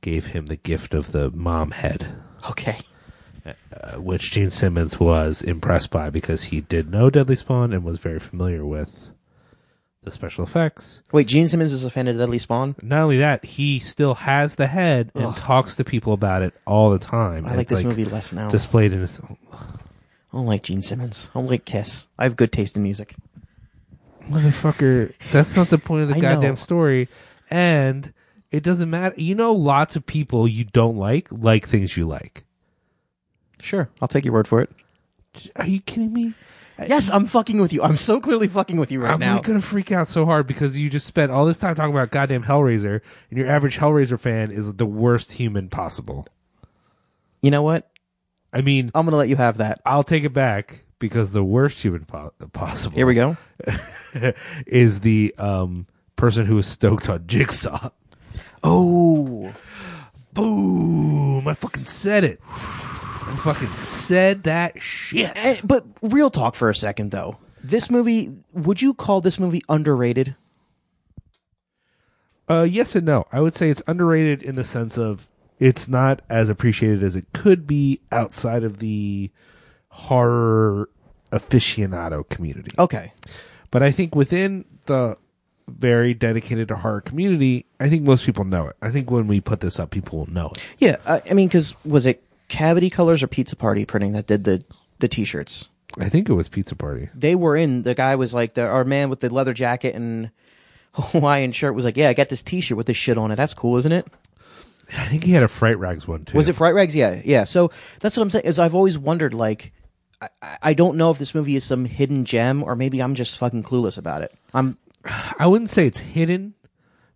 gave 0.00 0.26
him 0.28 0.46
the 0.46 0.56
gift 0.56 0.94
of 0.94 1.12
the 1.12 1.30
mom 1.30 1.72
head, 1.72 2.06
Okay. 2.48 2.78
uh, 3.46 3.96
which 4.00 4.30
Gene 4.30 4.50
Simmons 4.50 4.98
was 5.00 5.42
impressed 5.42 5.90
by 5.90 6.10
because 6.10 6.44
he 6.44 6.60
did 6.60 6.90
know 6.90 7.10
Deadly 7.10 7.36
Spawn 7.36 7.72
and 7.72 7.84
was 7.84 7.98
very 7.98 8.18
familiar 8.18 8.64
with 8.64 9.10
the 10.04 10.10
special 10.10 10.44
effects. 10.44 11.02
Wait, 11.12 11.26
Gene 11.26 11.48
Simmons 11.48 11.72
is 11.72 11.84
a 11.84 11.90
fan 11.90 12.08
of 12.08 12.16
Deadly 12.16 12.38
Spawn. 12.38 12.76
Not 12.80 13.02
only 13.02 13.18
that, 13.18 13.44
he 13.44 13.78
still 13.78 14.14
has 14.14 14.54
the 14.56 14.68
head 14.68 15.10
and 15.14 15.34
talks 15.36 15.74
to 15.76 15.84
people 15.84 16.12
about 16.12 16.42
it 16.42 16.54
all 16.66 16.90
the 16.90 16.98
time. 16.98 17.46
I 17.46 17.54
like 17.56 17.68
this 17.68 17.82
movie 17.82 18.04
less 18.04 18.32
now. 18.32 18.48
Displayed 18.50 18.92
in 18.92 19.00
his. 19.00 19.20
I 19.20 20.36
don't 20.36 20.46
like 20.46 20.62
Gene 20.62 20.82
Simmons. 20.82 21.30
I 21.34 21.40
don't 21.40 21.48
like 21.50 21.64
Kiss. 21.64 22.06
I 22.18 22.24
have 22.24 22.36
good 22.36 22.52
taste 22.52 22.76
in 22.76 22.82
music. 22.82 23.14
Motherfucker 24.28 25.14
that's 25.30 25.56
not 25.56 25.68
the 25.70 25.78
point 25.78 26.02
of 26.02 26.08
the 26.08 26.14
I 26.16 26.20
goddamn 26.20 26.50
know. 26.54 26.60
story 26.60 27.08
and 27.50 28.12
it 28.50 28.62
doesn't 28.62 28.88
matter 28.90 29.14
you 29.20 29.34
know 29.34 29.52
lots 29.52 29.96
of 29.96 30.06
people 30.06 30.46
you 30.48 30.64
don't 30.64 30.96
like 30.96 31.28
like 31.30 31.66
things 31.68 31.96
you 31.96 32.06
like 32.06 32.44
Sure, 33.60 33.88
I'll 34.00 34.06
take 34.08 34.24
your 34.24 34.34
word 34.34 34.46
for 34.46 34.60
it. 34.60 34.70
are 35.56 35.66
you 35.66 35.80
kidding 35.80 36.12
me 36.12 36.34
Yes, 36.86 37.10
I'm 37.10 37.26
fucking 37.26 37.60
with 37.60 37.72
you. 37.72 37.82
I'm 37.82 37.96
so 37.96 38.20
clearly 38.20 38.46
fucking 38.46 38.76
with 38.76 38.92
you 38.92 39.02
right 39.02 39.14
i'm 39.14 39.18
now. 39.18 39.40
gonna 39.40 39.60
freak 39.60 39.90
out 39.90 40.06
so 40.06 40.24
hard 40.24 40.46
because 40.46 40.78
you 40.78 40.88
just 40.88 41.06
spent 41.06 41.32
all 41.32 41.44
this 41.44 41.58
time 41.58 41.74
talking 41.74 41.92
about 41.92 42.10
goddamn 42.12 42.44
hellraiser 42.44 43.00
and 43.30 43.38
your 43.38 43.48
average 43.50 43.78
hellraiser 43.78 44.18
fan 44.20 44.52
is 44.52 44.72
the 44.74 44.86
worst 44.86 45.32
human 45.32 45.68
possible 45.68 46.26
You 47.42 47.50
know 47.50 47.62
what? 47.62 47.90
i 48.52 48.60
mean 48.62 48.92
I'm 48.94 49.04
gonna 49.04 49.16
let 49.16 49.28
you 49.28 49.34
have 49.36 49.56
that. 49.56 49.80
i'll 49.84 50.04
take 50.04 50.22
it 50.24 50.32
back 50.32 50.84
because 50.98 51.30
the 51.30 51.44
worst 51.44 51.80
human 51.82 52.04
po- 52.04 52.32
possible 52.52 52.96
Here 52.96 53.06
we 53.06 53.14
go. 53.14 53.36
is 54.66 55.00
the 55.00 55.34
um 55.38 55.86
person 56.16 56.46
who 56.46 56.58
is 56.58 56.66
stoked 56.66 57.08
on 57.08 57.26
jigsaw 57.26 57.90
Oh, 58.62 59.54
Boom! 60.32 61.48
I 61.48 61.54
fucking 61.54 61.84
said 61.84 62.24
it. 62.24 62.40
I 62.48 63.38
fucking 63.42 63.74
said 63.76 64.44
that 64.44 64.80
shit. 64.80 65.32
Eh, 65.34 65.60
but 65.64 65.84
real 66.02 66.30
talk 66.30 66.54
for 66.54 66.70
a 66.70 66.74
second 66.74 67.10
though. 67.10 67.38
This 67.62 67.90
movie, 67.90 68.30
would 68.52 68.80
you 68.80 68.94
call 68.94 69.20
this 69.20 69.38
movie 69.38 69.62
underrated? 69.68 70.36
Uh, 72.48 72.66
yes 72.68 72.94
and 72.94 73.04
no. 73.04 73.26
I 73.32 73.40
would 73.40 73.54
say 73.54 73.68
it's 73.70 73.82
underrated 73.86 74.42
in 74.42 74.54
the 74.54 74.64
sense 74.64 74.96
of 74.96 75.28
it's 75.58 75.88
not 75.88 76.22
as 76.30 76.48
appreciated 76.48 77.02
as 77.02 77.16
it 77.16 77.26
could 77.32 77.66
be 77.66 78.00
outside 78.10 78.64
of 78.64 78.78
the 78.78 79.30
horror 79.98 80.88
aficionado 81.32 82.26
community. 82.28 82.70
Okay. 82.78 83.12
But 83.70 83.82
I 83.82 83.90
think 83.90 84.14
within 84.14 84.64
the 84.86 85.18
very 85.66 86.14
dedicated 86.14 86.68
to 86.68 86.76
horror 86.76 87.00
community, 87.00 87.66
I 87.80 87.88
think 87.88 88.04
most 88.04 88.24
people 88.24 88.44
know 88.44 88.68
it. 88.68 88.76
I 88.80 88.90
think 88.90 89.10
when 89.10 89.26
we 89.26 89.40
put 89.40 89.60
this 89.60 89.78
up, 89.78 89.90
people 89.90 90.20
will 90.20 90.30
know 90.30 90.50
it. 90.54 90.66
Yeah, 90.78 90.96
I, 91.04 91.20
I 91.30 91.34
mean, 91.34 91.48
because 91.48 91.74
was 91.84 92.06
it 92.06 92.22
Cavity 92.48 92.88
Colors 92.88 93.22
or 93.22 93.26
Pizza 93.26 93.56
Party 93.56 93.84
Printing 93.84 94.12
that 94.12 94.26
did 94.26 94.44
the 94.44 94.64
the 95.00 95.08
T-shirts? 95.08 95.68
I 95.98 96.08
think 96.08 96.28
it 96.28 96.32
was 96.32 96.48
Pizza 96.48 96.76
Party. 96.76 97.08
They 97.14 97.34
were 97.34 97.56
in. 97.56 97.82
The 97.82 97.94
guy 97.94 98.14
was 98.14 98.32
like 98.32 98.54
the 98.54 98.62
our 98.62 98.84
man 98.84 99.10
with 99.10 99.20
the 99.20 99.32
leather 99.32 99.52
jacket 99.52 99.94
and 99.94 100.30
Hawaiian 100.92 101.52
shirt 101.52 101.74
was 101.74 101.84
like, 101.84 101.96
"Yeah, 101.96 102.08
I 102.08 102.14
got 102.14 102.28
this 102.28 102.42
T-shirt 102.42 102.76
with 102.76 102.86
this 102.86 102.96
shit 102.96 103.18
on 103.18 103.30
it. 103.30 103.36
That's 103.36 103.54
cool, 103.54 103.76
isn't 103.76 103.92
it?" 103.92 104.06
I 104.96 105.04
think 105.04 105.24
he 105.24 105.32
had 105.32 105.42
a 105.42 105.48
Fright 105.48 105.78
Rags 105.78 106.08
one 106.08 106.24
too. 106.24 106.36
Was 106.36 106.48
it 106.48 106.54
Fright 106.54 106.74
Rags? 106.74 106.96
Yeah, 106.96 107.20
yeah. 107.24 107.44
So 107.44 107.70
that's 108.00 108.16
what 108.16 108.22
I'm 108.22 108.30
saying. 108.30 108.46
Is 108.46 108.58
I've 108.58 108.74
always 108.74 108.96
wondered, 108.96 109.34
like, 109.34 109.72
I, 110.20 110.28
I 110.62 110.74
don't 110.74 110.96
know 110.96 111.10
if 111.10 111.18
this 111.18 111.34
movie 111.34 111.56
is 111.56 111.64
some 111.64 111.84
hidden 111.84 112.24
gem 112.24 112.62
or 112.62 112.74
maybe 112.76 113.00
I'm 113.00 113.14
just 113.14 113.38
fucking 113.38 113.62
clueless 113.62 113.98
about 113.98 114.22
it. 114.22 114.34
I'm 114.52 114.78
I 115.38 115.46
wouldn't 115.46 115.70
say 115.70 115.86
it's 115.86 116.00
hidden, 116.00 116.54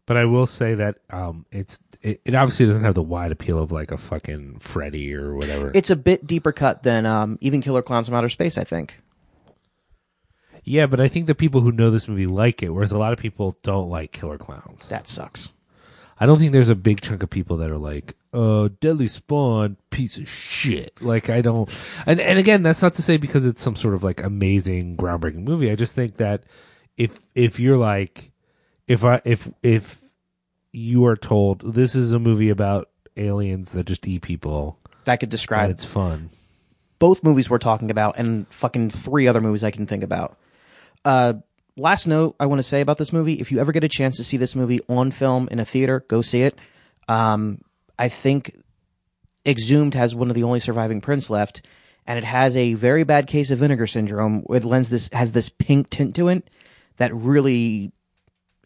but 0.06 0.16
I 0.16 0.24
will 0.24 0.46
say 0.46 0.74
that 0.74 0.98
um, 1.10 1.46
it's 1.50 1.80
it, 2.00 2.20
it 2.24 2.34
obviously 2.34 2.66
doesn't 2.66 2.84
have 2.84 2.94
the 2.94 3.02
wide 3.02 3.32
appeal 3.32 3.58
of 3.58 3.72
like 3.72 3.90
a 3.90 3.98
fucking 3.98 4.58
Freddy 4.60 5.14
or 5.14 5.34
whatever. 5.34 5.70
it's 5.74 5.90
a 5.90 5.96
bit 5.96 6.26
deeper 6.26 6.52
cut 6.52 6.82
than 6.82 7.06
um, 7.06 7.38
even 7.40 7.60
Killer 7.60 7.82
Clowns 7.82 8.08
from 8.08 8.16
Outer 8.16 8.28
Space. 8.28 8.56
I 8.56 8.64
think. 8.64 9.00
yeah, 10.64 10.86
but 10.86 11.00
I 11.00 11.08
think 11.08 11.26
the 11.26 11.34
people 11.34 11.60
who 11.60 11.72
know 11.72 11.90
this 11.90 12.06
movie 12.08 12.26
like 12.26 12.62
it, 12.62 12.70
whereas 12.70 12.92
a 12.92 12.98
lot 12.98 13.12
of 13.12 13.18
people 13.18 13.56
don't 13.62 13.90
like 13.90 14.12
Killer 14.12 14.38
Clowns. 14.38 14.88
That 14.88 15.08
sucks. 15.08 15.52
I 16.20 16.26
don't 16.26 16.38
think 16.38 16.52
there's 16.52 16.68
a 16.68 16.76
big 16.76 17.00
chunk 17.00 17.22
of 17.24 17.30
people 17.30 17.56
that 17.58 17.70
are 17.70 17.78
like, 17.78 18.14
"Uh, 18.32 18.68
Deadly 18.80 19.06
Spawn, 19.08 19.76
piece 19.90 20.16
of 20.16 20.28
shit." 20.28 21.00
Like 21.02 21.28
I 21.30 21.40
don't, 21.42 21.68
and 22.06 22.20
and 22.20 22.38
again, 22.38 22.62
that's 22.62 22.82
not 22.82 22.94
to 22.96 23.02
say 23.02 23.16
because 23.16 23.44
it's 23.46 23.62
some 23.62 23.76
sort 23.76 23.94
of 23.94 24.02
like 24.02 24.22
amazing, 24.22 24.96
groundbreaking 24.96 25.44
movie. 25.44 25.70
I 25.70 25.74
just 25.76 25.94
think 25.94 26.16
that 26.16 26.44
if 26.96 27.18
if 27.34 27.58
you're 27.60 27.76
like, 27.78 28.32
if 28.88 29.04
I 29.04 29.20
if 29.24 29.48
if 29.62 30.00
you 30.72 31.04
are 31.06 31.16
told 31.16 31.74
this 31.74 31.94
is 31.94 32.12
a 32.12 32.18
movie 32.18 32.48
about 32.50 32.88
aliens 33.16 33.72
that 33.72 33.84
just 33.86 34.06
eat 34.08 34.22
people, 34.22 34.78
That 35.04 35.16
could 35.20 35.28
describe 35.28 35.70
it's 35.70 35.84
fun. 35.84 36.30
both 36.98 37.22
movies 37.22 37.50
we're 37.50 37.58
talking 37.58 37.90
about 37.90 38.18
and 38.18 38.46
fucking 38.48 38.88
three 38.90 39.28
other 39.28 39.40
movies 39.42 39.62
I 39.64 39.70
can 39.70 39.86
think 39.86 40.02
about. 40.02 40.38
Uh, 41.04 41.34
last 41.76 42.06
note 42.06 42.36
I 42.40 42.46
want 42.46 42.58
to 42.60 42.62
say 42.62 42.80
about 42.80 42.96
this 42.98 43.12
movie: 43.12 43.34
if 43.34 43.52
you 43.52 43.58
ever 43.58 43.72
get 43.72 43.84
a 43.84 43.88
chance 43.88 44.16
to 44.16 44.24
see 44.24 44.36
this 44.38 44.56
movie 44.56 44.80
on 44.88 45.10
film 45.10 45.48
in 45.50 45.60
a 45.60 45.64
theater, 45.66 46.04
go 46.08 46.22
see 46.22 46.42
it. 46.42 46.56
Um, 47.08 47.60
I 47.98 48.08
think 48.08 48.56
Exhumed 49.46 49.94
has 49.94 50.14
one 50.14 50.28
of 50.28 50.34
the 50.34 50.44
only 50.44 50.60
surviving 50.60 51.00
prints 51.00 51.30
left, 51.30 51.62
and 52.06 52.18
it 52.18 52.24
has 52.24 52.56
a 52.56 52.74
very 52.74 53.04
bad 53.04 53.26
case 53.26 53.50
of 53.50 53.58
vinegar 53.58 53.86
syndrome. 53.86 54.44
It 54.50 54.64
lends 54.64 54.88
this 54.88 55.08
has 55.12 55.32
this 55.32 55.48
pink 55.48 55.90
tint 55.90 56.14
to 56.16 56.28
it 56.28 56.48
that 56.96 57.14
really 57.14 57.92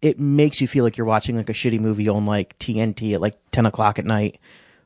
it 0.02 0.20
makes 0.20 0.60
you 0.60 0.68
feel 0.68 0.84
like 0.84 0.96
you're 0.96 1.06
watching 1.06 1.36
like 1.36 1.48
a 1.48 1.54
shitty 1.54 1.80
movie 1.80 2.08
on 2.08 2.26
like 2.26 2.58
TNT 2.58 3.14
at 3.14 3.20
like 3.20 3.38
ten 3.50 3.66
o'clock 3.66 3.98
at 3.98 4.04
night 4.04 4.38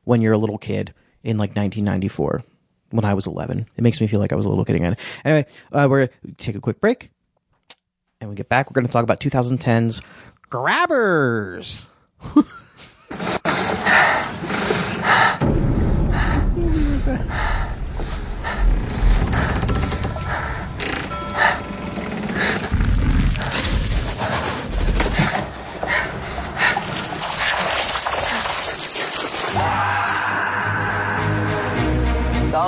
when 0.04 0.20
you're 0.20 0.32
a 0.32 0.38
little 0.38 0.58
kid 0.58 0.94
in 1.22 1.36
like 1.36 1.50
1994 1.50 2.42
when 2.90 3.04
I 3.04 3.14
was 3.14 3.26
11. 3.26 3.66
It 3.76 3.82
makes 3.82 4.00
me 4.00 4.06
feel 4.06 4.20
like 4.20 4.32
I 4.32 4.36
was 4.36 4.46
a 4.46 4.48
little 4.48 4.64
kid 4.64 4.76
again. 4.76 4.96
Anyway, 5.24 5.46
uh, 5.72 5.86
we're 5.90 6.06
gonna 6.06 6.34
take 6.38 6.56
a 6.56 6.60
quick 6.60 6.80
break, 6.80 7.10
and 8.20 8.30
we 8.30 8.36
get 8.36 8.48
back. 8.48 8.70
We're 8.70 8.74
going 8.74 8.86
to 8.86 8.92
talk 8.92 9.02
about 9.02 9.20
2010's 9.20 10.02
Grabbers. 10.50 11.88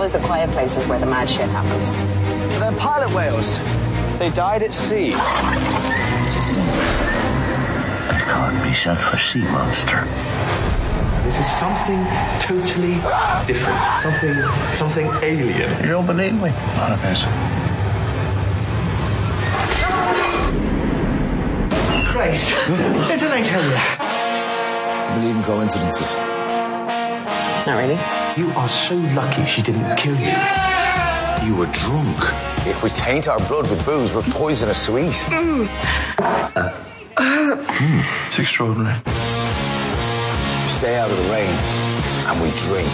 always 0.02 0.20
the 0.20 0.27
quiet 0.27 0.51
places 0.51 0.85
where 0.86 0.98
the 0.98 1.06
mad 1.06 1.28
shit 1.28 1.48
happens. 1.48 1.94
They're 2.59 2.73
pilot 2.73 3.14
whales. 3.14 3.59
They 4.19 4.31
died 4.31 4.64
at 4.64 4.73
sea. 4.73 5.10
It 5.10 5.14
can't 8.27 8.60
be 8.64 8.74
such 8.74 8.98
for 8.98 9.16
sea 9.16 9.43
monster. 9.43 10.32
This 11.24 11.39
is 11.39 11.47
something 11.47 12.05
totally 12.39 12.94
different. 13.47 13.78
Something, 14.03 14.35
something 14.74 15.07
alien. 15.23 15.70
You 15.82 15.90
don't 15.90 16.07
believe 16.07 16.35
me? 16.35 16.51
Not 16.77 16.93
a 16.93 16.97
bit. 16.97 17.19
Christ, 22.12 22.53
what 23.09 23.19
did 23.19 23.31
I 23.31 23.43
tell 23.43 23.65
you? 23.65 25.20
Believe 25.20 25.36
in 25.36 25.43
coincidences. 25.43 26.16
Not 27.66 27.78
really. 27.78 27.99
You 28.36 28.51
are 28.57 28.69
so 28.69 28.97
lucky 29.15 29.47
she 29.47 29.62
didn't 29.62 29.97
kill 29.97 30.16
you. 30.16 30.35
You 31.47 31.57
were 31.57 31.70
drunk. 31.73 32.19
If 32.66 32.82
we 32.82 32.90
taint 32.90 33.28
our 33.28 33.39
blood 33.49 33.69
with 33.70 33.85
booze, 33.85 34.12
we're 34.12 34.23
poisonous 34.23 34.86
sweet. 34.86 35.15
Hmm. 35.28 35.66
It's 38.28 38.39
extraordinary. 38.39 38.99
Stay 40.83 40.99
out 40.99 41.09
of 41.09 41.17
the 41.17 41.23
rain, 41.31 41.49
and 42.27 42.43
we 42.43 42.51
drink. 42.67 42.91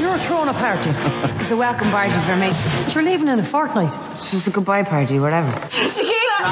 You're 0.00 0.16
throwing 0.16 0.48
a 0.48 0.54
party. 0.54 0.88
it's 1.38 1.50
a 1.50 1.56
welcome 1.58 1.90
party 1.90 2.12
for 2.12 2.34
me. 2.34 2.48
But 2.86 2.94
you're 2.94 3.04
leaving 3.04 3.28
in 3.28 3.38
a 3.38 3.42
fortnight. 3.42 3.92
It's 4.12 4.30
just 4.30 4.48
a 4.48 4.50
goodbye 4.50 4.84
party, 4.84 5.18
whatever. 5.20 5.52
Tequila! 5.52 6.48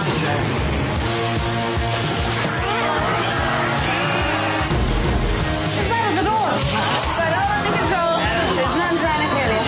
It's 5.72 5.90
out 5.96 6.04
of 6.10 6.16
the 6.18 6.24
door. 6.28 6.52
Got 7.16 7.32
all 7.32 7.48
under 7.56 7.72
control. 7.80 8.12
There's 8.60 8.76
none 8.76 8.96
trying 9.00 9.22
to 9.24 9.30
kill 9.32 9.50
you. 9.56 9.64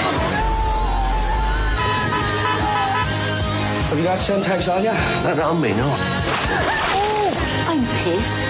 Have 3.89 3.97
you 3.97 4.05
got 4.05 4.19
Semtex 4.19 4.69
on 4.71 4.85
you? 4.85 4.93
Not 5.25 5.39
on 5.39 5.63
me, 5.63 5.71
no. 5.71 6.95
I'm 7.67 7.85
pissed. 8.05 8.49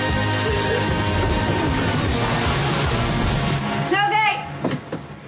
It's 3.84 3.92
okay. 3.92 4.44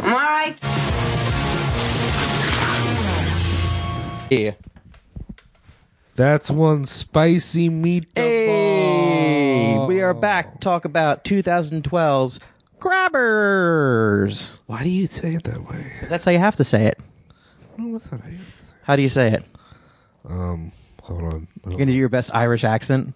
I'm 0.02 0.12
alright. 0.12 0.58
Yeah. 4.30 4.52
That's 6.16 6.50
one 6.50 6.84
spicy 6.84 7.68
meatball. 7.70 8.06
Hey, 8.16 9.78
we 9.86 10.02
are 10.02 10.12
back 10.14 10.52
to 10.54 10.58
talk 10.58 10.84
about 10.84 11.24
2012's 11.24 12.40
Grabbers. 12.78 14.58
Why 14.66 14.82
do 14.84 14.90
you 14.90 15.06
say 15.06 15.34
it 15.34 15.44
that 15.44 15.68
way? 15.68 15.92
'Cause 16.00 16.08
That's 16.10 16.24
how 16.24 16.30
you 16.32 16.38
have 16.38 16.56
to 16.56 16.64
say 16.64 16.86
it. 16.86 16.98
No, 17.76 17.88
what's 17.88 18.08
that? 18.10 18.20
I 18.24 18.30
gotta 18.30 18.52
say? 18.52 18.74
How 18.82 18.96
do 18.96 19.02
you 19.02 19.08
say 19.08 19.32
it? 19.32 19.44
Um, 20.28 20.72
hold 21.02 21.22
on. 21.22 21.48
You're 21.66 21.72
gonna 21.78 21.86
do 21.86 21.92
your 21.92 22.08
best 22.08 22.34
Irish 22.34 22.64
accent. 22.64 23.14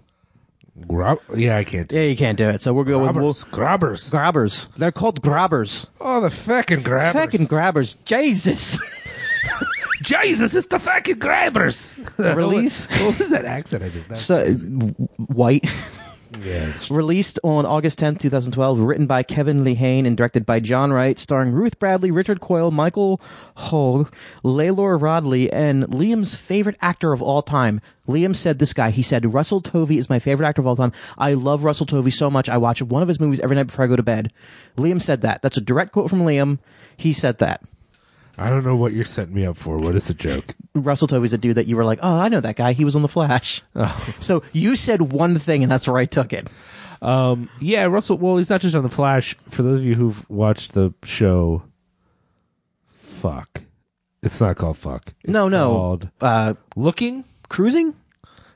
Grab- 0.88 1.20
yeah, 1.36 1.56
I 1.56 1.64
can't. 1.64 1.88
do 1.88 1.96
Yeah, 1.96 2.02
you 2.02 2.16
can't 2.16 2.36
do 2.36 2.48
it. 2.48 2.60
So 2.60 2.74
we're 2.74 2.84
going 2.84 3.14
with 3.14 3.50
Grabbers. 3.50 4.10
Grabbers. 4.10 4.68
They're 4.76 4.90
called 4.92 5.22
grabbers. 5.22 5.88
Oh, 6.00 6.20
the 6.20 6.30
fucking 6.30 6.82
grabbers. 6.82 7.20
Fucking 7.22 7.46
grabbers. 7.46 7.94
Jesus. 8.04 8.78
Jesus, 10.02 10.54
it's 10.54 10.66
the 10.66 10.78
fucking 10.80 11.18
grabbers. 11.18 11.98
Release? 12.18 12.86
what, 12.88 13.00
what 13.04 13.18
was 13.18 13.30
that 13.30 13.44
accent 13.44 13.84
I 13.84 13.88
did? 13.90 14.04
That, 14.08 14.18
So, 14.18 14.44
w- 14.52 14.94
white. 15.16 15.64
Yeah. 16.44 16.72
Released 16.90 17.38
on 17.42 17.64
August 17.64 17.98
10th, 18.00 18.20
2012, 18.20 18.80
written 18.80 19.06
by 19.06 19.22
Kevin 19.22 19.64
Lehane 19.64 20.06
and 20.06 20.16
directed 20.16 20.44
by 20.44 20.60
John 20.60 20.92
Wright, 20.92 21.18
starring 21.18 21.52
Ruth 21.52 21.78
Bradley, 21.78 22.10
Richard 22.10 22.40
Coyle, 22.40 22.70
Michael 22.70 23.20
Hull, 23.56 24.08
Lalor 24.44 25.00
Roddy, 25.00 25.50
and 25.50 25.84
Liam's 25.84 26.34
favorite 26.34 26.76
actor 26.82 27.12
of 27.14 27.22
all 27.22 27.40
time. 27.40 27.80
Liam 28.06 28.36
said 28.36 28.58
this 28.58 28.74
guy, 28.74 28.90
he 28.90 29.02
said, 29.02 29.32
Russell 29.32 29.62
Tovey 29.62 29.96
is 29.96 30.10
my 30.10 30.18
favorite 30.18 30.46
actor 30.46 30.60
of 30.60 30.66
all 30.66 30.76
time. 30.76 30.92
I 31.16 31.32
love 31.32 31.64
Russell 31.64 31.86
Tovey 31.86 32.12
so 32.12 32.30
much. 32.30 32.50
I 32.50 32.58
watch 32.58 32.82
one 32.82 33.00
of 33.00 33.08
his 33.08 33.18
movies 33.18 33.40
every 33.40 33.56
night 33.56 33.68
before 33.68 33.86
I 33.86 33.88
go 33.88 33.96
to 33.96 34.02
bed. 34.02 34.30
Liam 34.76 35.00
said 35.00 35.22
that. 35.22 35.40
That's 35.40 35.56
a 35.56 35.62
direct 35.62 35.92
quote 35.92 36.10
from 36.10 36.20
Liam. 36.20 36.58
He 36.96 37.14
said 37.14 37.38
that. 37.38 37.62
I 38.36 38.48
don't 38.50 38.64
know 38.64 38.76
what 38.76 38.92
you're 38.92 39.04
setting 39.04 39.34
me 39.34 39.46
up 39.46 39.56
for. 39.56 39.76
What 39.78 39.94
is 39.94 40.08
the 40.08 40.14
joke? 40.14 40.54
Russell 40.74 41.06
Tovey's 41.08 41.32
a 41.32 41.38
dude 41.38 41.56
that 41.56 41.66
you 41.66 41.76
were 41.76 41.84
like, 41.84 42.00
oh, 42.02 42.18
I 42.20 42.28
know 42.28 42.40
that 42.40 42.56
guy. 42.56 42.72
He 42.72 42.84
was 42.84 42.96
on 42.96 43.02
The 43.02 43.08
Flash. 43.08 43.62
So 44.20 44.42
you 44.52 44.74
said 44.76 45.12
one 45.12 45.38
thing 45.38 45.62
and 45.62 45.70
that's 45.70 45.86
where 45.86 45.98
I 45.98 46.04
took 46.04 46.32
it. 46.32 46.48
Um, 47.00 47.48
yeah, 47.60 47.84
Russell. 47.84 48.18
Well, 48.18 48.38
he's 48.38 48.50
not 48.50 48.60
just 48.60 48.74
on 48.74 48.82
the 48.82 48.88
Flash. 48.88 49.36
For 49.50 49.62
those 49.62 49.80
of 49.80 49.84
you 49.84 49.94
who've 49.94 50.28
watched 50.30 50.72
the 50.72 50.92
show, 51.04 51.62
fuck, 52.90 53.62
it's 54.22 54.40
not 54.40 54.56
called 54.56 54.78
fuck. 54.78 55.12
It's 55.22 55.28
no, 55.32 55.48
no. 55.48 55.68
called 55.74 56.08
Uh, 56.20 56.54
Looking. 56.76 57.24
cruising? 57.48 57.94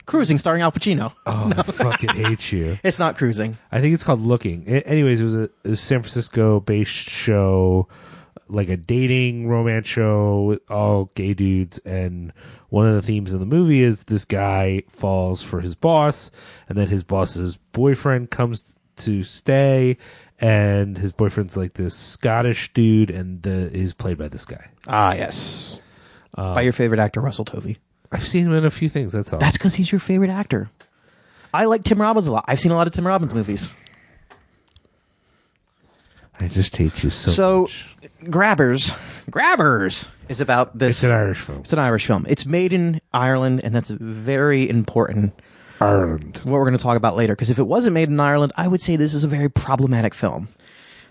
Cruising 0.07 0.39
starring 0.39 0.63
Al 0.63 0.73
Pacino. 0.73 1.13
Oh, 1.27 1.53
I 1.57 1.63
fucking 1.63 2.11
hate 2.11 2.51
you. 2.53 2.79
It's 2.85 2.99
not 2.99 3.17
cruising. 3.17 3.59
I 3.71 3.81
think 3.81 3.93
it's 3.95 4.03
called 4.05 4.21
Looking. 4.23 4.65
A- 4.67 4.87
anyways, 4.89 5.21
it 5.21 5.25
was 5.25 5.37
a, 5.37 5.51
a 5.65 5.77
San 5.77 6.01
Francisco-based 6.01 6.91
show, 6.91 7.87
like 8.49 8.69
a 8.69 8.77
dating 8.77 9.49
romance 9.49 9.87
show 9.87 10.43
with 10.45 10.71
all 10.71 11.11
gay 11.15 11.35
dudes. 11.35 11.79
And 11.81 12.33
one 12.69 12.87
of 12.87 12.95
the 12.95 13.03
themes 13.03 13.33
in 13.33 13.41
the 13.41 13.47
movie 13.47 13.83
is 13.83 14.05
this 14.05 14.25
guy 14.25 14.83
falls 14.91 15.43
for 15.43 15.61
his 15.61 15.75
boss, 15.75 16.31
and 16.69 16.77
then 16.77 16.89
his 16.89 17.03
boss's 17.03 17.57
boyfriend 17.73 18.31
comes 18.31 18.75
to 18.97 19.23
stay, 19.23 19.97
and 20.41 20.99
his 20.99 21.13
boyfriend's 21.13 21.57
like 21.57 21.75
this 21.75 21.95
Scottish 21.95 22.73
dude, 22.73 23.11
and 23.11 23.43
the 23.43 23.73
is 23.73 23.95
played 23.95 24.19
by 24.19 24.29
this 24.29 24.45
guy. 24.45 24.69
Ah, 24.87 25.15
yes. 25.15 25.81
By 26.35 26.63
your 26.63 26.73
favorite 26.73 27.01
actor, 27.01 27.21
Russell 27.21 27.45
Tovey. 27.45 27.79
I've 28.13 28.27
seen 28.27 28.47
him 28.47 28.55
in 28.55 28.65
a 28.65 28.71
few 28.71 28.89
things. 28.89 29.13
That's 29.13 29.33
all. 29.33 29.39
That's 29.39 29.59
because 29.59 29.75
he's 29.75 29.91
your 29.91 29.99
favorite 29.99 30.31
actor. 30.31 30.71
I 31.53 31.65
like 31.65 31.85
Tim 31.85 32.01
Robbins 32.01 32.27
a 32.27 32.33
lot. 32.33 32.45
I've 32.47 32.61
seen 32.61 32.73
a 32.73 32.75
lot 32.75 32.87
of 32.87 32.93
Tim 32.93 33.07
Robbins 33.07 33.35
movies. 33.35 33.73
I 36.41 36.49
just 36.49 36.77
hate 36.77 37.03
you 37.03 37.11
so, 37.11 37.31
So, 37.31 37.61
much. 37.63 37.97
Grabbers, 38.31 38.93
Grabbers 39.31 40.09
is 40.29 40.41
about 40.41 40.79
this. 40.79 41.03
It's 41.03 41.11
an 41.11 41.17
Irish 41.17 41.41
film. 41.41 41.59
It's 41.61 41.73
an 41.73 41.79
Irish 41.79 42.07
film. 42.07 42.27
It's 42.29 42.47
made 42.47 42.73
in 42.73 43.01
Ireland, 43.13 43.61
and 43.65 43.75
that's 43.75 43.91
very 43.91 44.69
important. 44.69 45.35
Ireland. 45.81 46.41
What 46.45 46.53
we're 46.55 46.65
going 46.65 46.77
to 46.77 46.83
talk 46.83 46.97
about 46.97 47.17
later, 47.17 47.35
because 47.35 47.51
if 47.51 47.59
it 47.59 47.67
wasn't 47.67 47.95
made 47.95 48.09
in 48.09 48.19
Ireland, 48.19 48.53
I 48.57 48.69
would 48.69 48.81
say 48.81 48.97
this 48.97 49.15
is 49.15 49.25
a 49.25 49.29
very 49.29 49.49
problematic 49.49 50.15
film. 50.15 50.49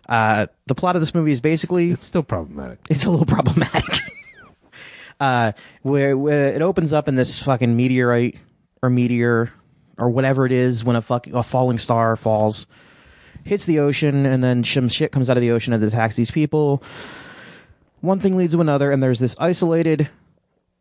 Uh, 0.09 0.47
the 0.67 0.75
plot 0.75 0.95
of 0.95 1.01
this 1.01 1.13
movie 1.13 1.31
is 1.31 1.41
basically 1.41 1.91
It's 1.91 2.05
still 2.05 2.23
problematic. 2.23 2.79
it's 2.89 3.05
a 3.05 3.09
little 3.09 3.25
problematic. 3.25 3.83
uh, 5.19 5.51
where, 5.81 6.17
where 6.17 6.53
it 6.53 6.61
opens 6.61 6.93
up 6.93 7.07
in 7.07 7.15
this 7.15 7.41
fucking 7.41 7.75
meteorite 7.75 8.37
or 8.81 8.89
meteor 8.89 9.51
or 9.97 10.09
whatever 10.09 10.45
it 10.45 10.51
is 10.51 10.83
when 10.83 10.95
a 10.95 11.01
fucking 11.01 11.33
a 11.33 11.43
falling 11.43 11.77
star 11.79 12.15
falls, 12.15 12.67
hits 13.47 13.65
the 13.65 13.79
ocean, 13.79 14.25
and 14.25 14.43
then 14.43 14.63
some 14.63 14.89
shit 14.89 15.11
comes 15.11 15.29
out 15.29 15.37
of 15.37 15.41
the 15.41 15.51
ocean 15.51 15.73
and 15.73 15.83
attacks 15.83 16.15
these 16.15 16.31
people. 16.31 16.83
One 18.01 18.19
thing 18.19 18.37
leads 18.37 18.53
to 18.53 18.61
another, 18.61 18.91
and 18.91 19.01
there's 19.01 19.19
this 19.19 19.35
isolated 19.39 20.09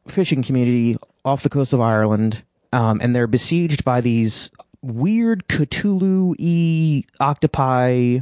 fishing 0.09 0.43
community 0.43 0.97
off 1.25 1.43
the 1.43 1.49
coast 1.49 1.73
of 1.73 1.81
Ireland, 1.81 2.43
um, 2.73 3.01
and 3.03 3.15
they're 3.15 3.27
besieged 3.27 3.85
by 3.85 4.01
these 4.01 4.51
weird 4.83 5.47
Cthulhu-y 5.49 7.05
octopi, 7.21 8.21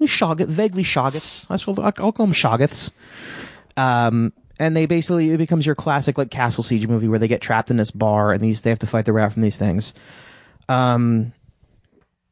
shoggoth, 0.00 0.46
vaguely 0.46 0.84
shoggoths. 0.84 1.46
I 1.48 1.70
will, 1.70 1.82
I'll 1.82 2.12
call 2.12 2.26
them 2.26 2.32
shoggoths. 2.32 2.92
Um, 3.76 4.32
and 4.58 4.76
they 4.76 4.86
basically 4.86 5.30
it 5.30 5.38
becomes 5.38 5.64
your 5.64 5.74
classic 5.74 6.18
like 6.18 6.30
castle 6.30 6.62
siege 6.62 6.86
movie 6.86 7.08
where 7.08 7.18
they 7.18 7.28
get 7.28 7.40
trapped 7.40 7.70
in 7.70 7.78
this 7.78 7.90
bar 7.90 8.32
and 8.32 8.42
these 8.42 8.62
they 8.62 8.70
have 8.70 8.78
to 8.80 8.86
fight 8.86 9.06
their 9.06 9.14
way 9.14 9.22
out 9.22 9.32
from 9.32 9.42
these 9.42 9.56
things. 9.56 9.94
Um, 10.68 11.32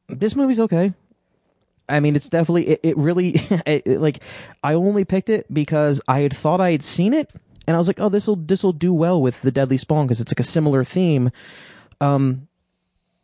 this 0.08 0.36
movie's 0.36 0.60
okay. 0.60 0.92
I 1.88 2.00
mean, 2.00 2.16
it's 2.16 2.28
definitely 2.28 2.68
it, 2.68 2.80
it 2.82 2.96
really 2.96 3.28
it, 3.66 3.82
it, 3.86 4.00
like 4.00 4.20
I 4.62 4.74
only 4.74 5.04
picked 5.04 5.30
it 5.30 5.52
because 5.52 6.00
I 6.08 6.20
had 6.20 6.34
thought 6.34 6.60
I 6.60 6.72
had 6.72 6.82
seen 6.82 7.14
it 7.14 7.30
and 7.66 7.74
I 7.74 7.78
was 7.78 7.86
like, 7.86 8.00
oh, 8.00 8.08
this 8.08 8.26
will 8.26 8.36
this 8.36 8.62
will 8.62 8.72
do 8.72 8.92
well 8.92 9.20
with 9.20 9.42
the 9.42 9.50
Deadly 9.50 9.76
Spawn 9.76 10.06
because 10.06 10.20
it's 10.20 10.32
like 10.32 10.40
a 10.40 10.44
similar 10.44 10.84
theme. 10.84 11.30
Um, 12.00 12.48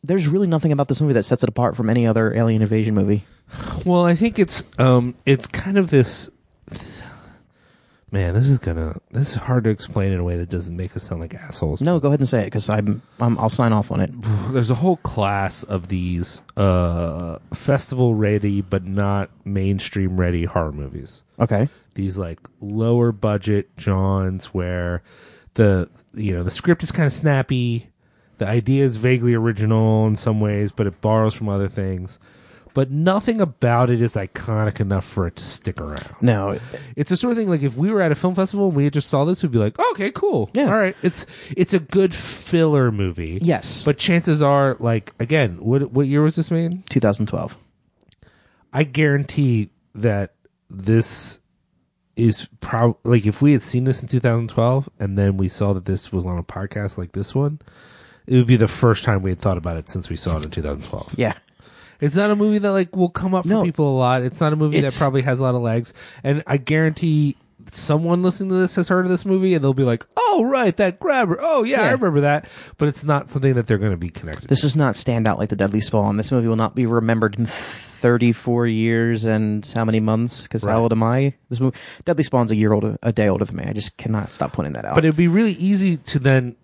there's 0.02 0.28
really 0.28 0.46
nothing 0.46 0.70
about 0.70 0.88
this 0.88 1.00
movie 1.00 1.14
that 1.14 1.22
sets 1.22 1.42
it 1.42 1.48
apart 1.48 1.76
from 1.76 1.88
any 1.88 2.06
other 2.06 2.36
alien 2.36 2.60
invasion 2.60 2.94
movie. 2.94 3.24
Well, 3.84 4.04
I 4.04 4.14
think 4.14 4.38
it's 4.38 4.62
um 4.78 5.14
it's 5.24 5.46
kind 5.46 5.78
of 5.78 5.90
this 5.90 6.30
man, 8.14 8.32
this 8.32 8.48
is 8.48 8.58
gonna 8.58 8.96
this 9.10 9.30
is 9.30 9.34
hard 9.34 9.64
to 9.64 9.70
explain 9.70 10.12
in 10.12 10.20
a 10.20 10.24
way 10.24 10.36
that 10.36 10.48
doesn't 10.48 10.76
make 10.76 10.96
us 10.96 11.02
sound 11.02 11.20
like 11.20 11.34
assholes. 11.34 11.80
No, 11.80 11.98
go 11.98 12.08
ahead 12.08 12.20
and 12.20 12.28
say 12.28 12.42
it 12.42 12.44
because 12.44 12.70
I'm, 12.70 13.02
I'm 13.20 13.36
I'll 13.40 13.48
sign 13.48 13.72
off 13.72 13.90
on 13.90 14.00
it. 14.00 14.10
There's 14.52 14.70
a 14.70 14.76
whole 14.76 14.98
class 14.98 15.64
of 15.64 15.88
these 15.88 16.40
uh 16.56 17.40
festival 17.52 18.14
ready 18.14 18.62
but 18.62 18.84
not 18.84 19.30
mainstream 19.44 20.16
ready 20.16 20.44
horror 20.44 20.72
movies. 20.72 21.24
Okay. 21.40 21.68
These 21.96 22.16
like 22.16 22.38
lower 22.60 23.10
budget 23.10 23.76
Johns 23.76 24.46
where 24.46 25.02
the 25.54 25.90
you 26.14 26.34
know 26.34 26.44
the 26.44 26.50
script 26.52 26.84
is 26.84 26.92
kind 26.92 27.06
of 27.06 27.12
snappy, 27.12 27.90
the 28.38 28.46
idea 28.46 28.84
is 28.84 28.96
vaguely 28.96 29.34
original 29.34 30.06
in 30.06 30.14
some 30.14 30.40
ways, 30.40 30.70
but 30.70 30.86
it 30.86 31.00
borrows 31.00 31.34
from 31.34 31.48
other 31.48 31.68
things. 31.68 32.20
But 32.74 32.90
nothing 32.90 33.40
about 33.40 33.88
it 33.88 34.02
is 34.02 34.14
iconic 34.14 34.80
enough 34.80 35.04
for 35.06 35.26
it 35.26 35.36
to 35.36 35.44
stick 35.44 35.80
around. 35.80 36.14
No, 36.20 36.58
It's 36.96 37.08
the 37.10 37.16
sort 37.16 37.30
of 37.32 37.38
thing 37.38 37.48
like 37.48 37.62
if 37.62 37.74
we 37.76 37.90
were 37.90 38.02
at 38.02 38.12
a 38.12 38.14
film 38.14 38.34
festival 38.34 38.66
and 38.66 38.76
we 38.76 38.90
just 38.90 39.08
saw 39.08 39.24
this, 39.24 39.42
we'd 39.42 39.52
be 39.52 39.58
like, 39.58 39.78
okay, 39.92 40.10
cool, 40.10 40.50
Yeah. 40.52 40.66
all 40.66 40.76
right. 40.78 40.96
It's 41.02 41.24
it's 41.56 41.72
a 41.72 41.78
good 41.80 42.14
filler 42.14 42.90
movie. 42.92 43.38
Yes. 43.42 43.82
but 43.84 43.96
chances 43.96 44.42
are, 44.42 44.76
like 44.80 45.12
again, 45.18 45.56
what 45.64 45.90
what 45.92 46.06
year 46.06 46.22
was 46.22 46.36
this 46.36 46.50
made? 46.50 46.86
2012. 46.90 47.56
I 48.72 48.82
guarantee 48.84 49.70
that 49.94 50.34
this 50.68 51.38
is 52.16 52.48
probably 52.60 52.96
like 53.18 53.26
if 53.26 53.40
we 53.42 53.52
had 53.52 53.62
seen 53.62 53.84
this 53.84 54.02
in 54.02 54.08
2012 54.08 54.88
and 55.00 55.16
then 55.18 55.36
we 55.36 55.48
saw 55.48 55.72
that 55.72 55.84
this 55.84 56.12
was 56.12 56.24
on 56.26 56.38
a 56.38 56.42
podcast 56.42 56.96
like 56.98 57.12
this 57.12 57.34
one, 57.34 57.60
it 58.26 58.36
would 58.36 58.46
be 58.46 58.56
the 58.56 58.68
first 58.68 59.04
time 59.04 59.22
we 59.22 59.30
had 59.30 59.38
thought 59.38 59.58
about 59.58 59.76
it 59.76 59.88
since 59.88 60.08
we 60.08 60.16
saw 60.16 60.36
it 60.38 60.44
in 60.44 60.50
2012. 60.50 61.14
Yeah. 61.16 61.34
It's 62.04 62.16
not 62.16 62.30
a 62.30 62.36
movie 62.36 62.58
that 62.58 62.70
like 62.70 62.94
will 62.94 63.08
come 63.08 63.34
up 63.34 63.44
for 63.44 63.48
No. 63.48 63.62
people 63.64 63.94
a 63.94 63.98
lot. 63.98 64.22
It's 64.22 64.40
not 64.40 64.52
a 64.52 64.56
movie 64.56 64.76
It's- 64.78 64.92
that 64.94 64.98
probably 65.02 65.22
has 65.22 65.38
a 65.40 65.42
lot 65.42 65.54
of 65.54 65.62
legs. 65.62 65.94
And 66.22 66.42
I 66.46 66.56
guarantee 66.56 67.36
someone 67.70 68.22
listening 68.22 68.50
to 68.50 68.56
this 68.56 68.74
has 68.76 68.88
heard 68.88 69.06
of 69.06 69.10
this 69.10 69.24
movie 69.24 69.54
and 69.54 69.64
they'll 69.64 69.72
be 69.72 69.84
like, 69.84 70.04
"Oh, 70.16 70.44
right, 70.44 70.76
that 70.76 71.00
grabber. 71.00 71.38
Oh, 71.40 71.64
yeah, 71.64 71.80
I 71.80 71.84
Yeah. 71.84 71.90
remember 71.92 72.20
that." 72.20 72.46
But 72.76 72.88
it's 72.88 73.02
not 73.04 73.30
something 73.30 73.54
that 73.54 73.66
they're 73.66 73.78
going 73.78 73.90
to 73.92 73.96
be 73.96 74.10
connected. 74.10 74.48
This 74.48 74.60
does 74.60 74.76
not 74.76 74.96
stand 74.96 75.26
out 75.26 75.38
like 75.38 75.48
the 75.48 75.56
Deadly 75.56 75.80
Spawn. 75.80 76.18
This 76.18 76.30
movie 76.30 76.46
will 76.46 76.56
not 76.56 76.74
be 76.74 76.84
remembered 76.84 77.36
in 77.38 77.46
34 77.46 78.66
years 78.66 79.24
and 79.24 79.70
how 79.74 79.84
many 79.84 79.98
months? 80.00 80.42
Because 80.42 80.62
Right. 80.62 80.72
how 80.72 80.82
old 80.82 80.92
am 80.92 81.02
I? 81.02 81.32
This 81.48 81.58
movie, 81.58 81.76
Deadly 82.04 82.24
Spawn's 82.24 82.50
a 82.50 82.56
year 82.56 82.72
older, 82.74 82.98
a 83.02 83.12
day 83.12 83.28
older 83.28 83.46
than 83.46 83.56
me. 83.56 83.64
I 83.66 83.72
just 83.72 83.96
cannot 83.96 84.30
stop 84.32 84.52
pointing 84.52 84.74
that 84.74 84.84
out. 84.84 84.94
But 84.94 85.04
it'd 85.06 85.16
be 85.16 85.28
really 85.28 85.52
easy 85.52 85.96
to 85.96 86.18
then 86.18 86.56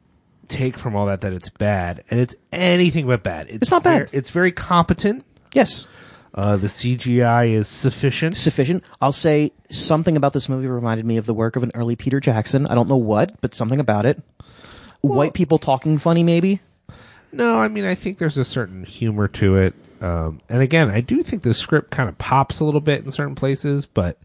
take 0.48 0.76
from 0.76 0.94
all 0.96 1.06
that 1.06 1.20
that 1.22 1.32
it's 1.32 1.48
bad, 1.48 2.02
and 2.10 2.18
it's 2.20 2.34
anything 2.52 3.06
but 3.06 3.22
bad. 3.22 3.46
It's 3.48 3.70
not 3.70 3.84
bad. 3.84 4.02
ver- 4.02 4.08
it's 4.12 4.30
very 4.30 4.52
competent. 4.52 5.24
Yes, 5.54 5.86
Uh, 6.34 6.56
the 6.56 6.68
CGI 6.68 7.52
is 7.52 7.66
sufficient. 7.66 8.36
sufficient. 8.36 8.84
I'll 9.00 9.10
say 9.12 9.50
something 9.68 10.16
about 10.16 10.32
this 10.32 10.48
movie 10.48 10.68
reminded 10.68 11.04
me 11.04 11.16
of 11.16 11.26
the 11.26 11.34
work 11.34 11.56
of 11.56 11.62
an 11.64 11.72
early 11.74 11.96
Peter 11.96 12.20
Jackson. 12.20 12.66
I 12.66 12.74
don't 12.76 12.88
know 12.88 12.96
what, 12.96 13.40
but 13.40 13.54
something 13.54 13.80
about 13.80 14.06
it. 14.06 14.22
White 15.00 15.34
people 15.34 15.58
talking 15.58 15.98
funny, 15.98 16.22
maybe. 16.22 16.60
No, 17.32 17.58
I 17.58 17.68
mean 17.68 17.84
I 17.84 17.94
think 17.94 18.18
there's 18.18 18.36
a 18.38 18.44
certain 18.44 18.84
humor 18.84 19.26
to 19.28 19.56
it. 19.56 19.74
Um, 20.00 20.40
and 20.48 20.62
again, 20.62 20.88
I 20.88 21.00
do 21.00 21.22
think 21.22 21.42
the 21.42 21.52
script 21.54 21.90
kind 21.90 22.08
of 22.08 22.16
pops 22.18 22.60
a 22.60 22.64
little 22.64 22.80
bit 22.80 23.04
in 23.04 23.10
certain 23.12 23.34
places, 23.34 23.86
but 23.86 24.18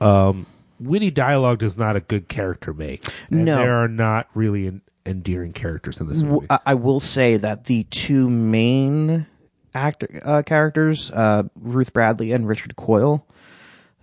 um, 0.00 0.46
witty 0.80 1.10
dialogue 1.10 1.58
does 1.58 1.76
not 1.78 1.94
a 1.96 2.00
good 2.00 2.28
character 2.28 2.72
make. 2.72 3.04
And 3.30 3.44
No. 3.44 3.56
there 3.58 3.82
are 3.82 3.88
not 3.88 4.28
really 4.34 4.66
en- 4.66 4.80
endearing 5.06 5.52
characters 5.52 6.00
in 6.00 6.08
this 6.08 6.22
movie. 6.22 6.46
I, 6.50 6.58
I 6.66 6.74
will 6.74 7.00
say 7.00 7.36
that 7.36 7.64
the 7.64 7.84
two 7.84 8.28
main 8.30 9.26
actor 9.74 10.20
uh, 10.24 10.42
characters, 10.42 11.10
uh, 11.10 11.44
Ruth 11.56 11.92
Bradley 11.92 12.32
and 12.32 12.46
Richard 12.48 12.76
Coyle, 12.76 13.26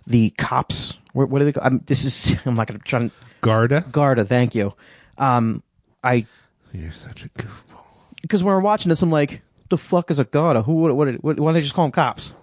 the 0.06 0.30
cops. 0.30 0.94
What, 1.12 1.28
what 1.28 1.40
do 1.40 1.50
they? 1.50 1.60
I'm, 1.60 1.80
this 1.86 2.04
is. 2.04 2.36
I'm 2.44 2.54
not 2.54 2.66
going 2.66 2.78
to 2.78 2.84
try. 2.84 3.00
and- 3.00 3.10
Garda, 3.40 3.84
Garda, 3.90 4.24
thank 4.24 4.54
you. 4.54 4.72
Um, 5.18 5.62
I 6.04 6.26
you're 6.72 6.92
such 6.92 7.24
a 7.24 7.28
goofball. 7.30 7.84
because 8.22 8.44
when 8.44 8.54
we're 8.54 8.60
watching 8.60 8.88
this, 8.88 9.02
I'm 9.02 9.10
like, 9.10 9.42
the 9.68 9.76
fuck 9.76 10.10
is 10.10 10.18
a 10.18 10.24
Garda? 10.24 10.62
Who? 10.62 10.74
What? 10.74 10.96
What? 10.96 11.14
what 11.22 11.40
why 11.40 11.46
don't 11.48 11.54
they 11.54 11.60
just 11.60 11.74
call 11.74 11.84
them 11.86 11.92
cops? 11.92 12.34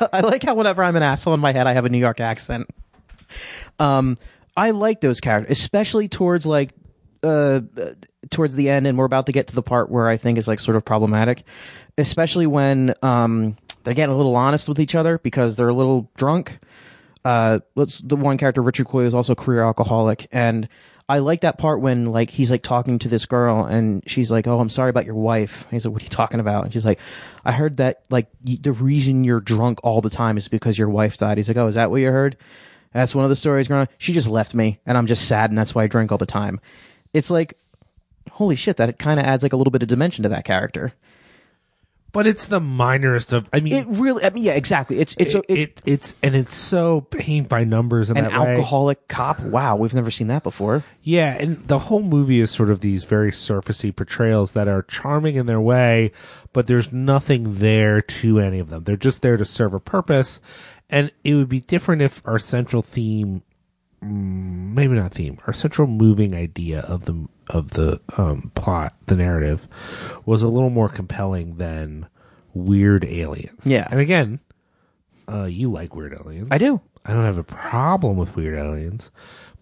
I 0.12 0.20
like 0.20 0.42
how 0.42 0.54
whenever 0.54 0.82
I'm 0.82 0.96
an 0.96 1.02
asshole 1.02 1.34
in 1.34 1.40
my 1.40 1.52
head, 1.52 1.66
I 1.66 1.72
have 1.74 1.84
a 1.84 1.88
New 1.88 1.98
York 1.98 2.20
accent. 2.20 2.68
Um, 3.78 4.18
I 4.56 4.70
like 4.70 5.00
those 5.00 5.20
characters, 5.20 5.58
especially 5.58 6.08
towards 6.08 6.46
like 6.46 6.72
uh, 7.22 7.60
towards 8.30 8.54
the 8.54 8.70
end, 8.70 8.86
and 8.86 8.98
we're 8.98 9.04
about 9.04 9.26
to 9.26 9.32
get 9.32 9.48
to 9.48 9.54
the 9.54 9.62
part 9.62 9.90
where 9.90 10.08
I 10.08 10.16
think 10.16 10.38
is 10.38 10.48
like 10.48 10.60
sort 10.60 10.76
of 10.76 10.84
problematic, 10.84 11.44
especially 11.98 12.46
when 12.46 12.94
um 13.02 13.56
they're 13.84 13.94
getting 13.94 14.14
a 14.14 14.16
little 14.16 14.36
honest 14.36 14.68
with 14.68 14.80
each 14.80 14.94
other 14.94 15.18
because 15.18 15.56
they're 15.56 15.68
a 15.68 15.74
little 15.74 16.10
drunk. 16.16 16.58
Uh, 17.24 17.58
the 17.74 18.16
one 18.16 18.38
character 18.38 18.62
Richard 18.62 18.86
Coyle 18.86 19.04
is 19.06 19.14
also 19.14 19.32
a 19.34 19.36
career 19.36 19.62
alcoholic, 19.62 20.28
and 20.32 20.68
I 21.10 21.18
like 21.18 21.40
that 21.40 21.58
part 21.58 21.80
when 21.80 22.06
like 22.06 22.30
he's 22.30 22.50
like 22.50 22.62
talking 22.62 22.98
to 23.00 23.08
this 23.08 23.26
girl, 23.26 23.64
and 23.64 24.02
she's 24.06 24.30
like, 24.30 24.46
"Oh, 24.46 24.60
I'm 24.60 24.70
sorry 24.70 24.90
about 24.90 25.04
your 25.04 25.14
wife." 25.14 25.66
He's 25.70 25.84
like, 25.84 25.92
"What 25.92 26.02
are 26.02 26.04
you 26.04 26.10
talking 26.10 26.40
about?" 26.40 26.64
And 26.64 26.72
she's 26.72 26.86
like, 26.86 27.00
"I 27.44 27.52
heard 27.52 27.78
that 27.78 28.02
like 28.08 28.28
y- 28.46 28.58
the 28.60 28.72
reason 28.72 29.24
you're 29.24 29.40
drunk 29.40 29.80
all 29.82 30.00
the 30.00 30.10
time 30.10 30.38
is 30.38 30.48
because 30.48 30.78
your 30.78 30.88
wife 30.88 31.16
died." 31.18 31.36
He's 31.36 31.48
like, 31.48 31.56
"Oh, 31.56 31.66
is 31.66 31.74
that 31.74 31.90
what 31.90 32.00
you 32.00 32.10
heard?" 32.10 32.36
That's 32.92 33.14
one 33.14 33.24
of 33.24 33.30
the 33.30 33.36
stories 33.36 33.68
growing 33.68 33.82
up. 33.82 33.90
She 33.98 34.12
just 34.12 34.28
left 34.28 34.54
me, 34.54 34.80
and 34.86 34.96
I'm 34.96 35.06
just 35.06 35.26
sad, 35.26 35.50
and 35.50 35.58
that's 35.58 35.74
why 35.74 35.84
I 35.84 35.86
drink 35.86 36.10
all 36.12 36.18
the 36.18 36.24
time. 36.26 36.60
It's 37.12 37.30
like, 37.30 37.58
holy 38.30 38.56
shit, 38.56 38.76
that 38.78 38.98
kind 38.98 39.20
of 39.20 39.26
adds 39.26 39.42
like 39.42 39.52
a 39.52 39.56
little 39.56 39.70
bit 39.70 39.82
of 39.82 39.88
dimension 39.88 40.22
to 40.22 40.28
that 40.30 40.44
character. 40.44 40.94
But 42.18 42.26
it's 42.26 42.46
the 42.46 42.58
minorest 42.58 43.32
of. 43.32 43.48
I 43.52 43.60
mean, 43.60 43.72
It 43.74 43.86
really, 43.90 44.24
I 44.24 44.30
mean, 44.30 44.42
yeah, 44.42 44.54
exactly. 44.54 44.98
It's 44.98 45.14
it's 45.20 45.36
it, 45.36 45.44
a, 45.48 45.52
it, 45.52 45.58
it- 45.60 45.82
it's 45.86 46.16
and 46.20 46.34
it's 46.34 46.52
so 46.52 47.02
paint 47.02 47.48
by 47.48 47.62
numbers 47.62 48.10
in 48.10 48.16
an 48.16 48.24
that 48.24 48.32
way. 48.40 48.48
alcoholic 48.56 49.06
cop. 49.06 49.38
Wow, 49.38 49.76
we've 49.76 49.94
never 49.94 50.10
seen 50.10 50.26
that 50.26 50.42
before. 50.42 50.82
Yeah, 51.04 51.36
and 51.38 51.64
the 51.68 51.78
whole 51.78 52.02
movie 52.02 52.40
is 52.40 52.50
sort 52.50 52.70
of 52.70 52.80
these 52.80 53.04
very 53.04 53.30
surfacey 53.30 53.94
portrayals 53.94 54.50
that 54.54 54.66
are 54.66 54.82
charming 54.82 55.36
in 55.36 55.46
their 55.46 55.60
way, 55.60 56.10
but 56.52 56.66
there's 56.66 56.92
nothing 56.92 57.58
there 57.60 58.02
to 58.02 58.40
any 58.40 58.58
of 58.58 58.68
them. 58.68 58.82
They're 58.82 58.96
just 58.96 59.22
there 59.22 59.36
to 59.36 59.44
serve 59.44 59.72
a 59.72 59.78
purpose, 59.78 60.40
and 60.90 61.12
it 61.22 61.34
would 61.34 61.48
be 61.48 61.60
different 61.60 62.02
if 62.02 62.20
our 62.26 62.40
central 62.40 62.82
theme, 62.82 63.42
mm, 64.02 64.74
maybe 64.74 64.96
not 64.96 65.12
theme, 65.12 65.38
our 65.46 65.52
central 65.52 65.86
moving 65.86 66.34
idea 66.34 66.80
of 66.80 67.04
the 67.04 67.28
of 67.48 67.70
the 67.70 68.00
um, 68.16 68.50
plot, 68.54 68.94
the 69.06 69.16
narrative, 69.16 69.66
was 70.26 70.42
a 70.42 70.48
little 70.48 70.70
more 70.70 70.88
compelling 70.88 71.56
than 71.56 72.06
weird 72.54 73.04
aliens. 73.04 73.66
Yeah. 73.66 73.86
and 73.90 74.00
again, 74.00 74.40
uh, 75.30 75.44
you 75.44 75.70
like 75.70 75.94
weird 75.94 76.14
aliens. 76.14 76.48
I 76.50 76.58
do. 76.58 76.80
I 77.04 77.12
don't 77.14 77.24
have 77.24 77.38
a 77.38 77.44
problem 77.44 78.16
with 78.16 78.36
weird 78.36 78.58
aliens, 78.58 79.10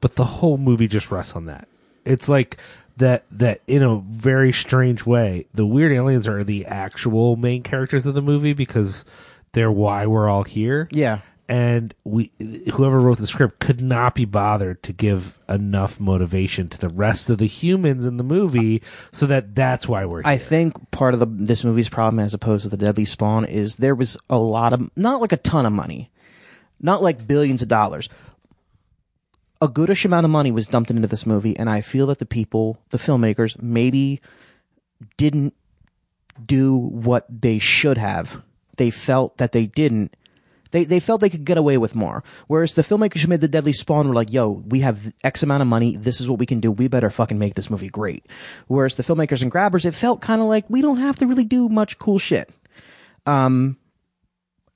but 0.00 0.16
the 0.16 0.24
whole 0.24 0.58
movie 0.58 0.88
just 0.88 1.10
rests 1.10 1.36
on 1.36 1.46
that. 1.46 1.68
It's 2.04 2.28
like 2.28 2.56
that 2.96 3.24
that 3.30 3.60
in 3.66 3.82
a 3.82 3.96
very 3.96 4.52
strange 4.52 5.04
way, 5.04 5.46
the 5.54 5.66
weird 5.66 5.92
aliens 5.92 6.26
are 6.26 6.42
the 6.44 6.66
actual 6.66 7.36
main 7.36 7.62
characters 7.62 8.06
of 8.06 8.14
the 8.14 8.22
movie 8.22 8.52
because 8.52 9.04
they're 9.52 9.70
why 9.72 10.06
we're 10.06 10.28
all 10.28 10.44
here. 10.44 10.88
Yeah. 10.90 11.20
And 11.48 11.94
we 12.02 12.32
whoever 12.73 12.98
wrote 12.98 13.18
the 13.18 13.27
script 13.27 13.60
could 13.60 13.81
not 13.81 14.16
be 14.16 14.24
bothered 14.24 14.82
to 14.82 14.93
give 14.93 15.39
enough 15.48 16.01
motivation 16.01 16.68
to 16.68 16.78
the 16.78 16.89
rest 16.89 17.31
of 17.31 17.39
the 17.39 17.47
humans 17.47 18.05
in 18.05 18.16
the 18.16 18.24
movie 18.24 18.82
so 19.12 19.27
that 19.27 19.55
that's 19.55 19.86
why 19.86 20.05
we're 20.05 20.23
here. 20.23 20.32
I 20.32 20.39
think 20.39 20.90
part 20.90 21.14
of 21.14 21.20
the 21.20 21.27
this 21.27 21.62
movie's 21.62 21.89
problem, 21.89 22.24
as 22.24 22.35
opposed 22.35 22.64
to 22.64 22.68
the 22.68 22.77
Deadly 22.77 23.05
Spawn, 23.05 23.44
is 23.44 23.77
there 23.77 23.94
was 23.94 24.16
a 24.28 24.39
lot 24.39 24.73
of 24.73 24.90
not 24.97 25.20
like 25.20 25.31
a 25.31 25.36
ton 25.36 25.66
of 25.66 25.73
money, 25.73 26.10
not 26.81 27.01
like 27.01 27.28
billions 27.28 27.62
of 27.62 27.68
dollars. 27.68 28.09
A 29.62 29.68
goodish 29.68 30.05
amount 30.05 30.24
of 30.24 30.31
money 30.31 30.51
was 30.51 30.66
dumped 30.66 30.90
into 30.90 31.06
this 31.06 31.27
movie, 31.27 31.56
and 31.56 31.70
I 31.70 31.81
feel 31.81 32.09
that 32.09 32.18
the 32.18 32.27
people, 32.27 32.78
the 32.90 32.98
filmmakers, 32.98 33.60
maybe 33.62 34.20
didn't 35.16 35.55
do 36.44 36.77
what 36.77 37.27
they 37.31 37.59
should 37.59 37.98
have. 37.98 38.43
They 38.77 38.90
felt 38.90 39.39
that 39.39 39.52
they 39.52 39.66
didn't. 39.66 40.14
They 40.77 40.85
they 40.85 41.01
felt 41.01 41.23
they 41.23 41.31
could 41.31 41.47
get 41.47 41.57
away 41.57 41.78
with 41.78 41.94
more. 41.94 42.23
Whereas 42.48 42.74
the 42.74 42.82
filmmakers 42.82 43.20
who 43.23 43.28
made 43.28 43.40
the 43.40 43.48
Deadly 43.48 43.73
Spawn 43.73 44.09
were 44.09 44.15
like, 44.15 44.31
"Yo, 44.31 44.51
we 44.51 44.81
have 44.81 45.15
X 45.24 45.43
amount 45.43 45.62
of 45.62 45.69
money. 45.69 45.97
This 45.97 46.20
is 46.20 46.28
what 46.28 46.39
we 46.39 46.44
can 46.44 46.61
do. 46.61 46.70
We 46.70 46.86
better 46.86 47.09
fucking 47.09 47.39
make 47.39 47.55
this 47.55 47.70
movie 47.70 47.89
great." 47.89 48.27
Whereas 48.66 48.97
the 48.97 49.03
filmmakers 49.03 49.40
and 49.40 49.51
grabbers, 49.51 49.86
it 49.86 49.94
felt 49.94 50.20
kind 50.20 50.43
of 50.43 50.48
like 50.48 50.69
we 50.69 50.82
don't 50.82 50.98
have 50.98 51.16
to 51.20 51.27
really 51.27 51.44
do 51.44 51.70
much 51.70 51.98
cool 51.98 52.19
shit. 52.19 52.51
Um, 53.24 53.78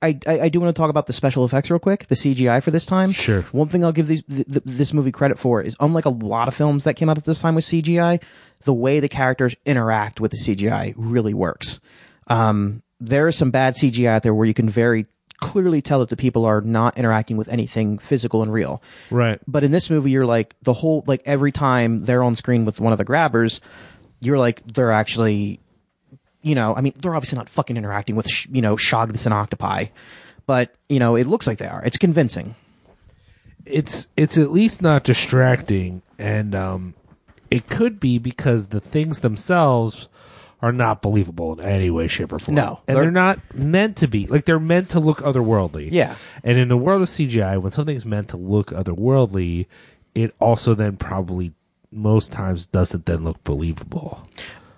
I, 0.01 0.17
I 0.25 0.39
I 0.39 0.49
do 0.49 0.59
want 0.59 0.75
to 0.75 0.79
talk 0.79 0.89
about 0.89 1.05
the 1.05 1.13
special 1.13 1.45
effects 1.45 1.69
real 1.69 1.77
quick, 1.77 2.07
the 2.07 2.15
CGI 2.15 2.63
for 2.63 2.71
this 2.71 2.87
time. 2.87 3.11
Sure. 3.11 3.43
One 3.51 3.67
thing 3.67 3.85
I'll 3.85 3.91
give 3.91 4.07
these 4.07 4.23
th- 4.23 4.47
th- 4.47 4.63
this 4.65 4.93
movie 4.93 5.11
credit 5.11 5.37
for 5.37 5.61
is 5.61 5.75
unlike 5.79 6.05
a 6.05 6.09
lot 6.09 6.47
of 6.47 6.55
films 6.55 6.85
that 6.85 6.95
came 6.95 7.09
out 7.09 7.19
at 7.19 7.25
this 7.25 7.41
time 7.41 7.53
with 7.53 7.65
CGI, 7.65 8.23
the 8.63 8.73
way 8.73 8.99
the 8.99 9.07
characters 9.07 9.55
interact 9.67 10.19
with 10.19 10.31
the 10.31 10.37
CGI 10.37 10.95
really 10.97 11.35
works. 11.35 11.79
Um, 12.25 12.81
there 12.99 13.27
is 13.27 13.35
some 13.35 13.51
bad 13.51 13.75
CGI 13.75 14.07
out 14.07 14.23
there 14.23 14.33
where 14.33 14.47
you 14.47 14.53
can 14.55 14.67
very 14.67 15.05
clearly 15.41 15.81
tell 15.81 15.99
that 15.99 16.07
the 16.09 16.15
people 16.15 16.45
are 16.45 16.61
not 16.61 16.97
interacting 16.97 17.35
with 17.35 17.49
anything 17.49 17.97
physical 17.97 18.41
and 18.41 18.53
real. 18.53 18.81
right. 19.09 19.39
But 19.45 19.63
in 19.65 19.71
this 19.71 19.89
movie, 19.89 20.11
you're 20.11 20.25
like 20.25 20.55
the 20.61 20.71
whole 20.73 21.03
like 21.07 21.21
every 21.25 21.51
time 21.51 22.05
they're 22.05 22.23
on 22.23 22.37
screen 22.37 22.63
with 22.63 22.79
one 22.79 22.93
of 22.93 22.97
the 22.97 23.03
grabbers, 23.03 23.59
you're 24.21 24.37
like 24.37 24.61
they're 24.73 24.91
actually, 24.93 25.59
you 26.41 26.55
know, 26.55 26.73
I 26.75 26.81
mean, 26.81 26.93
they're 27.01 27.15
obviously 27.15 27.37
not 27.37 27.49
fucking 27.49 27.75
interacting 27.75 28.15
with 28.15 28.29
sh- 28.29 28.47
you 28.51 28.61
know 28.61 28.75
Shoggoths 28.77 29.25
and 29.25 29.33
octopi, 29.33 29.85
but 30.45 30.73
you 30.87 30.99
know, 30.99 31.15
it 31.15 31.27
looks 31.27 31.47
like 31.47 31.57
they 31.57 31.67
are. 31.67 31.83
It's 31.83 31.97
convincing. 31.97 32.55
it's 33.65 34.07
it's 34.15 34.37
at 34.37 34.51
least 34.51 34.81
not 34.81 35.03
distracting 35.03 36.01
and 36.17 36.55
um 36.55 36.93
it 37.51 37.67
could 37.69 37.99
be 37.99 38.17
because 38.17 38.67
the 38.67 38.79
things 38.79 39.19
themselves 39.19 40.07
are 40.61 40.71
not 40.71 41.01
believable 41.01 41.53
in 41.53 41.65
any 41.65 41.89
way 41.89 42.07
shape 42.07 42.31
or 42.31 42.39
form 42.39 42.55
No, 42.55 42.79
and 42.87 42.95
they're- 42.95 43.03
they're, 43.05 43.11
not 43.11 43.39
meant 43.55 43.97
to 43.97 44.07
be 44.07 44.27
like 44.27 44.45
they're 44.45 44.59
meant 44.59 44.89
to 44.89 44.99
look 44.99 45.19
otherworldly 45.21 45.89
Yeah. 45.91 46.15
and 46.43 46.57
in 46.57 46.67
the 46.67 46.77
world 46.77 47.01
of 47.01 47.07
cgi 47.09 47.61
when 47.61 47.71
something's 47.71 48.05
meant 48.05 48.29
to 48.29 48.37
look 48.37 48.67
otherworldly 48.67 49.65
it 50.13 50.35
also 50.39 50.73
then 50.75 50.97
probably 50.97 51.53
most 51.91 52.31
times 52.31 52.65
doesn't 52.67 53.05
then 53.05 53.23
look 53.23 53.43
believable 53.43 54.27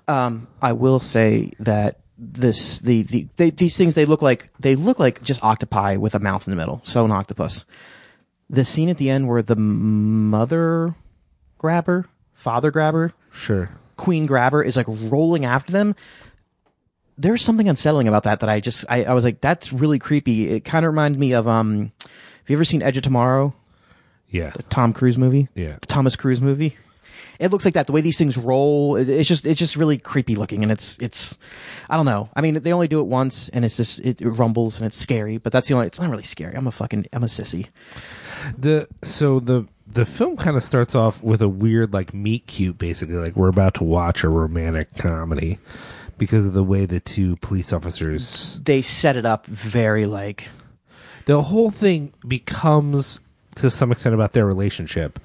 Um, 0.07 0.47
I 0.61 0.73
will 0.73 0.99
say 0.99 1.51
that 1.59 1.99
this 2.17 2.79
the, 2.79 3.03
the 3.03 3.27
they, 3.37 3.49
these 3.49 3.75
things 3.77 3.95
they 3.95 4.05
look 4.05 4.21
like 4.21 4.49
they 4.59 4.75
look 4.75 4.99
like 4.99 5.21
just 5.23 5.43
octopi 5.43 5.95
with 5.97 6.13
a 6.15 6.19
mouth 6.19 6.47
in 6.47 6.51
the 6.51 6.57
middle. 6.57 6.81
So 6.83 7.03
an 7.05 7.11
octopus. 7.11 7.65
The 8.49 8.63
scene 8.63 8.89
at 8.89 8.97
the 8.97 9.09
end 9.09 9.27
where 9.27 9.41
the 9.41 9.55
mother 9.55 10.95
grabber, 11.57 12.05
father 12.33 12.69
grabber, 12.71 13.13
Sure. 13.31 13.69
Queen 14.03 14.25
grabber 14.25 14.61
is 14.61 14.75
like 14.75 14.87
rolling 14.87 15.45
after 15.45 15.71
them. 15.71 15.95
There's 17.17 17.43
something 17.43 17.69
unsettling 17.69 18.07
about 18.07 18.23
that 18.23 18.39
that 18.41 18.49
I 18.49 18.59
just 18.59 18.85
I, 18.89 19.03
I 19.05 19.13
was 19.13 19.23
like 19.23 19.39
that's 19.41 19.71
really 19.71 19.99
creepy. 19.99 20.49
It 20.49 20.65
kind 20.65 20.85
of 20.85 20.91
reminded 20.91 21.19
me 21.19 21.33
of 21.33 21.47
um. 21.47 21.91
Have 22.01 22.49
you 22.49 22.57
ever 22.57 22.65
seen 22.65 22.81
Edge 22.81 22.97
of 22.97 23.03
Tomorrow? 23.03 23.53
Yeah. 24.29 24.49
The 24.49 24.63
Tom 24.63 24.91
Cruise 24.93 25.17
movie. 25.17 25.47
Yeah. 25.55 25.77
The 25.79 25.87
Thomas 25.87 26.15
Cruise 26.17 26.41
movie. 26.41 26.75
It 27.39 27.51
looks 27.51 27.65
like 27.65 27.73
that. 27.75 27.87
The 27.87 27.93
way 27.93 28.01
these 28.01 28.17
things 28.17 28.37
roll, 28.37 28.95
it- 28.95 29.07
it's 29.09 29.29
just 29.29 29.45
it's 29.45 29.59
just 29.59 29.75
really 29.75 29.97
creepy 29.97 30.35
looking, 30.35 30.61
and 30.63 30.71
it's 30.71 30.97
it's 30.99 31.37
I 31.89 31.95
don't 31.97 32.05
know. 32.05 32.29
I 32.35 32.41
mean, 32.41 32.55
they 32.55 32.73
only 32.73 32.87
do 32.87 32.99
it 32.99 33.05
once, 33.07 33.47
and 33.49 33.63
it's 33.63 33.77
just 33.77 33.99
it, 34.01 34.19
rumbles 34.21 34.77
and 34.77 34.85
it's 34.87 34.97
scary. 34.97 35.37
But 35.37 35.51
that's 35.53 35.67
the 35.67 35.73
only. 35.75 35.87
It's 35.87 35.99
not 35.99 36.09
really 36.09 36.23
scary. 36.23 36.55
I'm 36.55 36.67
a 36.67 36.71
fucking 36.71 37.05
I'm 37.13 37.23
a 37.23 37.27
sissy. 37.27 37.67
The 38.57 38.87
so 39.03 39.39
the 39.39 39.67
the 39.85 40.05
film 40.05 40.37
kind 40.37 40.55
of 40.55 40.63
starts 40.63 40.95
off 40.95 41.21
with 41.21 41.41
a 41.41 41.49
weird 41.49 41.93
like 41.93 42.13
meet 42.13 42.47
cute, 42.47 42.77
basically 42.77 43.15
like 43.15 43.35
we're 43.35 43.49
about 43.49 43.75
to 43.75 43.83
watch 43.83 44.23
a 44.23 44.29
romantic 44.29 44.95
comedy 44.95 45.59
because 46.17 46.45
of 46.45 46.53
the 46.53 46.63
way 46.63 46.85
the 46.85 46.99
two 46.99 47.35
police 47.37 47.73
officers. 47.73 48.59
They 48.63 48.81
set 48.81 49.15
it 49.15 49.25
up 49.25 49.45
very 49.45 50.05
like 50.05 50.47
The 51.25 51.41
whole 51.41 51.71
thing 51.71 52.13
becomes 52.27 53.19
to 53.55 53.69
some 53.69 53.91
extent 53.91 54.15
about 54.15 54.33
their 54.33 54.45
relationship, 54.45 55.19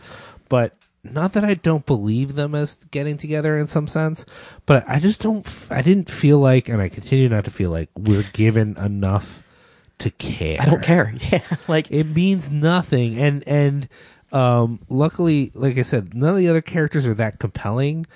but 0.49 0.75
not 1.05 1.33
that 1.33 1.45
I 1.45 1.55
don't 1.55 1.87
believe 1.87 2.35
them 2.35 2.55
as 2.55 2.85
getting 2.87 3.17
together 3.17 3.57
in 3.57 3.67
some 3.67 3.87
sense, 3.87 4.27
but 4.67 4.85
I 4.89 4.99
just 4.99 5.21
don't. 5.21 5.47
i 5.71 5.83
didn't 5.83 6.11
feel 6.11 6.39
like, 6.39 6.69
and 6.69 6.83
I 6.83 6.89
continue 6.89 7.29
not 7.29 7.45
to 7.45 7.51
feel 7.51 7.71
like 7.71 7.89
we're 7.97 8.27
given 8.33 8.77
enough 8.77 9.43
to 9.99 10.11
care. 10.11 10.59
I 10.61 10.67
don't 10.67 10.83
care. 10.83 11.15
Yeah, 11.31 11.43
like 11.67 11.91
it 11.91 12.05
means 12.05 12.51
nothing 12.51 13.19
and 13.19 13.47
and 13.47 13.89
um 14.33 14.79
luckily 14.89 15.51
like 15.55 15.79
i 15.79 15.83
said 15.83 16.15
none 16.15 16.31
of 16.31 16.37
the 16.37 16.49
other 16.49 16.61
characters 16.63 17.07
are 17.07 17.15
that 17.15 17.39
compelling 17.39 18.07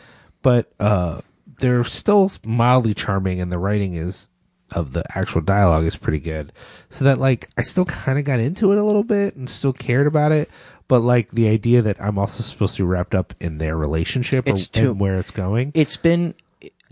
but 0.42 0.70
uh 0.80 1.20
they're 1.58 1.84
still 1.84 2.30
mildly 2.44 2.92
charming 2.94 3.40
and 3.40 3.50
the 3.52 3.58
writing 3.58 3.94
is 3.94 4.28
of 4.72 4.94
the 4.94 5.04
actual 5.16 5.42
dialogue 5.42 5.84
is 5.84 5.96
pretty 5.96 6.18
good. 6.18 6.50
So 6.88 7.04
that 7.04 7.18
like 7.18 7.48
i 7.58 7.62
still 7.62 7.84
kind 7.84 8.18
of 8.18 8.24
got 8.24 8.40
into 8.40 8.72
it 8.72 8.78
a 8.78 8.82
little 8.82 9.04
bit 9.04 9.36
and 9.36 9.48
still 9.48 9.72
cared 9.72 10.06
about 10.06 10.32
it 10.32 10.50
but 10.88 11.00
like 11.00 11.30
the 11.30 11.46
idea 11.48 11.82
that 11.82 12.00
i'm 12.00 12.18
also 12.18 12.42
supposed 12.42 12.76
to 12.76 12.82
be 12.82 12.86
wrapped 12.86 13.14
up 13.14 13.34
in 13.40 13.58
their 13.58 13.76
relationship 13.76 14.48
or, 14.48 14.56
too- 14.56 14.90
and 14.92 15.00
where 15.00 15.18
it's 15.18 15.30
going. 15.30 15.72
It's 15.74 15.96
been 15.96 16.34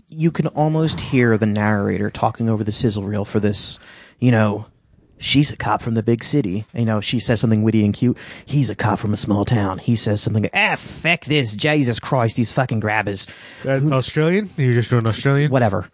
you 0.07 0.29
can 0.31 0.47
almost 0.47 0.99
hear 0.99 1.37
the 1.37 1.45
narrator 1.45 2.09
talking 2.09 2.49
over 2.49 2.63
the 2.63 2.71
sizzle 2.71 3.03
reel 3.03 3.25
for 3.25 3.39
this 3.39 3.79
you 4.19 4.31
know 4.31 4.65
she's 5.21 5.51
a 5.51 5.55
cop 5.55 5.81
from 5.81 5.93
the 5.93 6.03
big 6.03 6.23
city. 6.23 6.65
You 6.73 6.83
know 6.85 6.99
she 6.99 7.19
says 7.19 7.39
something 7.39 7.63
witty 7.63 7.85
and 7.85 7.93
cute. 7.93 8.17
He's 8.45 8.69
a 8.69 8.75
cop 8.75 8.99
from 8.99 9.13
a 9.13 9.17
small 9.17 9.45
town. 9.45 9.77
He 9.77 9.95
says 9.95 10.21
something 10.21 10.49
ah 10.53 10.75
feck 10.75 11.25
this. 11.25 11.55
Jesus 11.55 11.99
christ 11.99 12.35
these 12.35 12.51
fucking 12.51 12.79
grabbers. 12.81 13.27
That's 13.63 13.89
australian? 13.89 14.49
You're 14.57 14.73
just 14.73 14.89
doing 14.89 15.07
australian? 15.07 15.51
Whatever. 15.51 15.87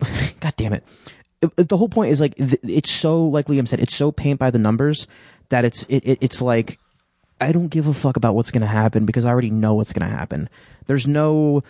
God 0.40 0.54
damn 0.56 0.72
it. 0.72 0.84
It- 1.42 1.68
the 1.68 1.76
whole 1.76 1.88
point 1.88 2.12
is 2.12 2.20
like 2.20 2.34
it's 2.38 2.90
so 2.90 3.24
like 3.24 3.46
liam 3.46 3.66
said 3.66 3.80
it's 3.80 3.94
so 3.96 4.12
paint 4.12 4.38
by 4.38 4.50
the 4.50 4.58
numbers 4.60 5.08
that 5.48 5.64
it's 5.64 5.82
it, 5.84 6.04
it 6.06 6.18
it's 6.20 6.40
like 6.40 6.78
i 7.40 7.50
don't 7.50 7.66
give 7.66 7.88
a 7.88 7.92
fuck 7.94 8.16
about 8.16 8.36
what's 8.36 8.52
gonna 8.52 8.64
happen 8.66 9.04
because 9.04 9.24
i 9.24 9.30
already 9.30 9.50
know 9.50 9.74
what's 9.74 9.92
gonna 9.92 10.08
happen. 10.08 10.48
There's 10.86 11.06
no 11.06 11.62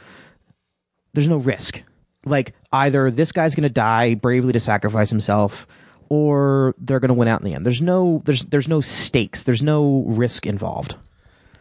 there's 1.14 1.28
no 1.28 1.38
risk. 1.38 1.82
Like 2.26 2.54
either 2.70 3.10
this 3.10 3.32
guy's 3.32 3.54
gonna 3.54 3.68
die 3.70 4.14
bravely 4.14 4.52
to 4.52 4.60
sacrifice 4.60 5.08
himself 5.10 5.66
or 6.14 6.74
they're 6.76 7.01
gonna 7.01 7.14
win 7.14 7.26
out 7.26 7.40
in 7.40 7.47
the 7.47 7.55
end. 7.55 7.64
There's 7.64 7.80
no 7.80 8.20
there's 8.26 8.44
there's 8.44 8.68
no 8.68 8.82
stakes. 8.82 9.43
There's 9.44 9.62
no 9.62 10.05
risk 10.06 10.44
involved. 10.47 10.97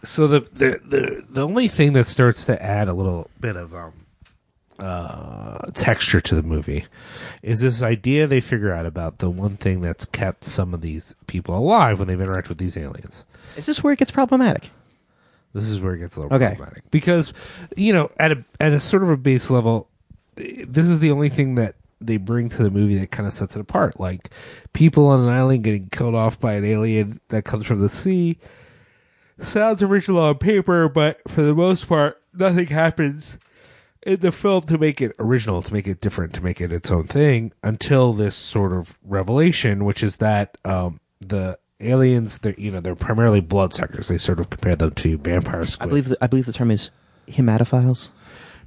So 0.03 0.27
the 0.27 0.41
the 0.41 0.81
the, 0.83 1.25
the 1.29 1.41
only 1.45 1.69
thing 1.69 1.93
that 1.93 2.05
starts 2.07 2.43
to 2.47 2.61
add 2.61 2.89
a 2.89 2.93
little 2.93 3.29
bit 3.39 3.55
of 3.55 3.73
um 3.73 3.93
uh 4.77 5.59
texture 5.73 6.19
to 6.19 6.35
the 6.35 6.43
movie 6.43 6.85
is 7.43 7.61
this 7.61 7.81
idea 7.81 8.27
they 8.27 8.41
figure 8.41 8.71
out 8.73 8.85
about 8.85 9.19
the 9.19 9.29
one 9.29 9.55
thing 9.55 9.79
that's 9.79 10.03
kept 10.05 10.43
some 10.43 10.73
of 10.73 10.81
these 10.81 11.15
people 11.27 11.55
alive 11.57 11.97
when 11.99 12.07
they've 12.09 12.17
interacted 12.17 12.49
with 12.49 12.57
these 12.57 12.75
aliens. 12.75 13.23
Is 13.55 13.67
this 13.67 13.81
where 13.83 13.93
it 13.93 13.99
gets 13.99 14.11
problematic? 14.11 14.69
This 15.53 15.65
is 15.65 15.79
where 15.79 15.93
it 15.93 15.99
gets 15.99 16.17
a 16.17 16.21
little 16.21 16.35
Okay. 16.35 16.55
problematic. 16.55 16.83
Because 16.91 17.31
you 17.77 17.93
know 17.93 18.11
at 18.17 18.33
a 18.33 18.43
at 18.59 18.73
a 18.73 18.81
sort 18.81 19.03
of 19.03 19.09
a 19.09 19.15
base 19.17 19.49
level 19.49 19.87
this 20.35 20.89
is 20.89 20.99
the 20.99 21.11
only 21.11 21.29
thing 21.29 21.55
that 21.55 21.75
they 22.01 22.17
bring 22.17 22.49
to 22.49 22.63
the 22.63 22.71
movie 22.71 22.97
that 22.97 23.11
kind 23.11 23.27
of 23.27 23.33
sets 23.33 23.55
it 23.55 23.61
apart. 23.61 23.99
Like 23.99 24.29
people 24.73 25.07
on 25.07 25.21
an 25.21 25.29
island 25.29 25.63
getting 25.63 25.89
killed 25.89 26.15
off 26.15 26.39
by 26.39 26.53
an 26.53 26.65
alien 26.65 27.19
that 27.29 27.45
comes 27.45 27.65
from 27.65 27.79
the 27.79 27.89
sea. 27.89 28.37
Sounds 29.39 29.81
original 29.81 30.19
on 30.19 30.37
paper 30.37 30.87
but 30.87 31.19
for 31.27 31.41
the 31.41 31.55
most 31.55 31.87
part 31.87 32.21
nothing 32.33 32.67
happens 32.67 33.37
in 34.03 34.19
the 34.19 34.31
film 34.31 34.63
to 34.63 34.77
make 34.77 35.01
it 35.01 35.15
original 35.19 35.61
to 35.63 35.73
make 35.73 35.87
it 35.87 35.99
different 35.99 36.33
to 36.33 36.41
make 36.41 36.61
it 36.61 36.71
its 36.71 36.91
own 36.91 37.07
thing 37.07 37.51
until 37.63 38.13
this 38.13 38.35
sort 38.35 38.71
of 38.71 38.97
revelation 39.03 39.83
which 39.83 40.03
is 40.03 40.17
that 40.17 40.57
um 40.63 40.99
the 41.19 41.57
aliens 41.79 42.39
they're 42.39 42.53
you 42.55 42.71
know 42.71 42.79
they're 42.79 42.95
primarily 42.95 43.41
bloodsuckers. 43.41 44.07
They 44.07 44.19
sort 44.19 44.39
of 44.39 44.49
compare 44.51 44.75
them 44.75 44.91
to 44.91 45.17
vampire 45.17 45.63
squids 45.63 45.77
i 45.81 45.85
believe 45.87 46.09
the, 46.09 46.17
i 46.21 46.27
believe 46.27 46.45
the 46.45 46.53
term 46.53 46.69
is 46.69 46.91
hematophiles 47.27 48.09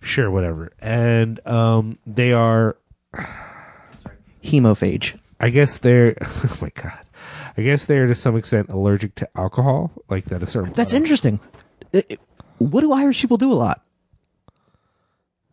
sure 0.00 0.30
whatever. 0.30 0.70
And 0.80 1.44
um 1.46 1.98
they 2.06 2.32
are 2.32 2.76
hemophage 4.40 5.16
i 5.40 5.48
guess 5.48 5.78
they're 5.78 6.14
oh 6.22 6.58
my 6.60 6.70
god 6.74 6.98
i 7.56 7.62
guess 7.62 7.86
they're 7.86 8.06
to 8.06 8.14
some 8.14 8.36
extent 8.36 8.68
allergic 8.68 9.14
to 9.14 9.28
alcohol 9.36 9.90
like 10.10 10.24
that 10.26 10.42
a 10.42 10.46
certain 10.46 10.72
That's 10.74 10.92
interesting. 10.92 11.40
It- 11.92 12.06
it- 12.08 12.20
what 12.58 12.82
do 12.82 12.92
Irish 12.92 13.20
people 13.20 13.36
do 13.36 13.50
a 13.50 13.54
lot? 13.54 13.82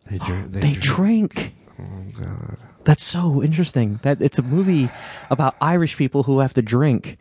they, 0.10 0.18
drink, 0.26 0.52
They 0.52 0.74
drink. 0.74 1.54
oh 1.80 1.84
god 2.16 2.58
That's 2.84 3.04
so 3.04 3.42
interesting. 3.42 4.00
That 4.04 4.22
it's 4.22 4.38
a 4.40 4.44
movie 4.44 4.90
about 5.30 5.56
Irish 5.62 5.98
people 5.98 6.24
who 6.24 6.40
have 6.40 6.54
to 6.56 6.62
drink. 6.62 7.18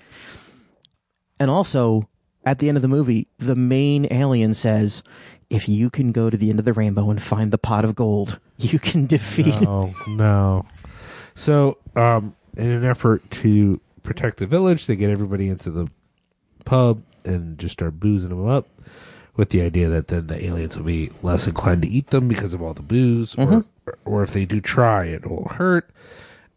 And 1.38 1.50
also, 1.50 2.08
at 2.44 2.58
the 2.58 2.68
end 2.68 2.76
of 2.76 2.82
the 2.82 2.88
movie, 2.88 3.28
the 3.38 3.54
main 3.56 4.06
alien 4.10 4.52
says, 4.54 5.02
"If 5.50 5.68
you 5.68 5.90
can 5.90 6.12
go 6.12 6.30
to 6.30 6.36
the 6.36 6.48
end 6.48 6.58
of 6.58 6.64
the 6.64 6.72
rainbow 6.72 7.10
and 7.10 7.20
find 7.20 7.50
the 7.52 7.58
pot 7.58 7.84
of 7.84 7.94
gold, 7.94 8.38
you 8.58 8.78
can 8.78 9.06
defeat." 9.06 9.60
No, 9.60 9.92
no. 10.06 10.64
So, 11.34 11.78
um, 11.96 12.34
in 12.56 12.68
an 12.70 12.84
effort 12.84 13.28
to 13.32 13.80
protect 14.02 14.38
the 14.38 14.46
village, 14.46 14.86
they 14.86 14.96
get 14.96 15.10
everybody 15.10 15.48
into 15.48 15.70
the 15.70 15.88
pub 16.64 17.02
and 17.24 17.58
just 17.58 17.72
start 17.74 18.00
boozing 18.00 18.30
them 18.30 18.48
up 18.48 18.66
with 19.36 19.50
the 19.50 19.62
idea 19.62 19.88
that 19.88 20.08
then 20.08 20.26
the 20.26 20.44
aliens 20.44 20.76
will 20.76 20.84
be 20.84 21.10
less 21.22 21.46
inclined 21.46 21.82
to 21.82 21.88
eat 21.88 22.08
them 22.08 22.28
because 22.28 22.52
of 22.52 22.60
all 22.62 22.74
the 22.74 22.82
booze, 22.82 23.34
Mhm. 23.36 23.64
or, 23.86 23.98
or 24.04 24.22
if 24.22 24.32
they 24.32 24.44
do 24.44 24.60
try, 24.60 25.04
it 25.06 25.28
will 25.28 25.48
hurt. 25.48 25.88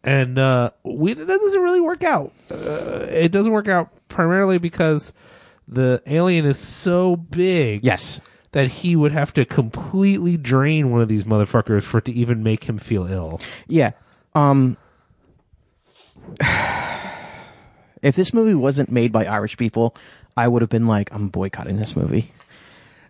And 0.02 0.38
uh, 0.38 0.70
we 0.82 1.14
that 1.14 1.26
doesn't 1.26 1.62
really 1.62 1.80
work 1.80 2.04
out. 2.04 2.32
Uh, 2.50 3.06
it 3.08 3.32
doesn't 3.32 3.52
work 3.52 3.68
out 3.68 3.88
primarily 4.08 4.58
because 4.58 5.14
the 5.66 6.02
alien 6.06 6.44
is 6.44 6.58
so 6.58 7.16
big. 7.16 7.82
Yes. 7.84 8.20
That 8.54 8.68
he 8.68 8.96
would 8.96 9.12
have 9.12 9.32
to 9.34 9.44
completely 9.44 10.36
drain 10.36 10.90
one 10.90 11.00
of 11.00 11.08
these 11.08 11.24
motherfuckers 11.24 11.82
for 11.82 11.98
it 11.98 12.06
to 12.06 12.12
even 12.12 12.42
make 12.42 12.64
him 12.64 12.78
feel 12.78 13.06
ill. 13.06 13.40
Yeah. 13.68 13.92
Um 14.34 14.76
If 18.02 18.16
this 18.16 18.34
movie 18.34 18.54
wasn't 18.54 18.90
made 18.90 19.12
by 19.12 19.24
Irish 19.24 19.56
people, 19.56 19.96
I 20.36 20.46
would 20.46 20.60
have 20.60 20.68
been 20.68 20.86
like, 20.86 21.10
I'm 21.10 21.28
boycotting 21.28 21.76
this 21.76 21.96
movie. 21.96 22.32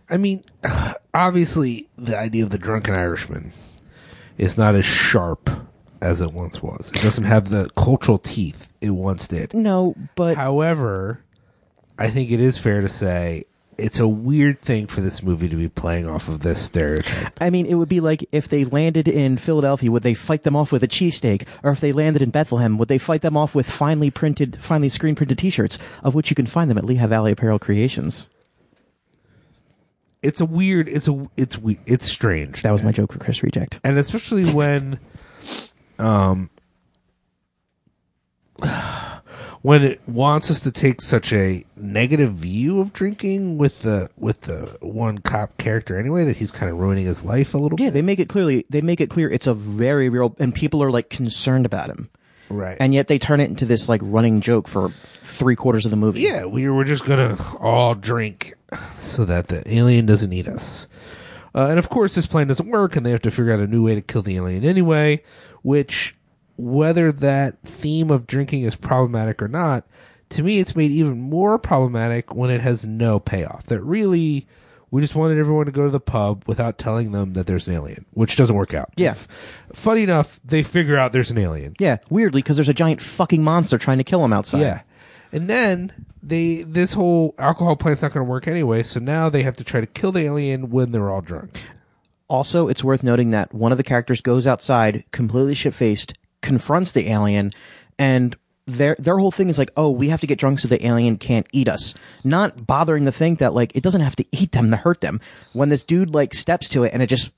I 0.09 0.15
mean, 0.15 0.45
obviously, 1.13 1.89
the 1.97 2.17
idea 2.17 2.43
of 2.45 2.49
the 2.49 2.57
drunken 2.57 2.93
Irishman 2.95 3.51
is 4.37 4.57
not 4.57 4.73
as 4.73 4.85
sharp 4.85 5.49
as 6.01 6.21
it 6.21 6.31
once 6.31 6.61
was. 6.63 6.91
It 6.93 7.01
doesn't 7.01 7.25
have 7.25 7.49
the 7.49 7.69
cultural 7.75 8.17
teeth 8.17 8.71
it 8.79 8.91
once 8.91 9.27
did. 9.27 9.53
No, 9.53 9.95
but 10.15 10.37
however, 10.37 11.19
I 11.97 12.09
think 12.09 12.31
it 12.31 12.39
is 12.39 12.57
fair 12.57 12.81
to 12.81 12.89
say 12.89 13.45
it's 13.77 13.99
a 13.99 14.07
weird 14.07 14.61
thing 14.61 14.87
for 14.87 15.01
this 15.01 15.21
movie 15.21 15.49
to 15.49 15.55
be 15.55 15.69
playing 15.69 16.07
off 16.07 16.27
of 16.27 16.39
this 16.39 16.61
stereotype. 16.61 17.33
I 17.41 17.49
mean, 17.49 17.65
it 17.65 17.75
would 17.75 17.89
be 17.89 17.99
like 17.99 18.25
if 18.31 18.47
they 18.47 18.65
landed 18.65 19.07
in 19.07 19.37
Philadelphia, 19.37 19.91
would 19.91 20.03
they 20.03 20.13
fight 20.13 20.43
them 20.43 20.55
off 20.55 20.71
with 20.71 20.83
a 20.83 20.87
cheesesteak? 20.87 21.45
Or 21.63 21.71
if 21.71 21.79
they 21.81 21.91
landed 21.91 22.21
in 22.21 22.29
Bethlehem, 22.29 22.77
would 22.77 22.87
they 22.87 22.97
fight 22.97 23.21
them 23.21 23.35
off 23.35 23.53
with 23.53 23.69
finely 23.69 24.09
printed, 24.09 24.57
finely 24.61 24.89
screen 24.89 25.15
printed 25.15 25.37
t-shirts, 25.37 25.77
of 26.03 26.15
which 26.15 26.29
you 26.29 26.35
can 26.35 26.45
find 26.45 26.69
them 26.69 26.77
at 26.77 26.85
Lehigh 26.85 27.07
Valley 27.07 27.31
Apparel 27.33 27.59
Creations? 27.59 28.29
It's 30.21 30.41
a 30.41 30.45
weird. 30.45 30.89
It's 30.89 31.07
a. 31.07 31.29
It's 31.37 31.57
we. 31.57 31.79
It's 31.85 32.07
strange. 32.07 32.63
That 32.63 32.71
was 32.71 32.81
my 32.81 32.91
joke 32.91 33.13
for 33.13 33.19
Chris 33.19 33.43
Reject. 33.43 33.79
and 33.83 33.97
especially 33.99 34.51
when 34.51 34.99
um 35.99 36.49
when 39.65 39.83
it 39.83 39.99
wants 40.07 40.51
us 40.51 40.61
to 40.61 40.71
take 40.71 41.01
such 41.01 41.33
a 41.33 41.65
negative 41.75 42.33
view 42.33 42.79
of 42.79 42.93
drinking 42.93 43.57
with 43.57 43.81
the 43.81 44.07
with 44.15 44.41
the 44.41 44.77
one 44.79 45.17
cop 45.17 45.57
character 45.57 45.97
anyway 45.97 46.23
that 46.23 46.37
he's 46.37 46.51
kind 46.51 46.71
of 46.71 46.77
ruining 46.77 47.03
his 47.03 47.23
life 47.23 47.55
a 47.55 47.57
little 47.57 47.79
Yeah, 47.79 47.89
they 47.89 48.03
make 48.03 48.19
it 48.19 48.29
clearly. 48.29 48.67
They 48.69 48.81
make 48.81 49.01
it 49.01 49.09
clear 49.09 49.27
it's 49.27 49.47
a 49.47 49.55
very 49.55 50.07
real, 50.07 50.35
and 50.37 50.53
people 50.53 50.83
are 50.83 50.91
like 50.91 51.09
concerned 51.09 51.65
about 51.65 51.89
him. 51.89 52.11
Right. 52.47 52.77
And 52.79 52.93
yet 52.93 53.07
they 53.07 53.17
turn 53.17 53.39
it 53.39 53.49
into 53.49 53.65
this 53.65 53.89
like 53.89 54.01
running 54.03 54.39
joke 54.39 54.67
for 54.67 54.89
three 55.23 55.55
quarters 55.55 55.85
of 55.85 55.89
the 55.89 55.97
movie. 55.97 56.21
Yeah, 56.21 56.45
we 56.45 56.69
were 56.69 56.83
just 56.83 57.05
gonna 57.05 57.35
all 57.59 57.95
drink 57.95 58.53
so 58.99 59.25
that 59.25 59.47
the 59.47 59.67
alien 59.73 60.05
doesn't 60.05 60.31
eat 60.31 60.47
us. 60.47 60.87
Uh, 61.55 61.69
and 61.69 61.79
of 61.79 61.89
course, 61.89 62.13
this 62.13 62.27
plan 62.27 62.47
doesn't 62.47 62.69
work, 62.69 62.95
and 62.95 63.03
they 63.03 63.09
have 63.09 63.21
to 63.23 63.31
figure 63.31 63.51
out 63.51 63.59
a 63.59 63.65
new 63.65 63.83
way 63.83 63.95
to 63.95 64.01
kill 64.01 64.21
the 64.21 64.35
alien 64.35 64.63
anyway. 64.63 65.23
Which, 65.63 66.14
whether 66.57 67.11
that 67.11 67.59
theme 67.61 68.11
of 68.11 68.27
drinking 68.27 68.63
is 68.63 68.75
problematic 68.75 69.41
or 69.41 69.47
not, 69.47 69.85
to 70.29 70.43
me, 70.43 70.59
it's 70.59 70.75
made 70.75 70.91
even 70.91 71.19
more 71.19 71.57
problematic 71.57 72.33
when 72.33 72.49
it 72.49 72.61
has 72.61 72.85
no 72.85 73.19
payoff. 73.19 73.65
That 73.67 73.81
really, 73.81 74.47
we 74.91 75.01
just 75.01 75.15
wanted 75.15 75.37
everyone 75.37 75.65
to 75.65 75.71
go 75.71 75.83
to 75.83 75.91
the 75.91 75.99
pub 75.99 76.43
without 76.47 76.77
telling 76.77 77.11
them 77.11 77.33
that 77.33 77.45
there's 77.47 77.67
an 77.67 77.75
alien, 77.75 78.05
which 78.11 78.35
doesn't 78.35 78.55
work 78.55 78.73
out. 78.73 78.91
Yeah. 78.95 79.15
Funny 79.73 80.03
enough, 80.03 80.39
they 80.43 80.63
figure 80.63 80.97
out 80.97 81.11
there's 81.11 81.31
an 81.31 81.37
alien. 81.37 81.75
Yeah, 81.79 81.97
weirdly, 82.09 82.41
because 82.41 82.57
there's 82.57 82.69
a 82.69 82.73
giant 82.73 83.01
fucking 83.01 83.43
monster 83.43 83.77
trying 83.77 83.97
to 83.99 84.03
kill 84.03 84.23
him 84.23 84.33
outside. 84.33 84.61
Yeah. 84.61 84.81
And 85.31 85.49
then 85.49 85.91
they 86.23 86.63
this 86.63 86.93
whole 86.93 87.35
alcohol 87.37 87.75
plant's 87.75 88.01
not 88.01 88.13
going 88.13 88.25
to 88.25 88.29
work 88.29 88.47
anyway, 88.47 88.83
so 88.83 88.99
now 88.99 89.29
they 89.29 89.43
have 89.43 89.57
to 89.57 89.63
try 89.63 89.81
to 89.81 89.87
kill 89.87 90.11
the 90.11 90.21
alien 90.21 90.69
when 90.69 90.91
they're 90.91 91.09
all 91.09 91.21
drunk. 91.21 91.61
Also, 92.27 92.67
it's 92.67 92.83
worth 92.83 93.03
noting 93.03 93.29
that 93.31 93.53
one 93.53 93.71
of 93.71 93.77
the 93.77 93.83
characters 93.83 94.21
goes 94.21 94.47
outside, 94.47 95.03
completely 95.11 95.53
shit 95.53 95.75
faced, 95.75 96.13
confronts 96.45 96.91
the 96.93 97.09
alien, 97.09 97.51
and 97.99 98.35
their 98.67 98.95
their 98.97 99.17
whole 99.17 99.31
thing 99.31 99.49
is 99.49 99.57
like, 99.57 99.71
oh, 99.75 99.89
we 99.89 100.07
have 100.09 100.21
to 100.21 100.27
get 100.27 100.39
drunk 100.39 100.59
so 100.59 100.67
the 100.67 100.85
alien 100.85 101.17
can't 101.17 101.45
eat 101.51 101.67
us. 101.67 101.93
Not 102.23 102.65
bothering 102.65 103.03
to 103.05 103.11
think 103.11 103.39
that 103.39 103.53
like 103.53 103.75
it 103.75 103.83
doesn't 103.83 104.01
have 104.01 104.15
to 104.15 104.25
eat 104.31 104.53
them 104.53 104.69
to 104.71 104.77
hurt 104.77 105.01
them. 105.01 105.19
When 105.53 105.69
this 105.69 105.83
dude 105.83 106.13
like 106.13 106.33
steps 106.33 106.69
to 106.69 106.83
it 106.83 106.93
and 106.93 107.01
it 107.03 107.07
just 107.07 107.31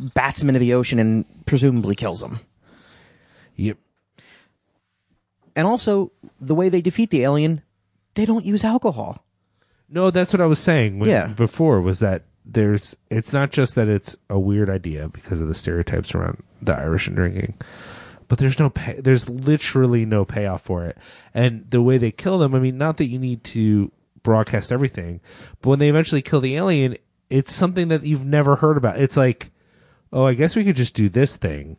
bats 0.00 0.42
him 0.42 0.48
into 0.48 0.58
the 0.58 0.72
ocean 0.74 0.98
and 0.98 1.24
presumably 1.46 1.94
kills 1.94 2.22
him. 2.22 2.40
Yep. 3.56 3.76
And 5.54 5.66
also, 5.66 6.12
the 6.40 6.54
way 6.54 6.68
they 6.68 6.80
defeat 6.80 7.10
the 7.10 7.22
alien, 7.22 7.60
they 8.14 8.24
don't 8.24 8.44
use 8.44 8.64
alcohol. 8.64 9.22
No, 9.88 10.10
that's 10.10 10.32
what 10.32 10.40
I 10.40 10.46
was 10.46 10.58
saying 10.58 10.98
when, 10.98 11.10
Yeah. 11.10 11.26
before 11.26 11.80
was 11.82 11.98
that 11.98 12.24
there's 12.44 12.96
it's 13.10 13.32
not 13.32 13.52
just 13.52 13.74
that 13.76 13.88
it's 13.88 14.16
a 14.28 14.38
weird 14.38 14.68
idea 14.70 15.08
because 15.08 15.40
of 15.40 15.46
the 15.48 15.54
stereotypes 15.54 16.12
around 16.14 16.42
the 16.60 16.74
Irish 16.74 17.06
and 17.06 17.14
drinking, 17.14 17.54
but 18.32 18.38
there's 18.38 18.58
no 18.58 18.70
pay, 18.70 18.94
there's 18.98 19.28
literally 19.28 20.06
no 20.06 20.24
payoff 20.24 20.62
for 20.62 20.86
it. 20.86 20.96
And 21.34 21.70
the 21.70 21.82
way 21.82 21.98
they 21.98 22.10
kill 22.10 22.38
them, 22.38 22.54
I 22.54 22.60
mean, 22.60 22.78
not 22.78 22.96
that 22.96 23.04
you 23.08 23.18
need 23.18 23.44
to 23.44 23.92
broadcast 24.22 24.72
everything, 24.72 25.20
but 25.60 25.68
when 25.68 25.78
they 25.80 25.90
eventually 25.90 26.22
kill 26.22 26.40
the 26.40 26.56
alien, 26.56 26.96
it's 27.28 27.54
something 27.54 27.88
that 27.88 28.04
you've 28.04 28.24
never 28.24 28.56
heard 28.56 28.78
about. 28.78 28.98
It's 28.98 29.18
like, 29.18 29.50
oh, 30.14 30.24
I 30.24 30.32
guess 30.32 30.56
we 30.56 30.64
could 30.64 30.76
just 30.76 30.94
do 30.94 31.10
this 31.10 31.36
thing, 31.36 31.76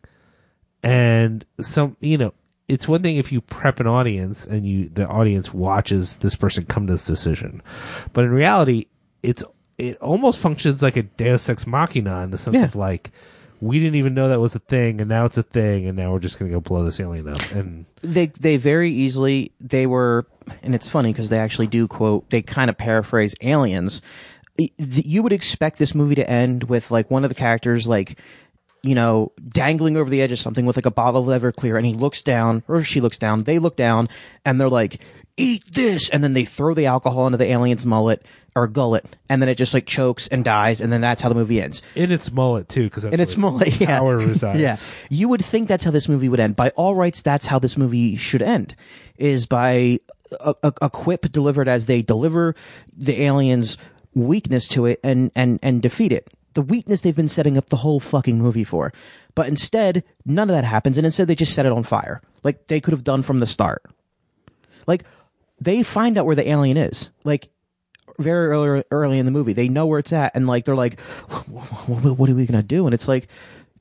and 0.84 1.44
some, 1.60 1.98
you 2.00 2.20
know, 2.20 2.36
it's 2.68 2.88
one 2.88 3.02
thing 3.02 3.18
if 3.18 3.32
you 3.32 3.42
prep 3.42 3.80
an 3.80 3.88
audience 3.88 4.46
and 4.46 4.64
you 4.64 4.90
the 4.90 5.08
audience 5.08 5.56
watches 5.56 6.18
this 6.18 6.36
person 6.36 6.66
come 6.66 6.86
to 6.86 6.94
this 6.94 7.08
decision, 7.08 7.64
but 8.14 8.26
in 8.26 8.30
reality, 8.32 8.86
it's 9.24 9.44
it 9.80 9.98
almost 9.98 10.38
functions 10.38 10.84
like 10.84 10.98
a 10.98 11.02
Deus 11.02 11.50
Ex 11.50 11.66
Machina 11.66 12.22
in 12.22 12.30
the 12.30 12.38
sense 12.38 12.58
Yeah. 12.58 12.66
of 12.66 12.76
like 12.76 13.12
we 13.64 13.80
didn't 13.80 13.96
even 13.96 14.14
know 14.14 14.28
that 14.28 14.40
was 14.40 14.56
a 14.56 14.60
thing, 14.60 15.00
and 15.00 15.10
now 15.10 15.26
it's 15.26 15.38
a 15.38 15.44
thing, 15.44 15.88
and 15.88 15.98
now 15.98 16.12
we're 16.12 16.20
just 16.20 16.38
gonna 16.38 16.52
go 16.52 16.60
blow 16.60 16.84
this 16.84 17.00
alien 17.00 17.30
up. 17.30 17.52
And 17.52 17.86
they 18.02 18.28
they 18.28 18.58
very 18.58 18.92
easily 18.92 19.52
they 19.60 19.88
were 19.88 20.28
and 20.62 20.76
it's 20.76 20.90
funny 20.90 21.12
because 21.12 21.30
they 21.30 21.40
actually 21.40 21.68
do 21.68 21.88
quote 21.88 22.30
they 22.30 22.42
kind 22.42 22.70
of 22.70 22.78
paraphrase 22.78 23.34
aliens 23.42 24.02
you 24.58 25.24
would 25.24 25.34
expect 25.34 25.80
this 25.80 25.96
movie 25.96 26.16
to 26.16 26.30
end 26.30 26.66
with 26.66 26.92
like 26.92 27.10
one 27.10 27.24
of 27.24 27.30
the 27.30 27.36
characters 27.36 27.88
like 27.88 28.20
you 28.84 28.94
know 28.94 29.32
dangling 29.50 29.98
over 29.98 30.10
the 30.10 30.22
edge 30.22 30.32
of 30.32 30.40
something 30.40 30.66
with 30.66 30.76
like 30.76 30.86
a 30.86 30.92
bottle 30.92 31.32
of 31.32 31.42
everclear 31.42 31.78
and 31.78 31.86
he 31.86 31.94
looks 31.94 32.22
down 32.22 32.62
or 32.68 32.84
she 32.84 33.02
looks 33.02 33.18
down 33.18 33.44
they 33.44 33.58
look 33.58 33.76
down 33.76 34.08
and 34.46 34.60
they're 34.60 34.70
like 34.70 35.00
eat 35.38 35.64
this. 35.74 36.10
And 36.10 36.24
then 36.24 36.34
they 36.34 36.46
throw 36.46 36.74
the 36.74 36.86
alcohol 36.86 37.26
into 37.26 37.38
the 37.38 37.52
alien's 37.52 37.86
mullet 37.86 38.26
or 38.56 38.68
gullet 38.68 39.04
and 39.30 39.42
then 39.42 39.50
it 39.50 39.56
just 39.56 39.74
like 39.74 39.88
chokes 39.88 40.28
and 40.28 40.46
dies 40.46 40.80
and 40.80 40.94
then 40.94 41.02
that's 41.02 41.22
how 41.24 41.30
the 41.30 41.34
movie 41.36 41.60
ends. 41.60 41.82
In 41.96 42.12
its 42.12 42.32
mullet 42.32 42.70
too, 42.70 42.84
because 42.84 43.04
in 43.04 43.20
its 43.20 43.36
mullet 43.36 43.80
yeah. 43.82 43.98
Power 43.98 44.18
resides. 44.18 44.60
yeah. 44.60 44.76
You 45.10 45.28
would 45.30 45.44
think 45.44 45.68
that's 45.68 45.84
how 45.84 45.90
this 45.92 46.08
movie 46.08 46.30
would 46.30 46.40
end. 46.40 46.56
By 46.56 46.70
all 46.72 46.94
rights 46.94 47.24
that's 47.24 47.48
how 47.48 47.58
this 47.58 47.78
movie 47.78 48.16
should 48.16 48.44
end 48.44 48.76
is 49.18 49.48
by 49.48 50.00
a, 50.40 50.54
a, 50.62 50.74
a 50.84 50.90
quip 50.92 51.32
delivered 51.32 51.68
as 51.68 51.88
they 51.88 52.04
deliver 52.04 52.54
the 52.96 53.24
aliens 53.24 53.78
weakness 54.14 54.68
to 54.68 54.86
it 54.86 55.00
and 55.04 55.32
and 55.36 55.60
and 55.64 55.82
defeat 55.82 56.12
it. 56.12 56.32
The 56.54 56.62
weakness 56.62 57.02
they've 57.02 57.16
been 57.16 57.28
setting 57.28 57.58
up 57.58 57.72
the 57.72 57.78
whole 57.78 58.00
fucking 58.00 58.38
movie 58.38 58.64
for. 58.64 58.94
But 59.34 59.48
instead 59.48 60.04
none 60.28 60.48
of 60.52 60.56
that 60.56 60.64
happens 60.64 61.00
and 61.00 61.08
instead 61.08 61.28
they 61.28 61.34
just 61.34 61.56
set 61.56 61.66
it 61.66 61.72
on 61.72 61.82
fire. 61.82 62.22
Like 62.44 62.68
they 62.68 62.80
could 62.80 62.92
have 62.92 63.04
done 63.04 63.24
from 63.24 63.40
the 63.40 63.48
start. 63.48 63.82
Like 64.86 65.04
they 65.64 65.84
find 65.84 66.18
out 66.18 66.26
where 66.26 66.36
the 66.36 66.48
alien 66.48 66.78
is 66.78 67.12
like 67.24 67.50
very 68.20 68.48
early 68.48 68.84
early 68.92 69.20
in 69.20 69.26
the 69.26 69.32
movie. 69.32 69.54
They 69.54 69.68
know 69.68 69.86
where 69.86 70.00
it's 70.00 70.14
at 70.14 70.36
and 70.36 70.48
like 70.48 70.66
they're 70.66 70.76
like 70.76 71.00
what, 71.48 72.30
are 72.30 72.36
we 72.36 72.46
gonna 72.46 72.64
do? 72.64 72.86
And 72.86 72.94
it's 72.94 73.08
like 73.08 73.28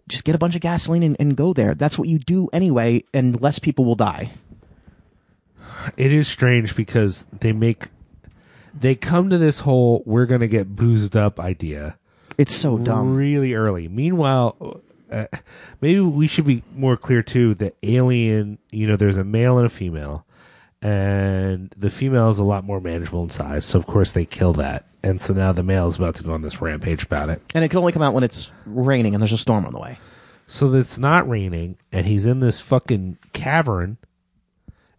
just 0.08 0.24
get 0.24 0.34
a 0.34 0.38
bunch 0.38 0.54
of 0.54 0.60
gasoline 0.60 1.02
and, 1.02 1.16
and 1.18 1.36
go 1.36 1.52
there. 1.52 1.74
That's 1.74 1.98
what 1.98 2.08
you 2.08 2.18
do 2.18 2.48
anyway 2.52 3.04
and 3.12 3.40
less 3.40 3.58
people 3.58 3.84
will 3.84 3.94
die. 3.94 4.30
It 5.96 6.12
is 6.12 6.28
strange 6.28 6.76
because 6.76 7.24
they 7.24 7.52
make 7.52 7.88
they 8.78 8.94
come 8.94 9.30
to 9.30 9.38
this 9.38 9.60
whole 9.60 10.02
we're 10.06 10.26
gonna 10.26 10.48
get 10.48 10.74
boozed 10.76 11.16
up 11.16 11.38
idea. 11.40 11.96
It's 12.38 12.54
so 12.54 12.78
dumb. 12.78 13.14
Really 13.14 13.54
early. 13.54 13.88
Meanwhile 13.88 14.80
uh, 15.10 15.26
maybe 15.80 16.00
we 16.00 16.26
should 16.26 16.46
be 16.46 16.62
more 16.74 16.96
clear 16.96 17.22
too 17.22 17.54
that 17.56 17.76
alien 17.82 18.58
you 18.70 18.86
know 18.86 18.96
there's 18.96 19.18
a 19.18 19.24
male 19.24 19.58
and 19.58 19.66
a 19.66 19.70
female 19.70 20.24
and 20.82 21.72
the 21.76 21.90
female 21.90 22.28
is 22.30 22.40
a 22.40 22.44
lot 22.44 22.64
more 22.64 22.80
manageable 22.80 23.22
in 23.22 23.30
size 23.30 23.64
so 23.64 23.78
of 23.78 23.86
course 23.86 24.10
they 24.10 24.24
kill 24.24 24.52
that. 24.54 24.86
And 25.04 25.20
so 25.20 25.32
now 25.32 25.52
the 25.52 25.62
male 25.62 25.88
is 25.88 25.96
about 25.96 26.14
to 26.16 26.22
go 26.22 26.32
on 26.32 26.42
this 26.42 26.60
rampage 26.60 27.04
about 27.04 27.28
it. 27.28 27.42
And 27.54 27.64
it 27.64 27.68
can 27.68 27.78
only 27.78 27.92
come 27.92 28.02
out 28.02 28.14
when 28.14 28.22
it's 28.22 28.52
raining 28.66 29.14
and 29.14 29.22
there's 29.22 29.32
a 29.32 29.38
storm 29.38 29.64
on 29.66 29.72
the 29.72 29.80
way. 29.80 29.98
So 30.46 30.72
it's 30.74 30.98
not 30.98 31.28
raining 31.28 31.76
and 31.92 32.06
he's 32.06 32.26
in 32.26 32.40
this 32.40 32.60
fucking 32.60 33.18
cavern 33.32 33.96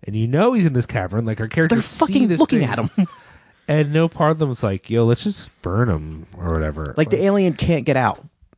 and 0.05 0.15
you 0.15 0.27
know 0.27 0.53
he's 0.53 0.65
in 0.65 0.73
this 0.73 0.85
cavern 0.85 1.25
like 1.25 1.39
our 1.39 1.47
characters 1.47 1.79
they're 1.79 2.07
fucking 2.07 2.27
looking 2.29 2.59
thing, 2.59 2.69
at 2.69 2.79
him. 2.79 3.07
And 3.65 3.93
no 3.93 4.09
part 4.09 4.31
of 4.31 4.39
them 4.39 4.49
was 4.49 4.61
like 4.61 4.89
yo 4.89 5.05
let's 5.05 5.23
just 5.23 5.49
burn 5.61 5.89
him 5.89 6.27
or 6.37 6.51
whatever. 6.51 6.93
Like 6.97 7.09
the 7.09 7.23
alien 7.23 7.53
can't 7.53 7.85
get 7.85 7.95
out. 7.95 8.17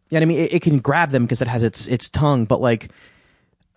You 0.09 0.19
know 0.19 0.23
i 0.23 0.25
mean? 0.25 0.39
It, 0.39 0.53
it 0.53 0.61
can 0.63 0.79
grab 0.79 1.11
them 1.11 1.25
because 1.25 1.43
it 1.43 1.47
has 1.47 1.61
its 1.61 1.85
its 1.87 2.09
tongue 2.09 2.45
but 2.45 2.59
like 2.59 2.89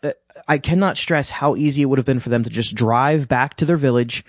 Uh, 0.02 0.12
i 0.46 0.58
cannot 0.58 0.96
stress 0.96 1.30
how 1.30 1.56
easy 1.56 1.82
it 1.82 1.86
would 1.86 1.98
have 1.98 2.06
been 2.06 2.20
for 2.20 2.28
them 2.28 2.44
to 2.44 2.50
just 2.50 2.74
drive 2.74 3.28
back 3.28 3.56
to 3.56 3.64
their 3.64 3.76
village 3.76 4.24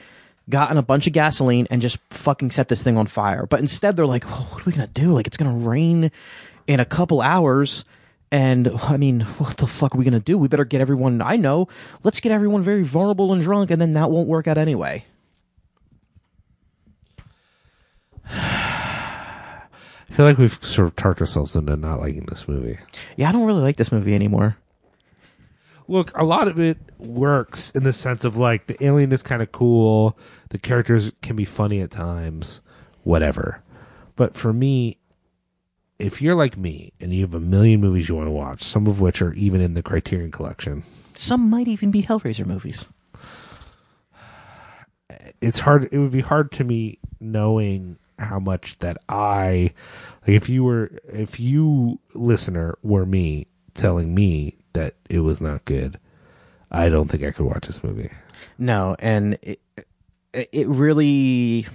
gotten 0.50 0.78
a 0.78 0.82
bunch 0.82 1.06
of 1.06 1.14
gasoline 1.14 1.68
and 1.70 1.82
just 1.82 1.98
fucking 2.10 2.50
set 2.50 2.68
this 2.70 2.82
thing 2.82 2.98
on 2.98 3.06
fire 3.06 3.46
but 3.46 3.60
instead 3.60 3.96
they're 3.96 4.06
like 4.06 4.24
what 4.24 4.62
are 4.62 4.66
we 4.66 4.72
gonna 4.72 4.88
do 4.88 5.12
like 5.12 5.28
it's 5.28 5.38
gonna 5.38 5.56
rain 5.56 6.12
in 6.68 6.80
a 6.80 6.86
couple 6.86 7.22
hours 7.22 7.86
and 8.32 8.68
I 8.84 8.98
mean, 8.98 9.22
what 9.22 9.58
the 9.58 9.68
fuck 9.68 9.96
are 9.96 9.98
we 9.98 10.06
gonna 10.06 10.20
do? 10.20 10.38
We 10.38 10.48
better 10.48 10.66
get 10.66 10.82
everyone 10.82 11.22
I 11.22 11.36
know. 11.36 11.68
Let's 12.04 12.20
get 12.20 12.32
everyone 12.32 12.62
very 12.62 12.84
vulnerable 12.84 13.34
and 13.34 13.41
drunk, 13.41 13.72
and 13.72 13.82
then 13.82 13.94
that 13.94 14.12
won't 14.12 14.28
work 14.28 14.48
out 14.48 14.58
anyway. 14.58 15.06
I 18.32 19.64
feel 20.12 20.26
like 20.26 20.38
we've 20.38 20.64
sort 20.64 20.88
of 20.88 20.96
talked 20.96 21.22
ourselves 21.22 21.56
into 21.56 21.76
not 21.76 22.02
liking 22.02 22.26
this 22.26 22.48
movie. 22.48 22.78
Yeah, 23.16 23.30
I 23.30 23.32
don't 23.32 23.46
really 23.46 23.62
like 23.62 23.78
this 23.78 23.91
movie 23.91 24.14
anymore. 24.14 24.58
Look, 25.90 26.16
a 26.16 26.24
lot 26.24 26.48
of 26.48 26.60
it 26.60 26.78
works 26.99 27.72
in 27.72 27.84
the 27.84 27.94
sense 27.94 28.24
of 28.24 28.38
like 28.38 28.68
the 28.68 28.82
alien 28.84 29.11
is 29.11 29.24
kind 29.24 29.41
of 29.41 29.52
cool, 29.52 30.18
the 30.49 30.60
characters 30.60 31.11
can 31.24 31.36
be 31.36 31.45
funny 31.45 31.82
at 31.82 31.90
times, 31.90 32.61
whatever. 33.03 33.64
But 34.16 34.36
for 34.36 34.53
me, 34.53 34.99
if 35.98 36.22
you're 36.22 36.36
like 36.36 36.57
me 36.57 36.94
and 36.99 37.11
you 37.11 37.22
have 37.22 37.34
a 37.34 37.40
million 37.40 37.82
movies 37.82 38.07
you 38.07 38.16
want 38.16 38.28
to 38.28 38.32
watch, 38.32 38.61
some 38.61 38.86
of 38.86 39.02
which 39.02 39.20
are 39.20 39.34
even 39.34 39.61
in 39.61 39.74
the 39.74 39.82
Criterion 39.82 40.30
collection, 40.30 40.84
Some 41.16 41.49
might 41.49 41.68
even 41.68 41.90
be 41.90 42.03
Hellraiser 42.03 42.45
movies. 42.45 42.86
it's 45.41 45.60
hard 45.61 45.90
it 45.91 45.98
would 45.98 46.11
be 46.11 46.22
hard 46.22 46.52
to 46.52 46.64
me 46.64 46.99
knowing 47.20 47.98
how 48.20 48.40
much 48.40 48.78
that 48.80 48.98
I 49.07 49.74
like 50.28 50.36
if 50.36 50.49
you 50.49 50.64
were 50.64 50.91
if 51.11 51.40
you 51.40 51.99
listener 52.14 52.78
were 52.84 53.06
me 53.07 53.48
telling 53.74 54.14
me 54.14 54.59
that 54.80 54.95
it 55.10 55.19
was 55.19 55.41
not 55.41 55.65
good, 55.65 55.99
I 56.72 56.89
don't 56.89 57.10
think 57.10 57.23
I 57.23 57.31
could 57.31 57.45
watch 57.45 57.68
this 57.68 57.84
movie. 57.84 58.11
No, 58.57 58.95
and 58.99 59.38
it, 59.41 59.60
it 60.34 60.68
really 60.68 61.68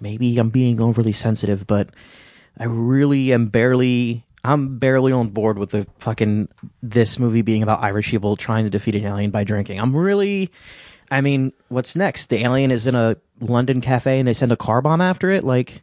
maybe 0.00 0.36
I'm 0.38 0.50
being 0.50 0.80
overly 0.80 1.12
sensitive, 1.12 1.66
but 1.66 1.90
I 2.58 2.64
really 2.64 3.32
am 3.32 3.46
barely 3.46 4.24
I'm 4.42 4.78
barely 4.78 5.12
on 5.12 5.28
board 5.28 5.58
with 5.58 5.70
the 5.70 5.86
fucking 5.98 6.48
this 6.82 7.18
movie 7.18 7.42
being 7.42 7.62
about 7.62 7.82
Irish 7.82 8.10
people 8.10 8.36
trying 8.36 8.64
to 8.64 8.70
defeat 8.70 8.96
an 8.96 9.06
alien 9.06 9.30
by 9.30 9.44
drinking. 9.44 9.78
I'm 9.78 9.94
really 9.94 10.50
I 11.10 11.20
mean, 11.20 11.52
what's 11.68 11.94
next? 11.94 12.30
The 12.30 12.42
alien 12.42 12.70
is 12.70 12.86
in 12.86 12.94
a 12.94 13.16
London 13.40 13.80
cafe 13.80 14.18
and 14.18 14.26
they 14.26 14.34
send 14.34 14.50
a 14.50 14.56
car 14.56 14.82
bomb 14.82 15.00
after 15.00 15.30
it. 15.30 15.44
Like, 15.44 15.82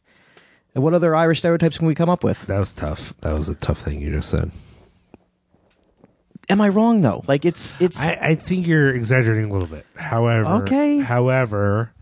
what 0.74 0.94
other 0.94 1.16
Irish 1.16 1.40
stereotypes 1.40 1.78
can 1.78 1.88
we 1.88 1.96
come 1.96 2.10
up 2.10 2.24
with? 2.24 2.48
That 2.48 2.60
was 2.60 2.74
tough. 2.74 3.14
That 3.22 3.34
was 3.34 3.48
a 3.48 3.56
tough 3.56 3.80
thing 3.82 4.02
you 4.02 4.12
just 4.12 4.30
said. 4.30 4.52
Am 6.52 6.62
I 6.62 6.70
wrong 6.70 7.02
though? 7.02 7.24
Like, 7.28 7.46
it's 7.46 7.80
it's. 7.82 8.00
I, 8.02 8.20
I 8.22 8.36
think 8.36 8.68
you're 8.68 8.94
exaggerating 8.94 9.50
a 9.50 9.54
little 9.54 9.68
bit. 9.68 9.86
However, 9.96 10.64
Okay. 10.64 11.00
However, 11.00 11.94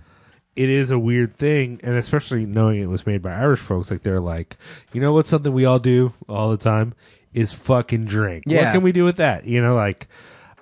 it 0.56 0.70
is 0.70 0.92
a 0.92 1.00
weird 1.00 1.34
thing, 1.34 1.80
and 1.84 1.96
especially 1.96 2.46
knowing 2.46 2.82
it 2.82 2.88
was 2.88 3.06
made 3.06 3.22
by 3.22 3.32
Irish 3.34 3.60
folks, 3.60 3.92
like 3.92 4.02
they're 4.04 4.18
like, 4.20 4.58
you 4.92 5.00
know 5.02 5.14
what's 5.14 5.30
something 5.30 5.54
we 5.54 5.66
all 5.66 5.80
do 5.80 6.14
all 6.28 6.50
the 6.52 6.58
time 6.58 6.94
is 7.34 7.54
fucking 7.54 8.06
drink. 8.06 8.46
What 8.48 8.54
Yeah. 8.56 8.72
can 8.72 8.82
we 8.82 8.92
do 8.92 9.06
with 9.06 9.18
that? 9.18 9.46
You 9.46 9.62
know, 9.62 9.76
like 9.76 10.08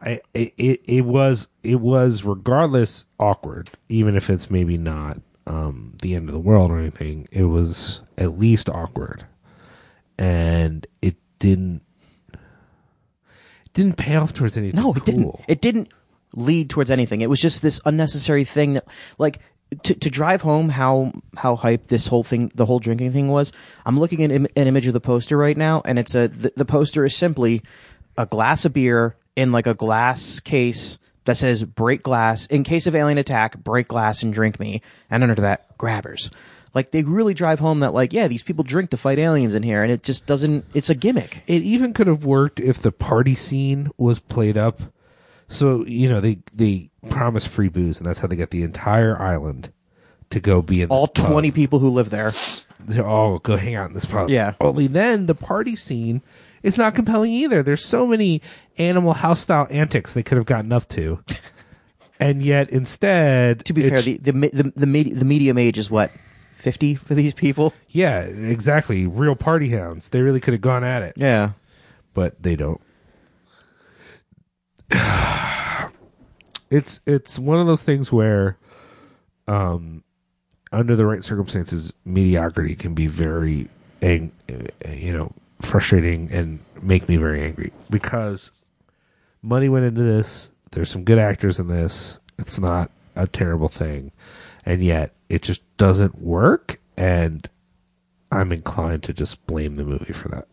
I 0.01 0.19
it, 0.33 0.53
it 0.57 0.81
it 0.85 1.01
was 1.05 1.47
it 1.63 1.79
was 1.79 2.23
regardless 2.25 3.05
awkward, 3.19 3.69
even 3.89 4.15
if 4.17 4.29
it's 4.29 4.51
maybe 4.51 4.77
not 4.77 5.19
um 5.47 5.93
the 6.01 6.13
end 6.13 6.27
of 6.27 6.33
the 6.33 6.39
world 6.41 6.69
or 6.71 6.77
anything. 6.77 7.27
It 7.31 7.45
was 7.45 8.01
at 8.17 8.37
least 8.37 8.69
awkward, 8.69 9.25
and 10.17 10.85
it 11.01 11.15
didn't 11.39 11.81
didn't 13.77 13.95
pay 13.95 14.15
off 14.15 14.33
towards 14.33 14.57
anything. 14.57 14.81
No, 14.81 14.93
it 14.93 15.05
didn't. 15.05 15.35
It 15.47 15.61
didn't 15.61 15.89
lead 16.35 16.69
towards 16.69 16.91
anything. 16.91 17.21
It 17.21 17.29
was 17.29 17.39
just 17.39 17.61
this 17.61 17.79
unnecessary 17.85 18.43
thing 18.43 18.73
that, 18.73 18.85
like, 19.17 19.39
to 19.83 19.93
to 19.93 20.09
drive 20.09 20.41
home 20.41 20.69
how 20.69 21.13
how 21.35 21.55
hype 21.55 21.87
this 21.87 22.07
whole 22.07 22.23
thing, 22.23 22.51
the 22.55 22.65
whole 22.65 22.79
drinking 22.79 23.13
thing 23.13 23.27
was. 23.27 23.53
I'm 23.85 23.99
looking 23.99 24.23
at 24.23 24.31
im- 24.31 24.47
an 24.55 24.67
image 24.67 24.87
of 24.87 24.93
the 24.93 24.99
poster 24.99 25.37
right 25.37 25.55
now, 25.55 25.81
and 25.85 25.99
it's 25.99 26.15
a 26.15 26.27
the, 26.27 26.51
the 26.55 26.65
poster 26.65 27.05
is 27.05 27.15
simply 27.15 27.61
a 28.17 28.25
glass 28.25 28.65
of 28.65 28.73
beer 28.73 29.15
in 29.35 29.51
like 29.51 29.67
a 29.67 29.73
glass 29.73 30.39
case 30.39 30.97
that 31.25 31.37
says 31.37 31.63
"break 31.63 32.01
glass" 32.01 32.47
in 32.47 32.63
case 32.63 32.87
of 32.87 32.95
alien 32.95 33.17
attack. 33.19 33.57
Break 33.57 33.87
glass 33.87 34.23
and 34.23 34.33
drink 34.33 34.59
me, 34.59 34.81
and 35.09 35.21
under 35.21 35.35
that, 35.35 35.77
grabbers. 35.77 36.31
Like 36.77 36.91
they 36.91 37.01
really 37.01 37.33
drive 37.33 37.57
home 37.59 37.79
that 37.79 37.95
like 37.95 38.13
yeah 38.13 38.27
these 38.27 38.43
people 38.43 38.63
drink 38.63 38.91
to 38.91 38.97
fight 38.97 39.17
aliens 39.17 39.55
in 39.55 39.63
here 39.63 39.81
and 39.81 39.91
it 39.91 40.03
just 40.03 40.27
doesn't 40.27 40.63
it's 40.75 40.91
a 40.91 40.95
gimmick. 40.95 41.41
It 41.47 41.63
even 41.63 41.91
could 41.91 42.05
have 42.05 42.23
worked 42.23 42.59
if 42.59 42.79
the 42.79 42.91
party 42.91 43.33
scene 43.33 43.89
was 43.97 44.19
played 44.19 44.57
up. 44.57 44.79
So 45.47 45.83
you 45.87 46.07
know 46.07 46.21
they 46.21 46.37
they 46.53 46.91
promise 47.09 47.47
free 47.47 47.67
booze, 47.67 47.97
and 47.97 48.05
that's 48.07 48.19
how 48.19 48.27
they 48.27 48.35
get 48.35 48.51
the 48.51 48.61
entire 48.61 49.19
island 49.19 49.71
to 50.29 50.39
go 50.39 50.61
be 50.61 50.83
in 50.83 50.89
All 50.89 51.07
this 51.07 51.23
pub. 51.23 51.31
twenty 51.31 51.49
people 51.49 51.79
who 51.79 51.89
live 51.89 52.11
there. 52.11 52.31
They 52.79 52.99
all 53.01 53.39
go 53.39 53.57
hang 53.57 53.73
out 53.73 53.87
in 53.89 53.95
this 53.95 54.05
pub. 54.05 54.29
Yeah. 54.29 54.53
Only 54.61 54.85
then 54.85 55.25
the 55.25 55.33
party 55.33 55.75
scene 55.75 56.21
is 56.61 56.77
not 56.77 56.93
compelling 56.93 57.31
either. 57.31 57.63
There's 57.63 57.83
so 57.83 58.05
many 58.05 58.39
animal 58.77 59.13
house 59.13 59.39
style 59.41 59.67
antics 59.71 60.13
they 60.13 60.21
could 60.21 60.37
have 60.37 60.45
gotten 60.45 60.71
up 60.71 60.87
to, 60.89 61.23
and 62.19 62.43
yet 62.43 62.69
instead, 62.69 63.65
To 63.65 63.73
be 63.73 63.89
fair, 63.89 64.03
the 64.03 64.17
the 64.17 64.31
the 64.31 64.71
the, 64.75 65.03
the 65.11 65.25
medium 65.25 65.57
age 65.57 65.79
is 65.79 65.89
what 65.89 66.11
fifty 66.57 66.95
for 66.95 67.13
these 67.15 67.33
people. 67.33 67.73
yeah, 67.89 68.19
exactly, 68.21 69.07
real 69.07 69.35
party 69.35 69.69
hounds. 69.69 70.09
They 70.09 70.21
really 70.21 70.39
could 70.39 70.53
have 70.53 70.61
gone 70.61 70.83
at 70.83 71.03
it. 71.03 71.13
Yeah, 71.15 71.51
but 72.13 72.41
they 72.41 72.55
don't. 72.55 72.81
it's 76.69 76.99
it's 77.05 77.39
one 77.39 77.59
of 77.59 77.67
those 77.67 77.83
things 77.83 78.11
where, 78.11 78.57
um, 79.47 80.03
under 80.71 80.95
the 80.95 81.05
right 81.05 81.23
circumstances, 81.23 81.93
mediocrity 82.05 82.75
can 82.75 82.93
be 82.93 83.07
very, 83.07 83.69
ang- 84.01 84.31
you 84.89 85.13
know, 85.13 85.31
frustrating 85.61 86.29
and 86.31 86.59
make 86.81 87.07
me 87.09 87.17
very 87.17 87.43
angry 87.43 87.71
because 87.89 88.51
money 89.41 89.69
went 89.69 89.85
into 89.85 90.03
this. 90.03 90.51
There's 90.71 90.91
some 90.91 91.03
good 91.03 91.19
actors 91.19 91.59
in 91.59 91.67
this. 91.67 92.19
It's 92.37 92.59
not 92.59 92.91
a 93.15 93.27
terrible 93.27 93.69
thing, 93.69 94.11
and 94.65 94.83
yet 94.83 95.13
it 95.29 95.41
just 95.41 95.61
doesn't 95.77 96.21
work. 96.21 96.79
And 96.97 97.47
I'm 98.31 98.51
inclined 98.51 99.03
to 99.03 99.13
just 99.13 99.45
blame 99.45 99.75
the 99.75 99.83
movie 99.83 100.13
for 100.13 100.29
that. 100.29 100.47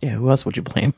yeah. 0.00 0.10
Who 0.10 0.28
else 0.30 0.44
would 0.44 0.56
you 0.56 0.62
blame? 0.62 0.94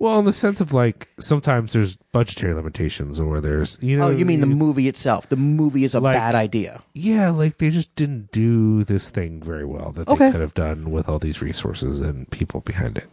Well, 0.00 0.18
in 0.18 0.24
the 0.24 0.32
sense 0.32 0.60
of 0.60 0.72
like 0.72 1.08
sometimes 1.20 1.72
there's 1.72 1.96
budgetary 2.10 2.52
limitations, 2.52 3.20
or 3.20 3.40
there's 3.40 3.78
you 3.80 3.96
oh, 3.96 4.00
know. 4.00 4.06
oh, 4.08 4.10
you 4.10 4.26
mean 4.26 4.40
the 4.40 4.46
movie 4.46 4.88
itself? 4.88 5.28
The 5.28 5.36
movie 5.36 5.84
is 5.84 5.94
a 5.94 6.00
Like- 6.00 6.16
bad 6.16 6.34
idea. 6.34 6.82
Yeah, 6.94 7.30
like 7.30 7.58
they 7.58 7.70
just 7.70 7.94
didn't 7.94 8.32
do 8.32 8.82
this 8.84 9.08
thing 9.10 9.40
very 9.40 9.64
well 9.64 9.92
that 9.92 10.08
Okay. 10.08 10.26
they 10.26 10.32
could 10.32 10.40
have 10.40 10.52
done 10.54 10.90
with 10.90 11.08
all 11.08 11.18
these 11.20 11.40
resources 11.40 12.00
and 12.00 12.28
people 12.30 12.60
behind 12.60 12.98
it. 12.98 13.06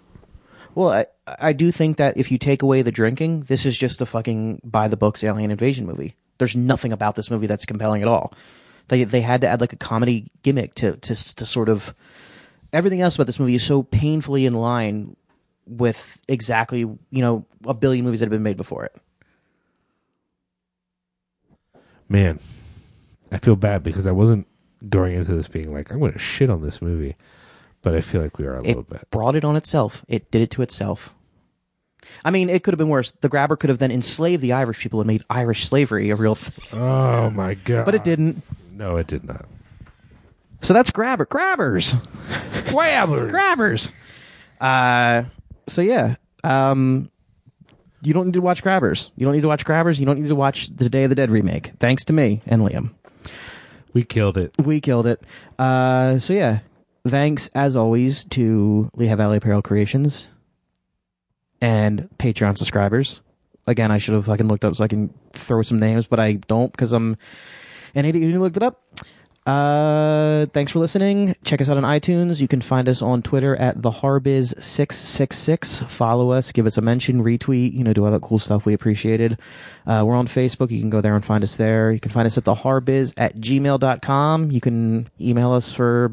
Well, 0.74 0.90
I 0.90 1.06
I 1.28 1.54
do 1.54 1.72
think 1.72 1.98
that 1.98 2.18
if 2.18 2.32
you 2.32 2.38
take 2.40 2.62
away 2.64 2.82
the 2.82 2.92
drinking, 2.92 3.42
this 3.42 3.66
is 3.66 3.78
just 3.78 4.02
a 4.02 4.06
fucking 4.08 4.62
by 4.64 4.88
the 4.88 4.98
books 4.98 5.24
alien 5.24 5.52
invasion 5.52 5.86
movie. 5.86 6.16
There's 6.40 6.56
nothing 6.56 6.92
about 6.92 7.16
this 7.16 7.30
movie 7.30 7.48
that's 7.48 7.66
compelling 7.66 8.02
at 8.02 8.08
all. 8.08 8.34
They 8.92 9.06
they 9.06 9.22
had 9.22 9.40
to 9.40 9.48
add 9.48 9.62
like 9.62 9.72
a 9.72 9.78
comedy 9.78 10.28
gimmick 10.44 10.76
to 10.76 10.98
to 10.98 11.36
to 11.36 11.46
sort 11.46 11.70
of 11.70 11.96
everything 12.74 13.00
else 13.00 13.16
about 13.16 13.26
this 13.26 13.40
movie 13.40 13.56
is 13.56 13.64
so 13.64 13.84
painfully 13.84 14.46
in 14.46 14.54
line 14.54 15.16
with 15.66 16.20
exactly 16.28 16.80
you 16.80 17.00
know 17.12 17.46
a 17.66 17.74
billion 17.74 18.04
movies 18.04 18.20
that 18.20 18.26
have 18.26 18.32
been 18.32 18.44
made 18.44 18.58
before 18.58 18.84
it. 18.84 18.94
Man, 22.10 22.42
I 23.32 23.38
feel 23.38 23.56
bad 23.56 23.82
because 23.82 24.08
I 24.08 24.12
wasn't 24.12 24.46
going 24.90 25.16
into 25.16 25.34
this 25.34 25.48
being 25.48 25.74
like 25.74 25.90
I'm 25.90 26.00
going 26.00 26.12
to 26.12 26.20
shit 26.20 26.50
on 26.50 26.62
this 26.62 26.82
movie, 26.82 27.16
but 27.82 27.96
I 27.96 28.02
feel 28.02 28.22
like 28.22 28.38
we 28.38 28.46
are 28.46 28.58
a 28.58 28.62
little 28.62 28.84
bit. 28.84 29.10
brought 29.10 29.38
it 29.38 29.46
on 29.46 29.56
itself. 29.56 30.04
It 30.10 30.30
did 30.32 30.42
it 30.42 30.52
to 30.52 30.62
itself. 30.62 31.16
I 32.26 32.30
mean, 32.30 32.50
it 32.50 32.64
could 32.64 32.74
have 32.74 32.78
been 32.78 32.90
worse. 32.90 33.12
The 33.12 33.30
grabber 33.30 33.56
could 33.56 33.70
have 33.70 33.80
then 33.80 33.92
enslaved 33.92 34.42
the 34.42 34.52
Irish 34.52 34.80
people 34.80 35.00
and 35.00 35.08
made 35.08 35.24
Irish 35.30 35.66
slavery 35.66 36.10
a 36.10 36.18
real 36.18 36.36
thing. 36.36 36.78
Oh 36.78 37.30
my 37.30 37.54
god! 37.54 37.86
But 37.86 37.96
it 37.96 38.04
didn't. 38.04 38.44
No, 38.72 38.98
it 38.98 39.08
did 39.08 39.24
not. 39.24 39.46
So 40.62 40.74
that's 40.74 40.92
grabber. 40.92 41.26
Grabbers. 41.26 41.96
Grabbers. 42.68 43.32
Grabbers. 43.32 43.96
Uh, 44.60 45.24
so 45.68 45.82
yeah. 45.82 46.16
Um, 46.44 47.12
you 48.02 48.14
don't 48.14 48.28
need 48.28 48.34
to 48.34 48.42
watch 48.42 48.62
Grabbers. 48.64 49.12
You 49.16 49.26
don't 49.26 49.36
need 49.36 49.42
to 49.42 49.48
watch 49.48 49.66
Grabbers. 49.66 50.00
You 50.00 50.06
don't 50.06 50.20
need 50.20 50.30
to 50.30 50.36
watch 50.36 50.76
the 50.76 50.90
Day 50.90 51.04
of 51.04 51.10
the 51.10 51.16
Dead 51.16 51.30
remake. 51.32 51.72
Thanks 51.80 52.06
to 52.06 52.14
me 52.14 52.42
and 52.48 52.62
Liam. 52.62 52.92
We 53.94 54.04
killed 54.04 54.38
it. 54.38 54.54
We 54.64 54.80
killed 54.82 55.08
it. 55.08 55.22
Uh, 55.60 56.20
so 56.20 56.34
yeah. 56.34 56.60
Thanks 57.08 57.50
as 57.56 57.76
always 57.76 58.24
to 58.26 58.90
Lehigh 58.96 59.16
Valley 59.16 59.38
Apparel 59.38 59.64
Creations 59.64 60.30
and 61.60 62.08
Patreon 62.18 62.58
subscribers. 62.58 63.22
Again, 63.66 63.92
I 63.92 63.98
should 63.98 64.14
have 64.14 64.26
fucking 64.26 64.48
looked 64.48 64.66
up 64.66 64.76
so 64.76 64.84
I 64.84 64.88
can 64.88 65.14
throw 65.34 65.64
some 65.64 65.80
names, 65.80 66.06
but 66.06 66.20
I 66.20 66.34
don't 66.34 66.72
because 66.72 66.94
I'm 66.94 67.18
an 67.96 68.06
idiot 68.06 68.32
who 68.32 68.40
looked 68.40 68.58
it 68.58 68.64
up. 68.64 68.82
Uh, 69.44 70.46
thanks 70.54 70.72
for 70.72 70.78
listening. 70.78 71.36
Check 71.44 71.62
us 71.62 71.70
out 71.70 71.76
on 71.76 71.82
iTunes. 71.84 72.40
You 72.42 72.48
can 72.48 72.62
find 72.62 72.88
us 72.88 73.02
on 73.02 73.24
Twitter 73.24 73.56
at 73.56 73.82
the 73.82 73.90
Harbiz666. 73.90 75.90
Follow 75.90 76.30
us, 76.32 76.52
give 76.52 76.68
us 76.68 76.78
a 76.78 76.82
mention, 76.82 77.24
retweet, 77.24 77.74
you 77.74 77.84
know, 77.84 77.92
do 77.92 78.06
all 78.06 78.12
that 78.12 78.22
cool 78.22 78.38
stuff. 78.38 78.68
We 78.68 78.74
appreciate 78.74 79.20
it. 79.20 79.32
Uh, 79.88 80.04
we're 80.06 80.16
on 80.16 80.28
Facebook. 80.28 80.70
You 80.70 80.80
can 80.80 80.92
go 80.92 81.02
there 81.02 81.16
and 81.16 81.26
find 81.26 81.44
us 81.44 81.56
there. 81.56 81.92
You 81.92 82.00
can 82.00 82.12
find 82.12 82.28
us 82.28 82.38
at 82.38 82.46
the 82.46 82.54
Harbiz 82.54 83.16
at 83.18 83.38
gmail.com. 83.38 84.52
You 84.52 84.62
can 84.62 85.10
email 85.20 85.52
us 85.54 85.74
for 85.74 86.12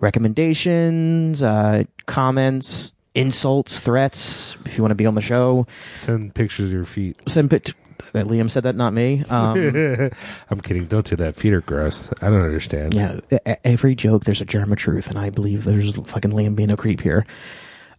recommendations, 0.00 1.42
uh, 1.42 1.84
comments, 2.06 2.94
insults, 3.14 3.80
threats. 3.80 4.56
If 4.64 4.78
you 4.78 4.82
want 4.82 4.92
to 4.92 4.96
be 4.96 5.04
on 5.06 5.14
the 5.14 5.20
show, 5.20 5.66
Send 5.94 6.34
pictures 6.34 6.66
of 6.66 6.72
your 6.72 6.86
feet. 6.86 7.18
send 7.26 7.50
pic- 7.50 7.74
that 8.12 8.26
Liam 8.26 8.50
said 8.50 8.62
that, 8.64 8.76
not 8.76 8.92
me. 8.92 9.24
Um, 9.30 9.56
I'm 10.50 10.60
kidding. 10.60 10.86
Don't 10.86 11.06
do 11.06 11.16
that. 11.16 11.36
Feet 11.36 11.52
are 11.52 11.60
gross. 11.60 12.12
I 12.20 12.30
don't 12.30 12.42
understand. 12.42 12.94
Yeah, 12.94 13.20
e- 13.32 13.54
every 13.64 13.94
joke 13.94 14.24
there's 14.24 14.40
a 14.40 14.44
germ 14.44 14.72
of 14.72 14.78
truth, 14.78 15.08
and 15.08 15.18
I 15.18 15.30
believe 15.30 15.64
there's 15.64 15.94
fucking 15.94 16.30
Liam 16.32 16.54
being 16.56 16.70
a 16.70 16.76
creep 16.76 17.00
here. 17.00 17.26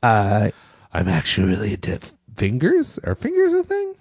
Uh, 0.01 0.51
I'm 0.93 1.07
actually 1.07 1.47
really 1.49 1.73
into 1.73 1.99
fingers. 2.35 2.99
Are 3.03 3.15
fingers 3.15 3.53
a 3.53 3.63
thing? 3.63 3.95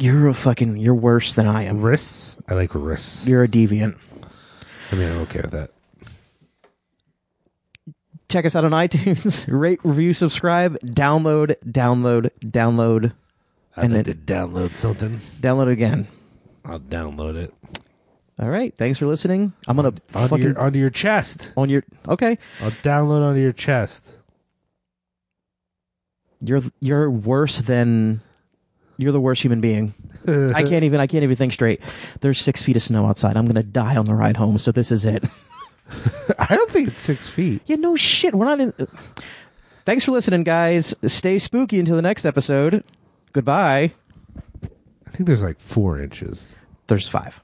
you're 0.00 0.28
a 0.28 0.34
fucking 0.34 0.76
you're 0.78 0.94
worse 0.94 1.34
than 1.34 1.46
I 1.46 1.64
am. 1.64 1.80
Wrists. 1.80 2.36
I 2.48 2.54
like 2.54 2.74
wrists. 2.74 3.28
You're 3.28 3.44
a 3.44 3.48
deviant. 3.48 3.96
I 4.90 4.96
mean, 4.96 5.10
I'm 5.10 5.18
okay 5.22 5.40
with 5.40 5.50
that. 5.52 5.70
Check 8.28 8.44
us 8.44 8.56
out 8.56 8.64
on 8.64 8.72
iTunes. 8.72 9.44
Rate, 9.48 9.78
review, 9.84 10.12
subscribe, 10.12 10.78
download, 10.80 11.54
download, 11.64 12.30
download, 12.44 13.12
I'd 13.76 13.84
And 13.84 13.94
then- 13.94 14.04
to 14.04 14.14
download 14.14 14.74
something. 14.74 15.20
download 15.40 15.70
again. 15.70 16.08
I'll 16.64 16.80
download 16.80 17.36
it 17.36 17.54
All 18.40 18.48
right, 18.48 18.74
thanks 18.76 18.98
for 18.98 19.06
listening. 19.06 19.52
I'm 19.68 19.76
gonna 19.76 19.88
onto 20.14 20.28
fucking 20.28 20.42
your 20.44 20.58
onto 20.58 20.78
your 20.78 20.90
chest. 20.90 21.52
on 21.56 21.68
your 21.68 21.84
okay. 22.08 22.38
I'll 22.60 22.70
download 22.82 23.22
onto 23.22 23.40
your 23.40 23.52
chest. 23.52 24.04
You're 26.40 26.62
you're 26.80 27.10
worse 27.10 27.60
than 27.60 28.20
you're 28.98 29.12
the 29.12 29.20
worst 29.20 29.42
human 29.42 29.60
being. 29.60 29.94
I 30.28 30.62
can't 30.64 30.84
even 30.84 31.00
I 31.00 31.06
can't 31.06 31.22
even 31.24 31.36
think 31.36 31.52
straight. 31.52 31.80
There's 32.20 32.40
six 32.40 32.62
feet 32.62 32.76
of 32.76 32.82
snow 32.82 33.06
outside. 33.06 33.36
I'm 33.36 33.46
gonna 33.46 33.62
die 33.62 33.96
on 33.96 34.04
the 34.04 34.14
ride 34.14 34.36
home. 34.36 34.58
So 34.58 34.72
this 34.72 34.90
is 34.92 35.04
it. 35.04 35.24
I 36.38 36.56
don't 36.56 36.70
think 36.70 36.88
it's 36.88 37.00
six 37.00 37.28
feet. 37.28 37.62
Yeah, 37.66 37.76
no 37.76 37.96
shit. 37.96 38.34
We're 38.34 38.44
not 38.46 38.60
in. 38.60 38.74
Thanks 39.84 40.04
for 40.04 40.10
listening, 40.12 40.42
guys. 40.42 40.94
Stay 41.06 41.38
spooky 41.38 41.78
until 41.78 41.94
the 41.96 42.02
next 42.02 42.24
episode. 42.24 42.82
Goodbye. 43.36 43.92
I 45.06 45.10
think 45.10 45.26
there's 45.26 45.42
like 45.42 45.60
four 45.60 46.00
inches. 46.00 46.56
There's 46.86 47.06
five. 47.06 47.42